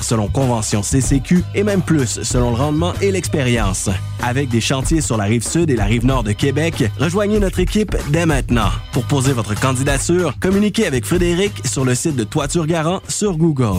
Selon 0.00 0.28
convention 0.28 0.82
CCQ 0.82 1.44
et 1.54 1.62
même 1.62 1.82
plus 1.82 2.22
selon 2.22 2.50
le 2.50 2.56
rendement 2.56 2.92
et 3.00 3.10
l'expérience. 3.10 3.90
Avec 4.22 4.48
des 4.48 4.60
chantiers 4.60 5.00
sur 5.00 5.16
la 5.16 5.24
rive 5.24 5.46
sud 5.46 5.70
et 5.70 5.76
la 5.76 5.84
rive 5.84 6.04
nord 6.04 6.24
de 6.24 6.32
Québec, 6.32 6.84
rejoignez 6.98 7.38
notre 7.38 7.60
équipe 7.60 7.96
dès 8.10 8.26
maintenant. 8.26 8.70
Pour 8.92 9.04
poser 9.04 9.32
votre 9.32 9.58
candidature, 9.58 10.34
communiquez 10.40 10.86
avec 10.86 11.04
Frédéric 11.04 11.52
sur 11.66 11.84
le 11.84 11.94
site 11.94 12.16
de 12.16 12.24
Toiture 12.24 12.66
Garant 12.66 13.00
sur 13.08 13.36
Google. 13.36 13.78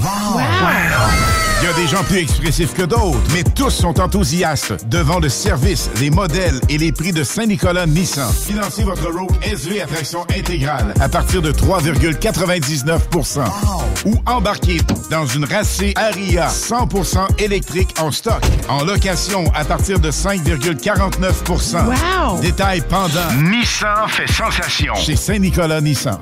Il 1.62 1.66
y 1.66 1.68
a 1.68 1.74
des 1.74 1.88
gens 1.88 2.04
plus 2.06 2.20
expressifs 2.20 2.74
que 2.74 2.84
d'autres, 2.84 3.20
mais 3.34 3.44
tous 3.44 3.70
sont 3.70 4.00
enthousiastes 4.00 4.88
devant 4.88 5.20
le 5.20 5.28
service, 5.28 5.90
les 6.00 6.10
modèles 6.10 6.58
et 6.70 6.78
les 6.78 6.94
prix 6.94 7.12
de 7.12 7.22
Saint-Nicolas 7.22 7.86
Nissan. 7.86 8.32
Financez 8.32 8.84
votre 8.84 9.12
Rogue 9.12 9.36
SV 9.42 9.82
à 9.82 9.86
traction 9.86 10.22
intégrale 10.38 10.94
à 11.02 11.10
partir 11.10 11.42
de 11.42 11.52
3,99% 11.52 13.42
ou 14.06 14.16
embarquez 14.26 14.78
dans 15.12 15.26
une 15.26 15.44
racée 15.44 15.94
Aria 16.10 16.48
100% 16.48 17.40
électrique 17.40 17.94
en 18.00 18.12
stock, 18.12 18.42
en 18.68 18.84
location 18.84 19.44
à 19.54 19.64
partir 19.64 20.00
de 20.00 20.10
5,49% 20.10 21.86
Wow! 21.86 22.40
Détail 22.42 22.82
pendant. 22.90 23.32
Nissan 23.38 24.08
fait 24.08 24.26
sensation 24.28 24.96
chez 24.96 25.16
Saint-Nicolas 25.16 25.82
Nissan. 25.82 26.18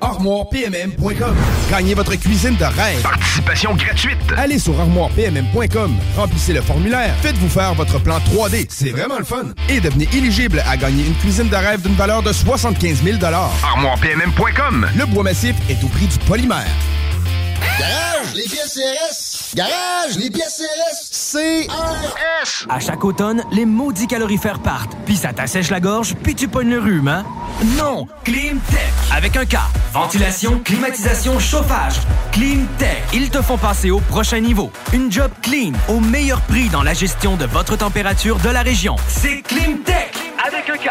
ArmoirePMM.com. 0.00 1.34
Gagnez 1.70 1.94
votre 1.94 2.16
cuisine 2.16 2.56
de 2.56 2.64
rêve. 2.64 3.02
Participation 3.02 3.74
gratuite. 3.76 4.18
Allez 4.36 4.58
sur 4.58 4.78
ArmoirePMM.com, 4.80 5.94
remplissez 6.16 6.52
le 6.52 6.60
formulaire, 6.60 7.14
faites-vous 7.22 7.48
faire 7.48 7.74
votre 7.74 8.00
plan 8.00 8.18
3D, 8.18 8.66
c'est 8.68 8.90
vraiment 8.90 9.18
le 9.18 9.24
fun. 9.24 9.44
Et 9.68 9.80
devenez 9.80 10.08
éligible 10.12 10.62
à 10.68 10.76
gagner 10.76 11.06
une 11.06 11.14
cuisine 11.14 11.48
de 11.48 11.56
rêve 11.56 11.82
d'une 11.82 11.94
valeur 11.94 12.22
de 12.22 12.32
75 12.32 13.02
000 13.04 13.18
ArmoirePMM.com. 13.22 14.88
Le 14.96 15.06
bois 15.06 15.22
massif 15.22 15.54
est 15.70 15.82
au 15.84 15.88
prix 15.88 16.06
du 16.06 16.18
polymère. 16.26 16.66
Garage, 17.78 18.34
les 18.34 18.44
pièces 18.44 18.74
CRS. 18.74 19.54
Garage, 19.54 20.16
les 20.16 20.30
pièces 20.30 20.62
CRS. 20.62 21.36
CRS. 21.66 22.66
À 22.70 22.80
chaque 22.80 23.04
automne, 23.04 23.42
les 23.52 23.66
maudits 23.66 24.06
calorifères 24.06 24.60
partent, 24.60 24.96
puis 25.04 25.16
ça 25.16 25.32
t'assèche 25.34 25.70
la 25.70 25.80
gorge, 25.80 26.14
puis 26.22 26.34
tu 26.34 26.48
pognes 26.48 26.70
le 26.70 26.78
rhume, 26.78 27.08
hein? 27.08 27.24
Non! 27.76 28.06
Climtech! 28.24 28.92
Avec 29.14 29.36
un 29.36 29.44
K. 29.44 29.56
Ventilation, 29.92 30.60
climatisation, 30.64 31.38
chauffage. 31.38 31.96
Climtech. 32.32 33.02
Ils 33.12 33.28
te 33.28 33.42
font 33.42 33.58
passer 33.58 33.90
au 33.90 34.00
prochain 34.00 34.40
niveau. 34.40 34.70
Une 34.94 35.12
job 35.12 35.30
clean, 35.42 35.72
au 35.88 36.00
meilleur 36.00 36.40
prix 36.42 36.68
dans 36.70 36.82
la 36.82 36.94
gestion 36.94 37.36
de 37.36 37.44
votre 37.44 37.76
température 37.76 38.38
de 38.38 38.48
la 38.48 38.62
région. 38.62 38.96
C'est 39.08 39.42
Climtech! 39.42 40.14
Avec 40.46 40.70
un 40.70 40.76
K. 40.76 40.90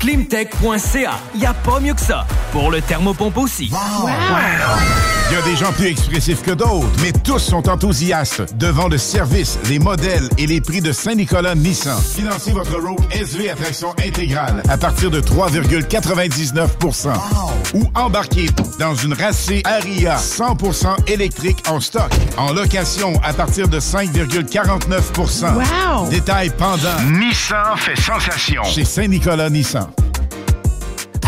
Climtech.ca. 0.00 1.20
Y 1.36 1.46
a 1.46 1.54
pas 1.54 1.78
mieux 1.78 1.94
que 1.94 2.00
ça. 2.00 2.26
Pour 2.52 2.70
le 2.70 2.80
thermopompe 2.80 3.36
aussi. 3.36 3.70
Il 5.30 5.34
y 5.34 5.38
a 5.38 5.42
des 5.42 5.54
gens 5.54 5.70
plus 5.72 5.86
expressifs 5.86 6.42
que 6.42 6.50
d'autres, 6.50 6.88
mais 7.02 7.12
tous 7.12 7.38
sont 7.38 7.68
enthousiastes 7.68 8.52
devant 8.56 8.88
le 8.88 8.98
service, 8.98 9.60
les 9.68 9.78
modèles 9.78 10.28
et 10.38 10.46
les 10.48 10.60
prix 10.60 10.80
de 10.80 10.90
Saint-Nicolas 10.90 11.54
Nissan. 11.54 11.96
Financez 12.02 12.50
votre 12.50 12.76
Rogue 12.80 12.98
SV 13.12 13.48
à 13.48 13.54
traction 13.54 13.90
intégrale 14.04 14.60
à 14.68 14.76
partir 14.76 15.08
de 15.12 15.20
3,99% 15.20 17.12
ou 17.74 17.84
embarquez 17.94 18.48
dans 18.80 18.96
une 18.96 19.14
racée 19.14 19.62
Aria 19.64 20.16
100% 20.16 21.08
électrique 21.08 21.62
en 21.68 21.78
stock, 21.78 22.10
en 22.36 22.52
location 22.52 23.12
à 23.22 23.32
partir 23.32 23.68
de 23.68 23.78
5,49 23.78 25.54
Wow! 25.54 26.08
Détail 26.08 26.50
pendant. 26.58 27.00
Nissan 27.08 27.76
fait 27.76 27.94
sensation 27.94 28.64
chez 28.64 28.84
Saint-Nicolas 28.84 29.48
Nissan. 29.48 29.89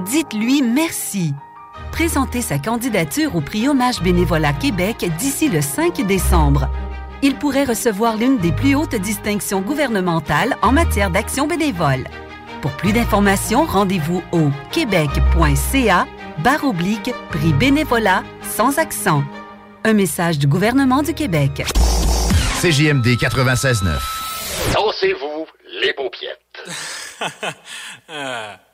Dites-lui 0.00 0.60
merci. 0.62 1.34
Présentez 1.92 2.42
sa 2.42 2.58
candidature 2.58 3.36
au 3.36 3.40
prix 3.40 3.68
Hommage 3.68 4.02
Bénévolat 4.02 4.52
Québec 4.52 5.06
d'ici 5.18 5.48
le 5.48 5.60
5 5.60 6.04
décembre. 6.04 6.68
Il 7.22 7.36
pourrait 7.36 7.62
recevoir 7.62 8.16
l'une 8.16 8.38
des 8.38 8.50
plus 8.50 8.74
hautes 8.74 8.96
distinctions 8.96 9.60
gouvernementales 9.60 10.56
en 10.62 10.72
matière 10.72 11.10
d'action 11.10 11.46
bénévole. 11.46 12.04
Pour 12.60 12.72
plus 12.72 12.92
d'informations, 12.92 13.64
rendez-vous 13.64 14.20
au 14.32 14.50
québec.ca 14.72 16.06
barre 16.38 16.64
oblique 16.64 17.12
prix 17.30 17.52
bénévolat 17.52 18.24
sans 18.42 18.78
accent. 18.78 19.22
Un 19.84 19.92
message 19.92 20.40
du 20.40 20.48
gouvernement 20.48 21.02
du 21.02 21.14
Québec. 21.14 21.62
CJMD 22.60 23.06
96.9. 23.06 24.72
Dansez-vous 24.74 25.46
les 25.80 25.92
paupiètes. 25.92 26.40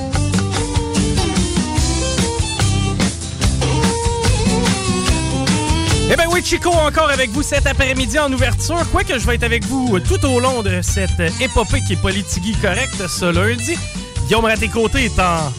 Eh 6.13 6.17
bien 6.17 6.25
oui, 6.29 6.43
Chico 6.43 6.69
encore 6.69 7.09
avec 7.09 7.29
vous 7.29 7.41
cet 7.41 7.65
après-midi 7.65 8.19
en 8.19 8.29
ouverture. 8.33 8.83
Quoique 8.91 9.17
je 9.17 9.25
vais 9.25 9.35
être 9.35 9.43
avec 9.43 9.63
vous 9.63 9.97
tout 10.01 10.25
au 10.25 10.41
long 10.41 10.61
de 10.61 10.81
cette 10.81 11.21
épopée 11.39 11.79
qui 11.87 11.93
est 11.93 12.01
Politigui 12.01 12.53
correcte 12.61 13.07
ce 13.07 13.23
lundi. 13.31 13.77
Guillaume 14.25 14.43
Raté-Côté 14.43 15.05
est 15.05 15.19
en 15.19 15.53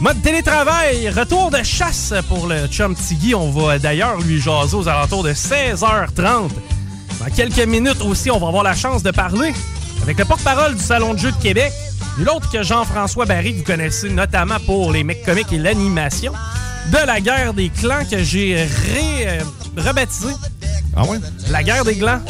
mode 0.00 0.22
télétravail. 0.22 1.08
Retour 1.08 1.50
de 1.50 1.64
chasse 1.64 2.14
pour 2.28 2.46
le 2.46 2.68
chum 2.68 2.94
Tigui. 2.94 3.34
On 3.34 3.50
va 3.50 3.80
d'ailleurs 3.80 4.20
lui 4.20 4.40
jaser 4.40 4.76
aux 4.76 4.86
alentours 4.86 5.24
de 5.24 5.32
16h30. 5.32 6.50
Dans 7.18 7.34
quelques 7.34 7.66
minutes 7.66 8.02
aussi, 8.02 8.30
on 8.30 8.38
va 8.38 8.46
avoir 8.46 8.62
la 8.62 8.76
chance 8.76 9.02
de 9.02 9.10
parler 9.10 9.52
avec 10.02 10.20
le 10.20 10.24
porte-parole 10.24 10.76
du 10.76 10.82
Salon 10.84 11.14
de 11.14 11.18
jeu 11.18 11.32
de 11.32 11.42
Québec, 11.42 11.72
Nul 12.16 12.28
autre 12.28 12.48
que 12.48 12.62
Jean-François 12.62 13.26
Barry, 13.26 13.54
que 13.54 13.58
vous 13.58 13.64
connaissez 13.64 14.08
notamment 14.08 14.60
pour 14.66 14.92
les 14.92 15.02
mecs 15.02 15.24
comiques 15.24 15.52
et 15.52 15.58
l'animation 15.58 16.32
de 16.90 17.06
la 17.06 17.20
guerre 17.20 17.54
des 17.54 17.68
clans 17.68 18.04
que 18.10 18.22
j'ai 18.22 18.54
ré, 18.56 19.26
euh, 19.26 19.40
rebaptisé. 19.76 20.28
Ah 20.96 21.04
ouais? 21.04 21.18
La 21.50 21.62
guerre 21.62 21.84
des 21.84 21.96
clans. 21.96 22.20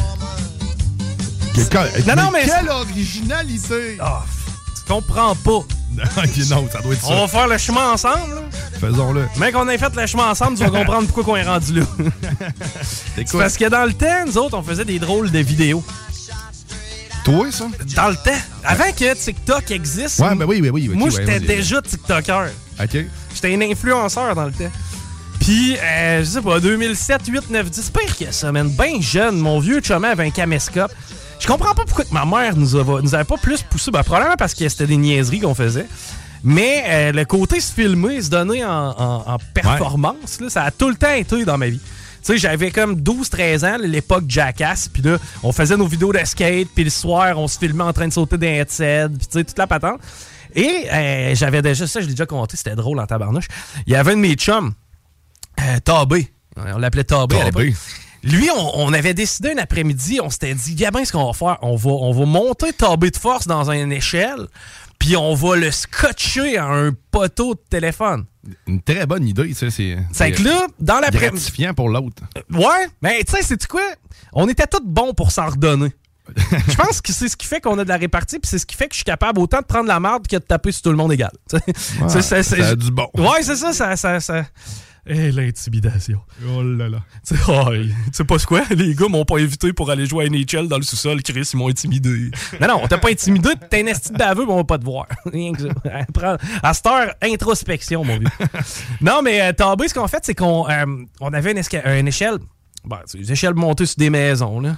Non, 2.07 2.15
non, 2.15 2.31
mais- 2.31 2.45
Quelle 2.45 2.69
originalité! 2.69 3.97
Ah, 3.99 4.23
tu 4.75 4.91
comprends 4.93 5.35
pas. 5.35 5.59
Non, 6.49 6.67
ça 6.71 6.81
doit 6.81 6.93
être 6.93 7.09
On 7.09 7.15
va 7.15 7.21
ça. 7.21 7.27
faire 7.27 7.47
le 7.47 7.57
chemin 7.57 7.91
ensemble. 7.93 8.43
Faisons-le. 8.79 9.27
Mais 9.37 9.51
qu'on 9.51 9.67
ait 9.67 9.77
fait 9.77 9.93
le 9.95 10.05
chemin 10.07 10.29
ensemble, 10.29 10.57
tu 10.57 10.63
vas 10.63 10.69
comprendre 10.79 11.07
pourquoi 11.07 11.33
on 11.33 11.37
est 11.37 11.43
rendu 11.43 11.79
là. 11.79 11.85
C'est 13.15 13.29
parce 13.33 13.57
que 13.57 13.67
dans 13.67 13.85
le 13.85 13.93
temps, 13.93 14.25
nous 14.25 14.37
autres, 14.37 14.57
on 14.57 14.63
faisait 14.63 14.85
des 14.85 14.99
drôles 14.99 15.29
de 15.31 15.39
vidéos. 15.39 15.83
Toi, 17.25 17.51
ça? 17.51 17.65
Dans 17.95 18.07
le 18.09 18.15
temps. 18.15 18.39
Avant 18.63 18.91
que 18.97 19.13
TikTok 19.13 19.71
existe, 19.71 20.19
Ouais, 20.19 20.35
ben 20.35 20.45
oui, 20.47 20.61
ben 20.61 20.69
oui. 20.71 20.87
ok, 20.89 20.95
moi, 20.95 21.09
j'étais 21.09 21.39
déjà 21.39 21.81
TikToker. 21.81 22.49
OK. 22.81 22.97
J'étais 23.41 23.55
un 23.55 23.61
influenceur 23.61 24.35
dans 24.35 24.45
le 24.45 24.51
temps. 24.51 24.71
Puis, 25.39 25.77
euh, 25.77 26.19
je 26.19 26.25
sais 26.25 26.41
pas, 26.41 26.59
2007, 26.59 27.21
8, 27.27 27.49
9, 27.49 27.69
10, 27.69 27.89
pire 27.91 28.17
que 28.17 28.33
ça, 28.33 28.51
man. 28.51 28.69
Ben 28.69 29.01
jeune, 29.01 29.37
mon 29.37 29.59
vieux 29.59 29.79
chum 29.79 30.03
avait 30.03 30.25
un 30.25 30.29
caméscope. 30.29 30.91
Je 31.39 31.47
comprends 31.47 31.73
pas 31.73 31.85
pourquoi 31.85 32.03
ma 32.11 32.25
mère 32.25 32.57
nous, 32.57 32.71
nous 33.01 33.15
avait 33.15 33.23
pas 33.23 33.37
plus 33.37 33.61
poussé. 33.63 33.91
Ben, 33.91 34.03
probablement 34.03 34.35
parce 34.35 34.53
que 34.53 34.67
c'était 34.67 34.87
des 34.87 34.97
niaiseries 34.97 35.39
qu'on 35.39 35.55
faisait. 35.55 35.87
Mais 36.43 36.83
euh, 36.87 37.11
le 37.13 37.25
côté 37.25 37.59
se 37.59 37.73
filmer, 37.73 38.21
se 38.21 38.29
donner 38.29 38.63
en, 38.65 39.37
performance, 39.53 40.39
ça 40.49 40.63
a 40.63 40.71
tout 40.71 40.89
le 40.89 40.95
temps 40.95 41.13
été 41.13 41.45
dans 41.45 41.57
ma 41.57 41.67
vie. 41.67 41.79
Tu 41.79 42.33
sais, 42.33 42.37
j'avais 42.37 42.71
comme 42.71 42.95
12-13 42.95 43.65
ans, 43.65 43.77
l'époque 43.81 44.25
Jackass, 44.27 44.89
puis 44.89 45.01
là, 45.01 45.17
on 45.41 45.53
faisait 45.53 45.77
nos 45.77 45.87
vidéos 45.87 46.11
de 46.11 46.19
skate, 46.25 46.67
puis 46.75 46.83
le 46.83 46.89
soir, 46.89 47.37
on 47.37 47.47
se 47.47 47.57
filmait 47.57 47.83
en 47.83 47.93
train 47.93 48.07
de 48.09 48.13
sauter 48.13 48.37
des 48.37 48.47
headsets, 48.47 49.07
puis 49.07 49.27
tu 49.27 49.39
sais, 49.39 49.43
toute 49.45 49.57
la 49.57 49.67
patente. 49.67 50.01
Et 50.55 50.87
euh, 50.91 51.35
j'avais 51.35 51.61
déjà, 51.61 51.85
ça, 51.87 52.01
je 52.01 52.05
l'ai 52.07 52.13
déjà 52.13 52.25
compté, 52.25 52.57
c'était 52.57 52.75
drôle 52.75 52.99
en 52.99 53.05
tabarnouche. 53.05 53.47
Il 53.87 53.93
y 53.93 53.95
avait 53.95 54.11
un 54.13 54.15
de 54.15 54.21
mes 54.21 54.33
chums, 54.35 54.73
euh, 55.59 55.79
Tabé. 55.83 56.31
On 56.57 56.77
l'appelait 56.77 57.03
Tabé. 57.03 57.35
Lui, 58.23 58.49
on, 58.53 58.71
on 58.87 58.91
avait 58.93 59.13
décidé 59.13 59.51
un 59.53 59.57
après-midi, 59.59 60.19
on 60.21 60.29
s'était 60.29 60.53
dit, 60.53 60.75
Gabin, 60.75 61.05
ce 61.05 61.13
qu'on 61.13 61.25
va 61.25 61.33
faire, 61.33 61.57
on 61.61 61.75
va, 61.77 61.89
on 61.91 62.11
va 62.11 62.25
monter 62.25 62.73
Tabé 62.73 63.11
de 63.11 63.17
force 63.17 63.47
dans 63.47 63.71
une 63.71 63.93
échelle, 63.93 64.47
puis 64.99 65.15
on 65.15 65.33
va 65.35 65.55
le 65.55 65.71
scotcher 65.71 66.57
à 66.57 66.65
un 66.65 66.91
poteau 67.11 67.53
de 67.53 67.61
téléphone. 67.69 68.25
Une 68.67 68.81
très 68.81 69.05
bonne 69.05 69.25
idée, 69.27 69.53
ça. 69.53 69.69
C'est 69.71 69.97
C'est 70.11 70.31
que 70.33 70.41
là, 70.43 70.65
dans 70.79 70.99
l'après- 70.99 71.29
gratifiant 71.29 71.73
pour 71.73 71.87
l'autre. 71.87 72.23
Ouais, 72.51 72.87
mais 73.01 73.23
tu 73.23 73.31
sais, 73.33 73.41
c'est 73.41 73.67
quoi? 73.67 73.83
On 74.33 74.49
était 74.49 74.67
tous 74.67 74.83
bons 74.83 75.13
pour 75.13 75.31
s'en 75.31 75.47
redonner. 75.47 75.93
Je 76.35 76.75
pense 76.75 77.01
que 77.01 77.11
c'est 77.13 77.27
ce 77.29 77.37
qui 77.37 77.45
fait 77.47 77.61
qu'on 77.61 77.77
a 77.79 77.83
de 77.83 77.89
la 77.89 77.97
répartie, 77.97 78.39
puis 78.39 78.49
c'est 78.49 78.59
ce 78.59 78.65
qui 78.65 78.75
fait 78.75 78.87
que 78.87 78.93
je 78.93 78.97
suis 78.99 79.03
capable 79.05 79.39
autant 79.39 79.59
de 79.59 79.65
prendre 79.65 79.87
la 79.87 79.99
marde 79.99 80.27
que 80.27 80.35
de 80.35 80.41
taper 80.41 80.71
sur 80.71 80.83
tout 80.83 80.91
le 80.91 80.97
monde 80.97 81.13
égal. 81.13 81.31
Ouais, 81.53 81.61
c'est- 82.09 82.21
c'est- 82.21 82.43
c'est- 82.43 82.61
ça 82.61 82.67
a 82.69 82.75
du 82.75 82.91
bon. 82.91 83.07
Ouais, 83.15 83.41
c'est 83.41 83.55
ça, 83.55 83.73
ça. 83.73 83.95
ça, 83.95 84.19
ça... 84.19 84.45
Eh, 85.11 85.31
l'intimidation. 85.31 86.19
Oh 86.55 86.61
là 86.61 86.87
là. 86.87 86.97
Tu 87.27 87.35
sais, 87.35 87.41
oh, 87.47 87.69
sais 88.11 88.23
pas 88.25 88.37
ce 88.37 88.45
quoi? 88.45 88.61
Les 88.69 88.93
gars 88.93 89.07
m'ont 89.07 89.25
pas 89.25 89.39
invité 89.39 89.73
pour 89.73 89.89
aller 89.89 90.05
jouer 90.05 90.25
à 90.25 90.29
NHL 90.29 90.67
dans 90.67 90.75
le 90.77 90.83
sous-sol. 90.83 91.23
Chris, 91.23 91.49
ils 91.53 91.57
m'ont 91.57 91.69
intimidé. 91.69 92.29
Non, 92.61 92.67
non, 92.67 92.79
on 92.83 92.87
t'a 92.87 92.99
pas 92.99 93.09
intimidé. 93.09 93.49
T'es 93.71 93.81
un 93.81 93.87
esti 93.87 94.11
de 94.11 94.17
baveux, 94.17 94.45
mais 94.45 94.51
on 94.51 94.57
va 94.57 94.63
pas 94.65 94.77
te 94.77 94.83
voir. 94.85 95.07
Rien 95.25 95.53
que 95.53 95.61
ça. 95.63 95.69
Prends- 96.13 96.37
À 96.61 96.73
cette 96.75 96.85
heure, 96.85 97.13
introspection, 97.23 98.03
mon 98.03 98.19
vieux. 98.19 98.27
non, 99.01 99.21
mais 99.23 99.41
euh, 99.41 99.53
Tabé, 99.53 99.87
ce 99.87 99.95
qu'on 99.95 100.07
fait, 100.07 100.19
c'est 100.23 100.35
qu'on 100.35 100.69
euh, 100.69 100.85
on 101.21 101.33
avait 101.33 101.53
une, 101.53 101.59
esca- 101.59 101.99
une 101.99 102.07
échelle. 102.07 102.37
Ben, 102.85 102.99
c'est 103.05 103.17
une 103.17 103.31
échelle 103.31 103.55
montée 103.55 103.85
sur 103.87 103.97
des 103.97 104.09
maisons, 104.11 104.59
là. 104.59 104.75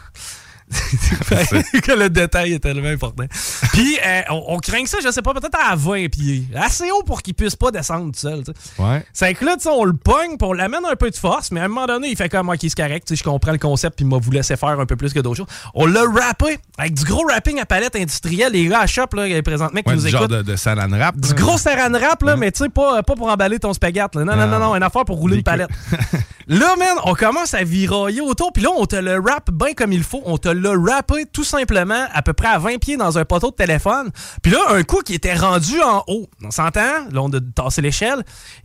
Que 1.81 1.91
le 1.91 2.09
détail 2.09 2.53
est 2.53 2.59
tellement 2.59 2.89
important. 2.89 3.25
Puis, 3.73 3.97
euh, 4.05 4.21
on, 4.29 4.43
on 4.55 4.57
craint 4.59 4.85
ça, 4.85 4.97
je 5.03 5.11
sais 5.11 5.21
pas, 5.21 5.33
peut-être 5.33 5.57
à 5.69 5.75
20 5.75 6.09
pieds. 6.09 6.43
Assez 6.55 6.89
haut 6.91 7.03
pour 7.03 7.21
qu'il 7.21 7.33
puisse 7.33 7.55
pas 7.55 7.71
descendre 7.71 8.11
tout 8.13 8.19
seul. 8.19 8.43
Ouais. 8.79 9.05
C'est 9.13 9.33
que 9.33 9.45
là, 9.45 9.55
on 9.71 9.85
le 9.85 9.93
pogne, 9.93 10.37
puis 10.37 10.47
on 10.47 10.53
l'amène 10.53 10.85
un 10.89 10.95
peu 10.95 11.09
de 11.09 11.15
force, 11.15 11.51
mais 11.51 11.59
à 11.59 11.65
un 11.65 11.67
moment 11.67 11.85
donné, 11.87 12.09
il 12.09 12.15
fait 12.17 12.29
comme, 12.29 12.49
ok, 12.49 12.57
c'est 12.61 12.75
correct, 12.75 13.13
je 13.13 13.23
comprends 13.23 13.51
le 13.51 13.57
concept, 13.57 13.95
puis 13.97 14.05
il 14.05 14.09
m'a 14.09 14.17
vous 14.17 14.31
faire 14.41 14.79
un 14.79 14.85
peu 14.85 14.95
plus 14.95 15.13
que 15.13 15.19
d'autres 15.19 15.37
choses. 15.37 15.47
On 15.73 15.85
l'a 15.85 16.03
rappé 16.03 16.57
avec 16.77 16.93
du 16.93 17.03
gros 17.05 17.25
rapping 17.27 17.59
à 17.59 17.65
palette 17.65 17.95
industrielle. 17.95 18.53
Les 18.53 18.67
gars 18.67 18.81
à 18.81 18.87
shop, 18.87 19.07
là, 19.13 19.41
présentement, 19.41 19.81
qui 19.81 19.89
Ouais, 19.89 19.95
nous 19.95 20.01
du 20.03 20.09
genre 20.09 20.23
écoutent. 20.23 20.37
de, 20.37 20.41
de 20.43 20.55
saran 20.55 20.89
wrap. 20.89 21.17
Du 21.17 21.33
gros 21.33 21.57
saran 21.57 21.91
wrap, 21.91 22.21
là, 22.23 22.35
mais 22.35 22.51
tu 22.51 22.63
sais, 22.63 22.69
pas, 22.69 23.03
pas 23.03 23.15
pour 23.15 23.27
emballer 23.27 23.59
ton 23.59 23.73
spaghetti. 23.73 24.17
là. 24.17 24.25
Non, 24.25 24.35
non, 24.35 24.47
non, 24.47 24.59
non, 24.59 24.75
une 24.75 24.83
affaire 24.83 25.05
pour 25.05 25.17
rouler 25.17 25.37
une 25.37 25.43
palette. 25.43 25.69
là, 26.47 26.75
man, 26.77 26.97
on 27.05 27.13
commence 27.13 27.53
à 27.53 27.63
virailler 27.63 28.21
autour, 28.21 28.51
puis 28.53 28.63
là, 28.63 28.69
on 28.77 28.85
te 28.85 28.95
le 28.95 29.19
rap 29.19 29.49
bien 29.51 29.73
comme 29.73 29.91
il 29.91 30.03
faut. 30.03 30.21
On 30.25 30.37
te 30.37 30.49
l'a 30.61 30.95
rappé 30.95 31.25
tout 31.31 31.43
simplement 31.43 32.05
à 32.13 32.21
peu 32.21 32.33
près 32.33 32.47
à 32.47 32.57
20 32.59 32.77
pieds 32.79 32.97
dans 32.97 33.17
un 33.17 33.25
poteau 33.25 33.51
de 33.51 33.55
téléphone. 33.55 34.09
Puis 34.41 34.51
là, 34.51 34.59
un 34.69 34.83
coup 34.83 35.01
qui 35.05 35.13
était 35.15 35.33
rendu 35.35 35.79
en 35.81 36.03
haut, 36.07 36.29
on 36.43 36.51
s'entend? 36.51 36.79
Là, 37.11 37.21
on 37.21 37.29
a 37.33 37.39
tassé 37.55 37.81
l'échelle. 37.81 38.23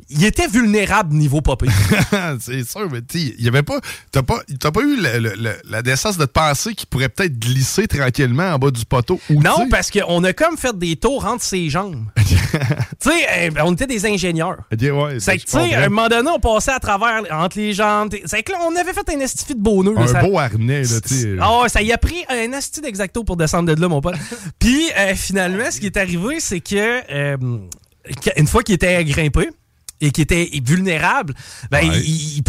Il 0.09 0.25
était 0.25 0.47
vulnérable 0.47 1.15
niveau 1.15 1.41
popé. 1.41 1.67
c'est 2.41 2.69
sûr, 2.69 2.89
mais 2.91 3.01
tu 3.03 3.19
il 3.19 3.45
y 3.45 3.49
avait 3.49 3.63
pas. 3.63 3.81
T'as 4.13 4.23
pas, 4.23 4.41
t'as 4.61 4.71
pas 4.71 4.81
eu 4.83 4.97
le- 5.01 5.19
le- 5.19 5.35
le- 5.37 5.57
la 5.69 5.83
décence 5.83 6.17
de 6.19 6.25
te 6.25 6.31
penser 6.31 6.75
qu'il 6.75 6.87
pourrait 6.89 7.09
peut-être 7.09 7.39
glisser 7.39 7.87
tranquillement 7.89 8.51
en 8.53 8.59
bas 8.59 8.71
du 8.71 8.85
poteau. 8.85 9.21
ou 9.31 9.41
Non, 9.43 9.69
parce 9.71 9.91
qu'on 9.91 10.23
a 10.25 10.33
comme 10.33 10.57
fait 10.57 10.77
des 10.79 10.97
tours 10.97 11.25
entre 11.27 11.43
ses 11.43 11.69
jambes. 11.71 12.05
tu 12.17 12.25
sais, 13.01 13.27
euh, 13.39 13.51
on 13.65 13.73
était 13.73 13.87
des 13.87 14.07
ingénieurs. 14.07 14.59
Ouais, 14.71 15.17
C'est 15.19 15.39
que, 15.39 15.45
tu 15.45 15.51
sais, 15.51 15.75
à 15.75 15.85
un 15.85 15.89
moment 15.89 16.09
donné, 16.09 16.31
on 16.31 16.41
passait 16.41 16.73
à 16.73 16.79
travers, 16.79 17.23
entre 17.31 17.59
les 17.59 17.73
jambes. 17.73 18.15
C'est 18.25 18.43
que 18.43 18.53
là, 18.53 18.59
on 18.67 18.75
avait 18.77 18.93
fait 18.93 19.09
un 19.15 19.21
estifi 19.21 19.55
de 19.55 19.61
beau 19.61 19.83
nœud. 19.83 19.95
là, 19.95 20.03
Un 20.03 20.07
ça- 20.07 20.23
beau 20.23 20.39
harnais, 20.39 20.83
là, 20.83 21.01
tu 21.07 21.15
sais. 21.15 21.37
Ah 21.41 21.63
ça 21.69 21.83
y 21.87 21.93
a 21.93 21.99
pris 21.99 22.25
un 22.29 22.53
asti 22.53 22.81
d'exacto 22.81 23.25
pour 23.25 23.37
descendre 23.37 23.75
de 23.75 23.81
là, 23.81 23.89
mon 23.89 24.01
pote. 24.01 24.15
Puis, 24.59 24.91
euh, 24.99 25.15
finalement, 25.15 25.71
ce 25.71 25.81
qui 25.81 25.87
est 25.87 25.97
arrivé, 25.97 26.41
c'est 26.41 26.61
que, 26.61 27.03
euh, 27.13 27.37
que- 28.23 28.31
une 28.41 28.47
fois 28.47 28.63
qu'il 28.63 28.75
était 28.75 29.05
grimpé 29.05 29.49
et 30.01 30.11
qu'il 30.11 30.23
était 30.23 30.51
vulnérable, 30.65 31.35
ben, 31.71 31.89
Ouais. 31.89 31.99
il- 32.01 32.39
il- 32.39 32.43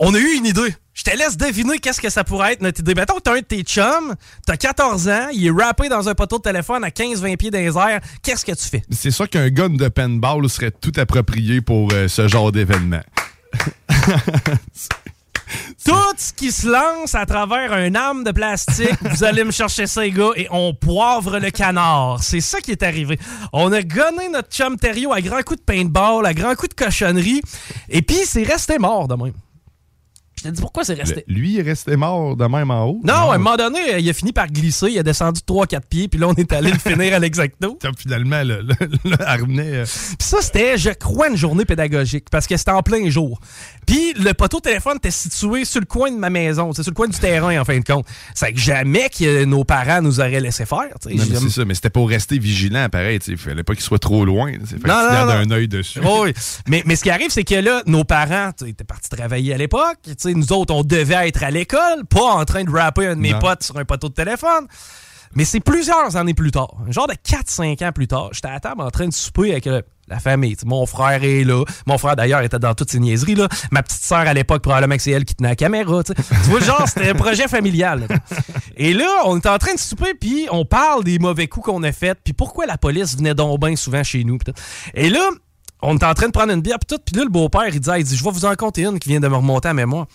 on 0.00 0.14
a 0.14 0.18
eu 0.18 0.34
une 0.36 0.46
idée. 0.46 0.74
Je 0.92 1.02
te 1.02 1.16
laisse 1.16 1.36
deviner 1.36 1.78
qu'est-ce 1.78 2.00
que 2.00 2.08
ça 2.08 2.22
pourrait 2.22 2.52
être 2.52 2.62
notre 2.62 2.80
idée. 2.80 2.94
Mettons 2.94 3.18
t'as 3.18 3.32
un 3.32 3.40
de 3.40 3.40
tes 3.40 3.62
chums, 3.62 4.14
t'as 4.46 4.56
14 4.56 5.08
ans, 5.08 5.28
il 5.32 5.44
est 5.46 5.50
rappé 5.50 5.88
dans 5.88 6.08
un 6.08 6.14
poteau 6.14 6.38
de 6.38 6.42
téléphone 6.42 6.84
à 6.84 6.90
15-20 6.90 7.36
pieds 7.36 7.50
dans 7.50 7.58
les 7.58 7.76
airs. 7.76 8.00
Qu'est-ce 8.22 8.44
que 8.44 8.52
tu 8.52 8.68
fais? 8.68 8.82
C'est 8.90 9.10
sûr 9.10 9.28
qu'un 9.28 9.48
gun 9.50 9.70
de 9.70 9.88
paintball 9.88 10.48
serait 10.48 10.70
tout 10.70 10.92
approprié 10.96 11.60
pour 11.60 11.90
euh, 11.92 12.06
ce 12.06 12.28
genre 12.28 12.52
d'événement. 12.52 13.00
Tout 15.84 16.14
ce 16.16 16.32
qui 16.32 16.52
se 16.52 16.68
lance 16.68 17.14
à 17.14 17.26
travers 17.26 17.72
un 17.72 17.94
arme 17.94 18.24
de 18.24 18.30
plastique, 18.30 18.96
vous 19.02 19.24
allez 19.24 19.44
me 19.44 19.50
chercher 19.50 19.86
ça, 19.86 20.02
les 20.02 20.10
gars, 20.10 20.30
et 20.36 20.46
on 20.50 20.74
poivre 20.74 21.38
le 21.38 21.50
canard. 21.50 22.22
C'est 22.22 22.40
ça 22.40 22.60
qui 22.60 22.70
est 22.70 22.82
arrivé. 22.82 23.18
On 23.52 23.72
a 23.72 23.82
gonné 23.82 24.28
notre 24.30 24.50
chum 24.50 24.76
Thériault 24.76 25.12
à 25.12 25.20
grands 25.20 25.42
coups 25.42 25.60
de 25.60 25.64
paintball, 25.64 26.24
à 26.26 26.34
grands 26.34 26.54
coups 26.54 26.74
de 26.74 26.84
cochonnerie, 26.84 27.42
et 27.88 28.02
puis 28.02 28.20
c'est 28.24 28.44
resté 28.44 28.78
mort 28.78 29.08
de. 29.08 29.14
Je 30.44 30.48
te 30.50 30.54
dis 30.54 30.60
pourquoi 30.60 30.84
c'est 30.84 30.94
resté? 30.94 31.24
Le- 31.26 31.34
lui, 31.34 31.54
il 31.54 31.60
est 31.60 31.62
resté 31.62 31.96
mort 31.96 32.36
de 32.36 32.44
même 32.46 32.70
en 32.70 32.84
haut. 32.86 33.00
Non, 33.02 33.30
à 33.30 33.34
un 33.34 33.38
moment 33.38 33.56
donné, 33.56 33.78
il 33.98 34.08
a 34.08 34.12
fini 34.12 34.32
par 34.32 34.46
glisser, 34.48 34.88
il 34.90 34.98
a 34.98 35.02
descendu 35.02 35.40
3-4 35.46 35.80
pieds, 35.88 36.08
puis 36.08 36.20
là, 36.20 36.28
on 36.28 36.34
est 36.34 36.52
allé 36.52 36.70
le 36.70 36.78
finir 36.78 37.14
à 37.14 37.18
l'exacto. 37.18 37.78
Finalement, 37.98 38.42
le, 38.42 38.60
le, 38.62 38.74
le 39.04 39.22
harnais. 39.22 39.70
euh, 39.72 39.84
Puis 39.84 40.28
ça, 40.28 40.38
c'était, 40.42 40.76
je 40.76 40.90
crois, 40.90 41.28
une 41.28 41.36
journée 41.36 41.64
pédagogique 41.64 42.26
parce 42.30 42.46
que 42.46 42.56
c'était 42.56 42.70
en 42.72 42.82
plein 42.82 43.08
jour. 43.10 43.40
Puis 43.86 44.12
le 44.14 44.32
poteau 44.34 44.58
de 44.58 44.62
téléphone 44.62 44.96
était 44.96 45.10
situé 45.10 45.64
sur 45.64 45.80
le 45.80 45.86
coin 45.86 46.10
de 46.10 46.16
ma 46.18 46.30
maison, 46.30 46.72
c'est 46.72 46.82
sur 46.82 46.90
le 46.92 46.96
coin 46.96 47.08
du 47.08 47.18
terrain, 47.18 47.58
en 47.60 47.64
fin 47.64 47.78
de 47.78 47.84
compte. 47.84 48.06
C'est 48.34 48.52
que 48.52 48.58
jamais 48.58 49.08
que 49.08 49.44
nos 49.44 49.64
parents 49.64 50.02
nous 50.02 50.20
auraient 50.20 50.40
laissé 50.40 50.66
faire. 50.66 50.88
c'est 51.00 51.48
ça, 51.50 51.64
mais 51.64 51.74
c'était 51.74 51.90
pour 51.90 52.08
rester 52.08 52.38
vigilant, 52.38 52.88
pareil. 52.90 53.18
Il 53.28 53.36
fallait 53.36 53.62
pas 53.62 53.74
qu'il 53.74 53.82
soit 53.84 53.98
trop 53.98 54.24
loin. 54.24 54.52
Fait 54.52 54.78
que 54.78 54.88
Non, 54.88 54.94
tu 54.94 55.04
non, 55.04 55.10
gardes 55.12 55.48
non. 55.48 55.54
un 55.54 55.56
œil 55.56 55.68
dessus. 55.68 56.00
Oui. 56.02 56.32
Mais, 56.68 56.82
mais 56.86 56.96
ce 56.96 57.02
qui 57.02 57.10
arrive, 57.10 57.30
c'est 57.30 57.44
que 57.44 57.54
là, 57.54 57.82
nos 57.86 58.04
parents 58.04 58.50
étaient 58.66 58.84
partis 58.84 59.08
travailler 59.08 59.54
à 59.54 59.56
l'époque. 59.58 59.98
Nous 60.34 60.52
autres, 60.52 60.74
on 60.74 60.82
devait 60.82 61.28
être 61.28 61.42
à 61.42 61.50
l'école, 61.50 62.04
pas 62.08 62.24
en 62.34 62.44
train 62.44 62.64
de 62.64 62.70
rapper 62.70 63.06
un 63.08 63.16
de 63.16 63.20
mes 63.20 63.32
Non. 63.32 63.38
potes 63.38 63.62
sur 63.62 63.76
un 63.78 63.84
poteau 63.84 64.08
de 64.08 64.14
téléphone. 64.14 64.66
Mais 65.36 65.44
c'est 65.44 65.58
plusieurs 65.60 66.16
années 66.16 66.34
plus 66.34 66.52
tard, 66.52 66.74
un 66.86 66.92
genre 66.92 67.08
de 67.08 67.14
4-5 67.14 67.82
ans 67.84 67.90
plus 67.92 68.06
tard, 68.06 68.28
j'étais 68.32 68.46
à 68.46 68.60
table 68.60 68.82
en 68.82 68.90
train 68.92 69.08
de 69.08 69.12
souper 69.12 69.50
avec 69.50 69.66
euh, 69.66 69.82
la 70.06 70.20
famille. 70.20 70.54
Mon 70.64 70.86
frère 70.86 71.24
est 71.24 71.42
là. 71.42 71.64
Mon 71.86 71.98
frère, 71.98 72.14
d'ailleurs, 72.14 72.42
était 72.42 72.60
dans 72.60 72.74
toutes 72.74 72.90
ces 72.92 73.00
niaiseries. 73.00 73.34
Là. 73.34 73.48
Ma 73.72 73.82
petite 73.82 74.02
sœur, 74.02 74.18
à 74.20 74.32
l'époque, 74.32 74.62
probablement 74.62 74.94
que 74.96 75.02
c'est 75.02 75.10
elle 75.10 75.24
qui 75.24 75.34
tenait 75.34 75.48
la 75.48 75.56
caméra. 75.56 76.04
Tu 76.04 76.12
vois, 76.44 76.60
genre, 76.60 76.84
c'était 76.86 77.08
un 77.10 77.14
projet 77.14 77.48
familial. 77.48 78.06
là. 78.08 78.16
Et 78.76 78.92
là, 78.92 79.08
on 79.24 79.36
est 79.40 79.46
en 79.48 79.58
train 79.58 79.74
de 79.74 79.78
souper, 79.80 80.14
puis 80.14 80.46
on 80.52 80.64
parle 80.64 81.02
des 81.02 81.18
mauvais 81.18 81.48
coups 81.48 81.66
qu'on 81.66 81.82
a 81.82 81.90
faits, 81.90 82.18
puis 82.22 82.32
pourquoi 82.32 82.66
la 82.66 82.78
police 82.78 83.16
venait 83.16 83.34
donc 83.34 83.58
bien 83.60 83.74
souvent 83.74 84.04
chez 84.04 84.22
nous. 84.22 84.38
Et 84.94 85.10
là, 85.10 85.30
on 85.82 85.96
est 85.98 86.04
en 86.04 86.14
train 86.14 86.26
de 86.26 86.32
prendre 86.32 86.52
une 86.52 86.60
bière, 86.62 86.78
puis 86.78 86.96
tout. 86.96 87.02
Puis 87.04 87.16
là, 87.16 87.24
le 87.24 87.30
beau-père, 87.30 87.66
il 87.72 87.80
dit, 87.80 87.90
il 87.98 88.04
dit, 88.04 88.16
je 88.16 88.22
vais 88.22 88.30
vous 88.30 88.44
en 88.44 88.54
compter 88.54 88.84
une 88.84 89.00
qui 89.00 89.08
vient 89.08 89.20
de 89.20 89.26
me 89.26 89.34
remonter 89.36 89.68
à 89.68 89.74
mémoire. 89.74 90.06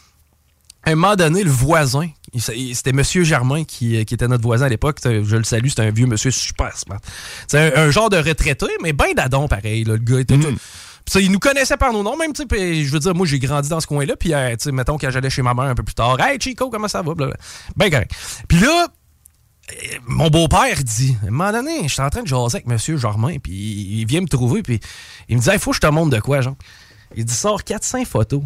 À 0.84 0.92
un 0.92 0.96
moment 0.96 1.16
donné, 1.16 1.44
le 1.44 1.52
voisin, 1.52 2.08
c'était 2.38 2.94
Monsieur 2.94 3.24
Germain 3.24 3.64
qui, 3.66 4.04
qui 4.06 4.14
était 4.14 4.28
notre 4.28 4.44
voisin 4.44 4.66
à 4.66 4.70
l'époque. 4.70 5.00
Je 5.04 5.36
le 5.36 5.44
salue, 5.44 5.68
c'était 5.68 5.82
un 5.84 5.92
vieux 5.92 6.08
monsieur 6.08 6.32
super 6.32 6.76
smart. 6.78 7.00
C'est 7.48 7.76
un, 7.78 7.82
un 7.88 7.92
genre 7.92 8.10
de 8.10 8.18
retraité, 8.18 8.68
mais 8.82 8.94
ben 8.94 9.14
d'adon 9.14 9.48
pareil. 9.48 9.84
là, 9.84 9.94
le 9.94 10.00
gars 10.00 10.20
était 10.22 10.38
tout- 10.38 10.48
Puis 10.48 11.14
ça, 11.14 11.20
il 11.20 11.32
nous 11.32 11.40
connaissait 11.40 11.76
par 11.78 11.92
nos 11.92 12.02
noms, 12.04 12.16
même, 12.18 12.34
tu 12.34 12.42
sais, 12.44 12.48
puis 12.48 12.86
je 12.86 12.92
veux 12.92 13.00
dire, 13.00 13.14
moi, 13.14 13.26
j'ai 13.28 13.40
grandi 13.40 13.68
dans 13.68 13.80
ce 13.82 13.88
coin-là, 13.88 14.16
puis, 14.16 14.34
euh, 14.34 14.52
tu 14.52 14.58
sais, 14.66 14.72
mettons, 14.72 14.98
quand 14.98 15.10
j'allais 15.10 15.30
chez 15.30 15.42
ma 15.42 15.54
mère 15.54 15.66
un 15.66 15.76
peu 15.76 15.84
plus 15.84 15.96
tard, 15.96 16.18
«Hey, 16.22 16.40
Chico, 16.40 16.70
comment 16.70 16.88
ça 16.88 17.02
va?». 17.02 17.14
Ben 17.76 17.90
correct. 17.90 18.12
Puis 18.48 18.60
là, 18.60 18.88
mon 20.08 20.30
beau-père 20.30 20.84
dit, 20.84 21.16
à 21.24 21.28
un 21.28 21.32
moment 21.32 21.52
donné, 21.52 21.84
je 21.88 21.94
suis 21.94 22.02
en 22.02 22.10
train 22.10 22.22
de 22.24 22.28
jaser 22.28 22.64
avec 22.66 22.68
M. 22.88 22.98
Germain, 22.98 23.38
puis 23.38 23.52
il 23.54 24.06
vient 24.06 24.22
me 24.22 24.28
trouver, 24.28 24.64
puis 24.64 24.80
il 25.28 25.38
me 25.38 25.42
dit, 25.42 25.50
il 25.52 25.60
faut 25.60 25.72
que 25.72 25.76
je 25.76 25.82
te 25.82 25.88
montre 25.88 26.10
de 26.16 26.20
quoi, 26.20 26.42
genre. 26.42 26.56
Il 27.16 27.26
dit, 27.26 27.34
sort 27.34 27.64
400 27.64 28.06
photos. 28.06 28.42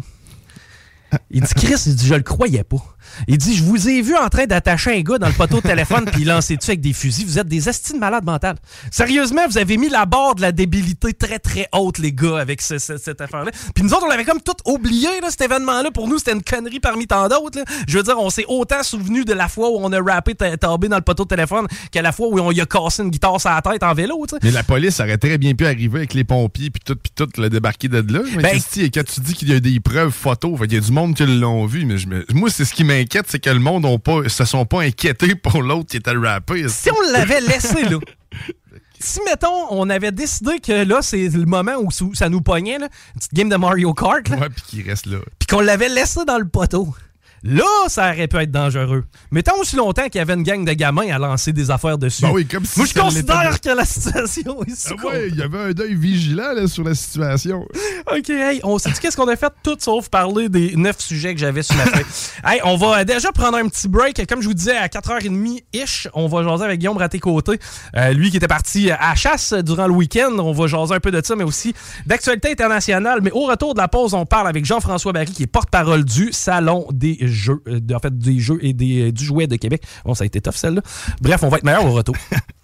Il 1.30 1.40
dit, 1.42 1.54
Chris, 1.54 1.74
il 1.86 1.94
dit, 1.94 2.06
je 2.06 2.14
le 2.14 2.22
croyais 2.22 2.64
pas. 2.64 2.82
Il 3.28 3.36
dit, 3.38 3.54
je 3.54 3.62
vous 3.62 3.88
ai 3.88 4.00
vu 4.02 4.16
en 4.16 4.28
train 4.28 4.46
d'attacher 4.46 4.96
un 4.96 5.00
gars 5.02 5.18
dans 5.18 5.26
le 5.28 5.34
poteau 5.34 5.56
de 5.56 5.68
téléphone 5.68 6.06
puis 6.10 6.24
lancer 6.24 6.56
dessus 6.56 6.70
avec 6.70 6.80
des 6.80 6.92
fusils? 6.92 7.26
Vous 7.26 7.38
êtes 7.38 7.46
des 7.48 7.68
estimes 7.68 7.98
malades 7.98 8.24
mentales. 8.24 8.56
Sérieusement, 8.90 9.42
vous 9.48 9.58
avez 9.58 9.76
mis 9.76 9.88
la 9.88 10.06
barre 10.06 10.34
de 10.34 10.40
la 10.40 10.52
débilité 10.52 11.12
très, 11.12 11.38
très 11.38 11.68
haute, 11.72 11.98
les 11.98 12.12
gars, 12.12 12.38
avec 12.38 12.62
ce- 12.62 12.78
ce- 12.78 12.96
cette 12.96 13.20
affaire-là. 13.20 13.50
Puis 13.74 13.84
nous 13.84 13.90
autres, 13.92 14.04
on 14.06 14.08
l'avait 14.08 14.24
comme 14.24 14.40
tout 14.40 14.54
oublié, 14.66 15.08
là, 15.20 15.30
cet 15.30 15.42
événement-là. 15.42 15.90
Pour 15.90 16.08
nous, 16.08 16.18
c'était 16.18 16.32
une 16.32 16.42
connerie 16.42 16.80
parmi 16.80 17.06
tant 17.06 17.28
d'autres. 17.28 17.58
Je 17.86 17.96
veux 17.98 18.02
dire, 18.02 18.18
on 18.18 18.30
s'est 18.30 18.44
autant 18.48 18.82
souvenu 18.82 19.24
de 19.24 19.32
la 19.32 19.48
fois 19.48 19.68
où 19.70 19.76
on 19.80 19.92
a 19.92 20.00
rappé 20.02 20.34
tombé 20.34 20.88
dans 20.88 20.96
le 20.96 21.02
poteau 21.02 21.24
de 21.24 21.28
téléphone 21.28 21.66
qu'à 21.90 22.02
la 22.02 22.12
fois 22.12 22.28
où 22.28 22.38
on 22.40 22.50
y 22.52 22.60
a 22.60 22.66
cassé 22.66 23.02
une 23.02 23.10
guitare 23.10 23.40
sur 23.40 23.50
la 23.50 23.60
tête 23.62 23.82
en 23.82 23.92
vélo, 23.94 24.24
tu 24.28 24.34
sais. 24.36 24.40
Mais 24.42 24.50
la 24.50 24.62
police 24.62 25.00
aurait 25.00 25.18
très 25.18 25.38
bien 25.38 25.54
pu 25.54 25.66
arriver 25.66 25.98
avec 25.98 26.14
les 26.14 26.24
pompiers 26.24 26.70
puis 26.70 26.80
tout, 26.84 26.96
puis 26.96 27.12
tout, 27.14 27.28
le 27.38 27.50
débarquer 27.50 27.88
de 27.88 27.98
là. 28.12 28.20
Mais 28.36 28.42
Ben- 28.42 28.50
Christy, 28.52 28.90
quand 28.90 29.04
tu 29.04 29.20
dis 29.20 29.34
qu'il 29.34 29.50
y 29.50 29.54
a 29.54 29.60
des 29.60 29.78
preuves 29.80 30.10
photos, 30.12 30.58
qu'il 30.60 30.72
y 30.72 30.76
a 30.76 30.80
du 30.80 30.92
monde 30.92 31.03
qui 31.12 31.26
l'ont 31.26 31.66
vu, 31.66 31.84
mais 31.84 31.98
je 31.98 32.06
me- 32.08 32.24
moi, 32.32 32.48
c'est 32.48 32.64
ce 32.64 32.72
qui 32.72 32.84
m'inquiète, 32.84 33.26
c'est 33.28 33.38
que 33.40 33.50
le 33.50 33.58
monde 33.58 33.84
ont 33.84 33.98
pas, 33.98 34.26
se 34.28 34.44
sont 34.46 34.64
pas 34.64 34.80
inquiétés 34.82 35.34
pour 35.34 35.62
l'autre 35.62 35.90
qui 35.90 35.98
était 35.98 36.12
rappé. 36.12 36.66
Si 36.68 36.88
on 36.90 37.12
l'avait 37.12 37.40
laissé 37.42 37.82
là, 37.82 37.98
si 39.00 39.20
mettons, 39.26 39.66
on 39.70 39.90
avait 39.90 40.12
décidé 40.12 40.60
que 40.60 40.84
là, 40.84 41.02
c'est 41.02 41.28
le 41.28 41.44
moment 41.44 41.74
où 41.78 41.90
ça 42.14 42.28
nous 42.30 42.40
pognait, 42.40 42.78
là, 42.78 42.86
une 43.14 43.18
petite 43.20 43.34
game 43.34 43.48
de 43.50 43.56
Mario 43.56 43.92
Kart, 43.92 44.26
là, 44.28 44.38
Ouais, 44.38 44.48
puis 44.48 44.62
qu'il 44.66 44.88
reste 44.88 45.06
là. 45.06 45.18
puis 45.38 45.46
qu'on 45.46 45.60
l'avait 45.60 45.88
laissé 45.90 46.20
dans 46.26 46.38
le 46.38 46.46
poteau. 46.48 46.94
Là, 47.46 47.64
ça 47.88 48.10
aurait 48.10 48.26
pu 48.26 48.38
être 48.38 48.50
dangereux. 48.50 49.04
Mais 49.30 49.42
tant 49.42 49.58
aussi 49.58 49.76
longtemps 49.76 50.04
qu'il 50.04 50.16
y 50.16 50.20
avait 50.20 50.32
une 50.32 50.44
gang 50.44 50.64
de 50.64 50.72
gamins 50.72 51.14
à 51.14 51.18
lancer 51.18 51.52
des 51.52 51.70
affaires 51.70 51.98
dessus. 51.98 52.22
Ben 52.22 52.30
oui, 52.32 52.46
comme 52.46 52.64
si 52.64 52.78
Moi, 52.78 52.88
je 52.88 52.98
considère 52.98 53.60
que 53.60 53.68
la 53.68 53.84
situation 53.84 54.64
est 54.64 54.74
sous 54.74 54.94
Ah 54.98 55.06
ouais, 55.08 55.28
il 55.28 55.36
y 55.36 55.42
avait 55.42 55.58
un 55.58 55.78
œil 55.78 55.94
vigilant 55.94 56.54
là, 56.54 56.66
sur 56.66 56.84
la 56.84 56.94
situation. 56.94 57.66
OK, 58.10 58.30
hey, 58.30 58.60
on 58.64 58.78
sait 58.78 58.92
qu'est-ce 58.98 59.18
qu'on 59.18 59.28
a 59.28 59.36
fait? 59.36 59.52
Tout 59.62 59.76
sauf 59.78 60.08
parler 60.08 60.48
des 60.48 60.74
neuf 60.74 61.00
sujets 61.00 61.34
que 61.34 61.40
j'avais 61.40 61.62
sur 61.62 61.76
ma 61.76 61.84
feuille. 61.84 62.04
hey, 62.46 62.60
on 62.64 62.78
va 62.78 63.04
déjà 63.04 63.30
prendre 63.30 63.58
un 63.58 63.68
petit 63.68 63.88
break. 63.88 64.26
Comme 64.26 64.40
je 64.40 64.48
vous 64.48 64.54
disais, 64.54 64.78
à 64.78 64.86
4h30-ish, 64.86 66.08
on 66.14 66.28
va 66.28 66.44
jaser 66.44 66.64
avec 66.64 66.78
Guillaume 66.80 66.96
Raté-Côté. 66.96 67.58
Euh, 67.94 68.12
lui 68.14 68.30
qui 68.30 68.38
était 68.38 68.48
parti 68.48 68.90
à 68.90 69.14
chasse 69.16 69.52
durant 69.52 69.86
le 69.86 69.92
week-end. 69.92 70.32
On 70.38 70.52
va 70.52 70.66
jaser 70.66 70.94
un 70.94 71.00
peu 71.00 71.10
de 71.10 71.20
ça, 71.22 71.36
mais 71.36 71.44
aussi 71.44 71.74
d'actualité 72.06 72.52
internationale. 72.52 73.20
Mais 73.22 73.32
au 73.32 73.44
retour 73.44 73.74
de 73.74 73.80
la 73.80 73.88
pause, 73.88 74.14
on 74.14 74.24
parle 74.24 74.48
avec 74.48 74.64
Jean-François 74.64 75.12
Barry, 75.12 75.30
qui 75.30 75.42
est 75.42 75.46
porte-parole 75.46 76.06
du 76.06 76.32
Salon 76.32 76.86
des 76.90 77.33
Euh, 77.68 77.80
en 77.94 77.98
fait, 77.98 78.16
des 78.16 78.38
Jeux 78.38 78.58
et 78.62 78.72
des, 78.72 79.08
euh, 79.08 79.12
du 79.12 79.24
Jouet 79.24 79.46
de 79.46 79.56
Québec. 79.56 79.82
Bon, 80.04 80.14
ça 80.14 80.24
a 80.24 80.26
été 80.26 80.40
tough, 80.40 80.54
celle-là. 80.54 80.82
Bref, 81.20 81.42
on 81.42 81.48
va 81.48 81.58
être 81.58 81.64
meilleur 81.64 81.84
au 81.86 81.92
retour. 81.92 82.16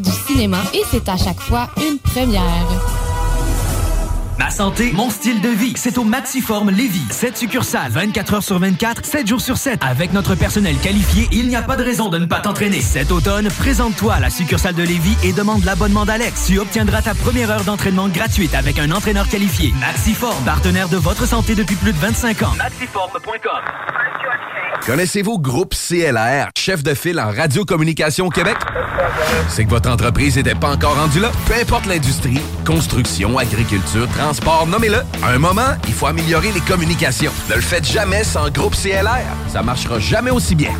du 0.00 0.10
cinéma 0.10 0.58
et 0.72 0.82
c'est 0.90 1.08
à 1.08 1.16
chaque 1.16 1.40
fois 1.40 1.68
une 1.76 1.98
première. 1.98 3.09
Ma 4.40 4.48
santé, 4.48 4.90
mon 4.94 5.10
style 5.10 5.42
de 5.42 5.50
vie, 5.50 5.74
c'est 5.76 5.98
au 5.98 6.04
Maxiform 6.04 6.70
Lévis. 6.70 7.04
7 7.10 7.36
succursales, 7.36 7.92
24 7.92 8.34
heures 8.34 8.42
sur 8.42 8.58
24, 8.58 9.04
7 9.04 9.26
jours 9.26 9.40
sur 9.42 9.58
7. 9.58 9.78
Avec 9.82 10.14
notre 10.14 10.34
personnel 10.34 10.78
qualifié, 10.78 11.28
il 11.30 11.48
n'y 11.48 11.56
a 11.56 11.62
pas 11.62 11.76
de 11.76 11.84
raison 11.84 12.08
de 12.08 12.16
ne 12.16 12.24
pas 12.24 12.40
t'entraîner. 12.40 12.80
Cet 12.80 13.12
automne, 13.12 13.48
présente-toi 13.58 14.14
à 14.14 14.20
la 14.20 14.30
succursale 14.30 14.74
de 14.74 14.82
Lévis 14.82 15.14
et 15.24 15.34
demande 15.34 15.62
l'abonnement 15.64 16.06
d'Alex. 16.06 16.46
Tu 16.46 16.58
obtiendras 16.58 17.02
ta 17.02 17.14
première 17.14 17.50
heure 17.50 17.64
d'entraînement 17.64 18.08
gratuite 18.08 18.54
avec 18.54 18.78
un 18.78 18.90
entraîneur 18.92 19.28
qualifié. 19.28 19.74
Maxiform, 19.78 20.42
partenaire 20.44 20.88
de 20.88 20.96
votre 20.96 21.26
santé 21.26 21.54
depuis 21.54 21.76
plus 21.76 21.92
de 21.92 21.98
25 21.98 22.42
ans. 22.42 22.54
Maxiform.com. 22.56 23.60
Connaissez-vous 24.86 25.38
Groupe 25.38 25.74
CLR, 25.74 26.48
chef 26.56 26.82
de 26.82 26.94
file 26.94 27.20
en 27.20 27.30
radiocommunication 27.30 28.26
au 28.26 28.30
Québec? 28.30 28.56
C'est 29.48 29.66
que 29.66 29.70
votre 29.70 29.90
entreprise 29.90 30.36
n'était 30.36 30.54
pas 30.54 30.70
encore 30.70 30.96
rendue 30.96 31.20
là? 31.20 31.30
Peu 31.46 31.54
importe 31.60 31.86
l'industrie, 31.86 32.40
construction, 32.64 33.36
agriculture, 33.36 34.08
transport, 34.08 34.29
nommez-le. 34.66 34.98
À 35.22 35.30
un 35.30 35.38
moment, 35.38 35.74
il 35.86 35.92
faut 35.92 36.06
améliorer 36.06 36.52
les 36.52 36.60
communications. 36.60 37.32
Ne 37.48 37.56
le 37.56 37.60
faites 37.60 37.86
jamais 37.86 38.24
sans 38.24 38.50
Groupe 38.50 38.74
CLR. 38.74 39.26
Ça 39.52 39.62
marchera 39.62 39.98
jamais 39.98 40.30
aussi 40.30 40.54
bien. 40.54 40.72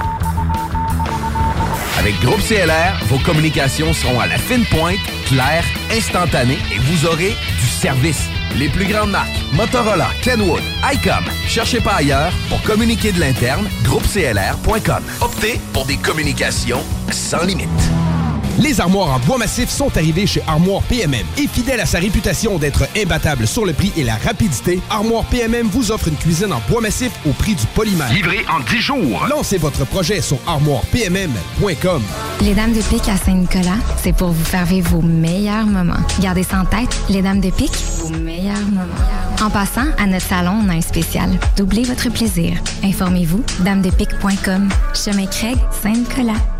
Avec 1.98 2.18
Groupe 2.22 2.40
CLR, 2.40 3.04
vos 3.08 3.18
communications 3.18 3.92
seront 3.92 4.20
à 4.20 4.26
la 4.26 4.38
fine 4.38 4.64
pointe, 4.66 4.96
claires, 5.26 5.64
instantanées 5.92 6.58
et 6.74 6.78
vous 6.78 7.06
aurez 7.06 7.34
du 7.60 7.66
service. 7.66 8.28
Les 8.58 8.68
plus 8.68 8.86
grandes 8.86 9.10
marques, 9.10 9.28
Motorola, 9.52 10.08
Kenwood, 10.22 10.62
ICOM. 10.92 11.24
Cherchez 11.46 11.80
pas 11.80 11.96
ailleurs 11.96 12.32
pour 12.48 12.62
communiquer 12.62 13.12
de 13.12 13.20
l'interne, 13.20 13.68
groupeclr.com. 13.84 15.02
Optez 15.20 15.60
pour 15.72 15.84
des 15.84 15.96
communications 15.96 16.82
sans 17.10 17.44
limite. 17.44 17.68
Les 18.58 18.80
armoires 18.80 19.14
en 19.14 19.18
bois 19.20 19.38
massif 19.38 19.68
sont 19.70 19.96
arrivées 19.96 20.26
chez 20.26 20.42
Armoire 20.46 20.82
PMM. 20.82 21.26
Et 21.38 21.46
fidèle 21.46 21.80
à 21.80 21.86
sa 21.86 21.98
réputation 21.98 22.58
d'être 22.58 22.84
imbattable 22.96 23.46
sur 23.46 23.64
le 23.64 23.72
prix 23.72 23.92
et 23.96 24.04
la 24.04 24.16
rapidité, 24.16 24.80
Armoire 24.90 25.24
PMM 25.24 25.68
vous 25.68 25.92
offre 25.92 26.08
une 26.08 26.16
cuisine 26.16 26.52
en 26.52 26.60
bois 26.68 26.80
massif 26.80 27.12
au 27.28 27.32
prix 27.32 27.54
du 27.54 27.66
polymère. 27.74 28.12
Livré 28.12 28.44
en 28.50 28.60
10 28.60 28.80
jours. 28.80 29.26
Lancez 29.28 29.58
votre 29.58 29.84
projet 29.86 30.20
sur 30.20 30.38
armoirepmm.com. 30.46 32.02
Les 32.42 32.54
Dames 32.54 32.72
de 32.72 32.82
Pique 32.82 33.08
à 33.08 33.16
Saint-Nicolas, 33.16 33.78
c'est 34.02 34.14
pour 34.14 34.30
vous 34.30 34.44
faire 34.44 34.64
vivre 34.64 34.90
vos 34.90 35.02
meilleurs 35.02 35.66
moments. 35.66 36.00
Gardez 36.20 36.42
ça 36.42 36.60
en 36.60 36.64
tête, 36.64 36.94
les 37.08 37.22
Dames 37.22 37.40
de 37.40 37.50
Pique, 37.50 37.76
vos 37.98 38.10
meilleurs 38.10 38.58
moments. 38.70 39.40
En 39.42 39.50
passant, 39.50 39.86
à 39.98 40.06
notre 40.06 40.26
salon, 40.26 40.62
on 40.64 40.68
a 40.68 40.74
un 40.74 40.80
spécial. 40.80 41.30
Doublez 41.56 41.84
votre 41.84 42.10
plaisir. 42.10 42.58
Informez-vous, 42.84 43.42
damedepique.com. 43.60 44.68
Chemin 44.94 45.26
Craig, 45.26 45.56
Saint-Nicolas. 45.82 46.59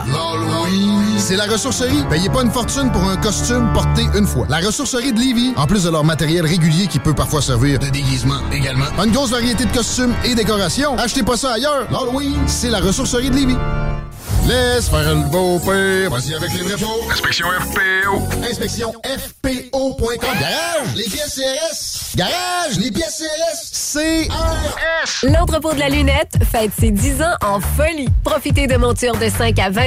C'est 1.17 1.35
la 1.35 1.45
ressourcerie. 1.45 2.03
Payez 2.09 2.29
pas 2.29 2.41
une 2.43 2.51
fortune 2.51 2.91
pour 2.91 3.03
un 3.03 3.17
costume 3.17 3.71
porté 3.73 4.03
une 4.15 4.25
fois. 4.25 4.45
La 4.49 4.57
ressourcerie 4.57 5.13
de 5.13 5.19
Lévis, 5.19 5.53
en 5.55 5.67
plus 5.67 5.83
de 5.83 5.89
leur 5.89 6.03
matériel 6.03 6.45
régulier 6.45 6.87
qui 6.87 6.99
peut 6.99 7.13
parfois 7.13 7.41
servir 7.41 7.79
de 7.79 7.87
déguisement 7.89 8.39
également, 8.51 8.85
une 9.03 9.11
grosse 9.11 9.31
variété 9.31 9.65
de 9.65 9.71
costumes 9.71 10.13
et 10.25 10.35
décorations. 10.35 10.97
Achetez 10.97 11.23
pas 11.23 11.37
ça 11.37 11.53
ailleurs. 11.53 11.87
L'Halloween, 11.91 12.35
c'est 12.47 12.69
la 12.69 12.79
ressourcerie 12.79 13.29
de 13.29 13.35
Lévis. 13.35 13.57
Laisse 14.47 14.89
faire 14.89 15.13
le 15.13 15.29
beau 15.29 15.59
père. 15.59 16.09
Vas-y 16.09 16.33
avec 16.33 16.51
les 16.53 16.63
vrais 16.63 16.77
faux. 16.77 17.11
Inspection 17.11 17.45
FPO. 17.47 18.21
Inspection 18.49 18.93
FPO.com. 19.03 20.17
Garage, 20.21 20.95
les 20.95 21.03
pièces 21.03 21.35
CRS. 21.35 22.15
Garage, 22.15 22.77
les 22.79 22.91
pièces 22.91 23.23
CRS. 23.23 24.27
CRS. 24.27 25.25
L'entrepôt 25.31 25.73
de 25.73 25.79
la 25.79 25.89
lunette 25.89 26.33
fête 26.51 26.71
ses 26.79 26.91
10 26.91 27.21
ans 27.21 27.35
en 27.41 27.59
folie. 27.59 28.09
Profitez 28.23 28.67
de 28.67 28.77
montures 28.77 29.17
de 29.17 29.29
5 29.29 29.59
à 29.59 29.69
20 29.69 29.81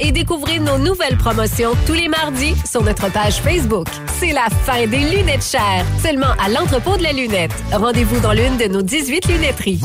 et 0.00 0.12
découvrez 0.12 0.58
nos 0.58 0.78
nouvelles 0.78 1.16
promotions 1.16 1.72
tous 1.86 1.94
les 1.94 2.08
mardis 2.08 2.54
sur 2.68 2.82
notre 2.82 3.10
page 3.10 3.36
Facebook. 3.36 3.86
C'est 4.18 4.32
la 4.32 4.48
fin 4.64 4.86
des 4.86 4.98
lunettes 4.98 5.44
chères, 5.44 5.84
seulement 6.02 6.34
à 6.44 6.48
l'entrepôt 6.48 6.96
de 6.96 7.02
la 7.02 7.12
lunette. 7.12 7.52
Rendez-vous 7.72 8.20
dans 8.20 8.32
l'une 8.32 8.56
de 8.56 8.66
nos 8.66 8.82
18 8.82 9.26
lunetteries. 9.28 9.80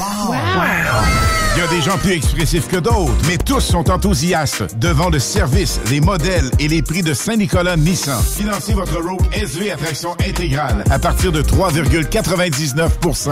Il 1.57 1.61
y 1.61 1.63
a 1.63 1.67
des 1.69 1.81
gens 1.81 1.97
plus 1.97 2.11
expressifs 2.11 2.67
que 2.67 2.77
d'autres, 2.77 3.15
mais 3.25 3.39
tous 3.39 3.61
sont 3.61 3.89
enthousiastes 3.89 4.77
devant 4.77 5.09
le 5.09 5.17
service, 5.17 5.79
les 5.89 5.99
modèles 6.01 6.51
et 6.59 6.67
les 6.67 6.83
prix 6.83 7.01
de 7.01 7.15
Saint-Nicolas 7.15 7.75
Nissan. 7.75 8.21
Financez 8.21 8.75
votre 8.75 9.01
Rogue 9.01 9.25
SV 9.33 9.71
à 9.71 9.75
traction 9.75 10.11
intégrale 10.23 10.83
à 10.91 10.99
partir 10.99 11.31
de 11.31 11.41
3,99% 11.41 13.31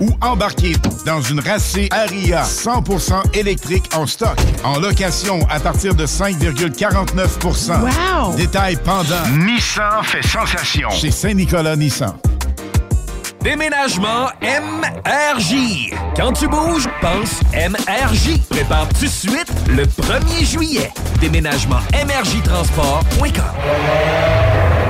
Ou 0.00 0.10
embarquez 0.20 0.74
dans 1.06 1.20
une 1.22 1.38
racée 1.38 1.88
Aria 1.92 2.42
100% 2.42 3.32
électrique 3.38 3.88
en 3.94 4.08
stock. 4.08 4.36
En 4.64 4.80
location 4.80 5.46
à 5.48 5.60
partir 5.60 5.94
de 5.94 6.04
5,49 6.04 7.70
Wow! 7.80 8.34
Détail 8.34 8.76
pendant. 8.84 9.28
Nissan 9.38 10.02
fait 10.02 10.26
sensation. 10.26 10.90
Chez 10.90 11.12
Saint-Nicolas 11.12 11.76
Nissan. 11.76 12.12
Déménagement 13.42 14.28
MRJ. 14.40 15.92
Quand 16.16 16.32
tu 16.32 16.46
bouges, 16.46 16.88
pense 17.00 17.40
MRJ. 17.52 18.38
Prépare 18.48 18.88
tout 18.90 19.04
de 19.04 19.06
suite 19.06 19.52
le 19.68 19.84
1er 19.84 20.44
juillet. 20.44 20.90
Déménagement 21.20 21.80
MRJtransport.com. 21.92 24.81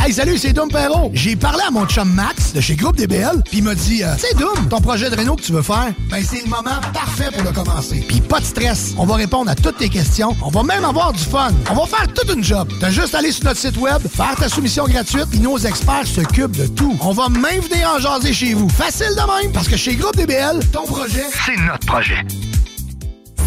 Hey, 0.00 0.12
salut, 0.12 0.38
c'est 0.38 0.52
Dom 0.52 0.68
Perrault. 0.68 1.10
J'ai 1.12 1.34
parlé 1.34 1.60
à 1.66 1.70
mon 1.72 1.84
chum 1.86 2.08
Max 2.14 2.52
de 2.52 2.60
chez 2.60 2.76
Groupe 2.76 2.96
DBL, 2.96 3.42
puis 3.44 3.58
il 3.58 3.64
m'a 3.64 3.74
dit 3.74 4.04
euh, 4.04 4.14
C'est 4.16 4.36
Dom, 4.38 4.68
ton 4.70 4.80
projet 4.80 5.10
de 5.10 5.16
réno 5.16 5.34
que 5.34 5.42
tu 5.42 5.52
veux 5.52 5.62
faire, 5.62 5.92
ben 6.08 6.22
c'est 6.24 6.42
le 6.44 6.48
moment 6.48 6.80
parfait 6.94 7.30
pour 7.32 7.42
le 7.42 7.50
commencer. 7.50 8.04
Puis 8.06 8.20
pas 8.20 8.38
de 8.38 8.44
stress, 8.44 8.94
on 8.96 9.04
va 9.04 9.16
répondre 9.16 9.50
à 9.50 9.56
toutes 9.56 9.78
tes 9.78 9.88
questions, 9.88 10.36
on 10.42 10.50
va 10.50 10.62
même 10.62 10.84
avoir 10.84 11.12
du 11.12 11.22
fun. 11.22 11.50
On 11.70 11.74
va 11.74 11.86
faire 11.86 12.06
toute 12.14 12.32
une 12.32 12.44
job. 12.44 12.68
T'as 12.80 12.90
juste 12.90 13.14
à 13.14 13.18
aller 13.18 13.32
sur 13.32 13.44
notre 13.44 13.58
site 13.58 13.76
web, 13.76 14.00
faire 14.08 14.36
ta 14.36 14.48
soumission 14.48 14.86
gratuite, 14.86 15.26
puis 15.30 15.40
nos 15.40 15.58
experts 15.58 16.06
s'occupent 16.06 16.56
de 16.56 16.68
tout. 16.68 16.96
On 17.00 17.12
va 17.12 17.28
même 17.28 17.60
venir 17.60 17.92
en 17.94 17.98
jaser 17.98 18.32
chez 18.32 18.54
vous. 18.54 18.68
Facile 18.68 19.10
de 19.10 19.42
même, 19.42 19.52
parce 19.52 19.68
que 19.68 19.76
chez 19.76 19.96
Groupe 19.96 20.16
DBL, 20.16 20.60
ton 20.72 20.84
projet, 20.84 21.24
c'est 21.44 21.60
notre 21.66 21.86
projet. 21.86 22.24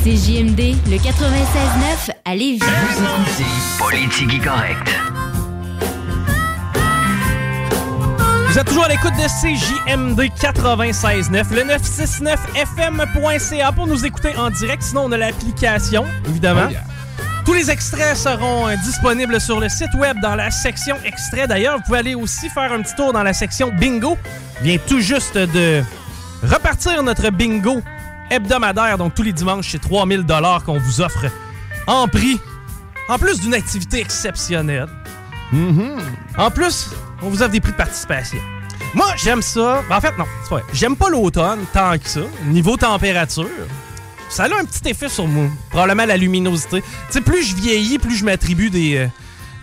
CJMD, 0.03 0.75
le 0.89 0.97
96.9 0.97 2.11
à 2.25 2.35
Lévis. 2.35 2.59
Politique 3.79 4.43
correcte. 4.43 4.91
Vous 8.51 8.59
êtes 8.59 8.67
toujours 8.67 8.83
à 8.83 8.89
l'écoute 8.89 9.13
de 9.13 9.27
CJMD 9.29 10.19
96.9, 10.37 11.53
le 11.53 11.61
969fm.ca 11.73 13.71
pour 13.71 13.87
nous 13.87 14.05
écouter 14.05 14.35
en 14.35 14.49
direct. 14.49 14.83
Sinon, 14.83 15.05
on 15.05 15.11
a 15.13 15.17
l'application, 15.17 16.03
évidemment. 16.27 16.65
Oh 16.67 16.71
yeah. 16.71 16.83
Tous 17.45 17.53
les 17.53 17.71
extraits 17.71 18.17
seront 18.17 18.67
euh, 18.67 18.75
disponibles 18.83 19.39
sur 19.39 19.61
le 19.61 19.69
site 19.69 19.93
web 19.93 20.17
dans 20.21 20.35
la 20.35 20.51
section 20.51 20.97
extrait. 21.05 21.47
D'ailleurs, 21.47 21.77
vous 21.77 21.83
pouvez 21.83 21.99
aller 21.99 22.13
aussi 22.13 22.49
faire 22.49 22.73
un 22.73 22.81
petit 22.81 22.93
tour 22.95 23.13
dans 23.13 23.23
la 23.23 23.31
section 23.31 23.71
bingo. 23.71 24.17
Vient 24.61 24.79
tout 24.85 24.99
juste 24.99 25.37
de 25.37 25.81
repartir 26.43 27.01
notre 27.03 27.29
bingo 27.29 27.81
hebdomadaire. 28.29 28.97
Donc, 28.97 29.15
tous 29.15 29.23
les 29.23 29.31
dimanches, 29.31 29.69
c'est 29.71 29.79
3000 29.79 30.23
dollars 30.23 30.65
qu'on 30.65 30.77
vous 30.77 30.99
offre 30.99 31.27
en 31.87 32.09
prix. 32.09 32.37
En 33.07 33.17
plus 33.17 33.39
d'une 33.39 33.53
activité 33.53 34.01
exceptionnelle. 34.01 34.89
En 36.37 36.51
plus, 36.51 36.89
on 37.21 37.29
vous 37.29 37.41
offre 37.41 37.51
des 37.51 37.59
prix 37.59 37.71
de 37.71 37.77
participation. 37.77 38.39
Moi, 38.93 39.07
j'aime 39.17 39.41
ça. 39.41 39.83
Ben, 39.89 39.97
en 39.97 40.01
fait, 40.01 40.17
non, 40.17 40.25
c'est 40.43 40.49
pas 40.49 40.55
vrai. 40.55 40.63
J'aime 40.73 40.95
pas 40.95 41.09
l'automne 41.09 41.59
tant 41.73 41.97
que 41.97 42.07
ça. 42.07 42.21
Niveau 42.45 42.77
température, 42.77 43.47
ça 44.29 44.43
a 44.43 44.47
un 44.47 44.65
petit 44.65 44.89
effet 44.89 45.09
sur 45.09 45.27
moi. 45.27 45.45
Probablement 45.69 46.05
la 46.05 46.17
luminosité. 46.17 46.81
Tu 46.81 46.87
sais, 47.09 47.21
plus 47.21 47.43
je 47.43 47.55
vieillis, 47.55 47.99
plus 47.99 48.15
je 48.15 48.25
m'attribue 48.25 48.69
des, 48.69 48.97
euh, 48.97 49.07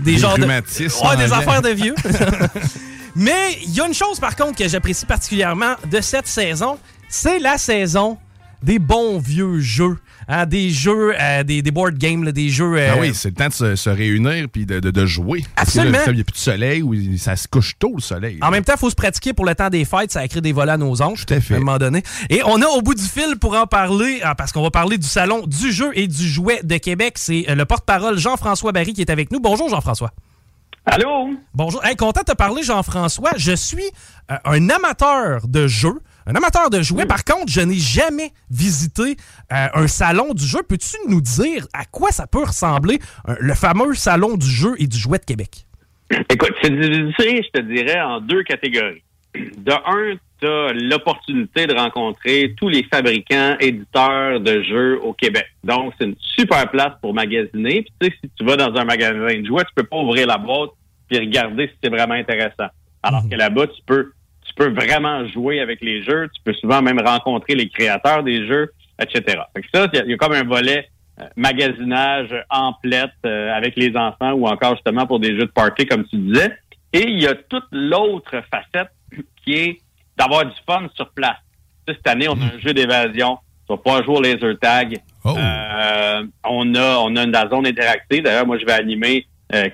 des, 0.01 0.13
Des 0.13 0.19
genres 0.19 0.39
de. 0.39 0.45
Ouais, 0.45 1.17
des 1.17 1.33
affaires 1.33 1.63
de 1.63 1.71
vieux. 1.71 1.95
Mais 3.17 3.59
il 3.65 3.75
y 3.75 3.81
a 3.81 3.87
une 3.87 3.95
chose, 3.95 4.21
par 4.21 4.37
contre, 4.37 4.57
que 4.57 4.69
j'apprécie 4.69 5.07
particulièrement 5.07 5.75
de 5.91 6.01
cette 6.01 6.27
saison. 6.27 6.79
C'est 7.09 7.39
la 7.39 7.59
saison 7.59 8.19
des 8.63 8.79
bons 8.79 9.19
vieux 9.19 9.61
jeux. 9.61 9.99
Hein, 10.31 10.45
des 10.45 10.69
jeux, 10.69 11.15
euh, 11.19 11.43
des, 11.43 11.63
des 11.63 11.71
board 11.71 11.95
games, 11.97 12.23
là, 12.23 12.33
des 12.33 12.51
jeux. 12.51 12.75
euh, 12.77 12.91
Ah 12.93 12.97
oui, 13.01 13.13
c'est 13.15 13.31
le 13.31 13.35
temps 13.35 13.49
de 13.49 13.53
se, 13.55 13.77
se 13.77 13.89
réunir 13.89 14.47
puis 14.53 14.67
de, 14.67 14.79
de- 14.79 14.91
de 14.91 15.07
jouer. 15.07 15.43
Absolument. 15.57 15.97
Il 16.07 16.13
n'y 16.17 16.21
a 16.21 16.25
plus 16.25 16.33
de 16.33 16.37
soleil 16.37 16.83
ou 16.83 16.95
ça 17.17 17.35
se 17.35 17.49
couche 17.49 17.79
tôt 17.79 17.95
le 17.97 18.03
soleil. 18.03 18.39
En 18.43 18.51
même 18.51 18.63
temps, 18.63 18.75
il 18.77 18.79
faut 18.79 18.91
se 18.91 18.95
pratiquer 18.95 19.33
pour 19.33 19.47
le 19.47 19.55
temps 19.55 19.71
des 19.71 19.87
fêtes. 19.87 20.13
Ça 20.13 20.21
a 20.21 20.29
créé 20.29 20.43
des 20.43 20.53
volets 20.53 20.73
à 20.73 20.77
nos 20.77 21.01
anges. 21.01 21.25
Tout 21.25 21.33
à 21.33 21.41
fait. 21.41 21.55
un 21.55 21.61
moment 21.61 21.79
donné. 21.79 22.03
Et 22.29 22.43
on 22.45 22.61
a 22.61 22.67
au 22.67 22.83
bout 22.83 22.95
du 22.95 23.03
fil 23.05 23.37
pour 23.41 23.57
en 23.57 23.67
parler, 23.67 24.21
ah, 24.23 24.35
parce 24.35 24.53
qu'on 24.53 24.63
va 24.63 24.71
parler 24.71 24.99
du 24.99 25.07
Salon 25.09 25.47
du 25.47 25.73
jeu 25.73 25.93
et 25.95 26.07
du 26.07 26.29
jouet 26.29 26.61
de 26.63 26.77
Québec. 26.77 27.15
C'est 27.17 27.47
euh, 27.49 27.55
le 27.55 27.65
porte-parole 27.65 28.19
Jean-François 28.19 28.73
Barry 28.73 28.93
qui 28.93 29.01
est 29.01 29.11
avec 29.11 29.33
nous. 29.33 29.41
Bonjour, 29.41 29.71
Jean-François. 29.71 30.13
Allô? 30.85 31.31
Bonjour. 31.55 31.85
Hey, 31.85 31.97
content 31.97 32.21
de 32.21 32.33
te 32.33 32.37
parler, 32.37 32.63
Jean-François. 32.63 33.33
Je 33.37 33.53
suis 33.53 33.85
euh, 34.31 34.37
un 34.45 34.69
amateur 34.71 35.47
de 35.49 35.67
jeux, 35.67 36.01
un 36.29 36.35
amateur 36.35 36.69
de 36.69 36.83
jouets. 36.83 37.07
Par 37.07 37.25
contre, 37.25 37.51
je 37.51 37.61
n'ai 37.61 37.79
jamais 37.79 38.33
visité 38.51 39.17
euh, 39.53 39.67
un 39.75 39.87
salon 39.87 40.35
du 40.35 40.45
jeu. 40.45 40.63
Peux-tu 40.63 40.97
nous 41.09 41.23
dire 41.23 41.67
à 41.73 41.87
quoi 41.87 42.11
ça 42.11 42.27
peut 42.27 42.45
ressembler, 42.45 42.99
euh, 43.29 43.35
le 43.41 43.55
fameux 43.55 43.95
Salon 43.95 44.37
du 44.37 44.47
jeu 44.47 44.75
et 44.79 44.87
du 44.87 44.99
jouet 44.99 45.19
de 45.19 45.25
Québec? 45.25 45.67
Écoute, 46.31 46.55
c'est 46.63 46.71
divisé, 46.71 47.43
je 47.43 47.61
te 47.61 47.61
dirais, 47.61 48.01
en 48.01 48.21
deux 48.21 48.43
catégories. 48.43 49.03
De 49.35 49.73
un, 49.73 50.17
tu 50.41 50.47
as 50.47 50.73
l'opportunité 50.73 51.67
de 51.67 51.75
rencontrer 51.75 52.55
tous 52.57 52.69
les 52.69 52.83
fabricants, 52.85 53.57
éditeurs 53.59 54.41
de 54.41 54.63
jeux 54.63 55.01
au 55.03 55.13
Québec. 55.15 55.47
Donc, 55.65 55.95
c'est 55.99 56.07
une 56.07 56.17
super 56.21 56.71
place 56.71 56.93
pour 57.01 57.15
magasiner. 57.15 57.83
Puis, 57.83 57.93
tu 58.01 58.07
sais, 58.07 58.15
si 58.23 58.31
tu 58.37 58.45
vas 58.45 58.57
dans 58.57 58.75
un 58.75 58.85
magasin 58.85 59.41
de 59.41 59.47
jouets, 59.47 59.65
tu 59.65 59.75
peux 59.75 59.85
pas 59.85 59.97
ouvrir 59.97 60.27
la 60.27 60.39
boîte 60.39 60.71
puis 61.09 61.19
regarder 61.19 61.69
si 61.69 61.75
c'est 61.83 61.91
vraiment 61.91 62.15
intéressant. 62.15 62.69
Alors 63.03 63.23
que 63.29 63.35
là-bas, 63.35 63.67
tu 63.69 63.81
peux, 63.87 64.13
peux 64.59 64.71
vraiment 64.73 65.27
jouer 65.29 65.61
avec 65.61 65.81
les 65.81 66.03
jeux. 66.03 66.29
Tu 66.35 66.41
peux 66.45 66.53
souvent 66.55 66.83
même 66.83 67.01
rencontrer 67.01 67.55
les 67.55 67.69
créateurs 67.69 68.23
des 68.23 68.47
jeux, 68.47 68.73
etc. 69.01 69.39
Fait 69.55 69.63
que 69.63 69.69
ça, 69.73 69.87
il 69.93 69.97
y 69.97 70.01
a- 70.01 70.05
il 70.05 70.11
y, 70.11 70.15
a 70.15 70.17
comme 70.17 70.33
un 70.33 70.45
volet 70.45 70.89
euh, 71.21 71.25
magasinage 71.37 72.35
en 72.51 72.73
plette 72.75 73.11
euh, 73.27 73.53
avec 73.53 73.75
les 73.77 73.97
enfants 73.97 74.33
ou 74.33 74.47
encore 74.47 74.75
justement 74.77 75.07
pour 75.07 75.19
des 75.21 75.31
jeux 75.39 75.47
de 75.47 75.51
party, 75.53 75.87
comme 75.87 76.05
tu 76.07 76.17
disais. 76.17 76.53
Et 76.93 77.03
il 77.09 77.21
y 77.21 77.27
a 77.27 77.35
toute 77.35 77.67
l'autre 77.73 78.41
facette 78.53 78.91
qui 79.45 79.55
est 79.55 79.79
d'avoir 80.17 80.45
du 80.47 80.53
fun 80.67 80.87
sur 80.95 81.09
place. 81.11 81.37
Tu 81.87 81.93
sais, 81.93 81.99
cette 82.03 82.07
année, 82.13 82.29
on 82.29 82.41
a 82.41 82.45
un 82.55 82.59
jeu 82.59 82.73
d'évasion. 82.75 83.39
Tu 83.67 83.73
vas 83.73 83.77
pouvoir 83.79 84.05
jouer 84.05 84.17
au 84.17 84.23
laser 84.23 84.59
tag. 84.61 84.99
Euh, 85.39 86.23
on 86.45 86.75
a 86.75 86.99
on 86.99 87.15
a 87.17 87.23
une 87.25 87.33
la 87.33 87.49
zone 87.49 87.67
interactive. 87.67 88.23
D'ailleurs, 88.23 88.47
moi, 88.47 88.59
je 88.59 88.65
vais 88.65 88.73
animer 88.73 89.27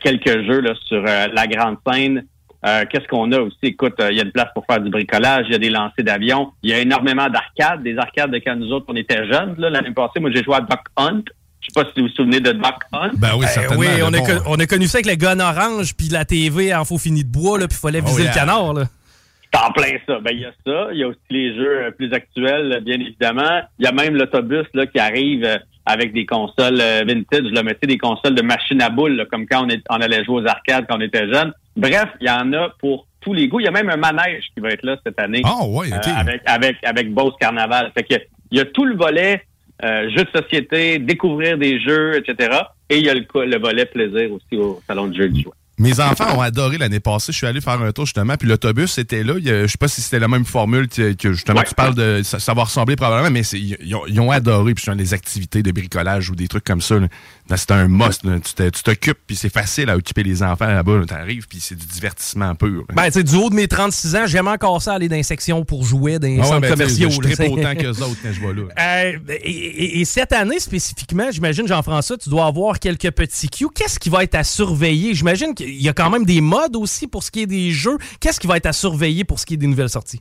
quelques 0.03 0.45
jeux 0.47 0.61
là, 0.61 0.73
sur 0.87 1.03
la 1.03 1.47
grande 1.47 1.77
scène. 1.87 2.25
Euh, 2.67 2.85
Qu'est-ce 2.91 3.07
qu'on 3.09 3.31
a 3.33 3.41
aussi? 3.41 3.57
Écoute, 3.63 3.95
euh, 4.01 4.11
il 4.11 4.17
y 4.17 4.21
a 4.21 4.25
une 4.25 4.33
place 4.33 4.49
pour 4.55 4.65
faire 4.67 4.81
du 4.81 4.89
bricolage, 4.91 5.45
il 5.49 5.53
y 5.53 5.55
a 5.55 5.59
des 5.59 5.69
lancers 5.71 6.05
d'avions, 6.05 6.53
il 6.63 6.71
y 6.71 6.73
a 6.73 6.79
énormément 6.79 7.29
d'arcades, 7.29 7.83
des 7.83 7.99
arcades 7.99 8.31
de 8.31 8.39
quand 8.39 8.57
nous 8.57 8.73
autres, 8.73 8.87
on 8.89 8.97
était 8.97 9.27
jeunes. 9.27 9.55
là, 9.59 9.69
L'année 9.71 9.91
passée, 9.93 10.19
moi, 10.21 10.31
j'ai 10.35 10.43
joué 10.43 10.55
à 10.57 10.61
Duck 10.61 10.81
Hunt. 10.97 11.23
Je 11.61 11.69
sais 11.71 11.83
pas 11.83 11.91
si 11.95 12.01
vous 12.01 12.09
vous 12.09 12.13
souvenez 12.15 12.41
de 12.41 12.53
Duck 12.53 12.77
Hunt. 12.93 13.11
Ben 13.19 13.31
oui, 13.37 13.45
Eh 13.45 13.53
certainement. 13.53 13.81
oui, 13.81 13.87
on, 14.03 14.13
a 14.13 14.19
bon- 14.19 14.25
con- 14.25 14.43
on 14.49 14.59
a 14.59 14.67
connu 14.67 14.87
ça 14.87 14.99
avec 14.99 15.07
le 15.07 15.15
gun 15.17 15.41
orange 15.41 15.95
puis 15.97 16.09
la 16.09 16.25
TV 16.25 16.75
en 16.75 16.85
faux 16.85 16.99
fini 16.99 17.23
de 17.25 17.31
bois, 17.31 17.59
là, 17.59 17.67
puis 17.69 17.77
il 17.79 17.81
fallait 17.81 18.01
Oh, 18.03 18.07
viser 18.07 18.23
yeah. 18.25 18.33
le 18.33 18.39
canard. 18.39 18.73
Là. 18.75 18.85
C'est 19.53 19.61
en 19.61 19.71
plein 19.71 19.97
ça. 20.07 20.19
Ben, 20.21 20.31
il 20.33 20.41
y 20.41 20.45
a 20.47 20.53
ça. 20.67 20.89
Il 20.93 20.99
y 20.99 21.05
a 21.05 21.09
aussi 21.09 21.19
les 21.31 21.55
jeux 21.55 21.85
euh, 21.85 21.91
plus 21.91 22.13
actuels, 22.13 22.81
bien 22.85 22.99
évidemment. 22.99 23.61
Il 23.79 23.85
y 23.85 23.89
a 23.89 23.93
même 23.93 24.15
l'autobus 24.17 24.67
là 24.75 24.87
qui 24.87 24.99
arrive 24.99 25.45
euh, 25.45 25.57
avec 25.87 26.13
des 26.13 26.27
consoles 26.27 26.79
vintage. 27.07 27.51
Là, 27.53 27.63
mais 27.63 27.73
tu 27.75 27.81
sais, 27.83 27.87
des 27.89 27.99
consoles 27.99 28.35
de 28.35 28.43
machine 28.43 28.81
à 28.83 28.89
boules, 28.91 29.17
là, 29.17 29.25
comme 29.27 29.47
quand 29.47 29.65
on, 29.65 29.69
est, 29.69 29.83
on 29.91 29.97
allait 29.97 30.25
jouer 30.25 30.43
aux 30.43 30.47
arcades 30.47 30.87
quand 30.89 30.97
on 30.97 31.01
était 31.03 31.31
jeune. 31.33 31.53
Bref, 31.77 32.09
il 32.21 32.27
y 32.27 32.31
en 32.31 32.53
a 32.53 32.71
pour 32.79 33.07
tous 33.21 33.33
les 33.33 33.49
goûts. 33.49 33.61
Il 33.61 33.65
y 33.65 33.69
a 33.69 33.73
même 33.73 33.91
un 33.91 33.97
manège 33.97 34.45
qui 34.55 34.61
va 34.61 34.71
être 34.71 34.85
là 34.85 34.97
cette 35.05 35.19
année. 35.19 35.43
Ah 35.45 35.67
ouais, 35.67 35.89
ok. 35.89 36.07
Euh, 36.07 36.11
avec, 36.17 36.43
avec, 36.47 36.77
avec 36.85 37.13
Beauce 37.13 37.35
Carnaval. 37.41 37.91
Fait 37.97 38.05
que, 38.05 38.15
il 38.51 38.59
y 38.59 38.61
a 38.61 38.65
tout 38.65 38.85
le 38.85 38.97
volet 38.97 39.43
euh, 39.83 40.09
jeux 40.11 40.25
de 40.25 40.41
société, 40.41 40.99
découvrir 40.99 41.59
des 41.59 41.81
jeux, 41.81 42.17
etc. 42.17 42.59
Et 42.89 42.99
il 42.99 43.05
y 43.05 43.11
a 43.11 43.15
le, 43.15 43.27
le 43.35 43.59
volet 43.59 43.87
plaisir 43.87 44.31
aussi 44.33 44.57
au 44.57 44.81
Salon 44.87 45.09
du 45.09 45.19
jeu 45.19 45.25
et 45.25 45.31
du 45.31 45.43
jouet. 45.43 45.53
Mes 45.79 45.99
enfants 46.01 46.37
ont 46.37 46.41
adoré 46.41 46.79
l'année 46.79 47.01
passée. 47.01 47.33
Je 47.33 47.37
suis 47.39 47.47
allé 47.47 47.61
faire 47.61 47.81
un 47.83 47.91
tour 47.93 48.07
justement, 48.07 48.37
puis 48.37 48.49
l'autobus 48.49 48.97
était 48.99 49.23
là. 49.25 49.35
Je 49.43 49.67
sais 49.67 49.77
pas 49.79 49.89
si 49.89 50.01
c'était 50.01 50.19
la 50.21 50.29
même 50.29 50.45
formule 50.45 50.89
que, 50.89 51.13
que 51.15 51.33
justement 51.33 51.61
Ouais. 51.61 51.67
tu 51.69 51.75
parles 51.75 51.95
de. 51.95 52.21
Ça, 52.25 52.39
ça 52.39 52.55
va 52.55 52.65
ressembler 52.65 52.97
probablement, 52.97 53.31
mais 53.31 53.43
ils, 53.53 53.95
ont, 53.95 54.03
ils 54.07 54.21
ont 54.21 54.31
adoré. 54.31 54.75
Puis 54.75 54.85
les 54.97 55.15
activités 55.15 55.63
de 55.63 55.73
bricolage 55.73 56.31
ou 56.31 56.35
des 56.37 56.47
trucs 56.49 56.65
comme 56.65 56.81
ça. 56.81 56.97
Ben, 57.49 57.57
c'est 57.57 57.71
un 57.73 57.89
must. 57.89 58.25
là. 58.25 58.39
Tu 58.41 58.83
t'occupes, 58.83 59.19
puis 59.27 59.37
c'est 59.37 59.53
facile 59.53 59.91
à 59.91 59.97
occuper 59.97 60.23
les 60.23 60.43
enfants 60.43 60.67
là-bas. 60.67 60.99
là. 60.99 61.05
T'arrives, 61.07 61.47
puis 61.49 61.59
c'est 61.61 61.75
du 61.75 61.87
divertissement 61.87 62.55
pur. 62.55 62.85
là. 62.89 62.95
Ben, 62.95 63.05
tu 63.07 63.13
sais, 63.13 63.23
du 63.25 63.35
haut 63.37 63.51
de 63.51 63.55
mes 63.55 63.67
36 63.69 64.17
ans, 64.17 64.27
j'aime 64.27 64.49
encore 64.49 64.81
ça 64.81 64.95
aller 64.95 65.09
dans 65.09 65.17
les 65.17 65.23
sections 65.23 65.65
pour 65.65 65.85
jouer 65.85 66.19
dans 66.19 66.29
les 66.29 66.39
Ah 66.39 66.43
ouais, 66.43 66.49
centres 66.49 66.61
ben, 66.61 66.71
commerciaux. 66.71 67.11
Je 67.11 67.19
tripe 67.21 67.51
autant 67.53 67.75
qu'eux 67.75 67.89
autres 68.03 68.17
quand 68.23 68.33
je 68.33 68.41
vais 68.41 68.53
là. 68.53 68.63
Euh, 68.85 69.13
et, 69.29 69.51
et- 69.51 70.01
et 70.01 70.05
cette 70.05 70.33
année 70.33 70.59
spécifiquement, 70.61 71.31
j'imagine, 71.31 71.67
Jean-François, 71.67 72.17
tu 72.19 72.29
dois 72.29 72.47
avoir 72.47 72.79
quelques 72.79 73.11
petits 73.11 73.49
cues. 73.49 73.67
Qu'est-ce 73.75 73.99
qui 73.99 74.09
va 74.11 74.23
être 74.25 74.35
à 74.35 74.45
surveiller? 74.45 75.15
J'imagine 75.15 75.55
qu'il 75.65 75.83
y 75.83 75.89
a 75.89 75.93
quand 75.93 76.11
même 76.11 76.25
des 76.25 76.41
modes 76.41 76.77
aussi 76.77 77.07
pour 77.09 77.23
ce 77.23 77.31
qui 77.31 77.43
est 77.43 77.47
des 77.47 77.71
jeux. 77.71 77.97
Qu'est-ce 78.21 78.41
qui 78.41 78.47
va 78.47 78.57
être 78.57 78.67
à 78.67 78.73
surveiller 78.73 79.25
pour 79.25 79.39
ce 79.39 79.47
qui 79.47 79.55
est 79.55 79.59
des 79.59 79.67
nouvelles 79.67 79.89
sorties? 79.89 80.21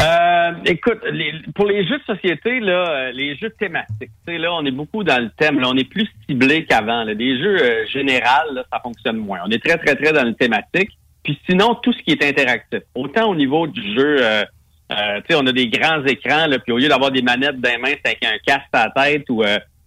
Euh, 0.00 0.52
écoute, 0.66 1.00
les- 1.12 1.34
pour 1.54 1.66
les 1.66 1.86
jeux 1.86 1.98
de 1.98 2.14
société, 2.14 2.60
là, 2.60 2.88
euh, 2.88 3.12
les 3.12 3.36
jeux 3.36 3.50
thématiques, 3.58 4.10
là, 4.26 4.54
on 4.54 4.64
est 4.64 4.70
beaucoup 4.70 5.02
dans 5.04 5.20
le 5.22 5.30
thème. 5.36 5.58
Là, 5.58 5.68
on 5.68 5.76
est 5.76 5.88
plus 5.88 6.08
ciblé 6.28 6.64
qu'avant. 6.64 7.04
là. 7.04 7.14
Des 7.14 7.38
jeux 7.38 7.58
euh, 7.60 7.86
généraux, 7.86 8.54
ça 8.72 8.80
fonctionne 8.82 9.16
moins. 9.16 9.40
On 9.44 9.50
est 9.50 9.62
très, 9.62 9.76
très, 9.78 9.96
très 9.96 10.12
dans 10.12 10.24
le 10.24 10.34
thématique. 10.34 10.90
Puis 11.22 11.38
sinon, 11.48 11.74
tout 11.82 11.92
ce 11.92 11.98
qui 12.02 12.12
est 12.12 12.24
interactif. 12.24 12.80
Autant 12.94 13.28
au 13.30 13.34
niveau 13.34 13.66
du 13.66 13.82
jeu, 13.94 14.16
euh, 14.20 14.44
euh, 14.92 15.20
on 15.34 15.46
a 15.46 15.52
des 15.52 15.68
grands 15.68 16.04
écrans, 16.06 16.46
là, 16.46 16.58
puis 16.58 16.72
au 16.72 16.78
lieu 16.78 16.88
d'avoir 16.88 17.10
des 17.10 17.22
manettes 17.22 17.60
dans 17.60 17.70
les 17.70 17.78
mains, 17.78 17.94
c'est 18.02 18.12
avec 18.12 18.24
un 18.24 18.38
casque 18.44 18.68
à 18.72 18.90
la 18.94 19.04
tête 19.04 19.28
ou 19.28 19.42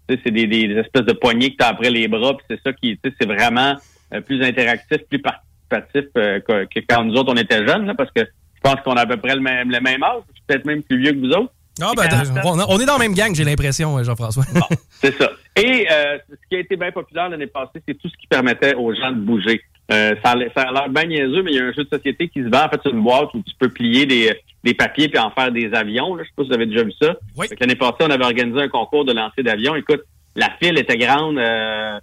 c'est 0.07 0.31
des, 0.31 0.43
espèces 0.77 1.05
de 1.05 1.13
poignées 1.13 1.51
que 1.51 1.57
tu 1.57 1.63
as 1.63 1.69
après 1.69 1.89
les 1.89 2.07
bras, 2.07 2.37
puis 2.37 2.45
c'est 2.49 2.61
ça 2.63 2.71
qui, 2.71 2.99
c'est 3.03 3.25
vraiment 3.25 3.75
plus 4.21 4.43
interactif, 4.43 4.97
plus 5.09 5.19
participatif 5.19 6.09
euh, 6.17 6.39
que, 6.41 6.65
que 6.65 6.79
quand 6.87 7.03
nous 7.03 7.15
autres 7.15 7.33
on 7.33 7.37
était 7.37 7.65
jeunes, 7.65 7.85
là, 7.85 7.93
parce 7.95 8.11
que 8.11 8.21
je 8.21 8.61
pense 8.61 8.79
qu'on 8.81 8.93
a 8.93 9.01
à 9.01 9.05
peu 9.05 9.17
près 9.17 9.35
le 9.35 9.41
même, 9.41 9.69
le 9.71 9.79
même 9.79 10.03
âge, 10.03 10.21
peut-être 10.47 10.65
même 10.65 10.83
plus 10.83 10.97
vieux 10.99 11.11
que 11.13 11.19
vous 11.19 11.31
autres. 11.31 11.51
Ah, 11.81 11.91
ben, 11.97 12.07
on, 12.45 12.59
on 12.69 12.79
est 12.79 12.85
dans 12.85 12.93
la 12.93 12.99
même 12.99 13.15
gang, 13.15 13.33
j'ai 13.33 13.43
l'impression, 13.43 13.97
euh, 13.97 14.03
Jean-François. 14.03 14.43
C'est 15.01 15.15
ça. 15.17 15.31
Et 15.55 15.87
euh, 15.91 16.17
ce 16.29 16.35
qui 16.49 16.55
a 16.55 16.59
été 16.59 16.75
bien 16.75 16.91
populaire 16.91 17.29
l'année 17.29 17.47
passée, 17.47 17.81
c'est 17.87 17.95
tout 17.95 18.07
ce 18.07 18.15
qui 18.17 18.27
permettait 18.27 18.75
aux 18.75 18.93
gens 18.93 19.11
de 19.11 19.17
bouger. 19.19 19.59
Euh, 19.91 20.15
ça, 20.23 20.31
a 20.31 20.35
l'air- 20.35 20.51
ça 20.55 20.61
a 20.63 20.71
l'air 20.71 20.89
bien 20.89 21.05
niaiseux, 21.05 21.41
mais 21.43 21.51
il 21.51 21.57
y 21.57 21.59
a 21.59 21.65
un 21.65 21.73
jeu 21.73 21.83
de 21.83 21.89
société 21.89 22.29
qui 22.29 22.41
se 22.43 22.47
vend 22.47 22.65
en 22.65 22.69
fait 22.69 22.81
sur 22.83 22.93
une 22.93 23.01
boîte 23.03 23.33
où 23.33 23.41
tu 23.41 23.53
peux 23.59 23.69
plier 23.69 24.05
des, 24.05 24.31
des 24.63 24.73
papiers 24.75 25.09
puis 25.09 25.19
en 25.19 25.31
faire 25.31 25.51
des 25.51 25.73
avions. 25.73 26.15
Là. 26.15 26.23
Je 26.23 26.29
sais 26.29 26.33
pas 26.37 26.43
si 26.43 26.49
vous 26.49 26.53
avez 26.55 26.65
déjà 26.67 26.83
vu 26.83 26.93
ça. 27.01 27.15
Que 27.47 27.55
L'année 27.59 27.75
passée, 27.75 27.97
on 28.01 28.09
avait 28.11 28.23
organisé 28.23 28.61
un 28.61 28.69
concours 28.69 29.03
de 29.03 29.11
lancer 29.13 29.41
d'avions. 29.43 29.75
Écoute, 29.75 30.01
la 30.35 30.49
file 30.61 30.77
était 30.79 30.97
grande, 30.97 31.37
euh, 31.37 31.99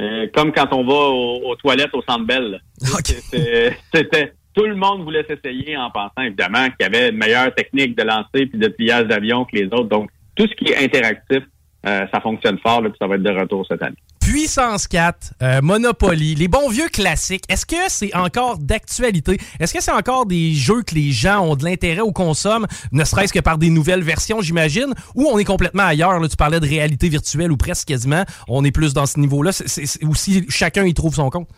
euh, 0.00 0.26
comme 0.34 0.52
quand 0.52 0.72
on 0.72 0.84
va 0.84 0.94
aux, 0.94 1.50
aux 1.50 1.56
toilettes 1.56 1.94
au 1.94 2.02
Centre 2.02 2.24
Bell. 2.26 2.50
là. 2.80 2.88
C'était- 3.04 3.76
C'était 3.94 4.32
tout 4.54 4.64
le 4.66 4.76
monde 4.76 5.02
voulait 5.02 5.24
s'essayer 5.28 5.76
en 5.76 5.90
pensant 5.90 6.22
évidemment 6.22 6.66
qu'il 6.66 6.82
y 6.82 6.84
avait 6.84 7.08
une 7.10 7.16
meilleure 7.16 7.52
technique 7.54 7.96
de 7.96 8.04
lancer 8.04 8.46
puis 8.46 8.58
de 8.58 8.68
pliage 8.68 9.06
d'avion 9.06 9.44
que 9.44 9.56
les 9.56 9.66
autres. 9.66 9.88
Donc 9.88 10.10
tout 10.36 10.46
ce 10.46 10.54
qui 10.54 10.72
est 10.72 10.84
interactif, 10.84 11.42
euh, 11.86 12.06
ça 12.12 12.20
fonctionne 12.20 12.58
fort 12.58 12.80
là, 12.80 12.88
puis 12.88 12.98
ça 13.00 13.06
va 13.08 13.16
être 13.16 13.22
de 13.22 13.30
retour 13.30 13.66
cette 13.68 13.82
année. 13.82 13.96
Puissance 14.26 14.88
4, 14.88 15.34
euh, 15.42 15.60
Monopoly, 15.62 16.34
les 16.34 16.48
bons 16.48 16.70
vieux 16.70 16.88
classiques. 16.88 17.44
Est-ce 17.50 17.66
que 17.66 17.76
c'est 17.88 18.14
encore 18.16 18.56
d'actualité? 18.58 19.36
Est-ce 19.60 19.74
que 19.74 19.82
c'est 19.82 19.92
encore 19.92 20.24
des 20.24 20.54
jeux 20.54 20.82
que 20.82 20.94
les 20.94 21.10
gens 21.12 21.40
ont 21.40 21.56
de 21.56 21.64
l'intérêt 21.64 22.00
ou 22.00 22.10
consomment, 22.10 22.66
ne 22.90 23.04
serait-ce 23.04 23.34
que 23.34 23.40
par 23.40 23.58
des 23.58 23.68
nouvelles 23.68 24.02
versions, 24.02 24.40
j'imagine, 24.40 24.94
ou 25.14 25.26
on 25.30 25.38
est 25.38 25.44
complètement 25.44 25.82
ailleurs? 25.82 26.18
Là, 26.18 26.28
tu 26.28 26.36
parlais 26.36 26.58
de 26.58 26.66
réalité 26.66 27.10
virtuelle 27.10 27.52
ou 27.52 27.58
presque 27.58 27.86
quasiment. 27.86 28.24
On 28.48 28.64
est 28.64 28.72
plus 28.72 28.94
dans 28.94 29.04
ce 29.04 29.20
niveau-là. 29.20 29.52
C'est 29.52 30.02
aussi 30.04 30.46
chacun 30.48 30.84
y 30.86 30.94
trouve 30.94 31.14
son 31.14 31.28
compte? 31.28 31.48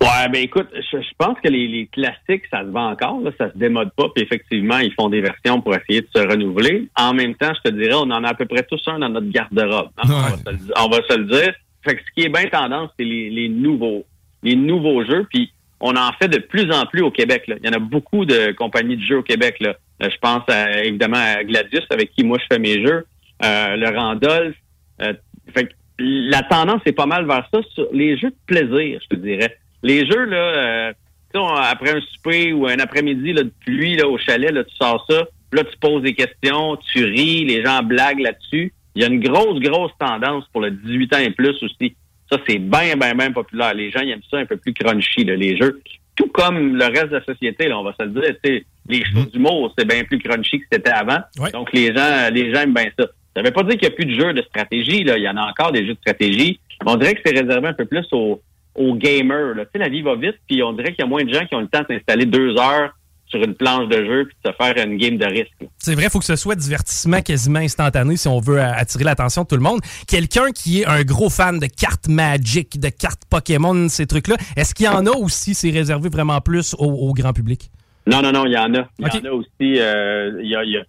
Ouais, 0.00 0.28
ben 0.32 0.40
écoute, 0.44 0.68
je, 0.72 0.98
je 0.98 1.10
pense 1.18 1.36
que 1.42 1.48
les, 1.48 1.66
les 1.66 1.88
classiques, 1.88 2.44
ça 2.52 2.60
se 2.62 2.68
vend 2.68 2.92
encore, 2.92 3.20
là, 3.20 3.32
ça 3.36 3.50
se 3.52 3.58
démode 3.58 3.90
pas, 3.96 4.04
puis 4.14 4.22
effectivement, 4.22 4.78
ils 4.78 4.92
font 4.94 5.08
des 5.08 5.20
versions 5.20 5.60
pour 5.60 5.74
essayer 5.74 6.02
de 6.02 6.08
se 6.14 6.22
renouveler. 6.22 6.88
En 6.96 7.12
même 7.12 7.34
temps, 7.34 7.52
je 7.56 7.68
te 7.68 7.74
dirais, 7.74 7.94
on 7.94 8.02
en 8.12 8.22
a 8.22 8.28
à 8.28 8.34
peu 8.34 8.46
près 8.46 8.62
tous 8.62 8.80
un 8.86 9.00
dans 9.00 9.08
notre 9.08 9.28
garde-robe. 9.30 9.88
hein, 10.04 10.36
on 10.76 10.88
va 10.88 10.98
se 11.08 11.16
le 11.16 11.24
dire. 11.24 11.52
Fait 11.84 11.96
que 11.96 12.02
ce 12.02 12.10
qui 12.14 12.26
est 12.26 12.28
bien 12.28 12.46
tendance, 12.46 12.90
c'est 12.98 13.04
les, 13.04 13.30
les 13.30 13.48
nouveaux, 13.48 14.04
les 14.42 14.56
nouveaux 14.56 15.04
jeux, 15.04 15.26
puis 15.32 15.52
on 15.80 15.94
en 15.96 16.12
fait 16.20 16.28
de 16.28 16.38
plus 16.38 16.70
en 16.72 16.86
plus 16.86 17.02
au 17.02 17.10
Québec. 17.10 17.44
Là. 17.46 17.56
Il 17.62 17.66
y 17.66 17.68
en 17.68 17.72
a 17.72 17.78
beaucoup 17.78 18.24
de 18.24 18.52
compagnies 18.52 18.96
de 18.96 19.02
jeux 19.02 19.18
au 19.18 19.22
Québec. 19.22 19.56
Là. 19.60 19.76
Euh, 20.02 20.10
Je 20.10 20.18
pense 20.18 20.42
à, 20.48 20.82
évidemment 20.84 21.18
à 21.18 21.44
Gladius, 21.44 21.84
avec 21.90 22.12
qui 22.12 22.24
moi 22.24 22.38
je 22.40 22.46
fais 22.52 22.58
mes 22.58 22.84
jeux, 22.84 23.06
euh, 23.44 23.76
le 23.76 23.88
Randolph. 23.96 24.56
Euh, 25.02 25.12
fait 25.54 25.66
que 25.66 25.72
la 25.98 26.42
tendance 26.42 26.82
est 26.86 26.92
pas 26.92 27.06
mal 27.06 27.26
vers 27.26 27.48
ça 27.52 27.60
sur 27.74 27.88
les 27.92 28.16
jeux 28.18 28.30
de 28.30 28.36
plaisir, 28.46 29.00
je 29.02 29.16
te 29.16 29.16
dirais. 29.16 29.56
Les 29.82 30.06
jeux, 30.06 30.24
là, 30.24 30.36
euh, 30.36 30.92
après 31.34 31.90
un 31.96 32.00
souper 32.00 32.52
ou 32.52 32.66
un 32.66 32.78
après-midi 32.78 33.32
de 33.32 33.50
pluie 33.64 33.96
là, 33.96 34.08
au 34.08 34.18
chalet, 34.18 34.52
là, 34.52 34.64
tu 34.64 34.74
sors 34.74 35.06
ça, 35.08 35.24
là, 35.52 35.64
tu 35.64 35.76
poses 35.78 36.02
des 36.02 36.14
questions, 36.14 36.76
tu 36.92 37.04
ris, 37.04 37.44
les 37.44 37.64
gens 37.64 37.82
blaguent 37.82 38.20
là-dessus. 38.20 38.72
Il 38.98 39.02
y 39.02 39.04
a 39.04 39.06
une 39.06 39.20
grosse, 39.20 39.60
grosse 39.60 39.92
tendance 39.96 40.44
pour 40.52 40.60
le 40.60 40.72
18 40.72 41.14
ans 41.14 41.18
et 41.20 41.30
plus 41.30 41.54
aussi. 41.62 41.94
Ça, 42.28 42.36
c'est 42.48 42.58
bien, 42.58 42.96
bien, 42.96 43.14
bien 43.14 43.30
populaire. 43.30 43.72
Les 43.72 43.92
gens 43.92 44.00
ils 44.00 44.10
aiment 44.10 44.20
ça 44.28 44.38
un 44.38 44.44
peu 44.44 44.56
plus 44.56 44.74
crunchy, 44.74 45.22
là, 45.22 45.36
les 45.36 45.56
jeux. 45.56 45.80
Tout 46.16 46.26
comme 46.34 46.74
le 46.74 46.84
reste 46.86 47.10
de 47.10 47.18
la 47.18 47.24
société, 47.24 47.68
là, 47.68 47.78
on 47.78 47.84
va 47.84 47.94
se 47.96 48.02
le 48.02 48.08
dire, 48.08 48.34
tu 48.42 48.50
sais, 48.56 48.64
les 48.88 49.04
choses 49.04 49.30
d'humour, 49.30 49.72
c'est 49.78 49.86
bien 49.86 50.02
plus 50.02 50.18
crunchy 50.18 50.58
que 50.58 50.66
c'était 50.72 50.90
avant. 50.90 51.20
Donc, 51.52 51.72
les 51.72 51.94
gens, 51.94 52.28
les 52.32 52.52
gens 52.52 52.62
aiment 52.62 52.74
bien 52.74 52.90
ça. 52.98 53.06
Ça 53.36 53.42
veut 53.42 53.52
pas 53.52 53.62
dire 53.62 53.78
qu'il 53.78 53.88
n'y 53.88 53.94
a 53.94 53.96
plus 53.96 54.06
de 54.06 54.20
jeux 54.20 54.32
de 54.32 54.42
stratégie. 54.42 55.04
Là. 55.04 55.16
Il 55.16 55.22
y 55.22 55.28
en 55.28 55.36
a 55.36 55.48
encore 55.48 55.70
des 55.70 55.86
jeux 55.86 55.94
de 55.94 56.00
stratégie. 56.00 56.58
On 56.84 56.96
dirait 56.96 57.14
que 57.14 57.20
c'est 57.24 57.38
réservé 57.38 57.68
un 57.68 57.74
peu 57.74 57.84
plus 57.84 58.04
aux, 58.10 58.40
aux 58.74 58.94
gamers. 58.96 59.54
Là. 59.54 59.64
Tu 59.64 59.70
sais, 59.74 59.78
la 59.78 59.90
vie 59.90 60.02
va 60.02 60.16
vite, 60.16 60.40
puis 60.48 60.60
on 60.64 60.72
dirait 60.72 60.92
qu'il 60.92 61.04
y 61.04 61.06
a 61.06 61.08
moins 61.08 61.22
de 61.22 61.32
gens 61.32 61.46
qui 61.46 61.54
ont 61.54 61.60
le 61.60 61.68
temps 61.68 61.82
de 61.88 61.94
s'installer 61.94 62.26
deux 62.26 62.58
heures 62.58 62.97
sur 63.28 63.42
une 63.42 63.54
planche 63.54 63.88
de 63.88 64.04
jeu 64.04 64.24
puis 64.26 64.36
de 64.44 64.50
se 64.50 64.56
faire 64.56 64.84
une 64.86 64.96
game 64.96 65.16
de 65.18 65.26
risque. 65.26 65.52
C'est 65.78 65.94
vrai, 65.94 66.04
il 66.04 66.10
faut 66.10 66.18
que 66.18 66.24
ce 66.24 66.36
soit 66.36 66.54
divertissement 66.54 67.20
quasiment 67.20 67.58
instantané 67.60 68.16
si 68.16 68.28
on 68.28 68.40
veut 68.40 68.60
attirer 68.60 69.04
l'attention 69.04 69.42
de 69.42 69.48
tout 69.48 69.56
le 69.56 69.62
monde. 69.62 69.80
Quelqu'un 70.06 70.50
qui 70.52 70.80
est 70.82 70.86
un 70.86 71.02
gros 71.02 71.30
fan 71.30 71.58
de 71.58 71.66
cartes 71.66 72.08
Magic, 72.08 72.78
de 72.80 72.88
cartes 72.88 73.22
Pokémon, 73.30 73.88
ces 73.88 74.06
trucs-là, 74.06 74.36
est-ce 74.56 74.74
qu'il 74.74 74.86
y 74.86 74.88
en 74.88 75.06
a 75.06 75.10
aussi, 75.10 75.54
c'est 75.54 75.70
réservé 75.70 76.08
vraiment 76.08 76.40
plus 76.40 76.74
au, 76.78 76.86
au 76.86 77.12
grand 77.12 77.32
public? 77.32 77.70
Non, 78.06 78.22
non, 78.22 78.32
non, 78.32 78.46
il 78.46 78.52
y 78.52 78.56
en 78.58 78.72
a. 78.74 78.88
Il 78.98 79.06
y 79.06 79.18
en 79.28 79.30
a 79.30 79.32
aussi. 79.32 79.50
euh, 79.80 80.40
y 80.42 80.56
a, 80.56 80.64
y 80.64 80.76
euh, 80.76 80.82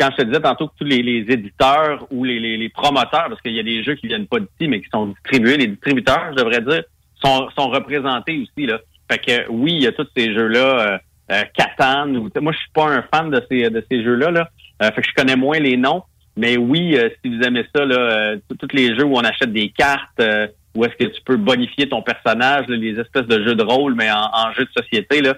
quand 0.00 0.08
je 0.12 0.16
te 0.16 0.22
disais 0.22 0.40
tantôt 0.40 0.68
que 0.68 0.72
tous 0.78 0.84
les, 0.86 1.02
les 1.02 1.26
éditeurs 1.30 2.06
ou 2.10 2.24
les, 2.24 2.40
les- 2.40 2.56
les 2.56 2.68
promoteurs, 2.70 3.26
parce 3.28 3.40
qu'il 3.42 3.52
y 3.52 3.60
a 3.60 3.62
des 3.62 3.82
jeux 3.84 3.94
qui 3.94 4.06
viennent 4.06 4.26
pas 4.26 4.40
d'ici, 4.40 4.66
mais 4.66 4.80
qui 4.80 4.88
sont 4.90 5.08
distribués, 5.08 5.58
les 5.58 5.66
distributeurs, 5.66 6.28
je 6.30 6.36
devrais 6.42 6.62
dire, 6.62 6.82
sont, 7.22 7.48
sont 7.54 7.68
représentés 7.68 8.38
aussi. 8.38 8.66
Là. 8.66 8.78
Fait 9.10 9.18
que 9.18 9.50
oui, 9.50 9.74
il 9.74 9.82
y 9.82 9.86
a 9.86 9.92
tous 9.92 10.06
ces 10.16 10.32
jeux-là, 10.34 10.58
euh, 10.94 10.98
euh, 11.30 11.42
Catan, 11.56 12.06
moi 12.06 12.52
je 12.52 12.58
suis 12.58 12.70
pas 12.72 12.88
un 12.88 13.02
fan 13.12 13.30
de 13.30 13.42
ces 13.50 13.70
de 13.70 13.84
ces 13.90 14.02
jeux-là. 14.02 14.30
Là. 14.30 14.48
Euh, 14.82 14.90
fait 14.92 15.02
que 15.02 15.08
je 15.08 15.14
connais 15.14 15.36
moins 15.36 15.58
les 15.58 15.76
noms. 15.76 16.02
Mais 16.36 16.56
oui, 16.56 16.96
euh, 16.96 17.08
si 17.22 17.34
vous 17.34 17.42
aimez 17.42 17.64
ça, 17.74 17.84
là, 17.84 17.96
euh, 17.96 18.36
tous 18.58 18.68
les 18.74 18.94
jeux 18.94 19.04
où 19.04 19.16
on 19.16 19.24
achète 19.24 19.52
des 19.52 19.70
cartes, 19.70 20.22
où 20.74 20.84
est-ce 20.84 20.94
que 20.96 21.10
tu 21.10 21.22
peux 21.24 21.38
bonifier 21.38 21.88
ton 21.88 22.02
personnage, 22.02 22.66
là, 22.68 22.76
les 22.76 23.00
espèces 23.00 23.26
de 23.26 23.42
jeux 23.42 23.54
de 23.54 23.64
rôle, 23.64 23.94
mais 23.94 24.10
en, 24.10 24.28
en 24.32 24.52
jeu 24.52 24.64
de 24.64 24.82
société, 24.82 25.22
là, 25.22 25.34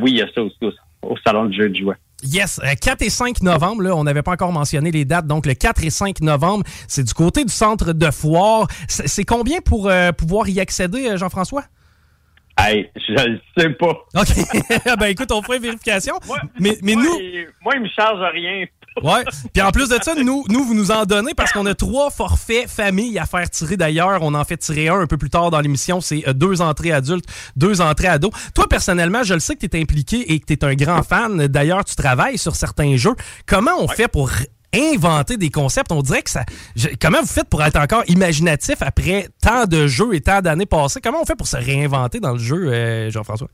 oui, 0.00 0.12
il 0.12 0.16
y 0.18 0.22
a 0.22 0.28
ça 0.34 0.42
aussi 0.42 0.56
au, 1.02 1.16
salon 1.18 1.44
de 1.46 1.52
jeux 1.52 1.68
de 1.68 1.76
jouets. 1.76 1.96
Yes, 2.22 2.60
euh, 2.64 2.74
4 2.80 3.02
et 3.02 3.10
5 3.10 3.42
novembre, 3.42 3.82
là, 3.82 3.94
on 3.94 4.02
n'avait 4.02 4.22
pas 4.22 4.32
encore 4.32 4.52
mentionné 4.52 4.90
les 4.90 5.04
dates, 5.04 5.26
donc 5.26 5.46
le 5.46 5.54
4 5.54 5.84
et 5.84 5.90
5 5.90 6.20
novembre, 6.20 6.64
c'est 6.88 7.04
du 7.04 7.14
côté 7.14 7.44
du 7.44 7.52
centre 7.52 7.92
de 7.92 8.10
foire. 8.10 8.66
C'est 8.88 9.24
combien 9.24 9.60
pour 9.60 9.88
euh, 9.88 10.10
pouvoir 10.10 10.48
y 10.48 10.58
accéder, 10.58 11.16
Jean-François? 11.16 11.64
Hey, 12.58 12.90
je 12.96 13.12
le 13.12 13.40
sais 13.56 13.70
pas. 13.70 14.04
OK. 14.14 14.96
ben 14.98 15.06
écoute, 15.06 15.30
on 15.32 15.42
fera 15.42 15.56
une 15.56 15.62
vérification. 15.62 16.14
mais 16.58 16.76
mais 16.82 16.94
moi, 16.94 17.04
nous... 17.04 17.18
il- 17.20 17.46
moi, 17.62 17.74
il 17.76 17.82
me 17.82 17.88
charge 17.88 18.20
rien. 18.32 18.64
Ouais. 19.02 19.22
Puis 19.52 19.62
en 19.62 19.70
plus 19.70 19.88
de 19.88 19.96
ça, 20.02 20.14
nous, 20.16 20.44
nous 20.48 20.64
vous 20.64 20.74
nous 20.74 20.90
en 20.90 21.04
donnez 21.04 21.32
parce 21.34 21.52
qu'on 21.52 21.66
a 21.66 21.74
trois 21.74 22.10
forfaits 22.10 22.68
familles 22.68 23.16
à 23.18 23.26
faire 23.26 23.48
tirer 23.48 23.76
d'ailleurs. 23.76 24.22
On 24.22 24.34
en 24.34 24.44
fait 24.44 24.56
tirer 24.56 24.88
un 24.88 24.98
un 25.00 25.06
peu 25.06 25.16
plus 25.16 25.30
tard 25.30 25.50
dans 25.50 25.60
l'émission. 25.60 26.00
C'est 26.00 26.26
euh, 26.26 26.32
deux 26.32 26.60
entrées 26.60 26.90
adultes, 26.90 27.26
deux 27.54 27.80
entrées 27.80 28.08
ados. 28.08 28.32
Toi, 28.54 28.66
personnellement, 28.68 29.22
je 29.22 29.34
le 29.34 29.40
sais 29.40 29.54
que 29.54 29.64
tu 29.66 29.76
es 29.76 29.80
impliqué 29.80 30.32
et 30.32 30.40
que 30.40 30.46
tu 30.46 30.54
es 30.54 30.64
un 30.64 30.74
grand 30.74 31.04
fan. 31.04 31.46
D'ailleurs, 31.46 31.84
tu 31.84 31.94
travailles 31.94 32.38
sur 32.38 32.56
certains 32.56 32.96
jeux. 32.96 33.14
Comment 33.46 33.78
on 33.78 33.86
fait 33.86 34.08
pour 34.08 34.30
inventer 34.74 35.36
des 35.36 35.50
concepts? 35.50 35.90
On 35.92 36.02
dirait 36.02 36.22
que 36.22 36.30
ça... 36.30 36.44
je- 36.76 36.88
comment 37.00 37.20
vous 37.20 37.26
faites 37.26 37.48
pour 37.48 37.62
être 37.62 37.78
encore 37.78 38.02
imaginatif 38.08 38.76
après 38.80 39.28
tant 39.42 39.64
de 39.66 39.86
jeux 39.86 40.14
et 40.14 40.20
tant 40.20 40.40
d'années 40.40 40.66
passées? 40.66 41.00
Comment 41.02 41.22
on 41.22 41.24
fait 41.24 41.36
pour 41.36 41.46
se 41.46 41.56
réinventer 41.56 42.20
dans 42.20 42.32
le 42.32 42.38
jeu, 42.38 42.68
euh, 42.72 43.10
Jean-François? 43.10 43.48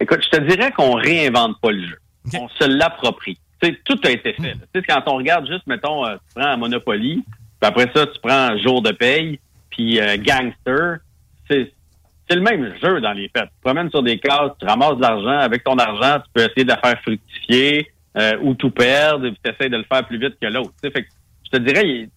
Écoute, 0.00 0.20
je 0.24 0.38
te 0.38 0.42
dirais 0.44 0.72
qu'on 0.72 0.94
réinvente 0.94 1.60
pas 1.60 1.70
le 1.72 1.86
jeu. 1.86 1.98
On 2.34 2.48
se 2.48 2.64
l'approprie. 2.64 3.38
Tout 3.84 3.98
a 4.04 4.10
été 4.10 4.32
fait. 4.34 4.54
sais, 4.74 4.82
quand 4.88 5.02
on 5.06 5.16
regarde 5.16 5.46
juste, 5.46 5.66
mettons, 5.66 6.06
euh, 6.06 6.14
tu 6.14 6.40
prends 6.40 6.56
Monopoly, 6.56 7.22
puis 7.26 7.68
après 7.68 7.90
ça, 7.94 8.06
tu 8.06 8.18
prends 8.22 8.56
Jour 8.58 8.80
de 8.80 8.92
paye, 8.92 9.38
puis 9.70 10.00
euh, 10.00 10.16
Gangster, 10.16 10.98
c'est 11.50 11.70
c'est 12.28 12.36
le 12.36 12.42
même 12.42 12.72
jeu 12.80 13.00
dans 13.00 13.12
les 13.12 13.28
fêtes. 13.28 13.48
Tu 13.50 13.60
promènes 13.62 13.90
sur 13.90 14.02
des 14.04 14.18
cases, 14.18 14.52
tu 14.60 14.64
ramasses 14.64 14.96
de 14.96 15.02
l'argent. 15.02 15.38
Avec 15.40 15.64
ton 15.64 15.76
argent, 15.76 16.20
tu 16.24 16.30
peux 16.32 16.42
essayer 16.42 16.62
de 16.64 16.68
la 16.68 16.78
faire 16.78 16.96
fructifier 17.02 17.90
euh, 18.16 18.36
ou 18.42 18.54
tout 18.54 18.70
perdre, 18.70 19.28
puis 19.28 19.38
tu 19.42 19.50
essaies 19.50 19.68
de 19.68 19.76
le 19.76 19.84
faire 19.84 20.06
plus 20.06 20.18
vite 20.18 20.36
que 20.40 20.46
l'autre. 20.46 20.72
Fait 20.82 20.90
que 20.90 21.08
je 21.44 21.50
te 21.50 21.56
dirais, 21.58 22.08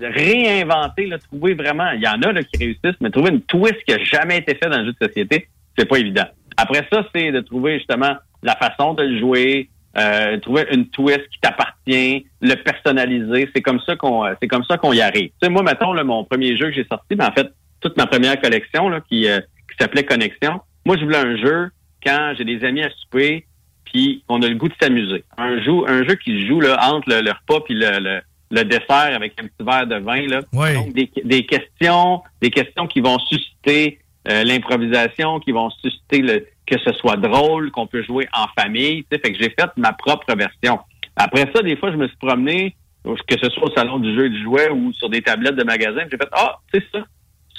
réinventer, 0.00 1.06
là, 1.06 1.18
trouver 1.18 1.54
vraiment, 1.54 1.90
il 1.92 2.02
y 2.02 2.08
en 2.08 2.20
a 2.22 2.32
là, 2.32 2.42
qui 2.42 2.58
réussissent, 2.58 3.00
mais 3.00 3.10
trouver 3.10 3.30
une 3.30 3.42
twist 3.42 3.76
qui 3.86 3.92
n'a 3.92 4.02
jamais 4.04 4.38
été 4.38 4.54
fait 4.54 4.68
dans 4.68 4.78
le 4.78 4.86
jeu 4.86 4.92
de 4.98 5.06
société, 5.06 5.48
c'est 5.76 5.86
pas 5.86 5.98
évident. 5.98 6.26
Après 6.56 6.86
ça, 6.92 7.06
c'est 7.14 7.32
de 7.32 7.40
trouver 7.40 7.78
justement 7.78 8.16
la 8.42 8.56
façon 8.56 8.94
de 8.94 9.02
le 9.02 9.18
jouer, 9.18 9.68
euh, 9.96 10.38
trouver 10.38 10.66
une 10.72 10.88
twist 10.88 11.28
qui 11.30 11.40
t'appartient, 11.40 12.26
le 12.40 12.54
personnaliser. 12.54 13.50
C'est 13.54 13.62
comme 13.62 13.80
ça 13.80 13.96
qu'on, 13.96 14.24
euh, 14.24 14.34
c'est 14.40 14.48
comme 14.48 14.64
ça 14.64 14.78
qu'on 14.78 14.92
y 14.92 15.00
arrive. 15.00 15.30
Tu 15.42 15.48
moi, 15.48 15.62
mettons, 15.62 15.92
là, 15.92 16.04
mon 16.04 16.24
premier 16.24 16.56
jeu 16.56 16.66
que 16.66 16.74
j'ai 16.74 16.86
sorti, 16.86 17.16
ben, 17.16 17.26
en 17.26 17.32
fait, 17.32 17.48
toute 17.80 17.96
ma 17.96 18.06
première 18.06 18.40
collection, 18.40 18.88
là, 18.88 19.00
qui, 19.00 19.28
euh, 19.28 19.40
qui 19.40 19.76
s'appelait 19.78 20.04
Connexion. 20.04 20.60
Moi, 20.84 20.96
je 20.96 21.04
voulais 21.04 21.18
un 21.18 21.36
jeu 21.36 21.70
quand 22.04 22.34
j'ai 22.36 22.44
des 22.44 22.64
amis 22.64 22.82
à 22.82 22.90
souper, 22.90 23.46
puis 23.92 24.22
on 24.28 24.42
a 24.42 24.48
le 24.48 24.54
goût 24.54 24.68
de 24.68 24.74
s'amuser. 24.80 25.24
Un 25.36 25.60
jeu, 25.62 25.72
un 25.86 26.06
jeu 26.06 26.14
qui 26.14 26.40
se 26.40 26.46
joue 26.46 26.60
là, 26.60 26.78
entre 26.92 27.08
le, 27.08 27.20
le 27.20 27.30
repas 27.30 27.60
puis 27.64 27.74
le, 27.74 27.98
le, 27.98 28.20
le 28.50 28.64
dessert 28.64 29.14
avec 29.14 29.40
un 29.40 29.46
petit 29.46 29.64
verre 29.64 29.86
de 29.86 29.96
vin. 29.96 30.26
Là. 30.26 30.40
Donc, 30.74 30.92
des, 30.92 31.10
des 31.24 31.46
questions, 31.46 32.22
des 32.40 32.50
questions 32.50 32.86
qui 32.86 33.00
vont 33.00 33.18
susciter 33.18 33.98
euh, 34.28 34.44
l'improvisation, 34.44 35.40
qui 35.40 35.52
vont 35.52 35.70
susciter 35.70 36.18
le, 36.18 36.46
que 36.66 36.78
ce 36.78 36.92
soit 36.94 37.16
drôle, 37.16 37.70
qu'on 37.70 37.86
peut 37.86 38.02
jouer 38.02 38.28
en 38.32 38.46
famille. 38.60 39.04
Fait 39.10 39.18
que 39.20 39.38
j'ai 39.38 39.50
fait 39.50 39.70
ma 39.76 39.92
propre 39.92 40.34
version. 40.36 40.78
Après 41.16 41.50
ça, 41.54 41.62
des 41.62 41.76
fois, 41.76 41.90
je 41.90 41.96
me 41.96 42.06
suis 42.06 42.16
promené, 42.16 42.76
que 43.04 43.36
ce 43.42 43.50
soit 43.50 43.64
au 43.64 43.74
salon 43.74 43.98
du 43.98 44.14
jeu 44.14 44.26
et 44.26 44.30
du 44.30 44.42
jouet 44.42 44.70
ou 44.70 44.92
sur 44.92 45.08
des 45.08 45.22
tablettes 45.22 45.56
de 45.56 45.64
magasins, 45.64 46.02
puis 46.02 46.10
j'ai 46.12 46.18
fait 46.18 46.28
Ah, 46.32 46.58
tu 46.72 46.80
sais 46.80 46.86
ça, 46.92 47.00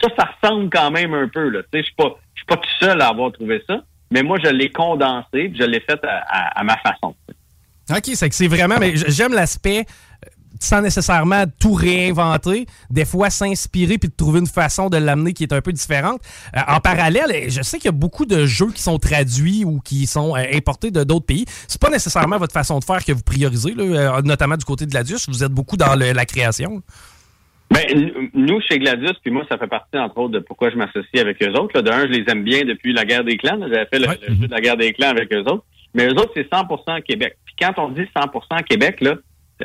ça, 0.02 0.08
ça 0.18 0.30
ressemble 0.42 0.70
quand 0.70 0.92
même 0.92 1.14
un 1.14 1.28
peu. 1.28 1.52
Je 1.74 1.82
suis 1.82 1.94
pas, 1.96 2.16
je 2.34 2.40
suis 2.40 2.46
pas 2.46 2.58
tout 2.58 2.70
seul 2.80 3.02
à 3.02 3.08
avoir 3.10 3.32
trouvé 3.32 3.64
ça, 3.68 3.82
mais 4.12 4.24
moi, 4.24 4.38
je 4.44 4.50
l'ai 4.50 4.70
condensé, 4.70 5.50
puis 5.50 5.58
je 5.58 5.64
l'ai 5.64 5.80
fait 5.80 6.00
à, 6.04 6.64
ma 6.64 6.78
façon. 6.78 7.16
OK, 7.90 8.12
c'est 8.14 8.30
que 8.30 8.36
c'est 8.36 8.48
vraiment. 8.48 8.78
Mais 8.78 8.94
j'aime 8.96 9.34
l'aspect 9.34 9.86
euh, 10.26 10.30
sans 10.60 10.82
nécessairement 10.82 11.46
tout 11.60 11.74
réinventer, 11.74 12.68
des 12.90 13.06
fois 13.06 13.30
s'inspirer 13.30 13.98
puis 13.98 14.10
de 14.10 14.14
trouver 14.14 14.40
une 14.40 14.48
façon 14.48 14.90
de 14.90 14.98
l'amener 14.98 15.34
qui 15.34 15.44
est 15.44 15.54
un 15.54 15.62
peu 15.62 15.74
différente. 15.74 16.22
Euh, 16.56 16.60
en 16.68 16.80
parallèle, 16.80 17.50
je 17.50 17.62
sais 17.62 17.78
qu'il 17.78 17.86
y 17.86 17.90
a 17.90 17.94
beaucoup 17.94 18.26
de 18.26 18.46
jeux 18.46 18.72
qui 18.72 18.82
sont 18.82 19.00
traduits 19.00 19.66
ou 19.66 19.80
qui 19.80 20.08
sont 20.08 20.36
euh, 20.36 20.44
importés 20.54 20.92
de 20.92 21.04
d'autres 21.04 21.26
pays. 21.26 21.46
C'est 21.68 21.82
pas 21.82 21.90
nécessairement 21.90 22.38
votre 22.38 22.54
façon 22.54 22.80
de 22.80 22.84
faire 22.84 23.04
que 23.04 23.14
vous 23.14 23.24
priorisez, 23.24 23.74
là, 23.74 24.22
notamment 24.22 24.58
du 24.58 24.66
côté 24.66 24.86
de 24.86 24.94
la 24.94 25.04
DUS. 25.04 25.18
Vous 25.30 25.44
êtes 25.44 25.54
beaucoup 25.54 25.78
dans 25.78 25.96
la 25.96 26.26
création. 26.26 26.84
Ben, 27.72 28.12
nous, 28.34 28.60
chez 28.62 28.80
Gladius, 28.80 29.18
puis 29.24 29.32
moi, 29.32 29.46
ça 29.50 29.58
fait 29.58 29.68
partie, 29.68 29.98
entre 29.98 30.18
autres, 30.18 30.34
de 30.34 30.40
pourquoi 30.40 30.70
je 30.70 30.76
m'associe 30.76 31.22
avec 31.22 31.42
eux 31.42 31.54
autres. 31.54 31.72
là. 31.76 31.82
De 31.82 31.90
un, 31.90 32.02
je 32.02 32.12
les 32.12 32.30
aime 32.30 32.44
bien 32.44 32.66
depuis 32.66 32.92
la 32.92 33.06
guerre 33.06 33.24
des 33.24 33.38
clans. 33.38 33.58
J'avais 33.62 33.86
fait 33.86 34.00
le, 34.00 34.08
le 34.08 34.36
jeu 34.36 34.48
de 34.48 34.52
la 34.52 34.60
guerre 34.60 34.76
des 34.76 34.92
clans 34.92 35.10
avec 35.10 35.32
eux 35.34 35.44
autres. 35.44 35.64
Mais 35.94 36.08
eux 36.08 36.12
autres, 36.12 36.32
c'est 36.36 36.50
100% 36.50 37.02
Québec. 37.04 37.38
Puis 37.46 37.56
quand 37.60 37.74
on 37.78 37.90
dit 37.90 38.06
100% 38.14 38.64
Québec, 38.64 39.00
là, 39.00 39.16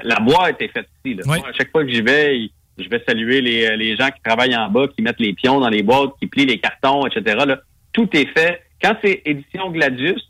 la 0.05 0.21
boîte 0.21 0.63
est 0.63 0.69
faite 0.69 0.89
ici. 1.05 1.17
Là. 1.17 1.23
Moi, 1.27 1.37
à 1.49 1.53
chaque 1.53 1.71
fois 1.73 1.85
que 1.85 1.91
j'y 1.91 2.03
vais, 2.03 2.49
je 2.79 2.89
vais 2.89 3.03
saluer 3.09 3.41
les, 3.41 3.77
les 3.77 3.97
gens 3.97 4.09
qui 4.09 4.23
travaillent 4.23 4.57
en 4.57 4.69
bas, 4.69 4.87
qui 4.89 5.03
mettent 5.03 5.21
les 5.21 5.33
pions 5.33 5.59
dans 5.59 5.69
les 5.69 5.83
boîtes, 5.83 6.13
qui 6.21 6.27
plient 6.27 6.47
les 6.47 6.59
cartons, 6.59 7.07
etc. 7.07 7.45
Là. 7.45 7.59
Tout 7.93 8.09
est 8.13 8.29
fait. 8.37 8.63
Quand 8.81 8.97
c'est 9.03 9.23
édition 9.25 9.71
Gladius, 9.71 10.23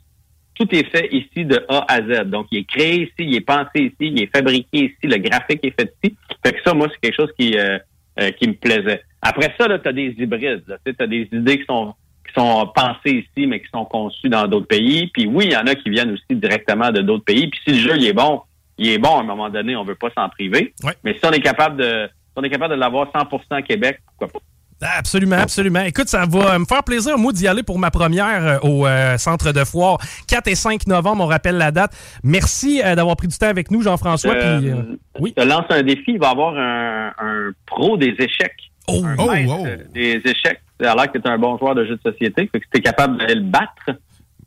tout 0.55 0.75
est 0.75 0.91
fait 0.91 1.09
ici 1.13 1.45
de 1.45 1.63
A 1.69 1.85
à 1.89 2.01
Z. 2.01 2.31
Donc, 2.31 2.47
il 2.51 2.61
est 2.61 2.65
créé 2.65 3.03
ici, 3.03 3.13
il 3.19 3.35
est 3.35 3.41
pensé 3.41 3.69
ici, 3.77 3.95
il 4.01 4.23
est 4.23 4.35
fabriqué 4.35 4.85
ici, 4.85 4.97
le 5.03 5.19
graphique 5.19 5.61
est 5.63 5.79
fait 5.79 5.93
ici. 6.03 6.17
Fait 6.47 6.53
que 6.53 6.63
ça, 6.65 6.75
moi, 6.75 6.87
c'est 6.93 7.01
quelque 7.01 7.17
chose 7.17 7.33
qui, 7.37 7.59
euh, 7.59 7.77
euh, 8.21 8.31
qui 8.31 8.47
me 8.47 8.55
plaisait. 8.55 9.03
Après 9.21 9.53
ça, 9.59 9.67
tu 9.81 9.89
as 9.89 9.93
des 9.93 10.15
hybrides. 10.17 10.63
Tu 10.85 10.95
as 10.97 11.07
des 11.09 11.29
idées 11.33 11.59
qui 11.59 11.65
sont 11.65 11.93
qui 12.25 12.33
sont 12.41 12.71
pensées 12.75 13.25
ici, 13.25 13.47
mais 13.47 13.61
qui 13.61 13.69
sont 13.73 13.85
conçues 13.85 14.29
dans 14.29 14.47
d'autres 14.47 14.67
pays. 14.69 15.09
Puis 15.09 15.27
oui, 15.27 15.47
il 15.47 15.53
y 15.53 15.57
en 15.57 15.67
a 15.67 15.75
qui 15.75 15.91
viennent 15.91 16.13
aussi 16.13 16.37
directement 16.37 16.93
de 16.93 17.01
d'autres 17.01 17.25
pays. 17.25 17.49
Puis 17.49 17.61
si 17.65 17.71
le 17.73 17.89
jeu 17.89 17.97
il 17.97 18.07
est 18.07 18.13
bon, 18.13 18.43
il 18.79 18.91
est 18.91 18.99
bon 18.99 19.17
à 19.17 19.21
un 19.23 19.25
moment 19.25 19.49
donné, 19.49 19.75
on 19.75 19.83
veut 19.83 19.97
pas 19.97 20.11
s'en 20.17 20.29
priver. 20.29 20.73
Mais 21.03 21.15
si 21.15 21.21
on 21.25 21.33
est 21.33 21.41
capable 21.41 21.79
de 21.79 22.07
si 22.07 22.33
on 22.37 22.43
est 22.45 22.51
capable 22.51 22.75
de 22.75 22.81
l'avoir 22.81 23.11
100% 23.11 23.65
Québec, 23.65 24.01
pourquoi 24.07 24.29
pas? 24.29 24.47
Absolument, 24.83 25.37
absolument. 25.37 25.81
Écoute, 25.81 26.09
ça 26.09 26.27
va 26.27 26.59
me 26.59 26.67
faire 26.67 26.85
plaisir, 26.85 27.17
moi, 27.17 27.33
d'y 27.33 27.49
aller 27.49 27.63
pour 27.63 27.79
ma 27.79 27.91
première 27.91 28.47
euh, 28.47 28.59
au 28.63 28.87
euh, 28.87 29.17
centre 29.17 29.53
de 29.53 29.65
foire. 29.65 29.99
4 30.29 30.49
et 30.49 30.55
5 30.55 30.87
novembre, 30.87 31.25
on 31.25 31.27
rappelle 31.27 31.57
la 31.57 31.71
date. 31.71 31.93
Merci 32.23 32.83
euh, 32.85 32.95
d'avoir 32.95 33.17
pris 33.17 33.29
du 33.29 33.37
temps 33.39 33.49
avec 33.49 33.71
nous, 33.71 33.83
Jean-François. 33.83 34.35
Euh, 34.35 34.59
puis, 34.59 34.71
euh, 34.71 35.33
Je 35.37 35.49
lance 35.49 35.65
un 35.71 35.83
défi. 35.83 36.13
Il 36.13 36.19
va 36.19 36.29
y 36.29 36.31
avoir 36.31 36.55
un, 36.57 37.13
un 37.19 37.51
pro 37.65 37.97
des 37.97 38.15
échecs. 38.19 38.71
Oh, 38.89 39.03
un 39.05 39.17
maître 39.17 39.93
des 39.93 40.21
échecs. 40.25 40.61
Ça 40.81 40.93
a 40.93 40.95
l'air 40.95 41.11
que 41.11 41.19
tu 41.19 41.27
es 41.27 41.31
un 41.31 41.39
bon 41.39 41.57
joueur 41.59 41.75
de 41.75 41.85
jeux 41.87 41.97
de 41.97 42.13
société. 42.13 42.49
Fait 42.53 42.61
que 42.61 42.67
tu 42.71 42.79
es 42.79 42.83
capable 42.83 43.17
d'aller 43.17 43.37
le 43.37 43.43
battre, 43.43 43.99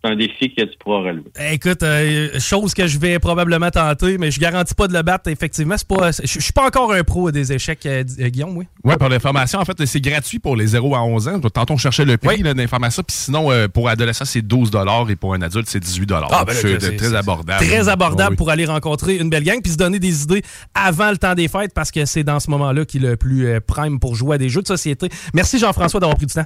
c'est 0.04 0.12
un 0.12 0.16
défi 0.16 0.54
que 0.54 0.62
tu 0.64 0.78
pourras 0.80 1.00
relever. 1.00 1.30
Écoute, 1.52 1.84
euh, 1.84 2.40
chose 2.40 2.74
que 2.74 2.88
je 2.88 2.98
vais 2.98 3.20
probablement 3.20 3.70
tenter, 3.70 4.18
mais 4.18 4.32
je 4.32 4.40
garantis 4.40 4.74
pas 4.74 4.88
de 4.88 4.94
le 4.94 5.02
battre, 5.02 5.30
effectivement. 5.30 5.76
C'est 5.78 5.88
pas, 5.88 6.12
je 6.12 6.40
je 6.40 6.40
suis 6.40 6.54
pas 6.54 6.66
encore 6.66 6.94
un 6.94 7.04
pro 7.04 7.32
des 7.32 7.52
échecs, 7.52 7.86
euh, 7.86 8.04
euh, 8.20 8.30
Guillaume, 8.30 8.56
oui. 8.56 8.66
Ouais, 8.86 8.96
pour 8.96 9.10
l'information, 9.10 9.60
en 9.60 9.66
fait, 9.66 9.86
c'est 9.86 10.00
gratuit 10.00 10.40
pour 10.40 10.56
les 10.56 10.68
0 10.68 10.96
à 10.96 11.04
11 11.04 11.28
ans. 11.28 11.40
Tantôt, 11.42 11.74
on 11.74 11.78
cherchait 11.78 12.06
le 12.06 12.18
prix 12.18 12.42
là, 12.42 12.54
d'information. 12.54 13.04
Puis 13.04 13.18
sinon, 13.18 13.52
euh, 13.52 13.68
pour 13.68 13.90
adolescents, 13.90 14.26
c'est 14.26 14.42
12 14.42 14.72
et 15.10 15.16
pour 15.18 15.34
un 15.34 15.42
adulte, 15.42 15.68
c'est 15.70 15.80
18 15.82 16.12
Ah, 16.14 16.46
ben 16.46 16.54
là, 16.54 16.60
C'est 16.80 16.96
très 16.96 17.14
abordable. 17.14 17.66
Très 17.66 17.90
abordable 17.90 18.32
Oui. 18.32 18.38
pour 18.38 18.50
aller 18.50 18.66
rencontrer 18.66 19.18
une 19.18 19.30
belle 19.30 19.44
gang 19.44 19.62
puis 19.62 19.74
se 19.74 19.78
donner 19.78 20.00
des 20.00 20.24
idées 20.24 20.44
avant 20.74 21.12
le 21.12 21.18
temps 21.18 21.36
des 21.36 21.48
fêtes 21.48 21.74
parce 21.74 21.92
que 21.92 22.06
c'est 22.06 22.24
dans 22.24 22.40
ce 22.40 22.50
moment-là 22.52 22.86
qu'il 22.86 23.04
est 23.04 23.10
le 23.10 23.18
plus 23.18 23.60
prime 23.62 24.00
pour 24.00 24.16
jouer 24.16 24.36
à 24.36 24.38
des 24.38 24.50
jeux 24.50 24.62
de 24.62 24.68
société. 24.68 25.10
Merci 25.34 25.60
Jean-François 25.60 26.00
d'avoir 26.00 26.16
pris 26.16 26.26
du 26.26 26.34
temps. 26.34 26.46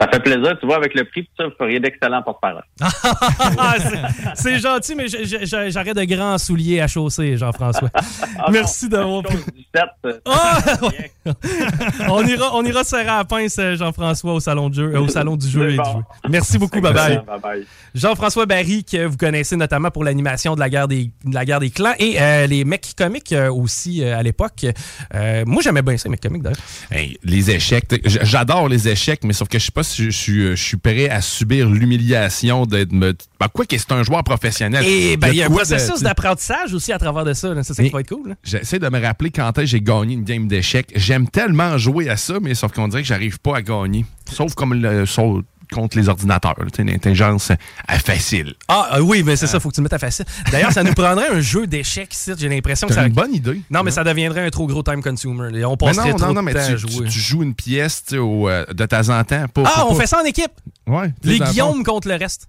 Ça 0.00 0.08
fait 0.08 0.20
plaisir. 0.20 0.56
Tu 0.58 0.66
vois, 0.66 0.76
avec 0.76 0.94
le 0.94 1.04
prix, 1.04 1.28
ça, 1.36 1.44
vous 1.44 1.52
feriez 1.58 1.78
d'excellents 1.78 2.22
porte-parole. 2.22 2.62
Ah, 2.80 3.74
c'est- 3.78 4.34
c'est 4.34 4.58
gentil, 4.58 4.94
mais 4.94 5.06
j'aurais 5.08 5.94
de 5.94 6.04
grands 6.04 6.38
souliers 6.38 6.80
à 6.80 6.86
chausser, 6.88 7.36
Jean-François. 7.36 7.90
Merci 8.50 8.88
d'avoir 8.88 9.22
pris. 9.22 9.36
Ah, 10.24 10.58
ouais. 10.82 11.12
on, 12.08 12.26
ira, 12.26 12.50
on 12.56 12.64
ira 12.64 12.82
serrer 12.84 13.02
à 13.08 13.18
la 13.18 13.24
pince, 13.24 13.58
euh, 13.58 13.76
Jean-François, 13.76 14.32
au 14.34 14.40
salon, 14.40 14.68
de 14.70 14.74
jeu, 14.74 14.94
euh, 14.94 15.00
au 15.00 15.08
salon 15.08 15.36
du 15.36 15.48
jeu 15.48 15.70
et 15.70 15.76
du 15.76 15.84
jeu. 15.84 16.02
Merci 16.28 16.58
beaucoup, 16.58 16.80
bye 16.80 16.92
bye. 16.94 17.20
Jean-François 17.94 18.46
Barry, 18.46 18.84
que 18.84 19.04
vous 19.04 19.16
connaissez 19.16 19.56
notamment 19.56 19.90
pour 19.90 20.04
l'animation 20.04 20.54
de 20.54 20.60
la 20.60 20.70
guerre 20.70 20.88
des, 20.88 21.10
de 21.24 21.34
la 21.34 21.44
guerre 21.44 21.60
des 21.60 21.70
clans 21.70 21.94
et 21.98 22.20
euh, 22.20 22.46
les 22.46 22.64
mecs 22.64 22.94
comiques 22.96 23.32
euh, 23.32 23.52
aussi 23.52 24.02
euh, 24.02 24.16
à 24.16 24.22
l'époque. 24.22 24.64
Euh, 25.14 25.44
moi, 25.46 25.62
j'aimais 25.62 25.82
bien 25.82 25.96
ça, 25.96 26.04
les 26.04 26.10
mecs 26.12 26.20
comiques 26.22 26.42
d'ailleurs. 26.42 26.58
Hey, 26.90 27.18
les 27.22 27.50
échecs. 27.50 27.86
J'adore 28.04 28.68
les 28.68 28.88
échecs, 28.88 29.20
mais 29.24 29.32
sauf 29.32 29.48
que 29.48 29.58
je 29.58 29.64
sais 29.66 29.72
pas 29.72 29.82
si 29.82 29.89
je, 29.96 30.04
je 30.04 30.10
suis, 30.10 30.40
euh, 30.42 30.56
je 30.56 30.62
suis 30.62 30.76
prêt 30.76 31.08
à 31.08 31.20
subir 31.20 31.68
l'humiliation 31.68 32.66
d'être. 32.66 32.92
me- 32.92 33.14
Ben, 33.38 33.48
quoi 33.52 33.64
que 33.66 33.76
c'est 33.78 33.92
un 33.92 34.02
joueur 34.02 34.22
professionnel. 34.24 34.84
Et 34.86 35.16
ben, 35.16 35.28
il 35.28 35.36
y 35.36 35.42
a 35.42 35.46
un 35.46 35.50
processus 35.50 36.00
d'apprentissage 36.02 36.72
aussi 36.74 36.92
à 36.92 36.98
travers 36.98 37.24
de 37.24 37.32
ça. 37.32 37.52
là. 37.54 37.62
C'est 37.62 37.74
ça 37.74 37.82
Mais- 37.82 37.88
va 37.90 38.00
être 38.00 38.08
cool. 38.08 38.36
J'essaie 38.42 38.78
de 38.78 38.88
me 38.88 39.00
rappeler 39.00 39.30
quand 39.30 39.52
j'ai 39.64 39.80
gagné 39.80 40.14
une 40.14 40.24
game 40.24 40.48
d'échecs. 40.48 40.90
J'aime 40.94 41.28
tellement 41.28 41.76
jouer 41.78 42.08
à 42.08 42.16
ça, 42.16 42.34
mais 42.40 42.54
sauf 42.54 42.72
qu'on 42.72 42.88
dirait 42.88 43.02
que 43.02 43.08
j'arrive 43.08 43.38
pas 43.40 43.56
à 43.56 43.62
gagner. 43.62 44.04
Sauf 44.30 44.54
comme 44.54 44.74
le, 44.74 45.06
sauf 45.06 45.42
contre 45.70 45.96
les 45.98 46.08
ordinateurs. 46.08 46.54
L'intelligence 46.78 47.50
euh, 47.50 47.94
facile. 47.98 48.54
Ah 48.68 48.96
euh, 48.96 49.00
oui, 49.00 49.22
mais 49.24 49.36
c'est 49.36 49.46
ça, 49.46 49.60
faut 49.60 49.68
que 49.70 49.74
tu 49.74 49.80
le 49.80 49.84
mettes 49.84 49.92
à 49.92 49.98
facile. 49.98 50.24
D'ailleurs, 50.50 50.72
ça 50.72 50.82
nous 50.82 50.92
prendrait 50.94 51.28
un 51.30 51.40
jeu 51.40 51.66
d'échecs, 51.66 52.12
ici, 52.14 52.32
j'ai 52.38 52.48
l'impression 52.48 52.88
que 52.88 52.94
ça. 52.94 53.06
une 53.06 53.12
bonne 53.12 53.34
idée. 53.34 53.60
Non, 53.70 53.82
mais 53.82 53.90
ça 53.90 54.04
deviendrait 54.04 54.44
un 54.46 54.50
trop 54.50 54.66
gros 54.66 54.82
time 54.82 55.02
consumer. 55.02 55.50
là. 55.52 55.68
On 55.68 55.72
Mais 55.72 55.76
passerait 55.76 56.10
non, 56.10 56.16
trop 56.16 56.26
non, 56.28 56.34
non, 56.34 56.40
de 56.40 56.46
mais 56.46 56.54
temps 56.54 56.60
à 56.60 56.66
tu, 56.72 56.78
jouer. 56.78 57.06
tu- 57.06 57.12
tu 57.12 57.18
joues 57.20 57.42
une 57.42 57.54
pièce 57.54 58.02
au, 58.12 58.48
euh, 58.48 58.64
de 58.72 58.86
temps 58.86 59.08
en 59.08 59.22
temps. 59.24 59.46
pas- 59.48 59.62
Ah, 59.66 59.86
on 59.86 59.94
fait 59.94 60.06
ça 60.06 60.20
en 60.20 60.24
équipe? 60.24 60.52
Ouais. 60.86 61.12
Les. 61.22 61.38
Guillaume 61.38 61.82
contre 61.84 62.08
le 62.08 62.16
reste. 62.16 62.46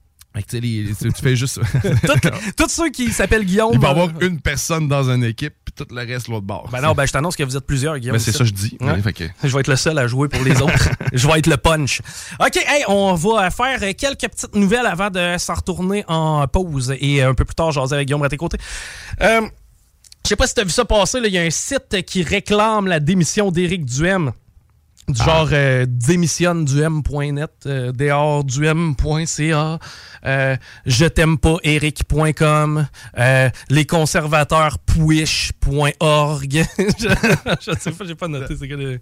Tu 0.48 0.60
les- 0.62 0.88
fais 1.22 1.36
juste. 1.36 1.60
Tous 2.58 2.68
ceux 2.70 2.90
qui 2.90 3.12
s'appellent 3.12 3.44
Guillaume. 3.44 3.72
Il 3.74 3.80
va 3.80 3.90
y 3.90 3.92
euh, 3.92 4.04
avoir 4.04 4.22
une 4.22 4.40
personne 4.40 4.88
dans 4.88 5.10
une 5.10 5.26
équipe, 5.26 5.54
puis 5.76 5.86
tout 5.86 5.94
le 5.96 6.02
reste 6.06 6.28
l'autre 6.28 6.46
bord. 6.46 6.70
Ben 6.72 6.82
non, 6.82 6.94
ben 6.94 7.06
je 7.06 7.12
t'annonce 7.12 7.36
que 7.36 7.44
vous 7.44 7.56
êtes 7.58 7.66
plusieurs, 7.66 7.98
Guillaume. 8.00 8.16
Ben, 8.16 8.20
c'est 8.20 8.32
ça 8.32 8.44
je 8.44 8.52
dis. 8.52 8.78
Ouais. 8.82 8.92
Ouais, 8.92 9.02
fait 9.02 9.14
que- 9.14 9.24
Je 9.44 9.48
vais 9.54 9.60
être 9.62 9.68
le 9.68 9.76
seul 9.76 9.98
à 9.98 10.08
jouer 10.08 10.28
pour 10.28 10.44
les 10.44 10.62
autres. 10.62 10.90
je 11.14 11.28
vais 11.28 11.40
être 11.40 11.48
le 11.48 11.58
punch. 11.58 12.02
OK, 12.40 12.56
hey, 12.58 12.84
on 12.88 13.14
va 13.16 13.50
faire 13.52 13.80
quelques 13.96 14.28
petites 14.30 14.56
nouvelles 14.56 14.86
avant 14.86 15.10
de 15.10 15.36
s'en 15.38 15.54
retourner 15.56 16.04
en 16.08 16.48
pause 16.48 16.94
et 17.00 17.22
un 17.22 17.34
peu 17.34 17.46
plus 17.46 17.56
tard, 17.56 17.72
jaser 17.72 17.96
avec 17.96 18.08
Guillaume 18.08 18.24
à 18.24 18.30
tes 18.30 18.38
côtés. 18.38 18.58
Euh, 19.22 19.42
je 20.24 20.30
sais 20.30 20.36
pas 20.36 20.46
si 20.48 20.54
tu 20.54 20.62
as 20.62 20.64
vu 20.64 20.70
ça 20.70 20.86
passer, 20.86 21.20
il 21.24 21.32
y 21.34 21.38
a 21.38 21.42
un 21.42 21.50
site 21.50 22.04
qui 22.06 22.22
réclame 22.24 22.88
la 22.88 23.00
démission 23.00 23.52
d'Éric 23.52 23.86
Duhem. 23.86 24.32
Du 25.08 25.22
genre 25.22 25.50
euh, 25.52 25.86
euh, 27.66 27.92
dehors-duhem.ca, 27.92 29.80
euh, 30.26 30.56
je 30.86 31.06
t'aime 31.06 31.38
pas 31.38 31.58
eric.com, 31.64 32.88
euh, 33.18 33.50
les 33.70 33.86
conservateurs 33.86 34.78
je, 34.98 36.64
je 37.62 37.80
sais 37.80 37.92
pas, 37.92 38.06
j'ai 38.06 38.16
pas 38.16 38.28
noté 38.28 38.56
c'est 38.60 39.02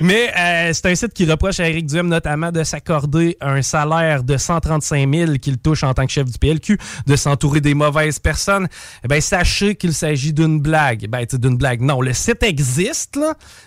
Mais 0.00 0.32
euh, 0.38 0.70
c'est 0.72 0.86
un 0.86 0.94
site 0.94 1.12
qui 1.12 1.28
reproche 1.28 1.60
à 1.60 1.68
Éric 1.68 1.86
Duhem 1.86 2.08
notamment 2.08 2.52
de 2.52 2.62
s'accorder 2.62 3.36
un 3.40 3.62
salaire 3.62 4.22
de 4.22 4.36
135 4.36 5.12
000 5.12 5.32
qu'il 5.38 5.58
touche 5.58 5.82
en 5.82 5.92
tant 5.92 6.06
que 6.06 6.12
chef 6.12 6.26
du 6.30 6.38
PLQ, 6.38 6.78
de 7.06 7.16
s'entourer 7.16 7.60
des 7.60 7.74
mauvaises 7.74 8.18
personnes. 8.18 8.68
Eh 9.04 9.08
ben 9.08 9.20
sachez 9.20 9.74
qu'il 9.74 9.94
s'agit 9.94 10.32
d'une 10.32 10.60
blague. 10.60 11.08
Ben, 11.08 11.26
d'une 11.32 11.56
blague. 11.56 11.80
Non, 11.80 12.00
le 12.00 12.12
site 12.12 12.42
existe, 12.42 13.18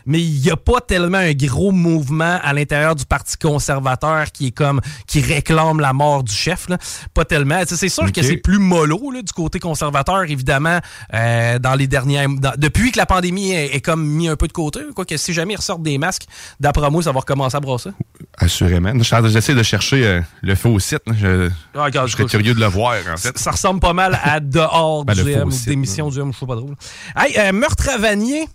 mais 0.06 0.22
il 0.22 0.42
n'y 0.42 0.52
a 0.52 0.58
pas 0.58 0.80
tellement 0.82 1.18
un 1.18 1.34
gros 1.34 1.72
mouvement 1.72 2.40
à 2.42 2.54
l'intérieur 2.54 2.96
du 2.96 3.06
Parti 3.06 3.38
conservateur 3.38 4.32
qui 4.32 4.48
est 4.48 4.52
comme 4.52 4.82
qui 5.06 5.22
réclame 5.22 5.80
la 5.80 5.94
mort 5.94 6.24
du 6.24 6.34
chef. 6.34 6.68
Pas 7.13 7.26
tellement. 7.26 7.62
C'est 7.65 7.89
sûr 7.89 8.12
que 8.12 8.21
c'est 8.21 8.38
plus 8.38 8.60
mollo 8.60 9.12
là, 9.12 9.21
du 9.21 9.34
côté 9.34 9.60
conservateur, 9.60 10.23
évidemment, 10.23 10.80
euh, 11.13 11.60
dans 11.60 11.76
les 11.76 11.88
dernières. 11.88 12.28
dans- 12.30 12.54
depuis 12.58 12.91
que 12.91 12.97
la 12.97 13.06
pandémie 13.06 13.52
est, 13.52 13.76
est 13.76 13.82
comme 13.82 14.06
mis 14.06 14.28
un 14.28 14.36
peu 14.36 14.47
de 14.47 14.54
côté. 14.54 14.80
Quoique 14.95 15.15
si 15.17 15.34
jamais 15.34 15.54
ils 15.54 15.58
ressortent 15.58 15.84
des 15.84 15.97
masques, 15.97 16.23
d'après 16.60 16.89
moi, 16.89 17.02
ça 17.04 17.12
va 17.12 17.19
recommencer 17.19 17.56
à 17.58 17.60
brasser. 17.60 17.89
Assurément. 18.38 18.91
J'essaie 19.28 19.56
de 19.56 19.63
chercher 19.63 20.06
euh, 20.06 20.21
le 20.41 20.56
faux 20.56 20.78
site. 20.80 21.02
là. 21.08 21.13
Je, 21.19 21.50
Ah, 21.76 21.84
regarde, 21.86 22.08
je 22.08 22.13
serais 22.13 22.26
curieux 22.26 22.54
de 22.54 22.60
le 22.60 22.67
voir, 22.67 22.95
en 23.13 23.17
fait. 23.17 23.38
Ça 23.38 23.52
ressemble 23.52 23.80
pas 23.80 23.93
mal 23.93 24.19
à 24.23 24.39
dehors 24.41 25.06
Ben, 25.06 25.13
du 25.13 25.23
site, 25.52 25.67
démission 25.69 26.10
du 26.10 26.19
M, 26.19 26.32
je 26.34 26.39
sais 26.39 26.45
pas 26.45 26.56
drôle. 26.56 26.76
Hey, 27.15 27.38
euh, 27.38 27.52
meurtre 27.52 27.89
à 27.89 27.97
Vanier. 27.97 28.47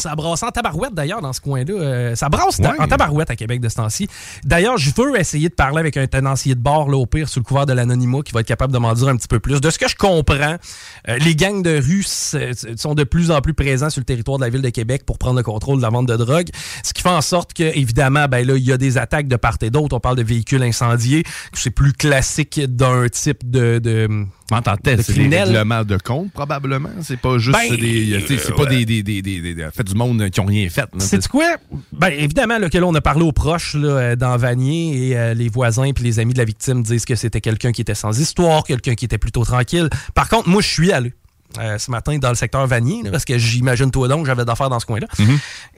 Ça 0.00 0.14
brasse 0.14 0.42
en 0.42 0.50
tabarouette 0.50 0.94
d'ailleurs 0.94 1.20
dans 1.20 1.32
ce 1.32 1.40
coin-là. 1.40 1.72
Euh, 1.74 2.14
ça 2.14 2.28
brasse 2.28 2.58
en 2.60 2.86
tabarouette 2.88 3.30
à 3.30 3.36
Québec 3.36 3.60
de 3.60 3.68
ce 3.68 3.76
temps-ci. 3.76 4.08
D'ailleurs, 4.44 4.76
je 4.78 4.90
veux 4.96 5.18
essayer 5.18 5.48
de 5.48 5.54
parler 5.54 5.78
avec 5.78 5.96
un 5.96 6.06
tenancier 6.06 6.54
de 6.54 6.60
bar, 6.60 6.88
là, 6.88 6.96
au 6.96 7.06
pire, 7.06 7.28
sous 7.28 7.40
le 7.40 7.44
couvert 7.44 7.66
de 7.66 7.72
l'anonymat, 7.72 8.22
qui 8.24 8.32
va 8.32 8.40
être 8.40 8.46
capable 8.46 8.72
de 8.72 8.78
m'en 8.78 8.92
dire 8.94 9.08
un 9.08 9.16
petit 9.16 9.28
peu 9.28 9.40
plus. 9.40 9.60
De 9.60 9.70
ce 9.70 9.78
que 9.78 9.88
je 9.88 9.96
comprends, 9.96 10.56
euh, 11.08 11.18
les 11.18 11.34
gangs 11.36 11.62
de 11.62 11.80
rue 11.80 12.00
s- 12.00 12.36
sont 12.76 12.94
de 12.94 13.04
plus 13.04 13.30
en 13.30 13.40
plus 13.40 13.54
présents 13.54 13.90
sur 13.90 14.00
le 14.00 14.04
territoire 14.06 14.38
de 14.38 14.44
la 14.44 14.50
ville 14.50 14.62
de 14.62 14.70
Québec 14.70 15.04
pour 15.06 15.18
prendre 15.18 15.36
le 15.36 15.42
contrôle 15.42 15.76
de 15.78 15.82
la 15.82 15.90
vente 15.90 16.06
de 16.08 16.16
drogue. 16.16 16.48
Ce 16.82 16.92
qui 16.92 17.02
fait 17.02 17.08
en 17.08 17.20
sorte 17.20 17.52
que, 17.52 17.62
évidemment, 17.62 18.26
ben 18.28 18.46
là, 18.46 18.56
il 18.56 18.64
y 18.64 18.72
a 18.72 18.76
des 18.78 18.98
attaques 18.98 19.28
de 19.28 19.36
part 19.36 19.56
et 19.62 19.70
d'autre. 19.70 19.94
On 19.96 20.00
parle 20.00 20.16
de 20.16 20.22
véhicules 20.22 20.62
incendiés. 20.62 21.24
C'est 21.52 21.70
plus 21.70 21.92
classique 21.92 22.60
d'un 22.60 23.08
type 23.08 23.48
de, 23.50 23.78
de 23.78 24.08
De 24.96 25.02
c'est 25.02 25.12
des 25.14 25.28
règlements 25.44 25.84
de 25.84 25.96
compte, 25.96 26.32
probablement. 26.32 26.90
C'est 27.02 27.18
pas 27.20 27.38
juste 27.38 27.56
Ben, 27.56 27.76
des. 27.76 28.24
C'est 28.26 28.54
pas 28.54 28.66
des, 28.66 28.84
des, 28.84 29.02
des, 29.02 29.22
des, 29.22 29.40
des- 29.54 29.68
fait 29.72 29.84
du 29.84 29.94
monde 29.94 30.28
qui 30.30 30.40
ont 30.40 30.44
rien 30.44 30.68
fait. 30.68 30.88
C'est 30.98 31.26
quoi? 31.28 31.56
Ben, 31.92 32.08
évidemment, 32.08 32.58
là, 32.58 32.68
que 32.68 32.78
là, 32.78 32.86
on 32.86 32.94
a 32.94 33.00
parlé 33.00 33.22
aux 33.22 33.32
proches 33.32 33.74
là, 33.74 33.88
euh, 33.88 34.16
dans 34.16 34.36
Vanier 34.36 35.08
et 35.10 35.16
euh, 35.18 35.34
les 35.34 35.48
voisins 35.48 35.92
puis 35.92 36.04
les 36.04 36.18
amis 36.18 36.32
de 36.32 36.38
la 36.38 36.44
victime 36.44 36.82
disent 36.82 37.04
que 37.04 37.14
c'était 37.14 37.40
quelqu'un 37.40 37.72
qui 37.72 37.80
était 37.82 37.94
sans 37.94 38.18
histoire, 38.18 38.64
quelqu'un 38.64 38.94
qui 38.94 39.04
était 39.04 39.18
plutôt 39.18 39.44
tranquille. 39.44 39.88
Par 40.14 40.28
contre, 40.28 40.48
moi, 40.48 40.62
je 40.62 40.68
suis 40.68 40.92
allé 40.92 41.12
euh, 41.58 41.78
ce 41.78 41.90
matin 41.90 42.16
dans 42.18 42.28
le 42.30 42.34
secteur 42.34 42.66
Vanier, 42.66 43.02
là, 43.04 43.10
parce 43.10 43.24
que 43.24 43.38
j'imagine 43.38 43.90
toi 43.90 44.08
donc, 44.08 44.26
j'avais 44.26 44.44
d'affaires 44.44 44.70
dans 44.70 44.80
ce 44.80 44.86
coin-là. 44.86 45.06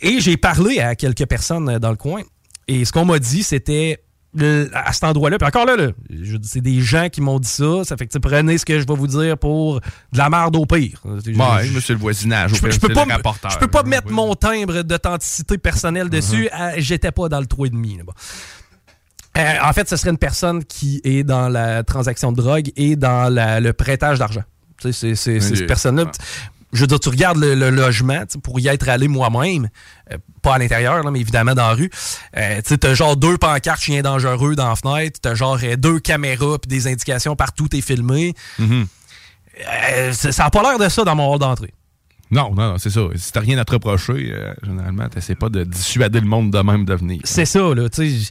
Et 0.00 0.20
j'ai 0.20 0.36
parlé 0.36 0.80
à 0.80 0.94
quelques 0.94 1.26
personnes 1.26 1.68
euh, 1.68 1.78
dans 1.78 1.90
le 1.90 1.96
coin. 1.96 2.22
Et 2.68 2.84
ce 2.84 2.92
qu'on 2.92 3.04
m'a 3.04 3.18
dit, 3.18 3.42
c'était 3.42 3.98
à 4.72 4.92
cet 4.92 5.04
endroit-là. 5.04 5.36
Puis 5.38 5.46
encore 5.46 5.66
là, 5.66 5.76
c'est 6.42 6.60
des 6.60 6.80
gens 6.80 7.08
qui 7.10 7.20
m'ont 7.20 7.38
dit 7.38 7.48
ça. 7.48 7.84
Ça 7.84 7.96
fait 7.96 8.06
que 8.06 8.18
prenez 8.18 8.56
ce 8.58 8.64
que 8.64 8.80
je 8.80 8.86
vais 8.86 8.94
vous 8.94 9.06
dire 9.06 9.36
pour 9.36 9.80
de 9.80 10.18
la 10.18 10.30
merde 10.30 10.56
au 10.56 10.64
pire. 10.64 11.00
Je- 11.04 11.30
Ouais, 11.32 11.68
monsieur 11.70 11.94
le 11.94 12.00
voisinage. 12.00 12.52
au 12.52 12.56
je, 12.56 12.60
peux- 12.62 12.68
pire, 12.68 12.74
je 12.74 12.80
peux 12.80 12.86
c'est 12.88 12.94
pas, 12.94 13.48
je 13.50 13.58
peux 13.58 13.68
pas 13.68 13.82
mettre 13.82 14.10
mon 14.10 14.34
timbre 14.34 14.82
d'authenticité 14.82 15.58
personnelle 15.58 16.08
dessus. 16.08 16.46
Uh-huh. 16.46 16.60
Euh, 16.60 16.74
J'étais 16.78 17.12
pas 17.12 17.28
dans 17.28 17.40
le 17.40 17.46
3,5. 17.46 17.98
là, 17.98 18.04
bon. 18.04 18.12
Euh, 19.38 19.54
en 19.64 19.72
fait, 19.72 19.88
ce 19.88 19.96
serait 19.96 20.10
une 20.10 20.18
personne 20.18 20.62
qui 20.64 21.00
est 21.04 21.24
dans 21.24 21.48
la 21.48 21.82
transaction 21.84 22.32
de 22.32 22.36
drogue 22.36 22.70
et 22.76 22.96
dans 22.96 23.32
la- 23.32 23.60
le 23.60 23.72
prêtage 23.72 24.18
d'argent. 24.18 24.42
C'est 24.90 25.14
cette 25.14 25.66
personne-là. 25.66 26.10
Je 26.72 26.80
veux 26.80 26.86
dire, 26.86 26.98
tu 27.00 27.10
regardes 27.10 27.38
le, 27.38 27.54
le 27.54 27.70
logement 27.70 28.24
tu 28.24 28.38
pour 28.38 28.58
y 28.58 28.68
être 28.68 28.88
allé 28.88 29.06
moi-même, 29.06 29.68
euh, 30.10 30.16
pas 30.40 30.54
à 30.54 30.58
l'intérieur, 30.58 31.10
mais 31.10 31.20
évidemment 31.20 31.54
dans 31.54 31.68
la 31.68 31.74
rue. 31.74 31.90
Euh, 32.36 32.60
tu 32.66 32.78
t'as 32.78 32.94
genre 32.94 33.16
deux 33.16 33.36
pancartes 33.36 33.82
chiens 33.82 34.00
dangereux 34.00 34.54
dans 34.54 34.68
la 34.68 34.76
fenêtre, 34.76 35.20
t'as 35.20 35.34
genre 35.34 35.58
euh, 35.62 35.76
deux 35.76 36.00
caméras 36.00 36.58
puis 36.58 36.68
des 36.68 36.86
indications 36.86 37.36
partout, 37.36 37.68
t'es 37.68 37.82
filmé. 37.82 38.34
Mhm. 38.58 38.86
Euh, 39.92 40.12
ça 40.12 40.32
ça 40.32 40.46
a 40.46 40.50
pas 40.50 40.62
l'air 40.62 40.78
de 40.78 40.88
ça 40.88 41.04
dans 41.04 41.14
mon 41.14 41.30
hall 41.32 41.38
d'entrée. 41.38 41.74
Non, 42.30 42.54
non, 42.54 42.72
non, 42.72 42.78
c'est 42.78 42.88
ça. 42.88 43.02
Si 43.16 43.30
t'as 43.30 43.40
rien 43.40 43.58
à 43.58 43.64
te 43.66 43.72
reprocher, 43.72 44.34
généralement, 44.62 45.06
t'essaies 45.10 45.34
pas 45.34 45.50
de 45.50 45.64
dissuader 45.64 46.20
le 46.20 46.26
monde 46.26 46.50
de 46.50 46.58
même 46.60 46.86
de 46.86 46.94
venir. 46.94 47.20
C'est 47.24 47.44
ça, 47.44 47.74
là, 47.74 47.90
tu 47.90 48.08
sais. 48.08 48.30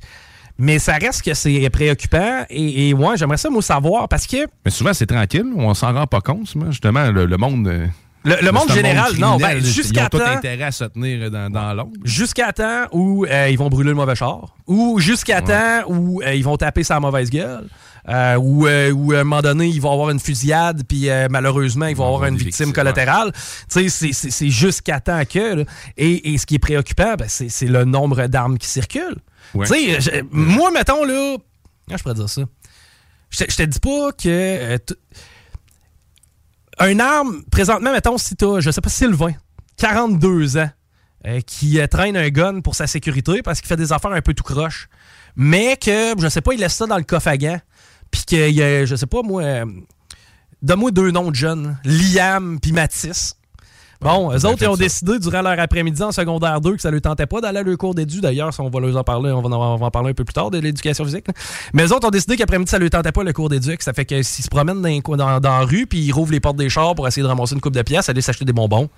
Mais 0.58 0.80
ça 0.80 0.93
reste 0.95 1.21
que 1.21 1.36
c'est 1.36 1.69
préoccupant. 1.69 2.45
Et, 2.49 2.89
et 2.89 2.93
ouais, 2.95 3.15
j'aimerais 3.17 3.38
ça, 3.38 3.51
moi, 3.51 3.62
savoir, 3.62 4.10
parce 4.10 4.25
que 4.25 4.38
Mais 4.65 4.71
souvent, 4.71 4.93
c'est 4.93 5.06
tranquille. 5.06 5.45
On 5.56 5.73
s'en 5.75 5.93
rend 5.93 6.08
pas 6.08 6.21
compte, 6.21 6.56
moi. 6.56 6.71
Justement, 6.71 7.12
le, 7.12 7.27
le 7.27 7.38
monde. 7.38 7.71
Le- 8.23 8.38
le 8.41 8.51
monde 8.51 8.71
général, 8.71 9.13
non, 9.17 9.38
ben, 9.38 9.60
jusqu'à 9.60 10.01
Ils 10.01 10.05
ont 10.05 10.10
tout 10.10 10.19
temps- 10.19 10.25
intérêt 10.25 10.63
à 10.65 10.71
se 10.71 10.84
tenir 10.84 11.31
dans, 11.31 11.49
dans 11.49 11.73
l'ombre. 11.73 11.93
jusqu'à 12.03 12.53
temps 12.53 12.86
où 12.91 13.25
euh, 13.25 13.49
ils 13.49 13.57
vont 13.57 13.67
brûler 13.69 13.89
le 13.89 13.95
mauvais 13.95 14.13
char, 14.15 14.55
ou 14.67 14.99
jusqu'à 14.99 15.41
temps 15.41 15.81
où 15.88 16.21
euh, 16.21 16.34
ils 16.36 16.43
vont 16.43 16.55
taper 16.55 16.84
sa 16.84 16.99
mauvaise 16.99 17.31
gueule, 17.31 17.67
euh, 18.10 18.36
ou 18.36 18.65
à 18.67 19.19
un 19.19 19.23
moment 19.23 19.41
donné, 19.41 19.67
ils 19.69 19.81
vont 19.81 19.91
avoir 19.91 20.12
une 20.12 20.19
fusillade, 20.19 20.84
puis 20.88 21.07
malheureusement, 21.31 21.88
ils 21.88 21.95
vont 21.95 22.05
avoir 22.05 22.25
une 22.25 22.38
victime 22.38 22.73
collatérale. 22.73 23.31
Tu 23.71 23.89
sais, 23.89 24.12
c'est- 24.13 24.49
jusqu'à 24.49 24.99
temps 24.99 25.23
que. 25.25 25.55
là. 25.55 25.63
Et, 25.97 26.34
et 26.34 26.38
ce 26.38 26.45
qui 26.45 26.55
est 26.55 26.60
préoccupant, 26.60 27.15
ben, 27.17 27.27
c'est 27.27 27.67
le 27.67 27.86
nombre 27.86 28.27
d'armes 28.27 28.57
qui 28.60 28.67
circulent. 28.67 29.17
Ouais. 29.55 29.65
Tu 29.67 29.73
sais, 29.73 30.01
je- 30.01 30.21
moi, 30.31 30.69
mettons, 30.71 31.03
là. 31.03 31.38
Comment 31.88 31.97
je 31.97 32.03
pourrais 32.03 32.15
dire 32.15 32.29
ça? 32.29 32.41
Je 33.31 33.38
te- 33.45 33.51
je 33.51 33.57
te 33.57 33.63
dis 33.63 33.79
pas 33.79 34.12
que. 34.12 34.77
Un 36.82 37.00
arme, 37.00 37.44
présentement, 37.52 37.91
mettons, 37.91 38.17
si 38.17 38.36
t'as, 38.36 38.60
je 38.60 38.72
sais 38.72 38.82
pas, 38.82 38.89
Sylvain, 38.89 39.34
42 39.78 40.58
ans, 40.58 40.70
euh, 41.28 41.39
qui 41.41 41.80
euh, 41.80 41.86
traîne 41.86 42.17
un 42.17 42.30
gun 42.30 42.62
pour 42.62 42.74
sa 42.74 42.88
sécurité 42.88 43.44
parce 43.44 43.62
qu'il 43.62 43.67
fait 43.67 43.78
des 43.78 43.94
affaires 43.94 44.12
un 44.12 44.22
peu 44.22 44.34
tout 44.34 44.44
croche, 44.44 44.89
mais 45.36 45.78
que, 45.78 46.15
je 46.20 46.28
sais 46.28 46.41
pas, 46.41 46.54
il 46.54 46.60
laisse 46.60 46.74
ça 46.74 46.88
dans 46.88 46.98
le 46.98 47.04
coffre 47.04 47.28
à 47.28 47.38
gants, 47.38 47.60
puis 48.10 48.24
qu'il 48.26 48.50
y 48.50 48.63
a, 48.63 48.86
je 48.86 48.96
sais 48.96 49.06
pas, 49.06 49.22
moi, 49.22 49.44
euh, 49.44 49.65
donne-moi 50.63 50.89
deux 50.89 51.12
noms 51.12 51.30
de 51.30 51.36
jeunes, 51.36 51.78
Liam 51.86 52.60
puis 52.60 52.72
Mathis. 52.72 53.36
Bon, 54.02 54.32
eux 54.32 54.46
autres, 54.48 54.58
ils 54.62 54.68
ont 54.68 54.76
décidé 54.76 55.20
durant 55.20 55.42
leur 55.44 55.60
après-midi 55.60 56.02
en 56.02 56.12
secondaire 56.12 56.60
2 56.60 56.76
que 56.76 56.82
ça 56.82 56.90
ne 56.90 56.94
leur 56.94 57.02
tentait 57.02 57.28
pas 57.28 57.40
d'aller 57.40 57.60
à 57.60 57.64
leur 57.64 57.78
cours 57.78 57.94
d'édu. 57.94 58.20
D'ailleurs, 58.20 58.52
ça, 58.54 58.64
on 58.64 58.70
va 58.70 58.80
leur 58.80 58.98
en 58.98 59.04
parler, 59.04 59.32
on 59.32 59.42
va 59.42 59.50
en, 59.56 59.74
on 59.74 59.78
va 59.78 59.86
en 59.86 59.92
parler 59.92 60.10
un 60.10 60.14
peu 60.14 60.24
plus 60.24 60.34
tard 60.34 60.50
de 60.50 60.58
l'éducation 60.58 61.06
physique. 61.06 61.28
là. 61.28 61.34
Mais 61.74 61.84
eux 61.86 61.94
autres 61.94 62.08
ont 62.08 62.12
décidé 62.12 62.36
qu'après-midi, 62.36 62.70
ça 62.72 62.78
ne 62.78 62.82
leur 62.84 62.90
tentait 62.90 63.12
pas 63.12 63.24
le 63.24 63.32
cours 63.32 63.50
d'éduc. 63.50 63.82
Ça 63.84 63.94
fait 63.94 64.06
que 64.06 64.24
s'ils 64.24 64.44
se 64.44 64.50
promènent 64.50 64.82
dans, 64.82 65.40
la 65.40 65.60
rue 65.60 65.86
puis 65.86 66.00
ils 66.00 66.12
rouvrent 66.12 66.32
les 66.32 66.40
portes 66.40 66.58
des 66.58 66.70
chars 66.70 66.96
pour 66.96 67.08
essayer 67.08 67.22
de 67.22 67.28
ramasser 67.28 67.54
une 67.54 67.62
coupe 67.62 67.76
de 67.76 67.82
pièces, 67.84 68.10
aller 68.10 68.22
s'acheter 68.22 68.46
des 68.46 68.54
bonbons. 68.54 68.90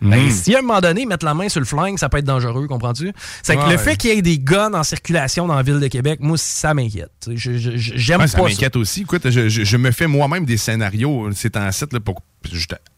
Ben, 0.00 0.22
Mhm. 0.24 0.30
si 0.30 0.54
à 0.54 0.60
un 0.60 0.62
moment 0.62 0.80
donné, 0.80 1.04
mettre 1.04 1.24
la 1.26 1.34
main 1.34 1.48
sur 1.48 1.60
le 1.60 1.66
flingue, 1.66 1.98
ça 1.98 2.08
peut 2.08 2.18
être 2.18 2.24
dangereux, 2.24 2.66
comprends-tu? 2.68 3.12
C'est 3.42 3.56
que 3.56 3.60
Ouais. 3.62 3.72
le 3.72 3.76
fait 3.76 3.96
qu'il 3.96 4.10
y 4.14 4.18
ait 4.18 4.22
des 4.22 4.38
guns 4.38 4.72
en 4.72 4.82
circulation 4.84 5.46
dans 5.48 5.54
la 5.56 5.62
ville 5.62 5.80
de 5.80 5.88
Québec, 5.88 6.20
moi, 6.22 6.36
ça 6.38 6.74
m'inquiète. 6.74 7.10
Je- 7.28 7.58
je- 7.58 7.70
J'aime 7.76 8.20
Ouais, 8.20 8.26
pas 8.26 8.28
ça 8.28 8.42
m'inquiète 8.42 8.76
aussi. 8.76 9.02
Écoute, 9.02 9.28
je, 9.30 9.76
me 9.76 9.90
fais 9.90 10.06
moi-même 10.06 10.44
des 10.44 10.56
scénarios, 10.56 11.28
c'est 11.34 11.56
en 11.56 11.70
site, 11.72 11.98
pour, 11.98 12.22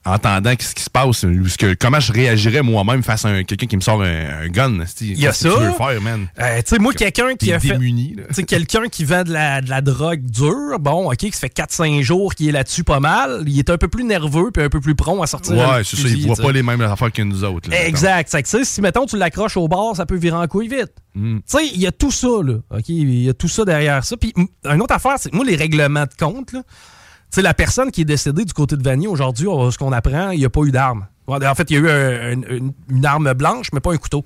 entendant 0.04 0.52
ce 0.58 0.74
qui 0.74 0.82
se 0.82 0.90
passe, 0.90 1.20
que- 1.58 1.74
comment 1.74 2.00
je 2.00 2.12
réagirais 2.12 2.62
moi-même 2.62 3.02
face 3.02 3.24
à 3.24 3.28
un- 3.28 3.44
quelqu'un 3.44 3.66
qui 3.66 3.76
me 3.76 3.80
sort 3.80 4.02
un, 4.02 4.42
un 4.44 4.48
gun. 4.48 4.78
Il 5.00 5.18
y 5.20 5.26
a 5.26 5.30
Qu'est-ce 5.30 5.44
que 5.44 5.50
ça. 5.50 5.56
tu 5.58 5.62
veux 5.64 5.72
faire, 5.72 6.00
man? 6.00 6.26
Euh, 6.40 6.56
tu 6.58 6.62
sais, 6.66 6.78
moi, 6.78 6.92
quelqu'un 6.92 7.34
qui 7.36 7.52
a 7.52 7.60
fait. 7.60 7.68
démuni, 7.72 8.14
là. 8.16 8.24
Tu 8.28 8.34
sais, 8.34 8.42
quelqu'un 8.44 8.88
qui 8.88 9.04
vend 9.04 9.22
de 9.22 9.32
la, 9.32 9.60
de 9.60 9.70
la 9.70 9.80
drogue 9.80 10.22
dure, 10.22 10.78
bon, 10.80 11.10
OK, 11.10 11.16
qui 11.18 11.32
se 11.32 11.38
fait 11.38 11.48
4-5 11.54 12.02
jours, 12.02 12.34
qui 12.34 12.48
est 12.48 12.52
là-dessus 12.52 12.82
pas 12.84 12.98
mal, 13.00 13.44
il 13.46 13.58
est 13.58 13.70
un 13.70 13.78
peu 13.78 13.88
plus 13.88 14.04
nerveux 14.04 14.50
puis 14.52 14.62
un 14.62 14.68
peu 14.68 14.80
plus 14.80 14.94
prompt 14.94 15.22
à 15.22 15.26
sortir. 15.26 15.54
Ouais, 15.56 15.82
c'est 15.84 15.96
ça. 15.96 16.08
tu 16.08 16.22
sais. 16.34 16.42
pas 16.42 16.52
les 16.52 16.62
mêmes 16.62 16.80
affaires 16.80 17.12
que 17.12 17.22
nous 17.22 17.44
autres. 17.44 17.70
là, 17.70 17.86
Exact. 17.86 18.28
C'est 18.30 18.42
que, 18.42 18.48
tu 18.48 18.58
sais, 18.58 18.64
si, 18.64 18.80
mettons, 18.80 19.06
tu 19.06 19.16
l'accroches 19.16 19.56
au 19.56 19.68
bord, 19.68 19.94
ça 19.96 20.06
peut 20.06 20.16
virer 20.16 20.36
en 20.36 20.46
couille 20.48 20.68
vite. 20.68 20.92
Mm. 21.14 21.36
Tu 21.38 21.42
sais, 21.46 21.66
il 21.74 21.80
y 21.80 21.86
a 21.86 21.92
tout 21.92 22.10
ça, 22.10 22.28
là. 22.42 22.54
OK? 22.70 22.88
Il 22.88 23.22
y 23.22 23.28
a 23.28 23.34
tout 23.34 23.48
ça 23.48 23.64
derrière 23.64 24.04
ça. 24.04 24.16
Puis, 24.16 24.32
une 24.36 24.80
autre 24.82 24.94
affaire, 24.94 25.14
c'est 25.18 25.30
que 25.30 25.36
moi, 25.36 25.44
les 25.44 25.56
règlements 25.56 26.04
de 26.04 26.14
compte, 26.18 26.52
là, 26.52 26.62
sais, 27.36 27.42
la 27.42 27.54
personne 27.54 27.90
qui 27.90 28.02
est 28.02 28.06
décédée 28.06 28.44
du 28.44 28.52
côté 28.52 28.76
de 28.76 28.82
Vanier 28.82 29.08
aujourd'hui, 29.08 29.46
ce 29.70 29.78
qu'on 29.78 29.92
apprend, 29.92 30.30
il 30.30 30.38
n'y 30.40 30.44
a 30.44 30.50
pas 30.50 30.62
eu 30.62 30.70
d'arme. 30.70 31.06
En 31.26 31.54
fait, 31.54 31.70
il 31.70 31.74
y 31.74 31.76
a 31.76 31.80
eu 31.80 31.88
un- 31.90 32.32
un- 32.32 32.56
une, 32.56 32.72
une 32.90 33.06
arme 33.06 33.32
blanche, 33.34 33.68
mais 33.72 33.80
pas 33.80 33.92
un 33.92 33.96
couteau. 33.96 34.22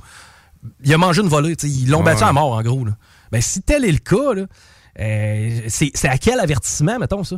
Il 0.82 0.92
a 0.92 0.98
mangé 0.98 1.22
une 1.22 1.28
volée. 1.28 1.54
Ils 1.62 1.88
l'ont 1.90 1.98
Ouais. 1.98 2.04
battu 2.04 2.24
à 2.24 2.32
mort, 2.32 2.52
en 2.52 2.62
gros. 2.62 2.84
Là. 2.84 2.92
Ben, 3.30 3.40
si 3.40 3.62
tel 3.62 3.84
est 3.84 3.92
le 3.92 3.98
cas, 3.98 4.34
là, 4.34 4.46
euh, 4.98 5.60
c'est 5.68 5.90
c'est 5.94 6.08
à 6.08 6.18
quel 6.18 6.40
avertissement, 6.40 6.98
mettons 6.98 7.22
ça? 7.22 7.36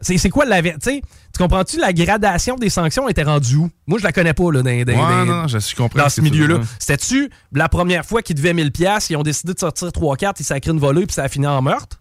C'est 0.00 0.18
c'est 0.18 0.30
quoi 0.30 0.44
l'avertissement? 0.44 1.00
Tu 1.34 1.42
comprends-tu 1.42 1.78
la 1.78 1.92
gradation 1.92 2.56
des 2.56 2.68
sanctions 2.70 3.08
était 3.08 3.22
rendue 3.24 3.56
où? 3.56 3.70
Moi, 3.86 3.98
je 3.98 4.04
la 4.04 4.12
connais 4.12 4.34
pas 4.34 4.44
là, 4.52 4.62
dans, 4.62 4.70
dans- 4.70 4.70
Ouais, 4.70 4.84
dans- 4.84 5.24
non, 5.26 5.42
non, 5.42 5.48
je 5.48 5.58
suis 5.58 5.76
compris 5.76 5.98
dans 5.98 6.08
ce 6.08 6.20
milieu-là. 6.20 6.60
C'était-tu 6.78 7.30
la 7.52 7.68
première 7.68 8.04
fois 8.04 8.22
qu'ils 8.22 8.36
devaient 8.36 8.52
1000$, 8.54 8.70
piastres, 8.70 9.10
ils 9.10 9.16
ont 9.16 9.22
décidé 9.22 9.52
de 9.54 9.58
sortir 9.58 9.88
3-4, 9.88 10.40
ils 10.40 10.44
sacrent 10.44 10.68
une 10.70 10.78
volée, 10.78 11.06
puis 11.06 11.14
ça 11.14 11.24
a 11.24 11.28
fini 11.28 11.46
en 11.46 11.60
meurtre? 11.62 11.98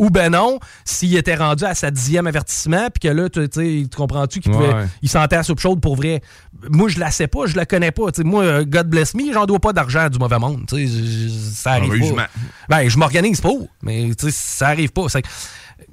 Ou 0.00 0.10
ben 0.10 0.30
non, 0.30 0.58
s'il 0.84 1.16
était 1.16 1.36
rendu 1.36 1.64
à 1.64 1.74
sa 1.74 1.90
dixième 1.92 2.26
avertissement, 2.26 2.88
puis 2.90 3.08
que 3.08 3.14
là, 3.14 3.28
tu 3.28 3.86
comprends-tu 3.96 4.40
qu'il 4.40 4.50
pouvait, 4.50 4.74
Ouais. 4.74 4.86
il 5.02 5.08
sentait 5.08 5.36
la 5.36 5.42
soupe 5.44 5.60
chaude 5.60 5.80
pour 5.80 5.94
vrai. 5.94 6.20
Moi, 6.68 6.88
je 6.88 6.98
la 6.98 7.10
sais 7.12 7.28
pas, 7.28 7.46
je 7.46 7.56
la 7.56 7.64
connais 7.64 7.92
pas. 7.92 8.06
Moi, 8.24 8.42
euh, 8.42 8.64
God 8.64 8.88
bless 8.88 9.14
me, 9.14 9.32
j'en 9.32 9.46
dois 9.46 9.60
pas 9.60 9.72
d'argent 9.72 10.00
à 10.00 10.08
du 10.08 10.18
mauvais 10.18 10.38
monde. 10.40 10.68
ça 10.68 11.72
arrive 11.72 11.92
Heureusement. 11.94 12.16
pas. 12.16 12.28
Ben, 12.82 12.88
je 12.88 12.98
m'organise 12.98 13.40
pour, 13.40 13.68
mais 13.82 14.10
ça 14.30 14.68
arrive 14.68 14.90
pas. 14.90 15.06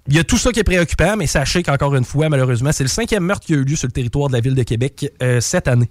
Il 0.08 0.16
y 0.16 0.20
a 0.20 0.24
tout 0.24 0.38
ça 0.38 0.52
qui 0.52 0.60
est 0.60 0.64
préoccupant, 0.64 1.16
mais 1.16 1.28
sachez 1.28 1.62
qu'encore 1.62 1.94
une 1.96 2.04
fois, 2.04 2.28
malheureusement, 2.30 2.72
c'est 2.72 2.84
le 2.84 2.90
cinquième 2.90 3.24
meurtre 3.24 3.46
qui 3.46 3.54
a 3.54 3.58
eu 3.58 3.64
lieu 3.64 3.76
sur 3.76 3.88
le 3.88 3.92
territoire 3.92 4.30
de 4.30 4.34
la 4.34 4.40
ville 4.40 4.56
de 4.56 4.64
Québec 4.64 5.12
euh, 5.22 5.40
cette 5.42 5.68
année. 5.68 5.88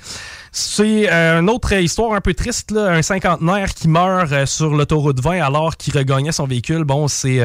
C'est 0.53 1.11
euh, 1.13 1.41
une 1.41 1.49
autre 1.49 1.73
histoire 1.75 2.13
un 2.15 2.21
peu 2.21 2.35
triste, 2.35 2.73
là, 2.73 2.89
un 2.91 3.03
cinquantenaire 3.03 3.73
qui 3.73 3.87
meurt 3.89 4.33
euh, 4.33 4.47
sur 4.47 4.75
l'autoroute 4.75 5.21
20 5.21 5.41
alors 5.43 5.77
qu'il 5.77 5.97
regagnait 5.97 6.33
son 6.33 6.47
véhicule. 6.47 6.83
Bon, 6.85 7.07
c'est... 7.09 7.41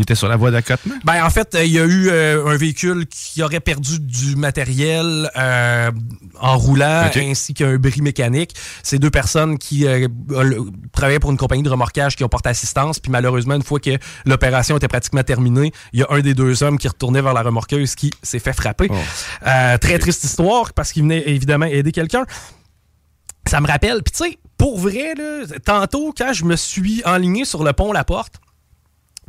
Il 0.00 0.04
était 0.04 0.14
sur 0.14 0.28
la 0.28 0.36
voie 0.36 0.50
d'accotement? 0.50 0.94
ben, 1.04 1.22
en 1.22 1.28
fait, 1.28 1.54
euh, 1.54 1.62
il 1.62 1.72
y 1.72 1.78
a 1.78 1.84
eu 1.84 2.08
euh, 2.08 2.46
un 2.46 2.56
véhicule 2.56 3.06
qui 3.06 3.42
aurait 3.42 3.60
perdu 3.60 4.00
du 4.00 4.34
matériel 4.34 5.30
euh, 5.36 5.90
en 6.40 6.56
roulant, 6.56 7.10
ainsi 7.14 7.52
qu'un 7.52 7.76
bris 7.76 8.00
mécanique. 8.00 8.54
C'est 8.82 8.98
deux 8.98 9.10
personnes 9.10 9.58
qui 9.58 9.86
euh, 9.86 10.08
travaillaient 10.92 11.18
pour 11.18 11.30
une 11.30 11.36
compagnie 11.36 11.62
de 11.62 11.68
remorquage 11.68 12.16
qui 12.16 12.24
ont 12.24 12.30
porté 12.30 12.48
assistance. 12.48 12.98
Puis 12.98 13.12
malheureusement, 13.12 13.56
une 13.56 13.62
fois 13.62 13.78
que 13.78 13.90
l'opération 14.24 14.74
était 14.78 14.88
pratiquement 14.88 15.22
terminée, 15.22 15.70
il 15.92 16.00
y 16.00 16.02
a 16.02 16.06
un 16.08 16.20
des 16.20 16.32
deux 16.32 16.62
hommes 16.62 16.78
qui 16.78 16.88
retournait 16.88 17.20
vers 17.20 17.34
la 17.34 17.42
remorqueuse 17.42 17.94
qui 17.94 18.10
s'est 18.22 18.38
fait 18.38 18.54
frapper. 18.54 18.88
Euh, 19.46 19.76
très 19.76 19.98
triste 19.98 20.24
histoire 20.24 20.72
parce 20.72 20.92
qu'il 20.92 21.02
venait 21.02 21.28
évidemment 21.28 21.66
aider 21.66 21.92
quelqu'un. 21.92 22.24
Ça 23.46 23.60
me 23.60 23.66
rappelle, 23.66 24.02
puis 24.02 24.12
tu 24.12 24.30
sais, 24.30 24.38
pour 24.56 24.78
vrai, 24.78 25.14
là, 25.14 25.44
tantôt, 25.62 26.14
quand 26.16 26.32
je 26.32 26.46
me 26.46 26.56
suis 26.56 27.02
enligné 27.04 27.44
sur 27.44 27.64
le 27.64 27.74
pont 27.74 27.92
La 27.92 28.04
Porte, 28.04 28.34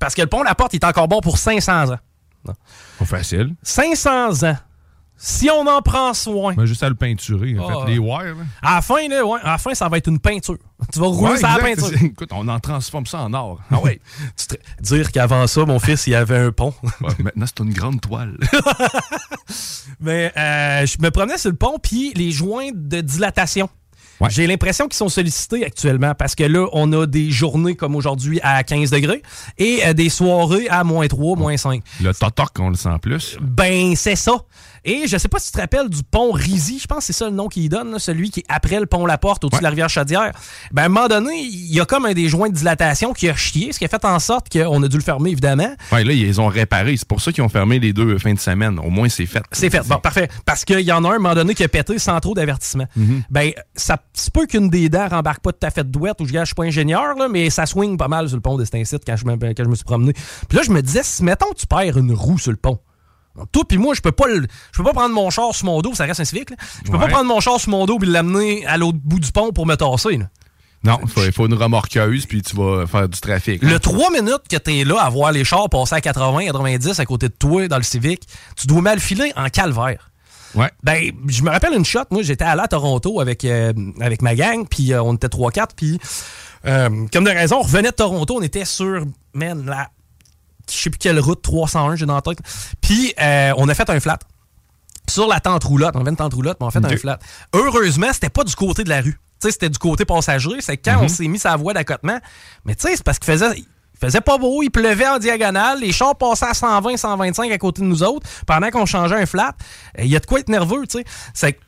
parce 0.02 0.14
que 0.16 0.22
le 0.22 0.28
pont 0.28 0.44
La 0.44 0.54
Porte 0.56 0.74
il 0.74 0.78
est 0.78 0.86
encore 0.86 1.08
bon 1.08 1.22
pour 1.22 1.38
500 1.38 1.92
ans. 1.94 2.00
Pas 3.00 3.06
facile. 3.06 3.56
500 3.64 4.44
ans. 4.50 4.58
Si 5.24 5.48
on 5.52 5.68
en 5.68 5.84
prend 5.84 6.16
soin. 6.16 6.56
Ben, 6.56 6.66
juste 6.66 6.82
à 6.82 6.90
le 6.90 6.96
peinturer. 6.96 7.56
En 7.60 7.70
Ah. 7.70 7.86
fait, 7.86 7.92
les 7.92 8.00
wires. 8.00 8.36
là. 8.36 8.44
À 8.64 8.76
la 8.78 8.82
fin, 8.82 9.08
là, 9.08 9.24
ouais, 9.24 9.40
à 9.44 9.52
la 9.52 9.58
fin, 9.60 9.76
ça 9.76 9.88
va 9.88 10.00
être 10.00 10.08
une 10.08 10.18
peinture. 10.20 10.58
Tu 10.92 10.98
vas 11.00 11.06
rouler 11.06 11.34
Ouais, 11.34 11.38
sur 11.38 11.48
la 11.48 11.60
peinture. 11.60 11.92
Écoute, 12.04 12.30
on 12.34 12.48
en 12.48 12.60
transforme 12.60 13.06
ça 13.06 13.20
en 13.20 13.32
or. 13.36 13.60
Ah 13.70 13.80
ouais. 13.80 14.02
Te- 14.48 14.56
Dire 14.82 15.12
qu'avant 15.12 15.46
ça, 15.46 15.64
mon 15.66 15.78
fils, 15.78 16.08
il 16.08 16.12
y 16.14 16.16
avait 16.16 16.40
un 16.40 16.52
pont. 16.52 16.74
Ouais, 17.02 17.14
maintenant, 17.20 17.46
c'est 17.46 17.60
une 17.64 17.72
grande 17.72 18.02
toile. 18.02 18.36
Mais 20.00 20.32
euh, 20.38 20.86
je 20.88 20.98
me 21.00 21.12
promenais 21.12 21.38
sur 21.38 21.52
le 21.52 21.56
pont, 21.56 21.78
puis 21.82 22.14
les 22.16 22.32
joints 22.32 22.70
de 22.74 23.02
dilatation 23.02 23.70
J'ai 24.30 24.48
l'impression 24.48 24.88
qu'ils 24.88 24.98
sont 24.98 25.10
sollicités 25.10 25.66
actuellement 25.66 26.14
parce 26.16 26.36
que 26.36 26.44
là, 26.44 26.68
on 26.74 26.92
a 26.94 27.06
des 27.06 27.32
journées 27.32 27.76
comme 27.76 27.96
aujourd'hui 27.96 28.40
à 28.44 28.64
15 28.64 28.90
degrés 28.92 29.22
et 29.58 29.80
euh, 29.86 29.94
des 29.94 30.10
soirées 30.10 30.68
à 30.70 30.84
moins 30.84 31.08
3, 31.08 31.38
moins 31.38 31.58
5. 31.58 31.82
Le 32.02 32.14
totoc, 32.14 32.50
on 32.60 32.70
le 32.70 32.76
sent 32.76 32.98
plus. 33.02 33.38
Ben, 33.42 33.96
c'est 33.96 34.16
ça. 34.16 34.34
Et 34.84 35.08
je 35.08 35.18
sais 35.18 35.28
pas 35.28 35.38
si 35.38 35.48
tu 35.48 35.54
te 35.54 35.62
rappelles 35.62 35.90
du 35.90 36.02
pont 36.04 36.32
Rizy, 36.32 36.80
je 36.80 36.88
pense 36.88 37.00
que 37.00 37.04
c'est 37.06 37.14
ça 37.14 37.26
le 37.26 37.36
nom 37.36 37.48
qu'il 37.48 37.70
donne, 37.70 37.92
là, 37.92 38.00
celui 38.00 38.32
qui 38.32 38.40
est 38.40 38.46
après 38.50 38.80
le 38.80 38.88
pont 38.88 39.06
La 39.06 39.20
Porte, 39.20 39.44
au-dessus 39.44 39.60
de 39.60 39.64
la 39.64 39.70
rivière 39.70 39.90
Chaudière. 39.90 40.32
Ben, 40.72 40.84
à 40.84 40.86
un 40.86 40.90
moment 40.90 41.08
donné, 41.08 41.40
il 41.40 41.72
y 41.72 41.80
a 41.80 41.86
comme 41.86 42.06
un 42.06 42.14
des 42.14 42.28
joints 42.28 42.50
de 42.50 42.56
dilatation 42.56 43.14
qui 43.14 43.30
a 43.30 43.36
chié, 43.36 43.72
ce 43.74 43.80
qui 43.80 43.86
a 43.86 43.88
fait 43.88 44.04
en 44.06 44.18
sorte 44.18 44.52
qu'on 44.52 44.82
a 44.82 44.88
dû 44.88 44.98
le 44.98 45.04
fermer, 45.04 45.30
évidemment. 45.32 45.72
Ouais, 45.92 46.04
là, 46.04 46.14
ils 46.14 46.26
les 46.26 46.40
ont 46.40 46.48
réparés. 46.48 46.98
C'est 46.98 47.08
pour 47.08 47.22
ça 47.22 47.32
qu'ils 47.32 47.44
ont 47.44 47.50
fermé 47.50 47.78
les 47.78 47.94
deux 47.94 48.18
fins 48.18 48.34
de 48.34 48.40
semaine. 48.40 48.80
Au 48.80 48.90
moins, 48.90 49.08
c'est 49.08 49.28
fait. 49.28 49.44
C'est 49.52 49.70
fait. 49.70 49.86
Bon, 49.88 50.00
parfait. 50.00 50.30
Parce 50.46 50.66
qu'il 50.66 50.80
y 50.80 50.92
en 50.92 51.04
a 51.04 51.10
un, 51.10 51.12
à 51.12 51.16
un 51.16 51.20
moment 51.20 51.36
donné, 51.36 51.54
qui 51.54 51.64
a 51.64 51.68
pété 51.68 52.00
sans 52.00 52.20
trop 52.20 52.34
d'avertissement. 52.34 52.88
Mhm. 52.96 53.24
Ben, 53.30 53.52
ça 53.76 53.98
se 54.14 54.32
peut 54.32 54.48
qu'une 54.48 54.70
des 54.70 54.90
dents 54.90 55.08
rembarque 55.08 55.44
pas 55.44 55.52
tout 55.52 55.66
à 55.66 55.70
fait 55.70 55.84
de 55.84 55.90
douette, 55.90 56.20
ou 56.22 56.26
je 56.26 56.36
ne 56.36 56.46
suis 56.46 56.56
pas 56.56 56.64
ingénieur, 56.64 57.16
là, 57.18 57.28
mais 57.28 57.52
ça 57.52 57.68
swing 57.68 57.98
pas 57.98 58.08
mal 58.08 58.28
sur 58.28 58.38
le 58.38 58.42
pont 58.42 58.58
de 58.58 58.66
Stincite 58.66 59.04
quand 59.06 59.16
je 59.16 59.26
me, 59.26 59.36
quand 59.36 59.64
je 59.64 59.70
me 59.70 59.76
suis 59.76 59.86
promené. 59.86 60.14
Puis 60.14 60.58
là, 60.58 60.64
je 60.64 60.72
me 60.72 60.82
disais, 60.82 61.02
si 61.04 61.24
mettons 61.24 61.54
tu 61.56 61.68
perds 61.68 61.98
une 61.98 62.14
roue 62.14 62.40
sur 62.40 62.52
le 62.52 62.58
pont, 62.58 62.80
toi 63.52 63.64
puis 63.68 63.78
moi, 63.78 63.94
je 63.96 64.02
peux 64.02 64.12
pas 64.12 64.28
le- 64.28 64.46
je 64.72 64.78
peux 64.78 64.84
pas 64.84 64.94
prendre 64.94 65.14
mon 65.16 65.30
char 65.30 65.54
sur 65.56 65.66
mon 65.66 65.82
dos, 65.82 65.94
ça 65.94 66.06
reste 66.06 66.20
un 66.20 66.26
civique. 66.26 66.50
là. 66.52 66.56
Je 66.86 66.92
peux 66.92 66.98
pas 67.00 67.08
prendre 67.08 67.26
mon 67.26 67.40
char 67.40 67.60
sur 67.60 67.70
mon 67.72 67.86
dos 67.86 67.98
puis 68.00 68.10
l'amener 68.10 68.66
à 68.66 68.78
l'autre 68.78 68.98
bout 69.04 69.20
du 69.20 69.32
pont 69.32 69.52
pour 69.52 69.66
me 69.66 69.76
tasser. 69.76 70.18
là. 70.18 70.26
Non, 70.84 71.00
il 71.18 71.32
faut, 71.32 71.46
une 71.46 71.54
remorqueuse, 71.54 72.26
puis 72.26 72.42
tu 72.42 72.56
vas 72.56 72.88
faire 72.88 73.08
du 73.08 73.20
trafic. 73.20 73.62
Le 73.62 73.78
3 73.80 74.10
minutes 74.10 74.48
que 74.50 74.58
t'es 74.58 74.84
là 74.84 75.00
à 75.00 75.10
voir 75.12 75.32
les 75.32 75.44
chars 75.44 75.70
passer 75.70 75.94
à 75.94 76.02
80, 76.02 76.46
90 76.46 77.00
à 77.00 77.06
côté 77.06 77.28
de 77.30 77.34
toi 77.34 77.68
dans 77.68 77.78
le 77.78 77.84
civique, 77.84 78.24
tu 78.58 78.66
dois 78.66 78.82
mal 78.82 79.00
filer 79.00 79.32
en 79.36 79.48
calvaire. 79.50 80.10
Ouais. 80.56 80.72
Ben, 80.84 81.12
je 81.28 81.44
me 81.44 81.52
rappelle 81.52 81.74
une 81.76 81.86
shot. 81.86 82.00
Moi, 82.10 82.24
j'étais 82.24 82.46
allé 82.46 82.62
à 82.64 82.68
Toronto 82.68 83.22
avec, 83.22 83.46
euh, 83.46 83.72
avec 84.02 84.24
ma 84.24 84.34
gang, 84.34 84.66
puis 84.68 84.92
euh, 84.92 85.04
on 85.04 85.14
était 85.14 85.28
3-4, 85.28 85.68
puis 85.76 86.00
euh, 86.66 86.90
comme 87.14 87.26
de 87.26 87.30
raison, 87.30 87.58
on 87.60 87.62
revenait 87.62 87.92
de 87.92 87.96
Toronto, 87.96 88.38
on 88.40 88.42
était 88.42 88.66
sur, 88.66 89.06
man, 89.36 89.64
la, 89.68 89.90
je 90.72 90.78
sais 90.78 90.90
plus 90.90 90.98
quelle 91.00 91.20
route, 91.20 91.42
301, 91.42 91.96
j'ai 91.96 92.06
dans 92.06 92.16
la 92.16 92.22
tête. 92.22 92.40
Puis 92.82 93.14
euh, 93.22 93.54
on 93.58 93.68
a 93.70 93.74
fait 93.74 93.90
un 93.90 94.00
flat. 94.00 94.20
Sur 95.10 95.28
la 95.28 95.40
tente 95.40 95.64
roulotte, 95.66 95.96
on 95.96 96.02
avait 96.02 96.12
une 96.12 96.16
tente 96.16 96.34
roulotte, 96.34 96.58
mais 96.60 96.66
on 96.66 96.70
a 96.70 96.72
fait 96.72 96.86
un 96.86 96.98
flat. 96.98 97.20
Heureusement, 97.54 98.08
c'était 98.14 98.30
pas 98.30 98.44
du 98.44 98.56
côté 98.56 98.84
de 98.84 98.90
la 98.90 99.02
rue. 99.02 99.20
Tu 99.42 99.48
sais, 99.48 99.52
c'était 99.52 99.70
du 99.70 99.78
côté 99.80 100.06
passager. 100.06 100.50
C'est 100.62 100.78
quand 100.78 100.98
Mhm. 100.98 101.04
on 101.04 101.08
s'est 101.08 101.28
mis 101.28 101.40
sa 101.40 101.56
voie 101.58 101.74
d'accotement. 101.74 102.20
Mais 102.64 102.76
tu 102.76 102.88
sais, 102.88 102.96
c'est 102.96 103.04
parce 103.04 103.20
qu'il 103.20 103.32
faisait, 103.34 103.58
il 103.58 103.66
faisait 104.00 104.22
pas 104.22 104.38
beau, 104.38 104.62
il 104.64 104.70
pleuvait 104.70 105.08
en 105.08 105.18
diagonale, 105.20 105.80
les 105.82 105.92
chars 105.92 106.16
passaient 106.16 106.46
à 106.46 106.54
120, 106.54 106.96
125 106.98 107.52
à 107.52 107.58
côté 107.58 107.82
de 107.82 107.88
nous 107.88 108.04
autres, 108.04 108.28
pendant 108.48 108.70
qu'on 108.70 108.86
changeait 108.86 109.16
un 109.20 109.26
flat. 109.26 109.54
Euh, 110.00 110.04
Il 110.04 110.10
y 110.10 110.16
a 110.16 110.20
de 110.20 110.26
quoi 110.26 110.40
être 110.40 110.50
nerveux, 110.50 110.86
tu 110.88 111.00
sais. 111.00 111.06
C'est 111.34 111.60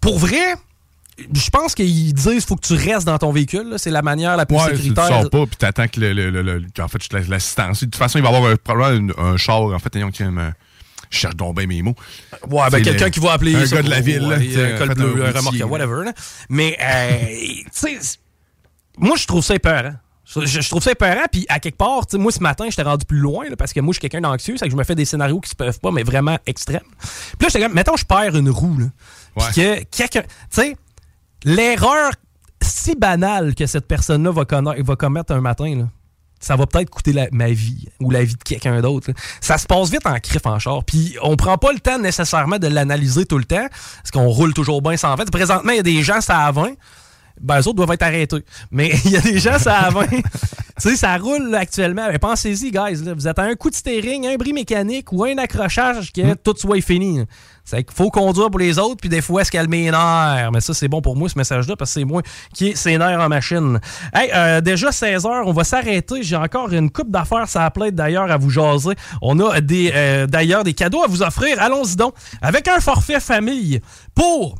pour 0.00 0.18
vrai, 0.18 0.54
je 1.18 1.50
pense 1.50 1.74
qu'ils 1.74 2.12
disent 2.12 2.44
faut 2.44 2.56
que 2.56 2.66
tu 2.66 2.74
restes 2.74 3.06
dans 3.06 3.18
ton 3.18 3.32
véhicule. 3.32 3.74
C'est 3.78 3.90
la 3.90 4.02
manière 4.02 4.36
la 4.36 4.46
plus 4.46 4.56
Ouais, 4.56 4.64
tu 4.64 4.70
tu 4.70 4.76
sécuritaire. 4.88 5.08
sors 5.22 5.30
pas, 5.30 5.46
puis 5.46 5.56
t'attends 5.56 5.88
que 5.88 6.00
le, 6.00 6.12
le, 6.12 6.30
le- 6.30 6.62
en 6.80 6.88
fait, 6.88 7.02
je 7.02 7.08
te 7.08 7.16
laisse 7.16 7.28
l'assistance. 7.28 7.80
De 7.80 7.86
toute 7.86 7.96
façon, 7.96 8.18
il 8.18 8.22
va 8.22 8.30
y 8.30 8.34
avoir 8.34 8.50
un, 8.52 8.56
probablement 8.56 9.12
un, 9.18 9.32
un 9.32 9.36
char, 9.36 9.62
en 9.62 9.78
fait, 9.78 9.94
ayant 9.96 10.10
qui 10.10 10.24
me- 10.24 10.50
je 11.10 11.18
cherche 11.18 11.36
donc 11.36 11.56
bien 11.56 11.66
mes 11.66 11.82
mots. 11.82 11.94
Ouais, 12.50 12.68
ben 12.70 12.82
quelqu'un 12.82 13.10
qui 13.10 13.20
va 13.20 13.32
appeler 13.32 13.54
un 13.54 13.64
gars 13.64 13.82
de 13.82 13.88
la 13.90 14.00
ville, 14.00 14.22
là, 14.28 14.36
ouais, 14.38 14.72
un 14.74 14.78
col 14.78 14.94
bleu, 14.94 15.24
un 15.24 15.32
là. 15.32 15.66
whatever. 15.66 16.04
là. 16.04 16.12
Mais, 16.48 16.76
euh, 16.82 17.26
tu 17.66 17.98
sais, 17.98 17.98
moi, 18.98 19.16
je 19.16 19.26
trouve 19.26 19.44
ça 19.44 19.54
épeurant. 19.54 19.94
Je, 20.28 20.68
trouve 20.68 20.82
ça 20.82 20.90
épeurant, 20.90 21.26
puis 21.30 21.46
à 21.48 21.60
quelque 21.60 21.76
part, 21.76 22.02
moi, 22.14 22.32
ce 22.32 22.40
matin, 22.40 22.64
j'étais 22.68 22.82
rendu 22.82 23.04
plus 23.06 23.18
loin, 23.18 23.48
là, 23.48 23.54
parce 23.56 23.72
que 23.72 23.78
moi, 23.78 23.92
je 23.92 24.00
suis 24.00 24.08
quelqu'un 24.08 24.28
d'anxieux, 24.28 24.56
c'est 24.58 24.64
que 24.64 24.72
je 24.72 24.76
me 24.76 24.82
fais 24.82 24.96
des 24.96 25.04
scénarios 25.04 25.38
qui 25.38 25.48
se 25.50 25.54
peuvent 25.54 25.78
pas, 25.78 25.92
mais 25.92 26.02
vraiment 26.02 26.36
extrêmes. 26.46 26.80
Puis 27.00 27.42
là, 27.42 27.48
j'étais 27.48 27.60
comme, 27.60 27.74
mettons, 27.74 27.96
je 27.96 28.04
perds 28.04 28.34
une 28.34 28.50
roue, 28.50 28.76
là, 28.76 28.86
puis 29.36 29.54
que 29.62 29.84
quelqu'un, 29.84 30.22
tu 30.22 30.28
sais, 30.50 30.76
l'erreur 31.46 32.10
si 32.62 32.94
banale 32.94 33.54
que 33.54 33.66
cette 33.66 33.86
personne-là 33.86 34.32
va, 34.32 34.44
commettre 34.96 35.32
un 35.32 35.40
matin, 35.40 35.88
ça 36.40 36.56
va 36.56 36.66
peut-être 36.66 36.90
coûter 36.90 37.14
ma 37.32 37.48
vie 37.48 37.88
ou 38.00 38.10
la 38.10 38.24
vie 38.24 38.34
de 38.34 38.42
quelqu'un 38.42 38.80
d'autre. 38.82 39.10
Ça 39.40 39.56
se 39.56 39.66
passe 39.66 39.90
vite 39.90 40.06
en 40.06 40.18
crif 40.18 40.44
en 40.44 40.58
char. 40.58 40.84
Puis 40.84 41.16
on 41.22 41.36
prend 41.36 41.56
pas 41.56 41.72
le 41.72 41.78
temps 41.78 41.98
nécessairement 41.98 42.58
de 42.58 42.66
l'analyser 42.66 43.24
tout 43.24 43.38
le 43.38 43.44
temps, 43.44 43.66
parce 43.96 44.10
qu'on 44.12 44.28
roule 44.28 44.52
toujours 44.52 44.82
bien 44.82 44.96
sans 44.96 45.16
fait. 45.16 45.30
Présentement, 45.30 45.72
il 45.72 45.76
y 45.76 45.80
a 45.80 45.84
des 45.84 46.02
gens, 46.02 46.20
ça 46.20 46.40
à 46.40 46.52
20. 46.52 46.72
Ben, 47.40 47.60
eux 47.60 47.68
autres 47.68 47.74
doivent 47.74 47.92
être 47.92 48.02
arrêtés. 48.02 48.44
Mais 48.70 48.92
il 49.04 49.10
y 49.10 49.16
a 49.16 49.20
des 49.20 49.38
gens, 49.38 49.58
ça 49.58 49.90
20. 49.90 50.06
tu 50.06 50.22
sais, 50.78 50.96
ça 50.96 51.16
roule 51.16 51.50
là, 51.50 51.58
actuellement. 51.60 52.08
Mais 52.10 52.18
pensez-y, 52.18 52.70
guys. 52.70 53.04
là. 53.04 53.14
Vous 53.14 53.28
êtes 53.28 53.38
à 53.38 53.42
un 53.42 53.54
coup 53.54 53.70
de 53.70 53.74
steering, 53.74 54.26
un 54.26 54.36
bris 54.36 54.52
mécanique 54.52 55.12
ou 55.12 55.24
un 55.24 55.36
accrochage 55.38 56.12
que 56.12 56.34
tout 56.34 56.54
soit 56.56 56.80
fini. 56.80 57.24
C'est 57.64 57.82
qu'il 57.82 57.94
faut 57.96 58.10
conduire 58.10 58.48
pour 58.48 58.60
les 58.60 58.78
autres, 58.78 58.98
puis 59.00 59.08
des 59.08 59.20
fois 59.20 59.42
se 59.44 59.50
calmer 59.50 59.86
les 59.86 59.90
nerfs. 59.90 60.50
Mais 60.52 60.60
ça, 60.60 60.72
c'est 60.72 60.86
bon 60.86 61.02
pour 61.02 61.16
moi, 61.16 61.28
ce 61.28 61.36
message-là, 61.36 61.74
parce 61.74 61.92
que 61.92 62.00
c'est 62.00 62.04
moi 62.04 62.22
qui 62.54 62.68
ai 62.68 62.74
ses 62.76 62.96
nerfs 62.96 63.20
en 63.20 63.28
machine. 63.28 63.80
Hey, 64.14 64.30
euh, 64.32 64.60
déjà 64.60 64.90
16h, 64.90 65.42
on 65.44 65.52
va 65.52 65.64
s'arrêter. 65.64 66.22
J'ai 66.22 66.36
encore 66.36 66.72
une 66.72 66.90
coupe 66.90 67.10
d'affaires, 67.10 67.48
ça 67.48 67.68
plaît 67.72 67.90
d'ailleurs 67.90 68.30
à 68.30 68.36
vous 68.36 68.50
jaser. 68.50 68.94
On 69.20 69.40
a 69.40 69.60
des 69.60 69.90
euh, 69.92 70.28
d'ailleurs 70.28 70.62
des 70.62 70.74
cadeaux 70.74 71.02
à 71.02 71.08
vous 71.08 71.22
offrir. 71.22 71.60
Allons-y 71.60 71.96
donc. 71.96 72.14
Avec 72.40 72.68
un 72.68 72.78
forfait 72.78 73.18
famille 73.18 73.80
pour 74.14 74.54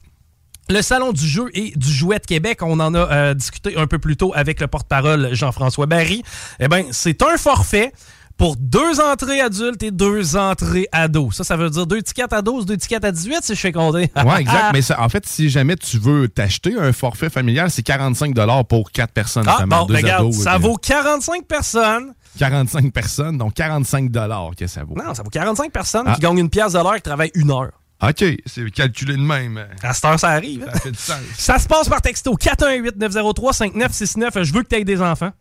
le 0.69 0.83
Salon 0.83 1.13
du 1.13 1.27
jeu 1.27 1.49
et 1.55 1.73
du 1.77 1.91
jouet 1.93 2.19
de 2.19 2.27
Québec, 2.27 2.61
on 2.63 2.81
en 2.81 2.95
a 2.95 2.99
euh, 3.13 3.35
discuté 3.35 3.77
un 3.77 3.87
peu 3.87 3.99
plus 3.99 4.17
tôt 4.17 4.33
avec 4.35 4.61
le 4.61 4.67
porte-parole 4.67 5.29
Jean-François 5.33 5.87
Barry. 5.87 6.23
Eh 6.61 6.69
bien, 6.69 6.85
c'est 6.91 7.23
un 7.23 7.37
forfait 7.37 7.93
pour 8.37 8.57
deux 8.57 9.01
entrées 9.01 9.41
adultes 9.41 9.83
et 9.83 9.91
deux 9.91 10.37
entrées 10.37 10.89
ados. 10.93 11.35
Ça, 11.37 11.45
ça 11.45 11.57
veut 11.57 11.71
dire 11.71 11.87
deux 11.87 12.03
tickets 12.03 12.33
à 12.35 12.43
12, 12.43 12.67
deux 12.67 12.77
tickets 12.77 13.03
à 13.05 13.11
18, 13.11 13.39
si 13.43 13.55
je 13.55 13.61
fais 13.61 13.73
compter. 13.73 14.11
Ouais, 14.17 14.41
exact. 14.41 14.73
Mais 14.75 14.83
ça- 14.83 15.01
en 15.01 15.09
fait, 15.09 15.25
si 15.27 15.49
jamais 15.49 15.77
tu 15.77 15.99
veux 15.99 16.29
t'acheter 16.29 16.75
un 16.79 16.93
forfait 16.93 17.31
familial, 17.31 17.71
c'est 17.71 17.83
45 17.83 18.35
pour 18.69 18.91
4 18.91 19.13
personnes. 19.13 19.45
Ah, 19.47 19.65
bon, 19.67 19.87
deux 19.87 19.95
regarde, 19.95 20.27
ados, 20.27 20.37
ça 20.43 20.57
euh, 20.57 20.59
vaut 20.59 20.77
45 20.77 21.47
personnes. 21.47 22.13
45 22.39 22.93
personnes, 22.93 23.39
donc 23.39 23.55
45 23.55 24.11
que 24.55 24.67
ça 24.67 24.85
vaut. 24.85 24.95
Non, 24.95 25.15
ça 25.15 25.23
vaut 25.23 25.31
45 25.31 25.73
personnes 25.73 26.05
Ah. 26.07 26.15
qui 26.15 26.21
gagnent 26.21 26.37
une 26.39 26.51
pièce 26.51 26.73
de 26.75 26.79
l'heure 26.79 26.97
qui 26.97 27.03
travaillent 27.03 27.31
une 27.35 27.51
heure. 27.51 27.71
OK, 28.03 28.25
c'est 28.45 28.71
calculé 28.71 29.17
de 29.17 29.23
même. 29.23 29.67
À 29.83 29.95
cette 29.95 30.05
heure, 30.05 30.21
ça 30.21 30.29
arrive. 30.31 30.65
hein? 30.65 30.71
Ça 30.75 30.81
fait 30.81 30.91
du 30.91 30.99
sens. 30.99 31.17
Ça 31.39 31.59
se 31.59 31.67
passe 31.67 31.89
par 31.89 32.03
texto 32.03 32.35
418-903-5969. 32.37 34.43
Je 34.45 34.53
veux 34.53 34.63
que 34.63 34.69
tu 34.69 34.77
aies 34.77 34.85
des 34.85 35.01
enfants. 35.01 35.33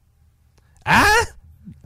Hein? 0.86 1.04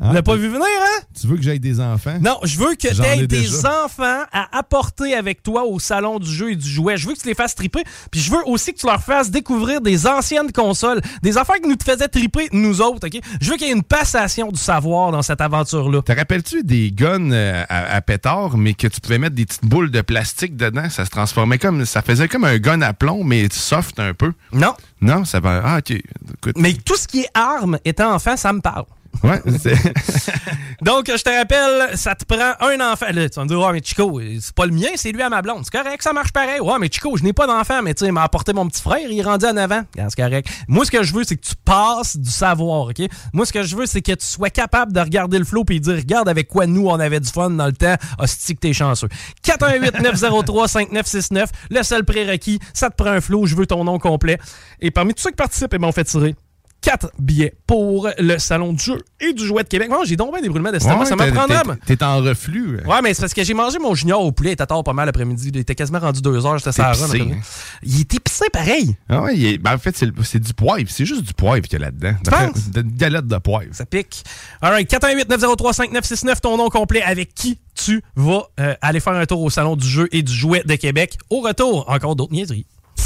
Ah, 0.02 0.10
Tu 0.10 0.16
l'as 0.16 0.24
pas 0.24 0.36
vu 0.36 0.48
venir, 0.48 0.62
hein? 0.66 1.04
Tu 1.20 1.28
veux 1.28 1.36
que 1.36 1.42
j'aille 1.42 1.60
des 1.60 1.80
enfants? 1.80 2.18
Non, 2.22 2.40
je 2.44 2.58
veux 2.58 2.76
que 2.76 2.88
tu 2.94 3.02
aies 3.02 3.20
ai 3.24 3.28
des 3.28 3.66
enfants 3.66 4.24
à 4.32 4.58
apporter 4.58 5.14
avec 5.14 5.44
toi 5.44 5.66
au 5.66 5.80
salon 5.80 6.20
du 6.20 6.32
jeu 6.32 6.52
et 6.52 6.56
du 6.56 6.68
jouet. 6.70 6.96
Je 6.98 7.08
veux 7.08 7.14
que 7.14 7.20
tu 7.20 7.28
les 7.28 7.34
fasses 7.36 7.56
triper. 7.56 7.84
Puis 8.12 8.22
je 8.22 8.32
veux 8.32 8.46
aussi 8.46 8.74
que 8.74 8.80
tu 8.80 8.86
leur 8.86 9.02
fasses 9.02 9.30
découvrir 9.30 9.82
des 9.82 10.08
anciennes 10.08 10.52
consoles, 10.52 11.02
des 11.22 11.38
affaires 11.38 11.58
qui 11.62 11.68
nous 11.68 11.76
te 11.76 11.84
faisaient 11.84 12.08
triper, 12.08 12.48
nous 12.54 12.82
autres, 12.82 13.08
OK? 13.08 13.20
Je 13.42 13.50
veux 13.52 13.58
qu'il 13.58 13.68
y 13.68 13.70
ait 13.70 13.74
une 13.74 13.84
passation 13.84 14.52
du 14.52 14.60
savoir 14.60 15.12
dans 15.12 15.22
cette 15.22 15.42
aventure-là. 15.42 16.02
Te 16.02 16.14
rappelles-tu 16.14 16.64
des 16.64 16.92
guns 16.92 17.32
euh, 17.32 17.64
à, 17.68 17.96
à 17.96 18.02
pétard, 18.02 18.58
mais 18.58 18.74
que 18.74 18.88
tu 18.88 19.02
pouvais 19.02 19.18
mettre 19.18 19.36
des 19.36 19.46
petites 19.46 19.66
boules 19.66 19.92
de 19.92 20.02
plastique 20.02 20.56
dedans? 20.56 20.90
Ça 20.90 21.04
se 21.06 21.10
transformait 21.10 21.58
comme. 21.58 21.86
Ça 21.86 22.02
faisait 22.02 22.28
comme 22.28 22.46
un 22.46 22.58
gun 22.58 22.82
à 22.82 22.94
plomb, 22.94 23.24
mais 23.24 23.48
soft 23.52 24.00
un 24.00 24.14
peu. 24.14 24.32
Non. 24.54 24.74
Non, 25.02 25.26
ça 25.26 25.40
va. 25.40 25.62
Ah, 25.64 25.78
OK. 25.80 25.92
Écoute. 25.92 26.56
Mais 26.58 26.74
tout 26.74 26.96
ce 26.96 27.08
qui 27.08 27.22
est 27.22 27.30
armes 27.34 27.80
étant 27.86 28.14
enfant, 28.14 28.38
ça 28.38 28.54
me 28.54 28.62
parle. 28.62 28.86
Ouais, 29.24 29.42
Donc, 30.82 31.08
je 31.08 31.22
te 31.22 31.30
rappelle, 31.30 31.98
ça 31.98 32.16
te 32.16 32.24
prend 32.26 32.54
un 32.62 32.92
enfant. 32.92 33.08
Là, 33.12 33.30
tu 33.30 33.36
vas 33.36 33.44
me 33.44 33.50
dire, 33.50 33.60
ouais, 33.60 33.74
mais 33.74 33.82
Chico, 33.84 34.22
c'est 34.40 34.54
pas 34.54 34.66
le 34.66 34.72
mien, 34.72 34.88
c'est 34.96 35.12
lui 35.12 35.22
à 35.22 35.30
ma 35.30 35.42
blonde. 35.42 35.66
C'est 35.66 35.78
correct, 35.78 36.02
ça 36.02 36.14
marche 36.14 36.32
pareil. 36.32 36.62
Ouais, 36.62 36.76
mais 36.80 36.88
Chico, 36.92 37.18
je 37.18 37.24
n'ai 37.24 37.34
pas 37.34 37.46
d'enfant, 37.48 37.82
mais 37.82 37.94
tu 37.94 38.00
sais, 38.00 38.06
il 38.08 38.14
m'a 38.14 38.24
apporté 38.24 38.54
mon 38.54 38.66
petit 38.68 38.82
frère, 38.82 39.06
il 39.10 39.20
est 39.20 39.22
rendu 39.22 39.46
en 39.46 39.58
avant. 39.58 39.82
C'est 39.96 40.16
correct. 40.16 40.48
Moi, 40.68 40.86
ce 40.86 40.92
que 40.92 41.04
je 41.04 41.14
veux, 41.14 41.26
c'est 41.26 41.36
que 41.36 41.46
tu 41.46 41.56
passes 41.66 42.16
du 42.18 42.30
savoir, 42.30 42.88
OK? 42.88 43.02
Moi, 43.34 43.46
ce 43.46 43.52
que 43.54 43.64
je 43.64 43.76
veux, 43.76 43.86
c'est 43.86 44.02
que 44.02 44.14
tu 44.14 44.26
sois 44.26 44.50
capable 44.50 44.94
de 44.94 45.02
regarder 45.02 45.38
le 45.38 45.46
flow 45.46 45.66
et 45.70 45.80
dire, 45.80 45.96
regarde 45.96 46.30
avec 46.30 46.48
quoi 46.48 46.66
nous, 46.66 46.88
on 46.88 47.00
avait 47.00 47.20
du 47.20 47.30
fun 47.30 47.50
dans 47.50 47.66
le 47.66 47.74
temps. 47.74 47.96
Hostie 48.20 48.56
que 48.56 48.62
t'es 48.62 48.74
chanceux. 48.74 49.10
418-903-5969, 49.46 51.48
le 51.70 51.84
seul 51.84 52.06
prérequis, 52.06 52.60
ça 52.74 52.90
te 52.90 52.96
prend 52.96 53.12
un 53.12 53.22
flow, 53.22 53.46
je 53.46 53.56
veux 53.56 53.66
ton 53.66 53.84
nom 53.84 54.00
complet. 54.00 54.38
Et 54.80 54.92
parmi 54.92 55.14
tous 55.14 55.24
ceux 55.24 55.32
qui 55.32 55.36
participent, 55.36 55.74
eh 55.74 55.78
ben, 55.78 55.88
on 55.88 55.92
fait 55.92 56.06
tirer 56.06 56.36
4 56.82 57.12
billets 57.20 57.54
pour 57.68 58.10
le 58.18 58.38
Salon 58.38 58.72
du 58.74 58.84
jeu 58.84 58.98
et 59.20 59.34
du 59.34 59.46
jouet 59.46 59.64
de 59.64 59.68
Québec. 59.68 59.90
Moi, 59.90 60.02
j'ai 60.06 60.16
donc 60.16 60.32
bien 60.34 60.42
des 60.42 60.48
brûlements 60.50 60.72
d'estomac. 60.72 61.00
Ouais, 61.00 61.06
ça 61.06 61.16
t'es- 61.18 61.32
m'apprendra. 61.32 61.76
t'es- 61.86 61.98
T'es 61.98 62.04
en 62.06 62.18
reflux. 62.18 62.80
Ouais, 62.86 63.02
mais 63.04 63.14
c'est 63.14 63.22
parce 63.22 63.34
que 63.34 63.44
j'ai 63.44 63.54
mangé 63.54 63.80
mon 63.80 63.94
junior 63.96 64.24
au 64.24 64.32
poulet. 64.32 64.52
Il 64.52 64.54
était 64.54 64.66
tard 64.66 64.84
pas 64.84 64.94
mal 64.94 65.06
l'après-midi. 65.06 65.50
Il 65.54 65.58
était 65.58 65.76
quasiment 65.76 66.00
rendu 66.00 66.22
2 66.22 66.46
heures. 66.46 66.58
J'étais 66.58 66.72
ça 66.72 66.90
hein? 66.90 67.40
Il 67.84 68.00
est 68.00 68.14
épicé 68.14 68.46
pareil. 68.52 68.96
Ah 69.10 69.22
ouais, 69.24 69.38
est- 69.38 69.58
ben, 69.58 69.74
en 69.74 69.78
fait, 69.78 69.96
c'est 69.98 70.40
du 70.40 70.54
poivre. 70.54 70.86
C'est 70.88 71.06
juste 71.06 71.24
du 71.24 71.34
poivre 71.34 71.62
qu'il 71.68 71.80
y 71.80 71.84
a 71.84 71.86
là-dedans. 71.86 72.14
De, 72.74 72.82
de 72.82 72.90
galette 72.98 73.28
de 73.28 73.38
poivre. 73.38 73.70
Ça 73.74 73.86
pique. 73.86 74.24
All 74.62 74.72
right, 74.72 74.90
418-903-5969, 74.90 76.40
ton 76.42 76.58
nom 76.58 76.70
complet 76.70 77.02
avec 77.02 77.34
qui 77.34 77.58
tu 77.76 78.02
vas 78.16 78.44
euh, 78.60 78.74
aller 78.82 79.00
faire 79.00 79.14
un 79.14 79.26
tour 79.26 79.42
au 79.42 79.50
Salon 79.50 79.76
du 79.76 79.88
jeu 79.88 80.08
et 80.12 80.22
du 80.24 80.34
jouet 80.34 80.64
de 80.66 80.76
Québec? 80.76 81.18
Au 81.30 81.42
retour, 81.42 81.86
encore 81.90 82.16
d'autres 82.16 82.34
niaiseries. 82.34 82.66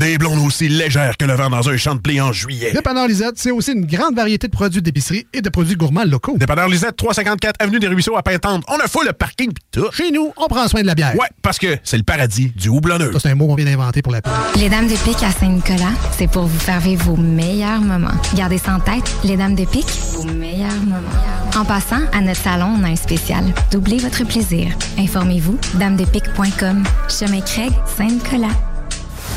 Des 0.00 0.16
blondes 0.16 0.38
aussi 0.46 0.66
légères 0.66 1.18
que 1.18 1.26
le 1.26 1.34
vent 1.34 1.50
dans 1.50 1.68
un 1.68 1.76
champ 1.76 1.94
de 1.94 2.00
blé 2.00 2.22
en 2.22 2.32
juillet. 2.32 2.72
Dépanneur 2.72 3.06
Lisette, 3.06 3.34
c'est 3.36 3.50
aussi 3.50 3.72
une 3.72 3.84
grande 3.84 4.16
variété 4.16 4.46
de 4.46 4.52
produits 4.52 4.80
d'épicerie 4.80 5.26
et 5.34 5.42
de 5.42 5.50
produits 5.50 5.76
gourmands 5.76 6.04
locaux. 6.06 6.38
Dépanneur 6.38 6.68
Lisette, 6.68 6.96
354 6.96 7.56
Avenue 7.58 7.80
des 7.80 7.86
Ruisseaux 7.86 8.16
à 8.16 8.22
Pintante. 8.22 8.64
On 8.68 8.78
a 8.78 8.88
full 8.88 9.04
le 9.04 9.12
parking 9.12 9.52
pis 9.52 9.62
tout. 9.70 9.92
Chez 9.92 10.10
nous, 10.10 10.32
on 10.38 10.46
prend 10.46 10.66
soin 10.68 10.80
de 10.80 10.86
la 10.86 10.94
bière. 10.94 11.14
Ouais, 11.16 11.26
parce 11.42 11.58
que 11.58 11.76
c'est 11.84 11.98
le 11.98 12.02
paradis 12.02 12.50
du 12.56 12.70
houblonneux. 12.70 13.12
Ça, 13.12 13.20
c'est 13.20 13.28
un 13.28 13.34
mot 13.34 13.46
qu'on 13.46 13.56
vient 13.56 13.66
d'inventer 13.66 14.00
pour 14.00 14.14
la 14.14 14.22
pub. 14.22 14.32
Les 14.56 14.70
Dames 14.70 14.88
de 14.88 14.96
Pique 14.96 15.22
à 15.22 15.32
Saint-Nicolas, 15.32 15.92
c'est 16.16 16.30
pour 16.30 16.46
vous 16.46 16.58
faire 16.58 16.80
vivre 16.80 17.04
vos 17.04 17.16
meilleurs 17.16 17.82
moments. 17.82 18.08
Gardez 18.34 18.56
ça 18.56 18.76
en 18.76 18.80
tête, 18.80 19.04
les 19.22 19.36
Dames 19.36 19.54
de 19.54 19.66
Pique, 19.66 19.90
vos 20.14 20.24
meilleurs 20.24 20.80
moments. 20.82 21.58
En 21.58 21.66
passant, 21.66 22.00
à 22.14 22.22
notre 22.22 22.40
salon, 22.40 22.74
on 22.80 22.84
a 22.84 22.88
un 22.88 22.96
spécial. 22.96 23.44
Doublez 23.70 23.98
votre 23.98 24.24
plaisir. 24.24 24.68
Informez-vous, 24.98 25.58
damedepique.com. 25.74 26.84
Chemin 27.10 27.42
Craig, 27.42 27.72
Saint-Nicolas. 27.98 28.69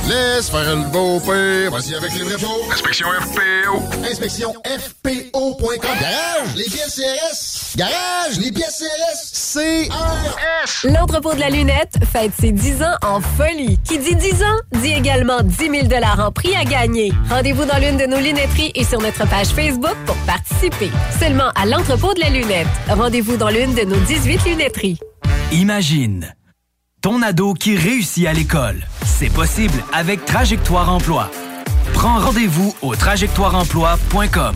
Laisse 0.07 0.49
faire 0.49 0.75
le 0.75 0.83
beau 0.91 1.19
père. 1.19 1.71
Vas-y 1.71 1.95
avec 1.95 2.11
les 2.13 2.23
vrais 2.23 2.37
pots. 2.37 2.71
Inspection 2.71 3.07
FPO. 3.07 4.05
Inspection 4.09 4.53
FPO.com. 4.65 5.79
Garage, 5.81 6.55
les 6.55 6.65
pièces 6.65 6.95
CRS. 6.95 7.77
Garage, 7.77 8.39
les 8.39 8.51
pièces 8.51 8.83
CRS. 8.83 9.53
CRS. 9.53 10.91
L'entrepôt 10.91 11.33
de 11.33 11.39
la 11.39 11.49
lunette 11.49 11.95
fête 12.11 12.33
ses 12.39 12.51
10 12.51 12.83
ans 12.83 12.95
en 13.01 13.21
folie. 13.21 13.79
Qui 13.85 13.97
dit 13.97 14.15
10 14.15 14.43
ans, 14.43 14.57
dit 14.81 14.91
également 14.93 15.41
10 15.41 15.55
000 15.89 16.03
en 16.19 16.31
prix 16.31 16.55
à 16.55 16.65
gagner. 16.65 17.13
Rendez-vous 17.29 17.65
dans 17.65 17.77
l'une 17.77 17.97
de 17.97 18.05
nos 18.05 18.19
lunetteries 18.19 18.71
et 18.75 18.83
sur 18.83 18.99
notre 18.99 19.27
page 19.29 19.47
Facebook 19.47 19.95
pour 20.05 20.17
participer. 20.25 20.91
Seulement 21.17 21.49
à 21.55 21.65
l'entrepôt 21.65 22.13
de 22.13 22.19
la 22.19 22.29
lunette. 22.29 22.67
Rendez-vous 22.89 23.37
dans 23.37 23.49
l'une 23.49 23.73
de 23.73 23.83
nos 23.83 23.99
18 23.99 24.45
lunetteries. 24.45 24.99
Imagine 25.53 26.33
ton 27.03 27.21
ado 27.21 27.53
qui 27.53 27.75
réussit 27.75 28.25
à 28.27 28.33
l'école. 28.33 28.77
C'est 29.05 29.29
possible 29.29 29.83
avec 29.91 30.23
Trajectoire 30.23 30.89
Emploi. 30.89 31.29
Prends 31.93 32.17
rendez-vous 32.17 32.73
au 32.81 32.95
trajectoireemploi.com. 32.95 34.55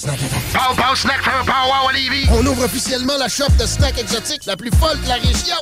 Pow 0.00 0.74
Pow 0.76 0.94
Snack 0.94 1.22
for 1.22 1.44
Pow 1.44 1.68
Wow 1.68 1.88
Olivier. 1.88 2.28
On 2.30 2.46
ouvre 2.46 2.64
officiellement 2.64 3.16
la 3.18 3.28
shop 3.28 3.48
de 3.58 3.66
snacks 3.66 3.98
exotiques 3.98 4.46
la 4.46 4.56
plus 4.56 4.70
folle 4.78 5.00
de 5.02 5.08
la 5.08 5.14
région. 5.14 5.56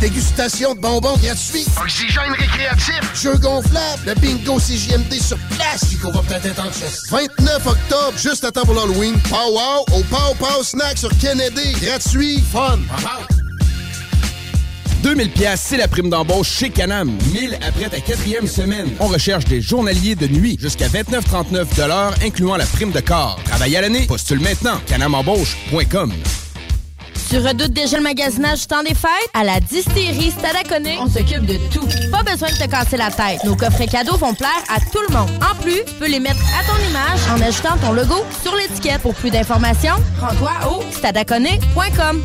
Dégustation 0.00 0.74
de 0.74 0.80
bonbons 0.80 1.16
gratuits. 1.18 1.66
Oxygène 1.80 2.32
récréatif. 2.32 3.00
Jeux 3.14 3.36
gonflables. 3.36 4.02
Le 4.06 4.14
bingo 4.14 4.58
CJMD 4.58 5.12
sur 5.20 5.36
place. 5.56 5.90
Chico 5.90 6.10
va 6.10 6.20
peut-être 6.22 6.46
être 6.46 6.66
en 6.66 6.72
chest. 6.72 7.10
29 7.10 7.66
octobre, 7.66 8.16
juste 8.16 8.44
à 8.44 8.50
temps 8.50 8.64
pour 8.64 8.74
l'Halloween. 8.74 9.18
Pow 9.28 9.52
Wow 9.52 9.98
au 9.98 10.02
Pow 10.04 10.34
Pow 10.38 10.62
Snack 10.62 10.96
sur 10.96 11.10
Kennedy. 11.18 11.72
Gratuit. 11.82 12.42
Fun. 12.50 12.78
2000 15.02 15.30
pièces, 15.30 15.62
c'est 15.68 15.76
la 15.76 15.88
prime 15.88 16.08
d'embauche 16.08 16.48
chez 16.48 16.70
Canam. 16.70 17.10
1000 17.32 17.58
après 17.66 17.88
ta 17.88 18.00
quatrième 18.00 18.46
semaine. 18.46 18.88
On 19.00 19.06
recherche 19.06 19.44
des 19.44 19.60
journaliers 19.60 20.14
de 20.14 20.26
nuit 20.26 20.56
jusqu'à 20.60 20.88
29,39 20.88 21.76
de 21.76 21.82
l'heure, 21.82 22.14
incluant 22.24 22.56
la 22.56 22.66
prime 22.66 22.92
de 22.92 23.00
corps. 23.00 23.38
Travail 23.44 23.76
à 23.76 23.80
l'année, 23.80 24.06
postule 24.06 24.40
maintenant. 24.40 24.80
canamembauche.com. 24.86 26.12
Tu 27.32 27.38
redoutes 27.38 27.72
déjà 27.72 27.96
le 27.96 28.02
magasinage 28.02 28.60
du 28.60 28.66
temps 28.66 28.82
des 28.82 28.94
fêtes? 28.94 29.30
À 29.32 29.42
la 29.42 29.58
distillerie 29.58 30.30
Stadaconé, 30.30 30.98
on 31.00 31.08
s'occupe 31.08 31.46
de 31.46 31.56
tout. 31.72 31.88
Pas 32.10 32.22
besoin 32.22 32.50
de 32.50 32.56
te 32.56 32.70
casser 32.70 32.98
la 32.98 33.10
tête. 33.10 33.42
Nos 33.44 33.56
coffrets 33.56 33.86
cadeaux 33.86 34.18
vont 34.18 34.34
plaire 34.34 34.50
à 34.68 34.78
tout 34.80 35.00
le 35.08 35.16
monde. 35.16 35.30
En 35.40 35.54
plus, 35.62 35.80
tu 35.86 35.94
peux 35.98 36.08
les 36.08 36.20
mettre 36.20 36.42
à 36.60 36.62
ton 36.64 36.78
image 36.90 37.20
en 37.30 37.40
ajoutant 37.42 37.78
ton 37.80 37.92
logo 37.92 38.22
sur 38.42 38.54
l'étiquette. 38.54 39.00
Pour 39.00 39.14
plus 39.14 39.30
d'informations, 39.30 39.94
rends-toi 40.20 40.52
au 40.70 40.82
stadaconé.com. 40.92 42.22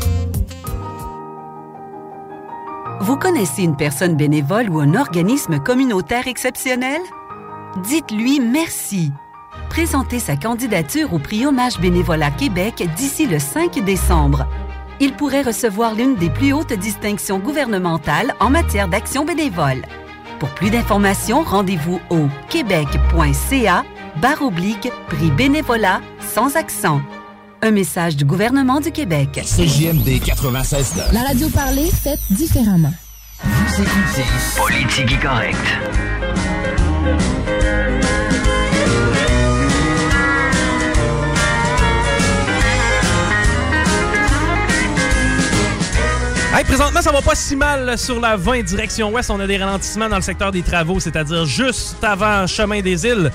Vous 3.00 3.16
connaissez 3.16 3.62
une 3.62 3.76
personne 3.76 4.16
bénévole 4.16 4.68
ou 4.68 4.80
un 4.80 4.94
organisme 4.96 5.60
communautaire 5.60 6.26
exceptionnel? 6.26 7.00
Dites-lui 7.84 8.40
merci. 8.40 9.12
Présentez 9.70 10.18
sa 10.18 10.36
candidature 10.36 11.14
au 11.14 11.20
prix 11.20 11.46
Hommage 11.46 11.78
Bénévolat 11.78 12.32
Québec 12.32 12.82
d'ici 12.96 13.26
le 13.26 13.38
5 13.38 13.84
décembre. 13.84 14.46
Il 14.98 15.12
pourrait 15.12 15.42
recevoir 15.42 15.94
l'une 15.94 16.16
des 16.16 16.28
plus 16.28 16.52
hautes 16.52 16.72
distinctions 16.72 17.38
gouvernementales 17.38 18.34
en 18.40 18.50
matière 18.50 18.88
d'action 18.88 19.24
bénévole. 19.24 19.82
Pour 20.40 20.48
plus 20.50 20.70
d'informations, 20.70 21.42
rendez-vous 21.42 22.00
au 22.10 22.26
québec.ca 22.48 23.84
barre 24.20 24.50
prix 25.08 25.30
bénévolat 25.30 26.00
sans 26.20 26.56
accent. 26.56 27.00
Un 27.60 27.72
message 27.72 28.14
du 28.14 28.24
gouvernement 28.24 28.80
du 28.80 28.92
Québec. 28.92 29.40
CJMD 29.44 30.22
96 30.24 30.94
La 31.12 31.22
radio 31.22 31.48
parlée, 31.48 31.90
faite 31.90 32.20
différemment. 32.30 32.92
Vous 33.42 33.82
écoutez 33.82 34.24
Politique 34.56 35.20
correct. 35.20 35.56
Hey, 46.54 46.64
présentement, 46.64 47.02
ça 47.02 47.10
va 47.10 47.22
pas 47.22 47.34
si 47.34 47.56
mal 47.56 47.98
sur 47.98 48.20
la 48.20 48.36
20 48.36 48.62
direction 48.62 49.10
ouest. 49.10 49.30
On 49.30 49.40
a 49.40 49.46
des 49.48 49.58
ralentissements 49.58 50.08
dans 50.08 50.16
le 50.16 50.22
secteur 50.22 50.52
des 50.52 50.62
travaux, 50.62 51.00
c'est-à-dire 51.00 51.44
juste 51.44 52.02
avant 52.04 52.46
chemin 52.46 52.80
des 52.82 53.04
îles. 53.04 53.32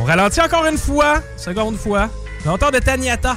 On 0.00 0.04
ralentit 0.04 0.40
encore 0.40 0.66
une 0.66 0.78
fois, 0.78 1.22
seconde 1.36 1.76
fois, 1.76 2.08
hauteur 2.44 2.72
de 2.72 2.78
Taniata. 2.80 3.36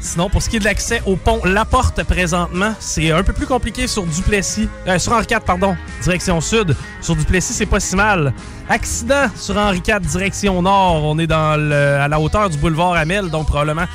Sinon, 0.00 0.30
pour 0.30 0.42
ce 0.42 0.48
qui 0.48 0.56
est 0.56 0.60
de 0.60 0.64
l'accès 0.64 1.02
au 1.04 1.16
pont 1.16 1.40
La 1.44 1.64
Porte 1.64 2.02
présentement, 2.04 2.74
c'est 2.80 3.10
un 3.10 3.22
peu 3.22 3.34
plus 3.34 3.46
compliqué 3.46 3.86
sur 3.86 4.04
Duplessis, 4.04 4.68
euh, 4.86 4.98
sur 4.98 5.12
Henri 5.12 5.26
IV, 5.30 5.40
pardon, 5.40 5.76
direction 6.02 6.40
sud. 6.40 6.74
Sur 7.02 7.16
Duplessis, 7.16 7.52
c'est 7.52 7.66
pas 7.66 7.80
si 7.80 7.96
mal. 7.96 8.32
Accident 8.68 9.26
sur 9.36 9.56
Henri 9.58 9.82
IV, 9.86 10.00
direction 10.00 10.62
nord. 10.62 11.04
On 11.04 11.18
est 11.18 11.26
dans 11.26 11.52
à 11.70 12.08
la 12.08 12.20
hauteur 12.20 12.48
du 12.48 12.56
boulevard 12.56 12.94
Amel, 12.94 13.28
donc 13.28 13.46
probablement 13.46 13.86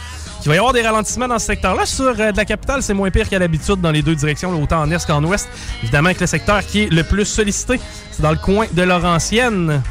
qu'il 0.45 0.49
va 0.49 0.55
y 0.57 0.59
avoir 0.59 0.73
des 0.73 0.83
ralentissements 0.83 1.27
dans 1.27 1.39
ce 1.39 1.47
secteur-là. 1.47 1.87
Sur 1.87 2.13
euh, 2.19 2.31
de 2.31 2.37
la 2.37 2.45
capitale, 2.45 2.83
c'est 2.83 2.93
moins 2.93 3.09
pire 3.09 3.27
qu'à 3.27 3.39
l'habitude 3.39 3.81
dans 3.81 3.89
les 3.91 4.03
deux 4.03 4.13
directions, 4.13 4.51
autant 4.61 4.81
en 4.81 4.91
est 4.91 5.03
qu'en 5.07 5.23
ouest. 5.23 5.49
Évidemment, 5.81 6.13
que 6.13 6.19
le 6.19 6.27
secteur 6.27 6.63
qui 6.63 6.83
est 6.83 6.93
le 6.93 7.03
plus 7.03 7.25
sollicité, 7.25 7.79
c'est 8.11 8.21
dans 8.21 8.31
le 8.31 8.37
coin 8.37 8.67
de 8.71 8.83
Laurentienne. 8.83 9.81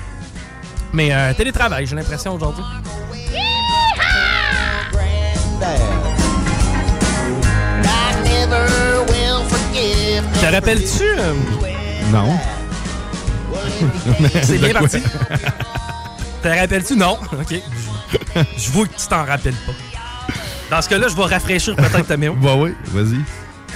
Mais 0.93 1.13
euh, 1.13 1.35
télétravail, 1.35 1.87
j'ai 1.87 1.97
l'impression 1.97 2.35
aujourd'hui. 2.37 2.63
Te 10.45 10.53
rappelles-tu? 10.53 11.03
euh, 11.19 11.33
Non. 12.13 12.37
C'est 14.43 14.59
bien 14.59 14.75
parti. 14.75 14.99
Te 16.43 16.49
rappelles-tu? 16.49 16.97
Non. 16.97 17.17
OK. 17.33 17.55
Je- 18.59 18.71
vois 18.71 18.85
que 18.87 18.95
tu 18.95 19.07
t'en 19.09 19.25
rappelles 19.25 19.55
pas. 19.55 19.73
Dans 20.71 20.83
ce 20.83 20.89
cas-là, 20.91 21.09
je 21.09 21.17
vais 21.17 21.23
rafraîchir 21.23 21.75
peut-être 21.77 22.07
ta 22.07 22.19
mémoire. 22.19 22.39
Bah 22.43 22.57
oui, 22.59 22.75
vas-y. 22.93 23.17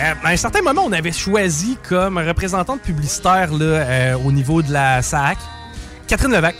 Euh, 0.00 0.12
à 0.22 0.28
un 0.28 0.36
certain 0.36 0.60
moment, 0.60 0.82
on 0.84 0.92
avait 0.92 1.10
choisi 1.12 1.78
comme 1.88 2.18
représentante 2.18 2.82
publicitaire 2.82 3.50
là, 3.52 3.64
euh, 3.64 4.14
au 4.22 4.30
niveau 4.30 4.60
de 4.60 4.70
la 4.70 5.00
SAC 5.00 5.38
Catherine 6.06 6.32
Levac. 6.32 6.54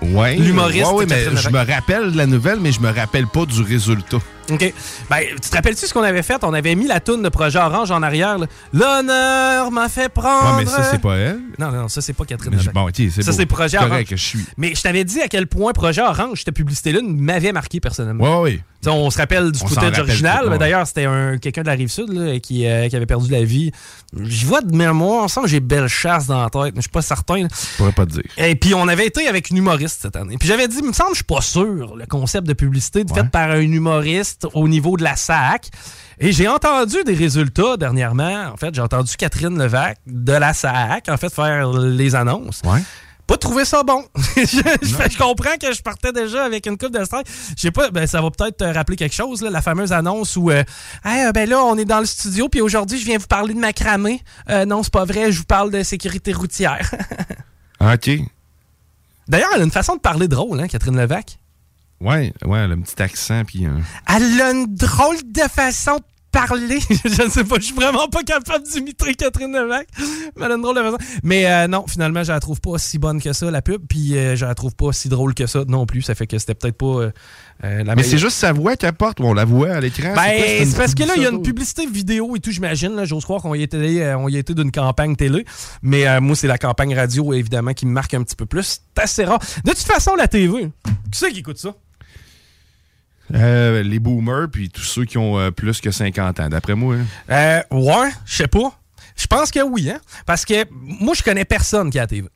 Ouais. 0.00 0.36
L'humoriste 0.36 0.86
Ouais, 0.92 0.92
ouais, 1.00 1.06
mais 1.06 1.24
je 1.36 1.48
me 1.50 1.58
rappelle 1.58 2.12
de 2.12 2.16
la 2.16 2.24
nouvelle, 2.26 2.58
mais 2.60 2.72
je 2.72 2.80
me 2.80 2.90
rappelle 2.90 3.26
pas 3.26 3.44
du 3.44 3.60
résultat. 3.62 4.16
OK. 4.50 4.74
Ben, 5.10 5.18
tu 5.42 5.50
te 5.50 5.54
rappelles-tu 5.56 5.86
ce 5.86 5.92
qu'on 5.94 6.02
avait 6.02 6.22
fait? 6.22 6.42
On 6.42 6.52
avait 6.54 6.74
mis 6.74 6.86
la 6.86 7.00
toune 7.00 7.22
de 7.22 7.28
Projet 7.28 7.58
Orange 7.58 7.90
en 7.90 8.02
arrière. 8.02 8.38
là. 8.38 8.46
L'honneur 8.72 9.70
m'a 9.70 9.88
fait 9.88 10.08
prendre. 10.08 10.56
Ouais, 10.58 10.64
mais 10.64 10.70
ça, 10.70 10.82
c'est 10.84 11.00
pas 11.00 11.16
elle. 11.16 11.40
Non, 11.58 11.70
non, 11.70 11.88
ça, 11.88 12.00
c'est 12.00 12.12
pas 12.12 12.24
Catherine 12.24 12.50
Mais 12.52 12.58
je- 12.58 12.62
Levac. 12.70 12.74
bon, 12.74 12.88
ok, 12.88 12.94
c'est 12.96 13.22
Ça, 13.22 13.30
beau. 13.30 13.36
c'est 13.36 13.46
Projet 13.46 13.76
Correct 13.76 13.92
Orange. 13.92 14.04
que 14.06 14.16
je 14.16 14.24
suis. 14.24 14.44
Mais 14.56 14.74
je 14.74 14.80
t'avais 14.82 15.04
dit 15.04 15.20
à 15.20 15.28
quel 15.28 15.46
point 15.46 15.72
Projet 15.72 16.02
Orange, 16.02 16.42
cette 16.44 16.54
publicité-là, 16.54 17.00
m'avait 17.04 17.52
marqué 17.52 17.80
personnellement. 17.80 18.42
Ouais. 18.42 18.60
Tu 18.80 18.88
sais, 18.88 18.90
on 18.90 19.10
se 19.10 19.18
rappelle 19.18 19.50
du 19.50 19.58
On 19.58 19.62
s'en 19.62 19.68
footage 19.68 19.84
rappelle 19.86 20.00
original. 20.02 20.38
tout, 20.38 20.44
mais 20.46 20.52
ouais. 20.52 20.58
D'ailleurs, 20.58 20.86
c'était 20.86 21.04
un, 21.04 21.38
quelqu'un 21.38 21.62
de 21.62 21.66
la 21.66 21.72
rive 21.72 21.88
sud 21.88 22.40
qui, 22.42 22.64
euh, 22.64 22.88
qui 22.88 22.94
avait 22.94 23.06
perdu 23.06 23.28
la 23.30 23.42
vie. 23.42 23.72
Je 24.16 24.46
vois 24.46 24.60
de 24.60 24.74
mémoire, 24.74 25.24
on 25.24 25.28
sent 25.28 25.40
que 25.42 25.48
j'ai 25.48 25.58
belle 25.58 25.88
chasse 25.88 26.28
dans 26.28 26.40
la 26.42 26.48
tête, 26.48 26.74
mais 26.74 26.76
je 26.76 26.82
suis 26.82 26.90
pas 26.90 27.02
certain. 27.02 27.42
là. 27.42 27.48
Je 27.50 27.76
pourrais 27.76 27.90
pas 27.92 28.06
te 28.06 28.12
dire. 28.12 28.22
Et 28.36 28.54
puis, 28.54 28.74
on 28.74 28.86
avait 28.86 29.06
été 29.06 29.26
avec 29.26 29.50
une 29.50 29.56
humoriste 29.56 30.02
cette 30.02 30.14
année. 30.14 30.36
Puis, 30.38 30.48
j'avais 30.48 30.68
dit, 30.68 30.76
il 30.80 30.86
me 30.86 30.92
semble, 30.92 31.10
je 31.10 31.16
suis 31.16 31.24
pas 31.24 31.40
sûr, 31.40 31.96
le 31.96 32.06
concept 32.06 32.46
de 32.46 32.52
publicité 32.52 33.02
fait 33.12 33.28
par 33.28 33.50
un 33.50 33.60
humoriste 33.60 34.37
au 34.54 34.68
niveau 34.68 34.96
de 34.96 35.04
la 35.04 35.16
SAC. 35.16 35.70
Et 36.20 36.32
j'ai 36.32 36.48
entendu 36.48 36.96
des 37.04 37.14
résultats 37.14 37.76
dernièrement. 37.76 38.50
En 38.52 38.56
fait, 38.56 38.74
j'ai 38.74 38.80
entendu 38.80 39.16
Catherine 39.16 39.56
Levac 39.56 39.98
de 40.06 40.32
la 40.32 40.52
SAC, 40.52 41.08
en 41.08 41.16
fait, 41.16 41.32
faire 41.32 41.70
les 41.72 42.14
annonces. 42.14 42.60
Ouais. 42.64 42.80
Pas 43.28 43.36
trouvé 43.36 43.66
ça 43.66 43.82
bon. 43.82 44.06
je, 44.16 45.18
comprends 45.18 45.56
que 45.60 45.70
je 45.72 45.82
partais 45.82 46.12
déjà 46.12 46.44
avec 46.44 46.66
une 46.66 46.78
coupe 46.78 46.98
de 46.98 47.04
stress. 47.04 47.24
Je 47.54 47.60
sais 47.60 47.70
pas, 47.70 47.90
ben, 47.90 48.06
ça 48.06 48.22
va 48.22 48.30
peut-être 48.30 48.56
te 48.56 48.64
rappeler 48.64 48.96
quelque 48.96 49.14
chose, 49.14 49.42
là, 49.42 49.50
la 49.50 49.60
fameuse 49.60 49.92
annonce 49.92 50.34
où, 50.36 50.50
euh, 50.50 50.64
Hey, 51.04 51.26
euh, 51.26 51.32
ben 51.32 51.46
là, 51.46 51.62
on 51.62 51.76
est 51.76 51.84
dans 51.84 52.00
le 52.00 52.06
studio, 52.06 52.48
puis 52.48 52.62
aujourd'hui, 52.62 52.98
je 52.98 53.04
viens 53.04 53.18
vous 53.18 53.26
parler 53.26 53.52
de 53.52 53.60
macramé. 53.60 54.22
Euh, 54.48 54.64
non, 54.64 54.82
c'est 54.82 54.92
pas 54.92 55.04
vrai, 55.04 55.30
je 55.30 55.40
vous 55.40 55.44
parle 55.44 55.70
de 55.70 55.82
sécurité 55.82 56.32
routière. 56.32 56.90
Ah, 57.80 57.94
OK. 57.94 58.10
D'ailleurs, 59.28 59.50
elle 59.54 59.60
a 59.60 59.64
une 59.64 59.70
façon 59.70 59.94
de 59.94 60.00
parler 60.00 60.26
drôle, 60.26 60.58
hein, 60.58 60.66
Catherine 60.66 60.96
Levac. 60.96 61.38
Ouais, 62.00 62.32
ouais, 62.44 62.58
elle 62.60 62.70
a 62.70 62.74
un 62.74 62.80
petit 62.80 63.02
accent, 63.02 63.42
puis... 63.44 63.66
euh, 63.66 63.70
Elle 64.14 64.40
a 64.40 64.52
une 64.52 64.66
drôle 64.74 65.16
de 65.24 65.40
façon 65.42 65.96
de 65.96 66.02
parler. 66.30 66.78
je 67.04 67.22
ne 67.22 67.30
sais 67.30 67.42
pas, 67.42 67.56
je 67.56 67.62
suis 67.64 67.74
vraiment 67.74 68.06
pas 68.08 68.22
capable 68.22 68.62
d'imiter 68.64 69.14
Catherine 69.14 69.50
Levac. 69.50 69.88
Mais 70.36 70.44
elle 70.44 70.52
a 70.52 70.54
une 70.56 70.62
drôle 70.62 70.76
de 70.76 70.82
façon. 70.82 70.98
Mais 71.22 71.46
euh, 71.50 71.66
non, 71.66 71.86
finalement, 71.88 72.22
je 72.22 72.30
la 72.30 72.38
trouve 72.38 72.60
pas 72.60 72.78
si 72.78 72.98
bonne 72.98 73.20
que 73.20 73.32
ça, 73.32 73.50
la 73.50 73.62
pub. 73.62 73.82
Puis 73.88 74.16
euh, 74.16 74.36
je 74.36 74.44
la 74.44 74.54
trouve 74.54 74.76
pas 74.76 74.92
si 74.92 75.08
drôle 75.08 75.34
que 75.34 75.46
ça 75.46 75.64
non 75.66 75.86
plus. 75.86 76.02
Ça 76.02 76.14
fait 76.14 76.26
que 76.26 76.38
c'était 76.38 76.54
peut-être 76.54 76.76
pas 76.76 76.86
euh, 76.86 77.10
euh, 77.64 77.94
Mais 77.96 78.02
c'est 78.02 78.18
juste 78.18 78.36
sa 78.36 78.52
voix 78.52 78.76
qu'elle 78.76 78.92
porte 78.92 79.20
on 79.20 79.32
la 79.34 79.46
voit 79.46 79.70
à 79.70 79.80
l'écran? 79.80 80.14
Ben, 80.14 80.66
c'est 80.66 80.76
parce 80.76 80.94
que 80.94 81.02
là, 81.02 81.14
il 81.16 81.22
y 81.22 81.26
a 81.26 81.30
une 81.30 81.42
publicité? 81.42 81.86
vidéo 81.86 82.36
et 82.36 82.40
tout, 82.40 82.50
j'imagine. 82.50 83.04
J'ose 83.04 83.24
croire 83.24 83.40
qu'on 83.40 83.54
y 83.54 83.62
était, 83.62 83.78
euh, 83.78 84.18
on 84.18 84.28
y 84.28 84.36
était 84.36 84.54
d'une 84.54 84.70
campagne 84.70 85.16
télé. 85.16 85.44
Mais 85.82 86.06
euh, 86.06 86.20
moi, 86.20 86.36
c'est 86.36 86.46
la 86.46 86.58
campagne 86.58 86.94
radio, 86.94 87.32
évidemment, 87.32 87.72
qui 87.72 87.86
me 87.86 87.92
marque 87.92 88.12
un 88.14 88.22
petit 88.22 88.36
peu 88.36 88.46
plus. 88.46 88.80
C'est 88.94 89.02
assez 89.02 89.24
rare. 89.24 89.38
De 89.64 89.70
toute 89.70 89.78
façon, 89.78 90.14
la 90.14 90.28
TV, 90.28 90.70
qui 91.10 91.18
c'est 91.18 91.32
qui 91.32 91.40
écoute 91.40 91.58
ça? 91.58 91.74
Euh, 93.34 93.82
les 93.82 93.98
boomers, 93.98 94.48
puis 94.50 94.70
tous 94.70 94.82
ceux 94.82 95.04
qui 95.04 95.18
ont 95.18 95.38
euh, 95.38 95.50
plus 95.50 95.80
que 95.80 95.90
50 95.90 96.40
ans, 96.40 96.48
d'après 96.48 96.74
moi. 96.74 96.96
hein. 96.96 97.04
Euh, 97.30 97.76
ouais, 97.76 98.10
je 98.24 98.36
sais 98.36 98.48
pas. 98.48 98.72
Je 99.16 99.26
pense 99.26 99.50
que 99.50 99.60
oui, 99.60 99.90
hein. 99.90 100.00
Parce 100.26 100.44
que 100.44 100.64
moi, 100.70 101.14
je 101.14 101.22
connais 101.22 101.44
personne 101.44 101.90
qui 101.90 101.98
a 101.98 102.02
la 102.02 102.06
TV. 102.06 102.28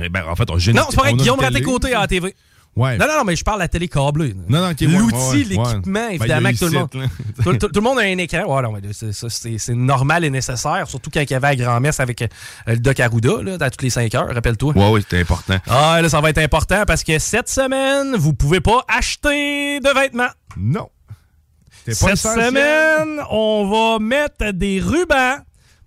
Eh 0.00 0.08
ben, 0.08 0.24
en 0.26 0.34
fait, 0.36 0.50
on 0.50 0.58
j'ai 0.58 0.72
Non, 0.72 0.84
c'est 0.90 0.96
pas 0.96 1.02
vrai. 1.02 1.12
a 1.12 1.16
Guillaume. 1.16 1.40
Raté-Côté 1.40 1.94
à 1.94 2.00
la 2.00 2.06
TV. 2.06 2.34
Ouais. 2.78 2.96
Non, 2.96 3.06
non, 3.08 3.18
non, 3.18 3.24
mais 3.24 3.34
je 3.34 3.42
parle 3.42 3.58
de 3.58 3.64
la 3.64 3.68
télé 3.68 3.88
câblée. 3.88 4.34
Non, 4.48 4.68
L'outil, 4.68 4.86
ouais, 4.86 4.94
ouais, 5.00 5.36
l'équipement. 5.38 5.80
Ben, 5.84 6.10
évidemment, 6.12 6.50
que 6.52 6.58
tout 6.58 6.64
le 6.66 6.70
monde. 6.78 6.88
site, 6.92 7.42
tout, 7.42 7.52
tout- 7.54 7.68
tout 7.72 7.80
le 7.80 7.80
monde 7.80 7.98
a 7.98 8.02
un 8.02 8.18
écran. 8.18 8.44
Ouais, 8.44 8.62
non, 8.62 8.72
mais 8.72 8.80
c'est, 8.92 9.74
normal 9.74 10.24
et 10.24 10.30
nécessaire, 10.30 10.88
surtout 10.88 11.10
quand 11.12 11.20
il 11.20 11.30
y 11.30 11.34
avait 11.34 11.48
la 11.48 11.56
grand-messe 11.56 11.98
avec 11.98 12.22
euh, 12.22 12.28
le 12.68 12.78
Doc 12.78 13.00
Arruda, 13.00 13.42
là, 13.42 13.56
à 13.60 13.70
toutes 13.70 13.82
les 13.82 13.90
5 13.90 14.14
heures, 14.14 14.32
rappelle-toi. 14.32 14.74
Ouais, 14.76 14.88
oui, 14.92 15.00
c'était 15.02 15.20
important. 15.20 15.58
Ah, 15.66 15.98
là, 16.00 16.08
ça 16.08 16.20
va 16.20 16.30
être 16.30 16.38
important 16.38 16.84
parce 16.86 17.02
que 17.02 17.18
cette 17.18 17.48
semaine, 17.48 18.14
vous 18.16 18.32
pouvez 18.32 18.60
pas 18.60 18.84
acheter 18.86 19.80
de 19.80 20.00
vêtements. 20.00 20.30
Non. 20.56 20.88
Pas 21.86 21.94
Cette 21.94 22.10
essentiel. 22.12 22.46
semaine, 22.46 23.20
on 23.30 23.68
va 23.70 23.98
mettre 23.98 24.52
des 24.52 24.78
rubans 24.78 25.38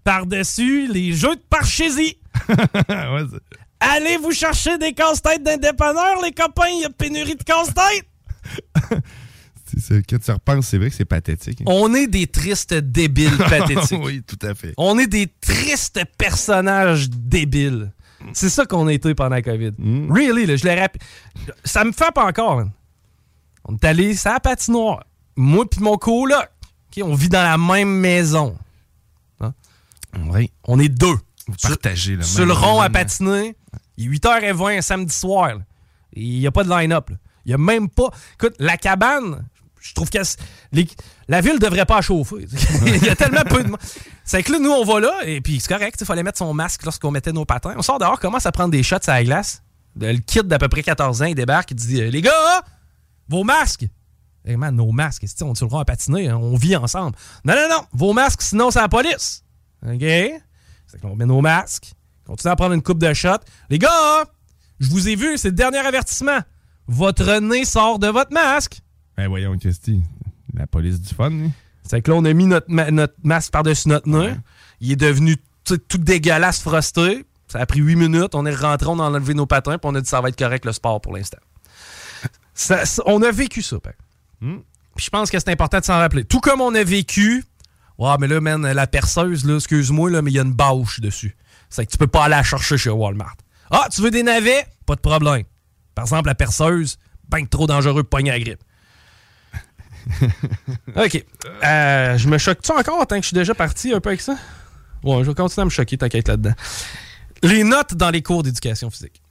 par-dessus 0.03 0.87
les 0.91 1.13
jeux 1.13 1.35
de 1.35 1.41
parchésie. 1.49 2.17
Ouais, 2.89 3.23
Allez 3.81 4.17
vous 4.17 4.31
chercher 4.31 4.77
des 4.77 4.93
casse-têtes 4.93 5.43
d'indépanneurs, 5.43 6.21
les 6.23 6.31
copains, 6.31 6.67
il 6.69 6.81
y 6.81 6.85
a 6.85 6.89
pénurie 6.89 7.35
de 7.35 7.43
casse-têtes. 7.43 8.05
Quand 10.09 10.19
tu 10.23 10.31
repenses, 10.31 10.67
c'est 10.67 10.77
vrai 10.77 10.89
que 10.89 10.95
c'est 10.95 11.05
pathétique. 11.05 11.61
hein. 11.61 11.65
On 11.67 11.93
est 11.95 12.07
des 12.07 12.27
tristes 12.27 12.73
débiles 12.73 13.37
pathétiques. 13.49 14.01
oui, 14.03 14.21
tout 14.21 14.37
à 14.45 14.53
fait. 14.53 14.73
On 14.77 14.99
est 14.99 15.07
des 15.07 15.27
tristes 15.39 15.99
personnages 16.17 17.09
débiles. 17.09 17.91
C'est 18.33 18.49
ça 18.49 18.65
qu'on 18.65 18.87
a 18.87 18.93
été 18.93 19.15
pendant 19.15 19.29
la 19.35 19.41
COVID. 19.41 19.71
Mm. 19.77 20.11
Really, 20.11 20.45
là, 20.45 20.55
je 20.57 20.65
le 20.67 20.79
rappelle. 20.79 21.01
Ça 21.63 21.83
me 21.83 21.91
frappe 21.91 22.17
encore. 22.17 22.57
man. 22.57 22.71
On 23.65 23.75
est 23.75 23.85
allé 23.85 24.15
sur 24.15 24.31
la 24.31 24.39
patinoire. 24.39 25.03
Moi 25.35 25.67
puis 25.69 25.79
mon 25.81 25.97
coloc. 25.97 26.35
OK, 26.97 27.03
on 27.03 27.15
vit 27.15 27.29
dans 27.29 27.41
la 27.41 27.57
même 27.57 27.89
maison. 27.89 28.57
Hein? 29.39 29.53
Oui. 30.29 30.51
On 30.67 30.79
est 30.79 30.89
deux. 30.89 31.15
Vous 31.51 31.67
partagez 31.69 32.15
le 32.15 32.23
Sur 32.23 32.39
même 32.39 32.47
le 32.49 32.53
rond 32.53 32.81
à 32.81 32.89
patiner. 32.89 33.55
Il 33.97 34.05
est 34.07 34.17
8h20 34.17 34.77
un 34.77 34.81
samedi 34.81 35.13
soir. 35.13 35.47
là. 35.55 35.61
Il 36.13 36.39
n'y 36.39 36.47
a 36.47 36.51
pas 36.51 36.63
de 36.63 36.69
line-up. 36.69 37.09
là. 37.09 37.15
Il 37.45 37.49
n'y 37.49 37.53
a 37.53 37.57
même 37.57 37.89
pas. 37.89 38.09
Écoute, 38.35 38.55
la 38.59 38.77
cabane, 38.77 39.45
je 39.79 39.93
trouve 39.93 40.09
que 40.09 40.17
les- 40.71 40.87
la 41.27 41.41
ville 41.41 41.59
devrait 41.59 41.85
pas 41.85 42.01
chauffer. 42.01 42.45
Il 42.85 43.03
y 43.03 43.09
a 43.09 43.15
tellement 43.15 43.43
peu 43.43 43.63
de 43.63 43.69
monde. 43.69 43.79
C'est 44.23 44.43
que 44.43 44.51
là, 44.51 44.59
nous, 44.59 44.69
on 44.71 44.83
va 44.85 44.99
là, 44.99 45.13
et 45.25 45.41
puis 45.41 45.59
c'est 45.59 45.73
correct. 45.73 45.97
Il 45.99 46.05
fallait 46.05 46.23
mettre 46.23 46.37
son 46.37 46.53
masque 46.53 46.83
lorsqu'on 46.83 47.11
mettait 47.11 47.31
nos 47.33 47.45
patins. 47.45 47.73
On 47.77 47.81
sort 47.81 47.97
dehors, 47.99 48.19
commence 48.19 48.45
à 48.45 48.51
prendre 48.51 48.69
des 48.71 48.83
shots 48.83 48.95
à 49.07 49.13
la 49.13 49.23
glace. 49.23 49.63
Le 49.99 50.17
kid 50.17 50.43
d'à 50.43 50.57
peu 50.59 50.69
près 50.69 50.83
14 50.83 51.21
ans, 51.21 51.25
il 51.25 51.35
débarque, 51.35 51.71
il 51.71 51.75
dit 51.75 52.01
euh, 52.01 52.09
Les 52.09 52.21
gars, 52.21 52.61
vos 53.27 53.43
masques 53.43 53.87
Eh 54.45 54.55
man, 54.55 54.75
nos 54.75 54.91
masques, 54.91 55.23
c'est-tu, 55.27 55.43
on 55.43 55.53
est 55.53 55.55
sur 55.55 55.67
le 55.67 55.71
rond 55.71 55.79
à 55.79 55.85
patiner, 55.85 56.29
hein, 56.29 56.37
on 56.37 56.55
vit 56.55 56.75
ensemble. 56.75 57.15
Non, 57.43 57.55
non, 57.55 57.67
non, 57.69 57.83
vos 57.91 58.13
masques, 58.13 58.41
sinon 58.43 58.71
c'est 58.71 58.79
la 58.79 58.87
police. 58.89 59.43
OK? 59.85 60.03
C'est 60.91 60.99
qu'on 60.99 61.15
met 61.15 61.25
nos 61.25 61.39
masques, 61.41 61.93
continue 62.25 62.51
à 62.51 62.55
prendre 62.57 62.73
une 62.73 62.81
coupe 62.81 62.99
de 62.99 63.13
shots. 63.13 63.37
Les 63.69 63.79
gars, 63.79 64.25
je 64.81 64.89
vous 64.89 65.07
ai 65.07 65.15
vu, 65.15 65.37
c'est 65.37 65.47
le 65.49 65.55
dernier 65.55 65.77
avertissement. 65.77 66.39
Votre 66.87 67.39
nez 67.39 67.63
sort 67.63 67.97
de 67.97 68.07
votre 68.07 68.33
masque. 68.33 68.81
Ben 69.15 69.27
voyons, 69.29 69.57
Christy. 69.57 70.01
La 70.53 70.67
police 70.67 70.99
du 70.99 71.13
fun, 71.13 71.31
hein? 71.31 71.51
C'est 71.83 72.01
que 72.01 72.11
là, 72.11 72.17
on 72.17 72.25
a 72.25 72.33
mis 72.33 72.45
notre, 72.45 72.69
ma- 72.69 72.91
notre 72.91 73.13
masque 73.23 73.51
par-dessus 73.53 73.87
notre 73.87 74.07
nez. 74.09 74.33
Il 74.81 74.91
est 74.91 74.95
devenu 74.97 75.37
tout, 75.63 75.77
tout 75.77 75.97
dégueulasse, 75.97 76.59
frosté. 76.61 77.25
Ça 77.47 77.59
a 77.59 77.65
pris 77.65 77.79
huit 77.79 77.95
minutes. 77.95 78.35
On 78.35 78.45
est 78.45 78.53
rentré, 78.55 78.87
on 78.89 78.99
a 78.99 79.03
enlevé 79.03 79.33
nos 79.33 79.45
patins, 79.45 79.77
puis 79.77 79.89
on 79.89 79.95
a 79.95 80.01
dit 80.01 80.09
ça 80.09 80.19
va 80.19 80.27
être 80.29 80.37
correct 80.37 80.65
le 80.65 80.73
sport 80.73 80.99
pour 80.99 81.13
l'instant. 81.15 81.37
Ça- 82.53 82.85
ça- 82.85 83.03
on 83.05 83.21
a 83.21 83.31
vécu 83.31 83.61
ça, 83.61 83.79
par 83.79 83.93
exemple. 83.93 84.63
Puis 84.95 85.05
je 85.05 85.09
pense 85.09 85.29
que 85.31 85.39
c'est 85.39 85.49
important 85.49 85.79
de 85.79 85.85
s'en 85.85 85.97
rappeler. 85.97 86.25
Tout 86.25 86.41
comme 86.41 86.59
on 86.61 86.75
a 86.75 86.83
vécu. 86.83 87.43
Ouais, 88.01 88.15
mais 88.19 88.25
là, 88.25 88.41
man, 88.41 88.63
la 88.63 88.87
perceuse, 88.87 89.45
là, 89.45 89.57
excuse-moi, 89.57 90.09
là, 90.09 90.23
mais 90.23 90.31
il 90.31 90.33
y 90.33 90.39
a 90.39 90.41
une 90.41 90.53
bâche 90.53 90.99
dessus. 91.01 91.37
C'est 91.69 91.85
que 91.85 91.91
tu 91.91 91.99
peux 91.99 92.07
pas 92.07 92.23
aller 92.23 92.31
la 92.31 92.41
chercher 92.41 92.75
chez 92.75 92.89
Walmart. 92.89 93.35
Ah, 93.69 93.89
tu 93.93 94.01
veux 94.01 94.09
des 94.09 94.23
navets? 94.23 94.65
Pas 94.87 94.95
de 94.95 95.01
problème. 95.01 95.43
Par 95.93 96.05
exemple, 96.05 96.27
la 96.27 96.33
perceuse, 96.33 96.97
ben 97.29 97.47
trop 97.47 97.67
dangereux 97.67 98.01
pour 98.01 98.17
pogner 98.17 98.31
la 98.31 98.39
grippe. 98.39 98.63
OK. 100.95 101.23
Euh, 101.63 102.17
je 102.17 102.27
me 102.27 102.39
choque-tu 102.39 102.71
encore 102.71 103.05
tant 103.05 103.17
que 103.17 103.21
je 103.21 103.27
suis 103.27 103.35
déjà 103.35 103.53
parti 103.53 103.93
un 103.93 103.99
peu 103.99 104.09
avec 104.09 104.21
ça? 104.21 104.35
Ouais, 105.03 105.23
je 105.23 105.29
vais 105.29 105.35
continuer 105.35 105.61
à 105.61 105.65
me 105.65 105.69
choquer, 105.69 105.99
t'inquiète 105.99 106.27
là-dedans. 106.27 106.55
Les 107.43 107.63
notes 107.63 107.93
dans 107.93 108.09
les 108.09 108.23
cours 108.23 108.41
d'éducation 108.41 108.89
physique. 108.89 109.21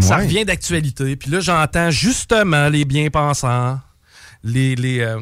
Ça 0.00 0.18
revient 0.18 0.44
d'actualité. 0.44 1.16
Puis 1.16 1.30
là, 1.30 1.40
j'entends 1.40 1.90
justement 1.90 2.68
les 2.68 2.84
bien-pensants, 2.84 3.80
les, 4.44 4.76
les, 4.76 5.00
euh, 5.00 5.18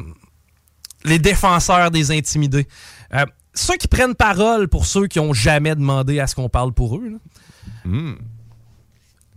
les 1.03 1.19
défenseurs 1.19 1.91
des 1.91 2.11
intimidés. 2.11 2.67
Euh, 3.13 3.25
ceux 3.53 3.77
qui 3.77 3.87
prennent 3.87 4.15
parole 4.15 4.67
pour 4.67 4.85
ceux 4.85 5.07
qui 5.07 5.19
ont 5.19 5.33
jamais 5.33 5.75
demandé 5.75 6.19
à 6.19 6.27
ce 6.27 6.35
qu'on 6.35 6.49
parle 6.49 6.73
pour 6.73 6.97
eux. 6.97 7.19
Hmm. 7.85 8.13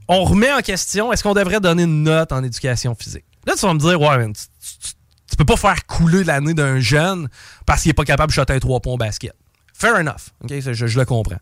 On 0.08 0.24
remet 0.24 0.52
en 0.52 0.60
question, 0.60 1.12
est-ce 1.12 1.22
qu'on 1.22 1.34
devrait 1.34 1.60
donner 1.60 1.84
une 1.84 2.02
note 2.02 2.32
en 2.32 2.42
éducation 2.44 2.94
physique? 2.94 3.24
Là, 3.46 3.54
tu 3.58 3.64
vas 3.66 3.72
me 3.74 3.78
dire, 3.78 4.00
ouais, 4.00 4.18
man, 4.18 4.32
tu, 4.32 4.42
tu- 4.60 4.92
tu 5.30 5.36
peux 5.36 5.44
pas 5.46 5.56
faire 5.56 5.86
couler 5.86 6.24
l'année 6.24 6.52
d'un 6.52 6.78
jeune 6.78 7.28
parce 7.64 7.82
qu'il 7.82 7.90
est 7.90 7.94
pas 7.94 8.04
capable 8.04 8.30
de 8.30 8.34
shotter 8.34 8.52
un 8.52 8.58
3 8.58 8.80
points 8.80 8.92
au 8.92 8.98
basket. 8.98 9.32
Fair 9.72 9.94
enough. 9.96 10.30
OK? 10.44 10.52
Ça, 10.62 10.74
Je, 10.74 10.86
je 10.86 10.98
le 10.98 11.06
comprends. 11.06 11.38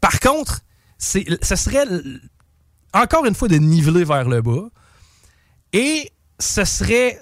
Par 0.00 0.18
contre, 0.18 0.60
ce 0.98 1.20
serait 1.54 1.84
encore 2.92 3.24
une 3.26 3.34
fois 3.36 3.46
de 3.48 3.56
niveler 3.56 4.02
vers 4.04 4.28
le 4.28 4.42
bas. 4.42 4.68
Et 5.72 6.10
ce 6.38 6.64
serait. 6.64 7.18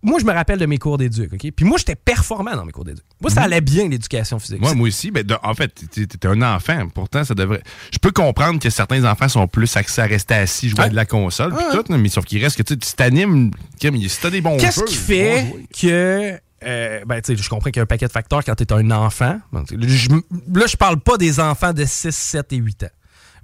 Moi, 0.00 0.20
je 0.20 0.24
me 0.24 0.32
rappelle 0.32 0.60
de 0.60 0.66
mes 0.66 0.78
cours 0.78 0.96
d'éduc, 0.96 1.32
OK? 1.32 1.50
Puis 1.50 1.64
moi, 1.64 1.76
j'étais 1.76 1.96
performant 1.96 2.54
dans 2.54 2.64
mes 2.64 2.70
cours 2.70 2.84
d'éduc. 2.84 3.02
Moi, 3.20 3.30
ça 3.32 3.42
allait 3.42 3.60
bien, 3.60 3.88
l'éducation 3.88 4.38
physique. 4.38 4.60
Moi, 4.60 4.74
moi 4.74 4.86
aussi. 4.86 5.10
Ben, 5.10 5.24
de- 5.24 5.36
en 5.42 5.54
fait, 5.54 5.72
tu 5.92 6.02
es 6.04 6.26
un 6.26 6.42
enfant. 6.42 6.86
Pourtant, 6.94 7.24
ça 7.24 7.34
devrait. 7.34 7.62
Je 7.92 7.98
peux 7.98 8.12
comprendre 8.12 8.60
que 8.60 8.70
certains 8.70 9.04
enfants 9.04 9.28
sont 9.28 9.48
plus 9.48 9.76
axés 9.76 10.02
à 10.02 10.06
rester 10.06 10.34
assis, 10.34 10.68
jouer 10.68 10.84
à 10.84 10.88
de 10.88 10.94
la 10.94 11.04
console, 11.04 11.52
puis 11.54 11.64
Ouais. 11.76 11.82
tout, 11.82 11.92
mais 11.96 12.08
sauf 12.08 12.24
qu'il 12.24 12.40
reste 12.42 12.56
que 12.56 12.62
tu 12.62 12.74
sais, 12.74 12.78
tu 12.78 12.92
t'animes. 12.92 13.50
Si 13.80 14.20
t'as 14.20 14.30
des 14.30 14.40
bons 14.40 14.56
Qu'est-ce 14.56 14.84
qui 14.84 14.94
fait 14.94 15.52
que. 15.76 16.38
euh, 16.64 17.04
ben, 17.04 17.20
tu 17.20 17.36
sais, 17.36 17.42
je 17.42 17.48
comprends 17.48 17.70
qu'il 17.70 17.76
y 17.78 17.80
a 17.80 17.82
un 17.82 17.86
paquet 17.86 18.06
de 18.06 18.12
facteurs 18.12 18.44
quand 18.44 18.54
tu 18.54 18.62
es 18.62 18.72
un 18.72 18.90
enfant. 18.92 19.40
Bon, 19.52 19.64
là, 19.72 20.66
je 20.66 20.76
parle 20.76 21.00
pas 21.00 21.16
des 21.16 21.40
enfants 21.40 21.72
de 21.72 21.84
6, 21.84 22.14
7 22.14 22.52
et 22.52 22.56
8 22.56 22.84
ans. 22.84 22.88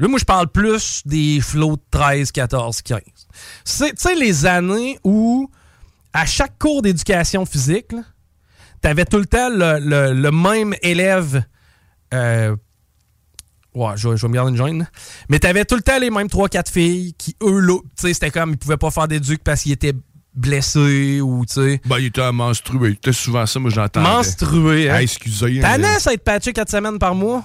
Là, 0.02 0.08
moi, 0.08 0.18
je 0.18 0.24
parle 0.24 0.48
plus 0.48 1.00
des 1.06 1.40
flots 1.40 1.76
de 1.76 1.82
13, 1.92 2.32
14, 2.32 2.82
15. 2.82 3.00
C'est, 3.64 3.90
tu 3.90 3.94
sais, 3.98 4.14
les 4.16 4.44
années 4.46 4.98
où 5.04 5.48
à 6.12 6.26
chaque 6.26 6.58
cours 6.58 6.82
d'éducation 6.82 7.46
physique, 7.46 7.94
tu 8.82 8.88
avais 8.88 9.04
tout 9.04 9.18
le 9.18 9.26
temps 9.26 9.48
le, 9.48 9.78
le- 9.78 10.12
le 10.12 10.30
même 10.32 10.74
élève. 10.82 11.44
euh, 12.12 12.56
ouais, 13.76 13.92
je, 13.96 14.08
vais- 14.08 14.16
je 14.16 14.22
vais 14.22 14.28
me 14.28 14.34
garder 14.34 14.50
une 14.50 14.56
jointe. 14.56 14.76
là. 14.80 14.86
Mais 15.28 15.38
tu 15.38 15.46
avais 15.46 15.64
tout 15.64 15.76
le 15.76 15.82
temps 15.82 15.98
les 16.00 16.10
mêmes 16.10 16.26
3-4 16.26 16.70
filles 16.72 17.14
qui, 17.16 17.36
eux, 17.42 17.60
là, 17.60 17.78
tu 17.96 18.08
sais, 18.08 18.12
c'était 18.14 18.32
comme 18.32 18.50
ils 18.50 18.58
pouvaient 18.58 18.76
pas 18.76 18.90
faire 18.90 19.06
d'éduc 19.06 19.42
parce 19.44 19.62
qu'ils 19.62 19.72
étaient 19.72 19.94
blessés 20.34 21.20
ou, 21.20 21.46
tu 21.46 21.54
sais. 21.54 21.80
Ben, 21.86 21.98
il 22.00 22.06
était 22.06 22.32
menstrué. 22.32 22.88
Il 22.90 22.94
était 22.94 23.12
souvent 23.12 23.46
ça, 23.46 23.60
moi, 23.60 23.70
j'entends. 23.70 24.00
Menstrué, 24.00 24.90
hein? 24.90 24.94
Ah, 24.96 25.02
excusez. 25.02 25.60
T'as 25.60 25.78
hein, 25.78 25.98
ça 26.00 26.12
être 26.12 26.24
patché 26.24 26.52
4 26.52 26.68
semaines 26.70 26.98
par 26.98 27.14
mois. 27.14 27.44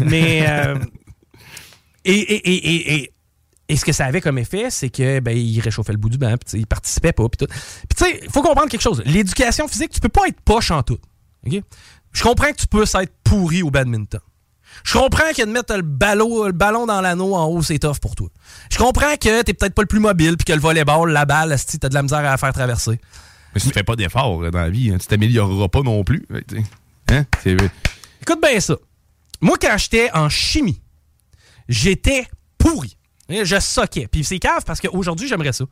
Mais. 0.00 0.46
euh, 0.48 0.76
et, 2.10 2.34
et, 2.34 2.48
et, 2.48 2.54
et, 2.54 2.94
et, 3.02 3.12
et 3.68 3.76
ce 3.76 3.84
que 3.84 3.92
ça 3.92 4.06
avait 4.06 4.20
comme 4.20 4.38
effet, 4.38 4.70
c'est 4.70 4.90
que 4.90 5.20
ben, 5.20 5.36
il 5.36 5.60
réchauffait 5.60 5.92
le 5.92 5.98
bout 5.98 6.08
du 6.08 6.18
banc, 6.18 6.34
puis 6.38 6.60
il 6.60 6.66
participait 6.66 7.12
pas, 7.12 7.28
puis 7.28 7.46
tout. 7.46 7.52
Puis 7.52 7.96
tu 7.96 8.04
sais, 8.04 8.20
il 8.22 8.30
faut 8.30 8.42
comprendre 8.42 8.68
quelque 8.68 8.82
chose. 8.82 9.02
L'éducation 9.04 9.66
physique, 9.68 9.90
tu 9.90 10.00
peux 10.00 10.08
pas 10.08 10.28
être 10.28 10.40
poche 10.40 10.70
en 10.70 10.82
tout. 10.82 10.98
OK? 11.46 11.60
Je 12.12 12.22
comprends 12.22 12.50
que 12.52 12.56
tu 12.56 12.66
peux 12.66 12.82
être 12.84 13.12
pourri 13.24 13.62
au 13.62 13.70
badminton. 13.70 14.20
Je 14.84 14.92
comprends 14.98 15.32
que 15.36 15.42
de 15.44 15.50
mettre 15.50 15.74
le 15.74 15.82
ballon, 15.82 16.44
le 16.44 16.52
ballon 16.52 16.86
dans 16.86 17.00
l'anneau 17.00 17.34
en 17.34 17.46
haut, 17.46 17.62
c'est 17.62 17.78
tough 17.78 17.98
pour 18.00 18.14
toi. 18.14 18.28
Je 18.70 18.76
comprends 18.78 19.14
que 19.16 19.42
t'es 19.42 19.54
peut-être 19.54 19.74
pas 19.74 19.82
le 19.82 19.86
plus 19.88 20.00
mobile, 20.00 20.36
puis 20.36 20.44
que 20.44 20.52
le 20.52 20.60
volleyball, 20.60 21.10
la 21.10 21.24
balle, 21.24 21.58
si 21.58 21.78
t'as 21.78 21.88
de 21.88 21.94
la 21.94 22.02
misère 22.02 22.18
à 22.18 22.22
la 22.22 22.36
faire 22.36 22.52
traverser. 22.52 23.00
Mais 23.54 23.60
si 23.60 23.68
tu 23.68 23.72
fais 23.72 23.82
pas 23.82 23.96
d'efforts 23.96 24.42
là, 24.42 24.50
dans 24.50 24.60
la 24.60 24.68
vie, 24.70 24.90
hein, 24.90 24.98
tu 25.00 25.06
t'amélioreras 25.06 25.68
pas 25.68 25.80
non 25.80 26.04
plus. 26.04 26.26
Hein? 27.08 27.24
C'est- 27.42 27.56
Écoute 28.22 28.40
bien 28.42 28.60
ça. 28.60 28.76
Moi, 29.40 29.56
quand 29.60 29.76
j'étais 29.78 30.10
en 30.12 30.28
chimie, 30.28 30.80
j'étais 31.68 32.26
pourri. 32.58 32.96
Je 33.28 33.58
soquais. 33.60 34.06
Puis 34.10 34.22
c'est 34.24 34.38
cave 34.38 34.62
parce 34.64 34.80
qu'aujourd'hui, 34.80 35.26
j'aimerais 35.28 35.52
ça. 35.52 35.64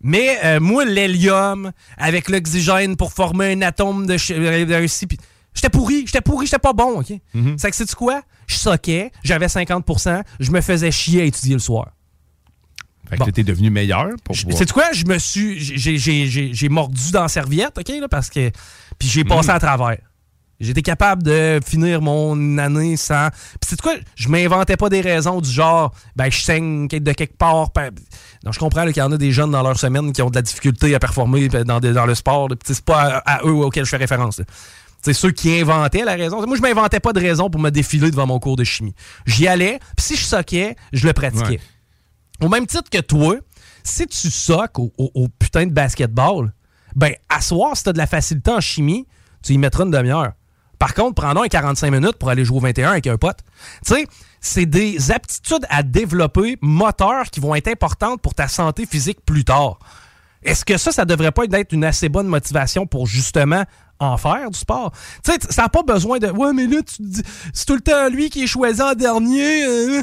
Mais 0.00 0.38
euh, 0.44 0.60
moi, 0.60 0.84
l'hélium, 0.84 1.72
avec 1.96 2.28
l'oxygène 2.28 2.96
pour 2.96 3.12
former 3.12 3.52
un 3.52 3.62
atome 3.62 4.06
de 4.06 4.16
euh, 4.32 4.86
puis 5.08 5.18
J'étais 5.54 5.70
pourri, 5.70 6.04
j'étais 6.06 6.20
pourri, 6.20 6.46
j'étais 6.46 6.58
pas 6.60 6.72
bon, 6.72 7.00
OK? 7.00 7.12
C'est 7.56 7.70
que 7.70 7.76
c'est 7.76 7.92
quoi? 7.94 8.22
Je 8.46 8.54
soquais, 8.56 9.10
j'avais 9.24 9.46
50% 9.46 10.22
je 10.38 10.50
me 10.52 10.60
faisais 10.60 10.90
chier 10.92 11.22
à 11.22 11.24
étudier 11.24 11.54
le 11.54 11.58
soir. 11.60 11.88
Fait 13.08 13.16
que 13.16 13.30
t'es 13.30 13.42
devenu 13.42 13.70
meilleur 13.70 14.10
pour 14.22 14.36
pouvoir- 14.36 14.58
C'est 14.58 14.70
quoi? 14.70 14.92
Je 14.92 15.04
me 15.06 15.18
suis. 15.18 15.58
j'ai- 15.58 15.96
j'ai- 15.98 16.26
J'ai 16.26 16.52
j'ai 16.52 16.68
mordu 16.68 17.10
dans 17.10 17.22
la 17.22 17.28
serviette, 17.28 17.76
OK? 17.78 17.88
Là, 17.88 18.06
parce 18.08 18.28
que. 18.28 18.50
Puis 18.98 19.08
j'ai 19.08 19.24
passé 19.24 19.48
Mhm. 19.48 19.54
à 19.56 19.58
travers. 19.60 19.98
J'étais 20.60 20.82
capable 20.82 21.22
de 21.22 21.60
finir 21.64 22.02
mon 22.02 22.58
année 22.58 22.96
sans. 22.96 23.28
Puis 23.30 23.68
c'est 23.68 23.80
quoi? 23.80 23.94
Je 24.16 24.28
m'inventais 24.28 24.76
pas 24.76 24.88
des 24.88 25.00
raisons 25.00 25.40
du 25.40 25.48
genre, 25.48 25.94
ben, 26.16 26.30
je 26.30 26.40
saigne 26.42 26.88
de 26.88 27.12
quelque 27.12 27.36
part. 27.36 27.70
pa- 27.70 27.90
Non, 28.44 28.50
je 28.50 28.58
comprends 28.58 28.84
qu'il 28.86 28.96
y 28.96 29.02
en 29.02 29.12
a 29.12 29.16
des 29.16 29.30
jeunes 29.30 29.52
dans 29.52 29.62
leur 29.62 29.78
semaine 29.78 30.12
qui 30.12 30.20
ont 30.20 30.30
de 30.30 30.34
la 30.34 30.42
difficulté 30.42 30.94
à 30.96 30.98
performer 30.98 31.48
dans, 31.48 31.78
des- 31.78 31.92
dans 31.92 32.06
le 32.06 32.14
sport. 32.16 32.48
C'est 32.64 32.84
pas 32.84 33.18
à, 33.24 33.36
à 33.36 33.44
eux 33.46 33.52
auxquels 33.52 33.84
je 33.84 33.90
fais 33.90 33.96
référence. 33.98 34.40
C'est 35.00 35.12
ceux 35.12 35.30
qui 35.30 35.60
inventaient 35.60 36.04
la 36.04 36.14
raison. 36.16 36.44
Moi, 36.44 36.56
je 36.56 36.62
m'inventais 36.62 36.98
pas 36.98 37.12
de 37.12 37.20
raison 37.20 37.48
pour 37.50 37.60
me 37.60 37.70
défiler 37.70 38.10
devant 38.10 38.26
mon 38.26 38.40
cours 38.40 38.56
de 38.56 38.64
chimie. 38.64 38.94
J'y 39.26 39.46
allais, 39.46 39.78
puis 39.96 40.06
si 40.06 40.16
je 40.16 40.24
soquais, 40.24 40.74
je 40.92 41.06
le 41.06 41.12
pratiquais. 41.12 41.60
Ouais. 42.40 42.46
Au 42.46 42.48
même 42.48 42.66
titre 42.66 42.90
que 42.90 42.98
toi, 43.00 43.36
si 43.84 44.08
tu 44.08 44.28
soques 44.28 44.80
au, 44.80 44.92
au- 44.98 45.10
au 45.14 45.28
putain 45.28 45.66
de 45.66 45.72
basketball, 45.72 46.52
ben, 46.96 47.12
à 47.28 47.40
soir, 47.40 47.76
si 47.76 47.84
t'as 47.84 47.92
de 47.92 47.98
la 47.98 48.08
facilité 48.08 48.50
en 48.50 48.60
chimie, 48.60 49.06
tu 49.40 49.52
y 49.52 49.58
mettras 49.58 49.84
une 49.84 49.92
demi-heure. 49.92 50.32
Par 50.78 50.94
contre, 50.94 51.14
prends-donc 51.14 51.44
un 51.44 51.48
45 51.48 51.90
minutes 51.90 52.16
pour 52.18 52.28
aller 52.30 52.44
jouer 52.44 52.58
au 52.58 52.60
21 52.60 52.90
avec 52.90 53.06
un 53.06 53.16
pote. 53.16 53.38
Tu 53.86 53.94
sais, 53.94 54.06
c'est 54.40 54.66
des 54.66 55.10
aptitudes 55.10 55.66
à 55.70 55.82
développer 55.82 56.56
moteurs 56.60 57.24
qui 57.30 57.40
vont 57.40 57.54
être 57.54 57.68
importantes 57.68 58.20
pour 58.22 58.34
ta 58.34 58.46
santé 58.48 58.86
physique 58.86 59.18
plus 59.26 59.44
tard. 59.44 59.78
Est-ce 60.42 60.64
que 60.64 60.78
ça, 60.78 60.92
ça 60.92 61.04
devrait 61.04 61.32
pas 61.32 61.44
être 61.52 61.72
une 61.72 61.84
assez 61.84 62.08
bonne 62.08 62.28
motivation 62.28 62.86
pour 62.86 63.06
justement 63.08 63.64
en 63.98 64.16
faire 64.16 64.48
du 64.50 64.58
sport? 64.58 64.92
Tu 65.24 65.32
sais, 65.32 65.38
ça 65.50 65.62
n'a 65.62 65.68
pas 65.68 65.82
besoin 65.82 66.18
de. 66.20 66.28
Ouais, 66.28 66.52
mais 66.52 66.66
là, 66.68 66.76
tu 66.86 66.96
te 66.98 67.02
dis, 67.02 67.22
c'est 67.52 67.66
tout 67.66 67.74
le 67.74 67.80
temps 67.80 68.08
lui 68.08 68.30
qui 68.30 68.44
est 68.44 68.46
choisi 68.46 68.80
en 68.80 68.94
dernier. 68.94 69.64
euh. 69.66 70.02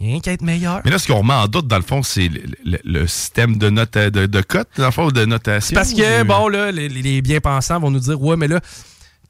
Rien 0.00 0.20
qu'à 0.20 0.32
être 0.32 0.42
meilleur. 0.42 0.80
Mais 0.84 0.90
là, 0.90 0.98
ce 0.98 1.06
qu'on 1.06 1.18
remet 1.18 1.32
en 1.34 1.46
doute, 1.46 1.66
dans 1.68 1.76
le 1.76 1.82
fond, 1.82 2.02
c'est 2.02 2.28
le, 2.28 2.42
le- 2.64 2.78
le 2.84 3.06
système 3.06 3.56
de, 3.58 3.68
note, 3.70 3.94
de, 3.96 4.26
de 4.26 4.40
cote, 4.42 4.68
dans 4.78 4.86
le 4.86 4.90
fond, 4.90 5.06
ou 5.06 5.12
de 5.12 5.24
notation. 5.26 5.74
Parce 5.74 5.92
que, 5.94 6.22
ou- 6.22 6.24
bon, 6.24 6.48
là, 6.48 6.70
les, 6.72 6.88
les- 6.88 7.02
les 7.02 7.22
bien-pensants 7.22 7.78
vont 7.80 7.90
nous 7.90 8.00
dire 8.00 8.20
Ouais, 8.22 8.36
mais 8.36 8.48
là, 8.48 8.60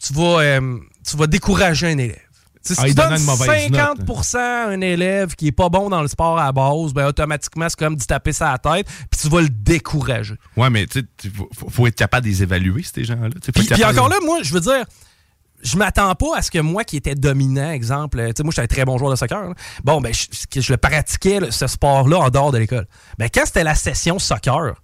tu 0.06 0.12
vas, 0.14 0.40
euh, 0.40 0.78
tu 1.08 1.16
vas 1.16 1.26
décourager 1.26 1.88
un 1.88 1.98
élève. 1.98 2.20
Ah, 2.70 2.74
si 2.74 2.80
il 2.82 2.88
tu 2.88 2.94
donne 2.94 3.10
donnes 3.10 3.20
une 3.20 3.24
mauvaise 3.26 3.70
note. 3.70 3.98
50 4.06 4.34
à 4.34 4.66
un 4.68 4.80
élève 4.80 5.34
qui 5.36 5.46
est 5.48 5.52
pas 5.52 5.68
bon 5.68 5.88
dans 5.88 6.02
le 6.02 6.08
sport 6.08 6.38
à 6.38 6.46
la 6.46 6.52
base, 6.52 6.92
ben 6.92 7.06
automatiquement, 7.06 7.68
c'est 7.68 7.78
comme 7.78 7.94
d'y 7.94 8.06
taper 8.06 8.32
la 8.40 8.58
tête, 8.58 8.88
puis 9.08 9.20
tu 9.20 9.28
vas 9.28 9.40
le 9.42 9.48
décourager. 9.48 10.34
Ouais, 10.56 10.68
mais 10.68 10.86
tu 10.86 11.06
faut, 11.32 11.48
faut- 11.70 11.86
être 11.86 11.94
capable 11.94 12.24
de 12.24 12.30
les 12.30 12.42
évaluer, 12.42 12.82
ces 12.82 13.04
gens-là. 13.04 13.30
Puis, 13.54 13.84
encore 13.84 14.08
de- 14.08 14.14
là, 14.14 14.20
moi, 14.24 14.40
je 14.42 14.52
veux 14.52 14.60
dire, 14.60 14.84
je 15.62 15.76
m'attends 15.76 16.14
pas 16.16 16.36
à 16.38 16.42
ce 16.42 16.50
que 16.50 16.58
moi 16.58 16.82
qui 16.84 16.96
étais 16.96 17.14
dominant, 17.14 17.70
exemple, 17.70 18.18
tu 18.26 18.32
sais, 18.36 18.42
moi, 18.42 18.50
j'étais 18.50 18.62
un 18.62 18.66
très 18.66 18.84
bon 18.84 18.98
joueur 18.98 19.12
de 19.12 19.16
soccer. 19.16 19.48
là. 19.48 19.54
Bon, 19.84 20.00
ben, 20.00 20.12
je, 20.12 20.72
le 20.72 20.76
pratiquais, 20.76 21.40
là, 21.40 21.50
ce 21.50 21.66
sport-là, 21.68 22.18
en 22.18 22.30
dehors 22.30 22.52
de 22.52 22.58
l'école. 22.58 22.86
Ben, 23.18 23.28
quand 23.32 23.46
c'était 23.46 23.64
la 23.64 23.74
session 23.74 24.18
soccer, 24.18 24.74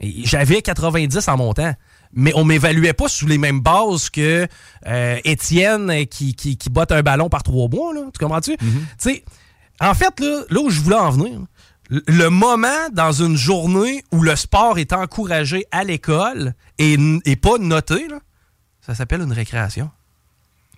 j'avais 0.00 0.62
90 0.62 1.28
en 1.28 1.36
montant. 1.36 1.74
Mais 2.12 2.32
on 2.34 2.44
m'évaluait 2.44 2.92
pas 2.92 3.08
sous 3.08 3.26
les 3.26 3.38
mêmes 3.38 3.60
bases 3.60 4.10
que 4.10 4.46
euh, 4.86 5.18
Étienne 5.24 6.06
qui, 6.06 6.34
qui, 6.34 6.56
qui 6.56 6.70
botte 6.70 6.92
un 6.92 7.02
ballon 7.02 7.28
par 7.28 7.42
trois 7.42 7.68
mois. 7.68 7.92
Là. 7.94 8.02
Tu 8.12 8.18
comprends-tu? 8.18 8.56
Tu 8.56 8.66
sais, 8.98 9.24
en 9.80 9.94
fait, 9.94 10.18
là, 10.20 10.42
là 10.48 10.60
où 10.60 10.70
je 10.70 10.80
voulais 10.80 10.96
en 10.96 11.10
venir, 11.10 11.40
le- 11.90 12.28
moment 12.30 12.88
dans 12.92 13.12
une 13.12 13.36
journée 13.36 14.02
où 14.12 14.22
le 14.22 14.34
sport 14.36 14.78
est 14.78 14.92
encouragé 14.92 15.64
à 15.70 15.84
l'école 15.84 16.54
et, 16.78 16.96
pas 17.40 17.58
noté, 17.58 18.08
là, 18.08 18.18
ça 18.80 18.94
s'appelle 18.94 19.20
une 19.20 19.32
récréation. 19.32 19.90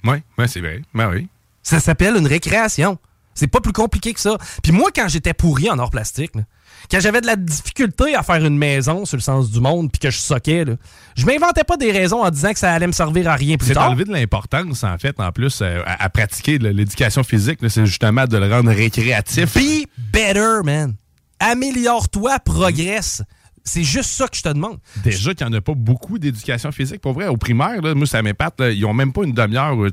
Oui, 0.05 0.17
ouais, 0.39 0.49
c'est 0.49 0.61
vrai. 0.61 0.83
Ben 0.95 1.11
oui. 1.11 1.29
Ça 1.63 1.81
s'appelle 1.81 2.17
une 2.17 2.27
récréation. 2.27 2.99
C'est 3.35 3.47
pas 3.47 3.61
plus 3.61 3.73
compliqué 3.73 4.13
que 4.15 4.21
ça. 4.21 4.37
Puis 4.63 4.73
moi, 4.73 4.91
quand 4.95 5.07
j'étais 5.09 5.35
pourri 5.35 5.71
en 5.71 5.79
or 5.79 5.91
plastique, 5.91 6.35
là, 6.35 6.43
quand 6.91 7.01
j'avais 7.01 7.21
de 7.21 7.27
la 7.27 7.37
difficulté 7.37 8.15
à 8.15 8.23
faire 8.23 8.45
une 8.45 8.57
maison 8.59 9.05
sur 9.05 9.17
le 9.17 9.23
sens 9.23 9.51
du 9.51 9.61
monde, 9.61 9.91
puis 9.91 9.99
que 9.99 10.11
je 10.11 10.19
soquais, 10.19 10.65
là, 10.65 10.75
je 11.17 11.27
m'inventais 11.27 11.65
pas 11.65 11.77
des 11.77 11.91
raisons 11.93 12.23
en 12.25 12.31
disant 12.31 12.53
que 12.53 12.59
ça 12.59 12.73
allait 12.73 12.87
me 12.87 12.93
servir 12.93 13.29
à 13.29 13.35
rien 13.35 13.57
plus 13.57 13.69
C'est 13.69 13.75
tard. 13.75 13.89
d'enlever 13.89 14.05
de 14.05 14.13
l'importance, 14.13 14.85
en 14.85 14.97
fait, 14.99 15.19
en 15.21 15.33
plus, 15.33 15.61
euh, 15.63 15.83
à, 15.87 16.05
à 16.05 16.09
pratiquer 16.09 16.59
l'éducation 16.59 17.23
physique. 17.25 17.59
C'est 17.69 17.87
justement 17.87 18.25
de 18.27 18.37
le 18.37 18.53
rendre 18.53 18.71
récréatif. 18.71 19.55
Be 19.57 19.87
better, 20.13 20.61
man. 20.65 20.95
Améliore-toi, 21.41 22.39
progresse. 22.41 23.23
C'est 23.65 23.85
juste 23.85 24.11
ça 24.11 24.27
que 24.29 24.37
je 24.37 24.43
te 24.43 24.49
demande. 24.49 24.79
Déjà 25.05 25.35
qu'il 25.35 25.47
n'y 25.47 25.55
en 25.55 25.59
a 25.59 25.61
pas 25.61 25.75
beaucoup 25.75 26.19
d'éducation 26.19 26.73
physique. 26.73 27.03
Pour 27.03 27.13
vrai, 27.13 27.27
au 27.27 27.37
primaire, 27.37 27.83
là, 27.83 27.95
moi, 27.95 28.07
ça 28.07 28.23
m'épate. 28.23 28.55
Ils 28.61 28.85
ont 28.87 28.95
même 28.95 29.13
pas 29.13 29.25
une 29.25 29.35
demi-heure. 29.35 29.75
euh, 29.75 29.91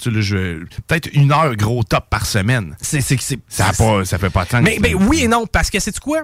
Peut-être 0.88 1.10
une 1.14 1.32
heure 1.34 1.56
gros 1.58 1.84
top 1.84 2.10
par 2.10 2.26
semaine. 2.26 2.76
C'est, 2.80 3.02
c'est, 3.02 3.20
c'est- 3.20 3.40
ça, 3.50 3.68
a 3.68 3.74
pas, 3.74 4.06
ça 4.06 4.18
fait 4.18 4.30
pas 4.30 4.46
de 4.46 4.50
sens. 4.50 4.62
Mais, 4.64 4.78
mais 4.80 4.94
oui 4.94 5.24
et 5.24 5.28
non, 5.28 5.46
parce 5.46 5.70
que 5.70 5.80
c'est 5.82 6.00
quoi? 6.00 6.22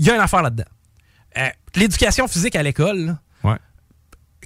Il 0.00 0.06
y 0.06 0.10
a 0.10 0.14
une 0.14 0.20
affaire 0.22 0.40
là-dedans. 0.42 0.64
Euh, 1.36 1.48
L'éducation 1.76 2.26
physique 2.26 2.56
à 2.56 2.62
l'école, 2.62 3.16
Ouais. 3.44 3.56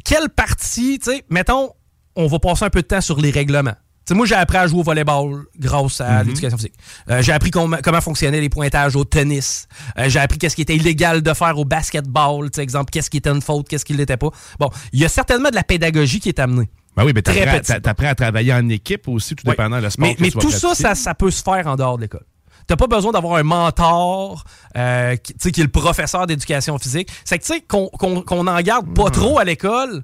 quelle 0.04 0.28
partie, 0.28 0.98
tu 0.98 1.10
sais, 1.12 1.24
mettons, 1.30 1.70
on 2.16 2.26
va 2.26 2.38
passer 2.40 2.64
un 2.64 2.70
peu 2.70 2.82
de 2.82 2.86
temps 2.86 3.00
sur 3.00 3.20
les 3.20 3.30
règlements. 3.30 3.70
Tu 3.72 4.08
sais, 4.08 4.14
moi, 4.14 4.26
j'ai 4.26 4.34
appris 4.34 4.58
à 4.58 4.66
jouer 4.66 4.80
au 4.80 4.82
volleyball 4.82 5.44
grâce 5.58 6.00
à 6.02 6.22
Mhm. 6.22 6.28
l'éducation 6.28 6.58
physique. 6.58 6.74
Euh, 7.08 7.22
j'ai 7.22 7.32
appris 7.32 7.50
com- 7.50 7.78
comment 7.82 8.00
fonctionnaient 8.02 8.40
les 8.40 8.50
pointages 8.50 8.96
au 8.96 9.04
tennis. 9.04 9.66
Euh, 9.96 10.08
j'ai 10.10 10.18
appris 10.18 10.36
qu'est-ce 10.38 10.56
qui 10.56 10.62
était 10.62 10.76
illégal 10.76 11.22
de 11.22 11.32
faire 11.32 11.56
au 11.56 11.64
basketball. 11.64 12.50
Tu 12.50 12.56
sais, 12.56 12.62
exemple, 12.62 12.90
qu'est-ce 12.90 13.08
qui 13.08 13.16
était 13.18 13.30
une 13.30 13.40
faute, 13.40 13.68
qu'est-ce 13.68 13.84
qui 13.86 13.92
ne 13.94 13.98
l'était 13.98 14.18
pas. 14.18 14.28
Bon, 14.58 14.68
il 14.92 15.00
y 15.00 15.04
a 15.04 15.08
certainement 15.08 15.48
de 15.50 15.54
la 15.54 15.62
pédagogie 15.64 16.20
qui 16.20 16.28
est 16.28 16.38
amenée. 16.40 16.68
Ben 16.96 17.04
oui, 17.06 17.12
mais 17.14 17.22
Très 17.22 17.44
t'apprends, 17.46 17.80
t'apprends 17.80 18.06
à 18.08 18.14
travailler 18.14 18.52
en 18.52 18.68
équipe 18.68 19.08
aussi, 19.08 19.34
tout 19.34 19.44
Oui. 19.46 19.52
dépendant 19.52 19.80
le 19.80 19.88
sport 19.88 20.06
Mais, 20.06 20.14
que 20.14 20.20
mais 20.22 20.30
tu 20.30 20.36
vas 20.36 20.42
tout 20.42 20.50
ça, 20.74 20.94
ça 20.94 21.14
peut 21.14 21.30
se 21.30 21.42
faire 21.42 21.66
en 21.66 21.76
dehors 21.76 21.96
de 21.96 22.02
l'école. 22.02 22.24
T'as 22.66 22.76
pas 22.76 22.86
besoin 22.86 23.12
d'avoir 23.12 23.36
un 23.36 23.42
mentor 23.42 24.44
euh, 24.76 25.16
qui, 25.16 25.32
tu 25.34 25.38
sais, 25.40 25.52
qui 25.52 25.60
est 25.60 25.64
le 25.64 25.70
professeur 25.70 26.26
d'éducation 26.26 26.78
physique. 26.78 27.10
C'est 27.24 27.38
que, 27.38 27.44
tu 27.44 27.52
sais, 27.54 27.60
qu'on 27.60 27.88
qu'on- 27.88 28.22
qu'on 28.22 28.46
en 28.46 28.60
garde 28.62 28.92
pas 28.94 29.10
trop 29.10 29.38
à 29.38 29.44
l'école, 29.44 30.02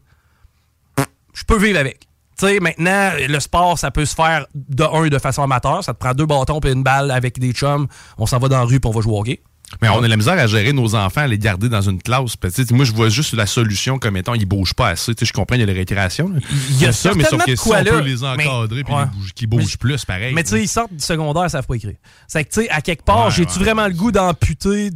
je 1.32 1.44
peux 1.44 1.58
vivre 1.58 1.78
avec. 1.78 2.00
Tu 2.38 2.46
sais, 2.46 2.60
maintenant, 2.60 3.10
le 3.28 3.40
sport, 3.40 3.78
ça 3.78 3.90
peut 3.90 4.04
se 4.06 4.14
faire 4.14 4.46
de 4.54 4.84
un, 4.84 5.08
de 5.08 5.18
façon 5.18 5.42
amateur. 5.42 5.84
Ça 5.84 5.92
te 5.94 5.98
prend 5.98 6.12
deux 6.14 6.26
bâtons 6.26 6.58
et 6.60 6.70
une 6.72 6.82
balle 6.82 7.10
avec 7.10 7.38
des 7.38 7.52
chums. 7.52 7.86
On 8.18 8.26
s'en 8.26 8.38
va 8.38 8.48
dans 8.48 8.58
la 8.58 8.64
rue 8.64 8.80
puis 8.80 8.88
on 8.88 8.92
va 8.94 9.00
jouer 9.02 9.12
au 9.12 9.20
hockey. 9.20 9.42
Mais 9.80 9.88
on 9.88 10.02
a 10.02 10.08
la 10.08 10.16
misère 10.16 10.38
à 10.38 10.46
gérer 10.46 10.72
nos 10.72 10.94
enfants, 10.94 11.20
à 11.22 11.26
les 11.26 11.38
garder 11.38 11.68
dans 11.68 11.80
une 11.80 12.02
classe. 12.02 12.36
Moi, 12.70 12.84
je 12.84 12.92
vois 12.92 13.08
juste 13.08 13.34
la 13.34 13.46
solution 13.46 13.98
comme 13.98 14.16
étant 14.16 14.34
ils 14.34 14.44
bougent 14.46 14.74
pas 14.74 14.88
assez. 14.88 15.12
Je 15.20 15.32
comprends, 15.32 15.54
il 15.54 15.60
y 15.60 15.62
a 15.62 15.66
les 15.66 15.72
récréations. 15.72 16.32
Il 16.70 16.78
y 16.80 16.86
a 16.86 16.92
ça, 16.92 17.12
mais 17.14 17.24
sauf 17.24 17.44
que 17.44 17.54
si 17.56 17.68
on 17.68 17.84
peut 17.84 18.00
les 18.00 18.24
encadrer 18.24 18.84
puis 18.84 18.94
qu'ils 19.34 19.46
bougent 19.48 19.78
plus, 19.78 20.04
pareil. 20.04 20.34
Mais 20.34 20.42
tu 20.42 20.50
sais, 20.50 20.62
ils 20.62 20.68
sortent 20.68 20.92
du 20.92 21.04
secondaire, 21.04 21.44
ils 21.46 21.50
savent 21.50 21.66
pas 21.66 21.74
écrire. 21.74 21.94
C'est 22.26 22.44
que, 22.44 22.50
tu 22.52 22.62
sais, 22.62 22.70
à 22.70 22.80
quelque 22.80 23.04
part, 23.04 23.26
Ouais, 23.26 23.30
j'ai-tu 23.30 23.58
ouais. 23.58 23.64
vraiment 23.64 23.86
le 23.86 23.94
goût 23.94 24.10
d'amputer 24.12 24.90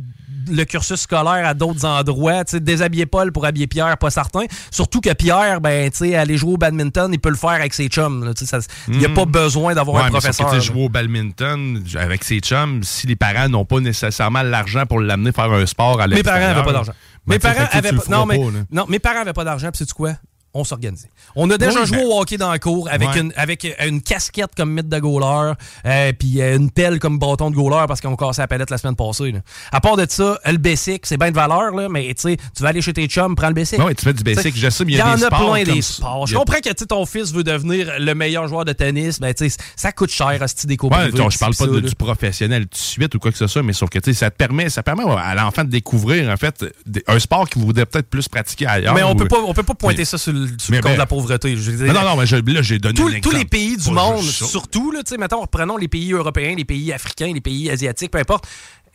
le 0.51 0.64
cursus 0.64 1.01
scolaire 1.01 1.47
à 1.47 1.55
d'autres 1.55 1.85
endroits? 1.85 2.45
Tu 2.45 2.53
sais, 2.53 2.61
déshabiller 2.61 3.07
Paul 3.07 3.32
pour 3.32 3.45
habiller 3.47 3.66
Pierre, 3.66 3.97
pas 3.99 4.11
certain. 4.11 4.45
Surtout 4.70 5.01
que 5.01 5.12
Pierre, 5.12 5.61
ben, 5.61 5.91
tu 5.91 5.97
sais, 5.99 6.14
aller 6.16 6.37
jouer 6.37 6.55
au 6.55 6.57
badminton, 6.57 7.12
il 7.12 7.18
peut 7.18 7.30
le 7.30 7.37
faire 7.37 7.51
avec 7.51 7.74
ses 7.74 7.89
chums. 7.89 8.32
Tu 8.37 8.45
Il 8.89 8.99
n'y 8.99 9.05
a 9.05 9.09
Mhm. 9.09 9.14
pas 9.14 9.24
besoin 9.24 9.74
d'avoir 9.74 9.97
Ouais, 9.97 10.03
un 10.03 10.05
mais 10.07 10.11
professeur. 10.12 10.49
tu 10.51 10.55
là. 10.57 10.61
jouer 10.61 10.85
au 10.85 10.89
badminton 10.89 11.82
avec 11.99 12.24
ses 12.24 12.41
chums, 12.41 12.82
si 12.82 13.07
les 13.07 13.16
parents 13.16 13.49
n'ont 13.49 13.64
pas 13.64 13.80
nécessairement 13.80 14.43
l'argent 14.43 14.87
pour 14.87 15.01
l'amener 15.01 15.32
faire 15.32 15.51
un 15.53 15.66
sport 15.66 16.01
à 16.01 16.07
Mes 16.07 16.16
l'extérieur. 16.16 16.41
parents 16.43 16.55
n'avaient 16.55 16.66
pas 16.66 16.72
d'argent. 16.72 16.93
Mes 17.26 17.39
Ben, 17.39 17.53
parents 17.55 17.68
avaient 17.72 17.89
tu 17.91 17.97
pas, 17.97 18.03
non, 18.11 18.26
mais, 18.26 18.39
non, 18.70 18.85
mes 18.89 18.99
parents 18.99 19.20
avaient 19.22 19.32
pas 19.32 19.45
d'argent, 19.45 19.70
puis 19.70 19.78
sais-tu 19.78 19.95
quoi? 19.95 20.12
On 20.57 20.62
s'organisait. 20.64 21.09
On 21.34 21.50
a 21.50 21.59
déjà 21.59 21.80
Oui, 21.80 21.86
joué 21.86 21.96
ben- 21.98 22.05
au 22.07 22.20
hockey 22.20 22.36
dans 22.36 22.50
la 22.50 22.59
cour 22.61 22.88
avec, 22.90 23.09
Ouais. 23.11 23.20
une, 23.20 23.32
avec 23.36 23.66
une 23.84 24.00
casquette 24.00 24.50
comme 24.57 24.72
mythe 24.72 24.88
de 24.88 24.98
goaler, 25.00 25.52
euh, 25.84 26.12
puis 26.16 26.40
euh, 26.40 26.57
une 26.57 26.70
pelle 26.70 27.00
comme 27.00 27.18
bâton 27.18 27.50
de 27.50 27.57
goaler 27.57 27.84
parce 27.88 28.00
qu'on 28.00 28.14
cassait 28.14 28.42
la 28.42 28.46
palette 28.48 28.70
la 28.70 28.78
semaine 28.78 28.94
passée. 28.94 29.32
là. 29.32 29.40
À 29.72 29.80
part 29.80 29.96
de 29.96 30.07
ça, 30.09 30.38
le 30.46 30.57
basic, 30.59 31.07
c'est 31.07 31.16
bien 31.16 31.30
de 31.30 31.34
valeur, 31.34 31.72
là, 31.74 31.88
mais 31.88 32.07
tu 32.14 32.14
sais, 32.22 32.36
tu 32.57 32.62
vas 32.62 32.68
aller 32.68 32.82
chez 32.82 32.92
tes 32.92 33.07
chums, 33.07 33.34
prends 33.34 33.48
le 33.48 33.55
basic. 33.55 33.78
Ouais, 33.84 33.94
tu 33.94 34.05
fais 34.05 34.12
du 34.12 34.22
basic, 34.22 34.57
je 34.57 34.70
sais, 34.70 34.84
mais 34.84 34.92
il 34.92 34.94
Il 34.94 34.96
y 34.96 34.98
y 34.98 35.02
a 35.02 35.12
en 35.12 35.16
des 35.16 35.24
a 35.24 35.28
plein 35.30 35.62
des 35.64 35.82
sports. 35.82 36.26
Je 36.28 36.34
y 36.34 36.36
comprends 36.36 36.59
que 36.59 36.68
tu 36.68 36.74
sais, 36.78 36.86
ton 36.86 37.05
fils 37.05 37.32
veut 37.32 37.42
devenir 37.44 37.92
le 37.98 38.14
meilleur 38.14 38.46
joueur 38.46 38.64
de 38.64 38.72
tennis, 38.72 39.20
mais 39.20 39.34
tu 39.34 39.50
sais, 39.50 39.57
ça 39.74 39.90
coûte 39.90 40.11
cher, 40.11 40.28
à 40.40 40.46
des 40.66 40.76
cours 40.76 40.92
Ouais, 40.92 41.09
privés, 41.11 41.30
je 41.30 41.38
parle 41.38 41.55
pas 41.57 41.64
ça, 41.64 41.70
de- 41.70 41.80
du 41.80 41.94
professionnel 41.96 42.62
tout 42.64 42.68
de 42.70 42.76
suite 42.76 43.14
ou 43.14 43.18
quoi 43.18 43.32
que 43.32 43.38
ce 43.38 43.48
soit, 43.48 43.62
mais 43.64 43.72
sauf 43.72 43.90
que 43.90 43.98
tu 43.98 44.12
sais, 44.12 44.18
ça 44.20 44.30
te 44.30 44.36
permet, 44.36 44.70
ça 44.70 44.82
permet 44.84 45.05
à 45.05 45.34
l'enfant 45.34 45.64
de 45.64 45.70
découvrir 45.70 46.30
en 46.30 46.36
fait 46.36 46.64
un 47.09 47.18
sport 47.18 47.48
qu'il 47.48 47.61
voudrait 47.62 47.86
peut-être 47.86 48.09
plus 48.09 48.28
pratiquer 48.28 48.66
ailleurs. 48.66 48.94
Mais 48.94 49.02
on 49.02 49.12
ou- 49.12 49.16
peut 49.16 49.26
pas, 49.28 49.40
on 49.44 49.52
peut 49.52 49.62
pas 49.64 49.74
pointer 49.74 49.98
Mais- 49.98 50.05
ça 50.05 50.18
sur 50.18 50.32
le, 50.32 50.43
sur 50.59 50.70
mais 50.70 50.76
le 50.78 50.82
compte 50.82 50.90
ben- 50.90 50.95
de 50.95 50.99
la 50.99 51.07
pauvreté. 51.07 51.57
Je 51.57 51.70
dire. 51.70 51.92
Non, 51.92 52.03
non, 52.03 52.16
mais 52.16 52.26
je- 52.26 52.36
là, 52.36 52.62
j'ai 52.62 52.78
donné 52.78 52.95
Tous- 52.95 53.07
un 53.09 53.11
tous 53.11 53.16
exemple. 53.16 53.36
les 53.38 53.45
pays 53.45 53.76
du 53.76 53.90
monde, 53.90 54.22
surtout, 54.22 54.90
là, 54.90 55.03
tu 55.03 55.11
sais, 55.11 55.18
mettons, 55.18 55.47
prenons 55.47 55.76
les 55.76 55.88
pays 55.88 56.12
européens, 56.12 56.55
les 56.57 56.64
pays 56.64 56.92
africains, 56.92 57.32
les 57.32 57.40
pays 57.40 57.70
asiatiques, 57.70 58.11
peu 58.11 58.18
importe, 58.18 58.47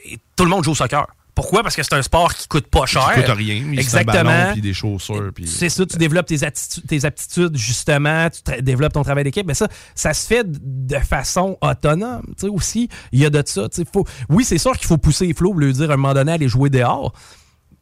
et 0.05 0.17
tout 0.35 0.43
le 0.43 0.49
monde 0.49 0.63
joue 0.63 0.71
au 0.71 0.75
soccer. 0.75 1.05
Pourquoi? 1.35 1.63
Parce 1.63 1.73
que 1.73 1.83
c'est 1.83 1.93
un 1.93 2.01
sport 2.01 2.33
qui 2.33 2.49
coûte 2.49 2.67
pas 2.67 2.85
cher. 2.85 3.11
Qui 3.13 3.21
coûte 3.21 3.33
rien. 3.33 3.71
Exactement. 3.71 4.51
puis 4.51 4.61
des 4.61 4.73
chaussures. 4.73 5.31
Puis... 5.33 5.47
C'est 5.47 5.69
ça, 5.69 5.85
tu 5.85 5.95
développes 5.95 6.25
tes, 6.25 6.43
aptitudes, 6.43 7.55
justement, 7.55 8.27
tu 8.29 8.61
développes 8.61 8.91
ton 8.91 9.03
travail 9.03 9.23
d'équipe. 9.23 9.47
Mais 9.47 9.53
ça, 9.53 9.69
ça 9.95 10.13
se 10.13 10.27
fait 10.27 10.43
de- 10.45 10.97
façon 10.97 11.57
autonome. 11.61 12.23
Tu 12.37 12.41
sais, 12.41 12.47
aussi, 12.49 12.89
il 13.13 13.21
y 13.21 13.25
a 13.25 13.29
de 13.29 13.41
ça. 13.45 13.67
Faut, 13.93 14.05
oui, 14.27 14.43
c'est 14.43 14.57
sûr 14.57 14.73
qu'il 14.77 14.87
faut 14.87 14.97
pousser 14.97 15.27
les 15.27 15.33
flots, 15.33 15.53
lui 15.53 15.71
dire 15.71 15.89
à 15.91 15.93
un 15.93 15.97
moment 15.97 16.13
donné, 16.13 16.33
aller 16.33 16.49
jouer 16.49 16.69
dehors. 16.69 17.13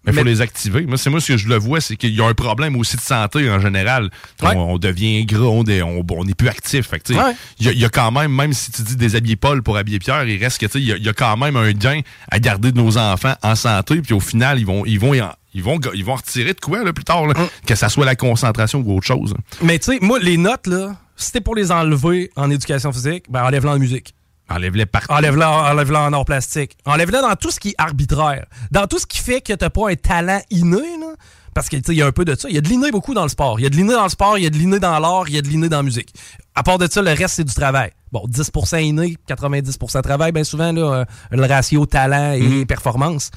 Mais 0.06 0.14
il 0.14 0.18
faut 0.20 0.24
Mais- 0.24 0.32
les 0.32 0.42
activer. 0.42 0.86
Moi, 0.86 0.98
c'est 0.98 1.10
moi 1.10 1.20
ce 1.20 1.34
que 1.34 1.38
je 1.38 1.50
le 1.50 1.56
vois, 1.58 1.82
c'est 1.82 1.98
qu'il 1.98 2.16
y 2.16 2.22
a 2.22 2.26
un 2.26 2.34
problème 2.34 2.76
aussi 2.78 2.96
de 2.96 3.02
santé 3.02 3.50
en 3.50 3.60
général. 3.60 4.10
On, 4.42 4.48
on 4.56 4.78
devient 4.78 5.26
gras, 5.26 5.42
on, 5.48 5.64
est- 5.66 5.82
on, 5.82 6.06
on 6.10 6.28
est 6.28 6.34
plus 6.36 6.48
actif. 6.48 6.88
Fait 6.88 7.00
que, 7.00 7.06
tu 7.08 7.14
sais, 7.14 7.20
Ouais. 7.20 7.34
il 7.60 7.66
y, 7.66 7.70
a- 7.70 7.72
il 7.74 7.80
y 7.80 7.86
a 7.86 7.90
quand 7.90 8.12
même, 8.12 8.32
même 8.34 8.54
si 8.54 8.72
tu 8.72 8.84
dis 8.84 8.96
déshabiller 8.96 9.36
Paul 9.36 9.64
pour 9.64 9.76
habiller 9.78 10.00
Pierre, 10.00 10.24
il 10.26 10.42
reste 10.42 10.60
que 10.60 10.66
tu 10.66 10.74
sais, 10.74 10.80
il 10.80 10.86
y, 10.88 10.94
a- 10.94 10.98
il 10.98 11.04
y 11.04 11.10
a 11.10 11.14
quand 11.14 11.36
même 11.36 11.56
un 11.58 11.72
gain 11.74 12.00
à 12.32 12.40
garder 12.40 12.72
de 12.72 12.78
nos 12.78 12.98
enfants 12.98 13.36
en 13.44 13.56
santé. 13.56 14.02
Puis 14.02 14.14
au 14.14 14.20
final, 14.22 14.60
ils 14.60 14.66
vont, 14.66 14.86
ils 14.86 15.00
vont, 15.00 15.14
en- 15.22 15.34
ils 15.54 15.64
vont, 15.64 15.80
ils 15.94 16.06
vont 16.06 16.16
retirer 16.16 16.54
de 16.54 16.60
quoi 16.62 16.84
là, 16.84 16.94
plus 16.94 17.04
tard, 17.04 17.28
là, 17.28 17.34
que 17.66 17.76
ça 17.76 17.90
soit 17.90 18.06
la 18.06 18.16
concentration 18.16 18.80
ou 18.86 18.96
autre 18.98 19.08
chose. 19.08 19.34
Mais 19.62 19.78
tu 19.80 19.92
sais, 19.92 20.00
moi, 20.02 20.20
les 20.20 20.38
notes, 20.38 20.68
là, 20.68 20.96
si 21.18 21.26
c'était 21.28 21.42
pour 21.42 21.56
les 21.56 21.72
enlever 21.72 22.30
en 22.36 22.50
éducation 22.52 22.94
physique, 22.94 23.26
ben 23.30 23.44
enlève-les 23.44 23.70
en 23.72 23.80
musique. 23.80 24.14
Enlève-les 24.50 24.86
partout. 24.86 25.12
Enlève-les 25.14 25.44
enlève 25.46 25.94
en 25.96 26.14
art 26.14 26.26
plastique. 26.26 26.78
Enlève-les 26.86 27.20
dans 27.22 27.36
tout 27.36 27.52
ce 27.52 27.60
qui 27.60 27.70
est 27.70 27.76
arbitraire. 27.78 28.46
Dans 28.72 28.88
tout 28.88 28.98
ce 29.00 29.06
qui 29.06 29.20
fait 29.20 29.42
que 29.42 29.54
t'as 29.54 29.70
pas 29.70 29.90
un 29.90 29.96
talent 29.96 30.42
inné, 30.50 30.78
là. 31.00 31.14
Parce 31.54 31.70
que, 31.70 31.76
tu 31.78 31.84
sais, 31.88 31.94
il 31.94 31.98
y 31.98 32.02
a 32.04 32.06
un 32.06 32.12
peu 32.12 32.24
de 32.24 32.36
ça. 32.36 32.48
Il 32.50 32.56
y 32.56 32.58
a 32.58 32.62
de 32.62 32.70
l'inné 32.70 32.92
beaucoup 32.92 33.16
dans 33.16 33.24
le 33.24 33.30
sport. 33.30 33.60
Il 33.60 33.64
y 33.64 33.66
a 33.66 33.70
de 33.70 33.76
l'inné 33.76 33.94
dans 33.94 34.04
le 34.04 34.10
sport, 34.10 34.38
il 34.38 34.44
y 34.44 34.48
a 34.48 34.50
de 34.52 34.58
l'inné 34.58 34.80
dans 34.80 35.00
l'art, 35.00 35.24
il 35.28 35.34
y 35.34 35.38
a 35.40 35.42
de 35.42 35.48
l'inné 35.48 35.70
dans 35.70 35.78
la 35.78 35.84
musique. 35.84 36.14
À 36.54 36.62
part 36.62 36.78
de 36.78 36.88
ça, 36.90 37.02
le 37.02 37.10
reste, 37.12 37.36
c'est 37.36 37.44
du 37.44 37.54
travail. 37.54 37.92
Bon, 38.12 38.24
10% 38.28 38.80
inné, 38.84 39.18
90% 39.28 40.02
travail, 40.04 40.32
bien 40.32 40.44
souvent, 40.44 40.72
là, 40.72 40.82
euh, 40.82 41.06
le 41.32 41.46
ratio 41.46 41.86
talent 41.88 42.34
et 42.34 42.66
performance. 42.68 43.32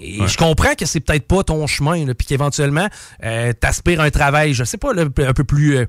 Et 0.00 0.20
Ouais. 0.22 0.26
je 0.28 0.38
comprends 0.38 0.74
que 0.74 0.86
c'est 0.86 1.00
peut-être 1.00 1.26
pas 1.28 1.42
ton 1.44 1.66
chemin, 1.66 2.06
puis 2.14 2.26
qu'éventuellement, 2.26 2.88
euh, 3.24 3.52
t'aspires 3.52 4.00
à 4.00 4.04
un 4.04 4.10
travail, 4.10 4.54
je 4.54 4.64
sais 4.64 4.78
pas, 4.78 4.94
là, 4.94 5.02
un 5.04 5.32
peu 5.34 5.44
plus... 5.44 5.76
euh, 5.76 5.86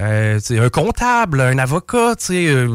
euh, 0.00 0.40
un 0.50 0.70
comptable, 0.70 1.42
un 1.42 1.58
avocat, 1.58 2.16
tu 2.16 2.24
sais, 2.24 2.46
euh, 2.46 2.68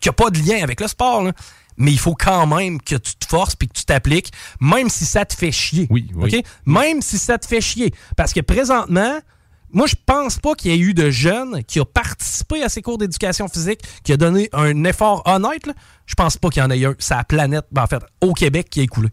qui 0.00 0.08
n'a 0.08 0.12
pas 0.12 0.30
de 0.30 0.38
lien 0.38 0.62
avec 0.62 0.80
le 0.80 0.88
sport, 0.88 1.22
là. 1.22 1.32
mais 1.76 1.92
il 1.92 1.98
faut 1.98 2.14
quand 2.14 2.46
même 2.46 2.80
que 2.80 2.96
tu 2.96 3.14
te 3.14 3.26
forces 3.26 3.54
puis 3.56 3.68
que 3.68 3.74
tu 3.74 3.84
t'appliques, 3.84 4.32
même 4.60 4.88
si 4.88 5.04
ça 5.04 5.24
te 5.24 5.34
fait 5.34 5.52
chier. 5.52 5.86
Oui, 5.90 6.10
oui. 6.14 6.42
Même 6.66 7.02
si 7.02 7.18
ça 7.18 7.38
te 7.38 7.46
fait 7.46 7.60
chier. 7.60 7.92
Parce 8.16 8.32
que 8.32 8.40
présentement, 8.40 9.18
moi, 9.72 9.86
je 9.86 9.94
pense 10.06 10.38
pas 10.38 10.54
qu'il 10.54 10.70
y 10.70 10.74
ait 10.74 10.78
eu 10.78 10.94
de 10.94 11.10
jeunes 11.10 11.62
qui 11.64 11.78
ont 11.80 11.84
participé 11.84 12.62
à 12.62 12.68
ces 12.70 12.80
cours 12.80 12.96
d'éducation 12.96 13.48
physique, 13.48 13.80
qui 14.02 14.12
a 14.12 14.16
donné 14.16 14.48
un 14.54 14.82
effort 14.84 15.22
honnête. 15.26 15.66
Là. 15.66 15.74
Je 16.06 16.14
pense 16.14 16.38
pas 16.38 16.48
qu'il 16.48 16.62
y 16.62 16.64
en 16.64 16.70
ait 16.70 16.84
un. 16.86 16.94
C'est 16.98 17.14
la 17.14 17.24
planète, 17.24 17.66
ben, 17.70 17.82
en 17.82 17.86
fait, 17.86 18.02
au 18.22 18.32
Québec, 18.32 18.68
qui 18.70 18.80
a 18.80 18.82
écoulé. 18.84 19.10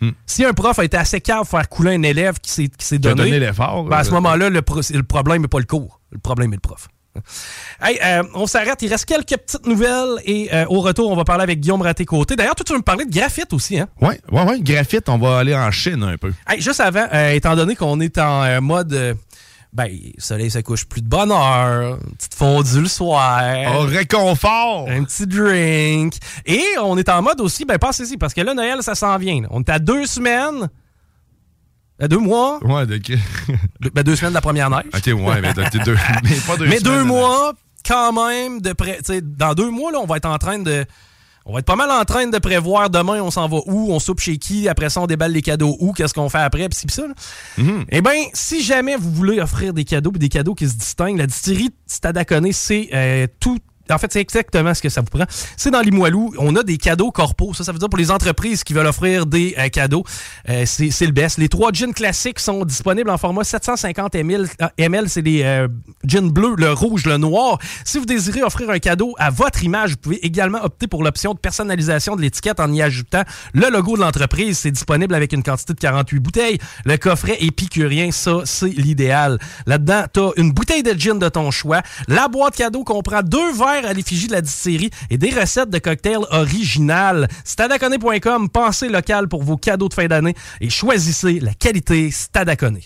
Hmm. 0.00 0.10
Si 0.26 0.44
un 0.44 0.54
prof 0.54 0.78
a 0.78 0.84
été 0.84 0.96
assez 0.96 1.20
calme 1.20 1.40
pour 1.40 1.50
faire 1.50 1.68
couler 1.68 1.94
un 1.94 2.02
élève 2.02 2.38
qui 2.40 2.50
s'est 2.50 2.98
donné, 2.98 3.14
donné 3.14 3.38
l'effort, 3.38 3.84
ben, 3.84 3.98
à 3.98 4.04
ce 4.04 4.08
euh, 4.10 4.14
moment-là, 4.14 4.48
le, 4.48 4.62
pro- 4.62 4.80
le 4.90 5.02
problème 5.02 5.42
n'est 5.42 5.48
pas 5.48 5.60
le 5.60 5.66
cours. 5.66 6.00
Le 6.10 6.18
problème 6.18 6.52
est 6.54 6.56
le 6.56 6.60
prof. 6.60 6.88
Hey, 7.82 7.98
euh, 8.02 8.22
on 8.34 8.46
s'arrête. 8.46 8.80
Il 8.82 8.88
reste 8.88 9.04
quelques 9.04 9.36
petites 9.36 9.66
nouvelles 9.66 10.16
et 10.24 10.48
euh, 10.54 10.64
au 10.68 10.80
retour, 10.80 11.10
on 11.10 11.16
va 11.16 11.24
parler 11.24 11.42
avec 11.42 11.60
Guillaume 11.60 11.82
Raté-Côté. 11.82 12.36
D'ailleurs, 12.36 12.54
toi, 12.54 12.64
tu 12.64 12.72
veux 12.72 12.78
me 12.78 12.84
parler 12.84 13.04
de 13.04 13.10
graphite 13.10 13.52
aussi, 13.52 13.78
hein? 13.78 13.88
Ouais, 14.00 14.20
ouais, 14.30 14.42
ouais. 14.42 14.60
Graphite, 14.60 15.08
on 15.08 15.18
va 15.18 15.38
aller 15.38 15.54
en 15.54 15.70
Chine 15.70 16.02
un 16.02 16.16
peu. 16.16 16.32
Hey, 16.48 16.60
juste 16.60 16.80
avant, 16.80 17.06
euh, 17.12 17.30
étant 17.32 17.54
donné 17.56 17.76
qu'on 17.76 18.00
est 18.00 18.16
en 18.18 18.42
euh, 18.44 18.60
mode. 18.60 18.92
euh, 18.94 19.14
ben, 19.72 19.88
le 19.88 20.12
soleil 20.20 20.52
se 20.52 20.60
couche 20.60 20.84
plus 20.84 21.02
de 21.02 21.08
bonne 21.08 21.32
heure, 21.32 21.98
une 22.06 22.14
petite 22.14 22.34
fondue 22.34 22.82
le 22.82 22.86
soir. 22.88 23.42
Oh, 23.76 23.80
réconfort! 23.80 24.86
Un 24.88 25.02
petit 25.02 25.26
drink. 25.26 26.14
Et 26.46 26.62
on 26.80 26.96
est 26.96 27.08
en 27.08 27.20
mode 27.22 27.40
aussi, 27.40 27.64
ben, 27.64 27.76
pensez-y, 27.76 28.16
parce 28.16 28.32
que 28.34 28.40
là, 28.40 28.54
Noël, 28.54 28.82
ça 28.84 28.94
s'en 28.94 29.18
vient. 29.18 29.42
On 29.50 29.60
est 29.60 29.70
à 29.70 29.80
deux 29.80 30.06
semaines. 30.06 30.68
À 32.00 32.08
deux 32.08 32.18
mois? 32.18 32.58
Ouais, 32.64 32.86
de... 32.86 32.96
Deux- 33.80 33.90
ben, 33.94 34.02
deux 34.02 34.16
semaines 34.16 34.32
de 34.32 34.34
la 34.34 34.40
première 34.40 34.68
neige. 34.70 34.84
Ok, 34.94 35.06
ouais, 35.06 35.40
mais 35.40 35.52
de- 35.54 35.62
de- 35.78 35.84
deux- 35.84 35.96
mais 36.24 36.36
pas 36.46 36.56
deux 36.56 36.66
Mais 36.66 36.78
semaines 36.78 36.92
deux 36.92 36.98
de- 36.98 37.04
mois, 37.04 37.52
quand 37.86 38.12
même, 38.12 38.60
de 38.60 38.72
près. 38.72 38.98
Dans 39.22 39.54
deux 39.54 39.70
mois, 39.70 39.92
là, 39.92 39.98
on 40.02 40.06
va 40.06 40.16
être 40.16 40.26
en 40.28 40.38
train 40.38 40.58
de. 40.58 40.84
On 41.46 41.52
va 41.52 41.58
être 41.58 41.66
pas 41.66 41.76
mal 41.76 41.90
en 41.90 42.04
train 42.04 42.26
de 42.26 42.38
prévoir 42.38 42.88
demain, 42.88 43.20
on 43.20 43.30
s'en 43.30 43.46
va 43.48 43.58
où, 43.66 43.92
on 43.92 43.98
soupe 44.00 44.18
chez 44.18 44.38
qui, 44.38 44.66
après 44.66 44.88
ça, 44.88 45.02
on 45.02 45.06
déballe 45.06 45.30
les 45.32 45.42
cadeaux 45.42 45.76
où, 45.78 45.92
qu'est-ce 45.92 46.14
qu'on 46.14 46.30
fait 46.30 46.38
après, 46.38 46.66
pis 46.70 46.76
ça. 46.88 47.06
là. 47.06 47.12
Mhm. 47.58 47.84
Eh 47.90 48.00
bien, 48.00 48.12
si 48.32 48.62
jamais 48.62 48.96
vous 48.96 49.10
voulez 49.12 49.40
offrir 49.40 49.74
des 49.74 49.84
cadeaux, 49.84 50.10
pis 50.10 50.18
des 50.18 50.30
cadeaux 50.30 50.54
qui 50.54 50.66
se 50.66 50.74
distinguent, 50.74 51.18
la 51.18 51.26
distillerie 51.26 51.68
Stadaconé, 51.86 52.52
c'est 52.52 52.88
euh, 52.94 53.26
tout. 53.40 53.58
En 53.90 53.98
fait, 53.98 54.12
c'est 54.12 54.20
exactement 54.20 54.72
ce 54.74 54.80
que 54.82 54.88
ça 54.88 55.00
vous 55.00 55.06
prend. 55.08 55.24
C'est 55.56 55.70
dans 55.70 55.80
Limoilou. 55.80 56.32
On 56.38 56.56
a 56.56 56.62
des 56.62 56.78
cadeaux 56.78 57.10
corpo. 57.10 57.52
Ça, 57.54 57.64
ça 57.64 57.72
veut 57.72 57.78
dire 57.78 57.88
pour 57.88 57.98
les 57.98 58.10
entreprises 58.10 58.64
qui 58.64 58.72
veulent 58.72 58.86
offrir 58.86 59.26
des 59.26 59.54
euh, 59.58 59.68
cadeaux. 59.68 60.04
euh, 60.48 60.64
c'est 60.66 61.06
le 61.06 61.12
best. 61.12 61.38
Les 61.38 61.48
trois 61.48 61.70
gins 61.72 61.92
classiques 61.92 62.40
sont 62.40 62.64
disponibles 62.64 63.10
en 63.10 63.18
format 63.18 63.44
750 63.44 64.14
ml. 64.14 64.48
euh, 64.62 64.68
ml 64.78 65.08
c'est 65.08 65.20
les 65.22 65.42
euh, 65.42 65.68
gins 66.04 66.30
bleus, 66.30 66.54
le 66.56 66.72
rouge, 66.72 67.04
le 67.06 67.16
noir. 67.18 67.58
Si 67.84 67.98
vous 67.98 68.06
désirez 68.06 68.42
offrir 68.42 68.70
un 68.70 68.78
cadeau 68.78 69.14
à 69.18 69.30
votre 69.30 69.62
image, 69.64 69.90
vous 69.92 69.96
pouvez 69.98 70.24
également 70.26 70.62
opter 70.64 70.86
pour 70.86 71.02
l'option 71.02 71.34
de 71.34 71.38
personnalisation 71.38 72.16
de 72.16 72.22
l'étiquette 72.22 72.60
en 72.60 72.72
y 72.72 72.80
ajoutant 72.80 73.22
le 73.52 73.68
logo 73.70 73.96
de 73.96 74.00
l'entreprise. 74.02 74.58
C'est 74.58 74.70
disponible 74.70 75.14
avec 75.14 75.32
une 75.32 75.42
quantité 75.42 75.74
de 75.74 75.78
48 75.80 76.18
bouteilles. 76.20 76.58
Le 76.84 76.96
coffret 76.96 77.36
épicurien, 77.40 78.10
ça, 78.12 78.38
c'est 78.44 78.68
l'idéal. 78.68 79.38
Là-dedans, 79.66 80.04
t'as 80.12 80.30
une 80.36 80.52
bouteille 80.52 80.82
de 80.82 80.92
gin 80.98 81.18
de 81.18 81.28
ton 81.28 81.50
choix. 81.50 81.82
La 82.08 82.28
boîte 82.28 82.56
cadeau 82.56 82.84
comprend 82.84 83.22
deux 83.22 83.52
verres 83.52 83.73
à 83.82 83.92
l'effigie 83.92 84.26
de 84.26 84.32
la 84.32 84.40
distillerie 84.40 84.90
et 85.10 85.18
des 85.18 85.30
recettes 85.30 85.70
de 85.70 85.78
cocktails 85.78 86.26
originales. 86.30 87.28
Stadaconé.com, 87.44 88.48
pensez 88.50 88.88
local 88.88 89.28
pour 89.28 89.42
vos 89.42 89.56
cadeaux 89.56 89.88
de 89.88 89.94
fin 89.94 90.06
d'année 90.06 90.34
et 90.60 90.70
choisissez 90.70 91.40
la 91.40 91.54
qualité 91.54 92.10
Stadaconé. 92.10 92.82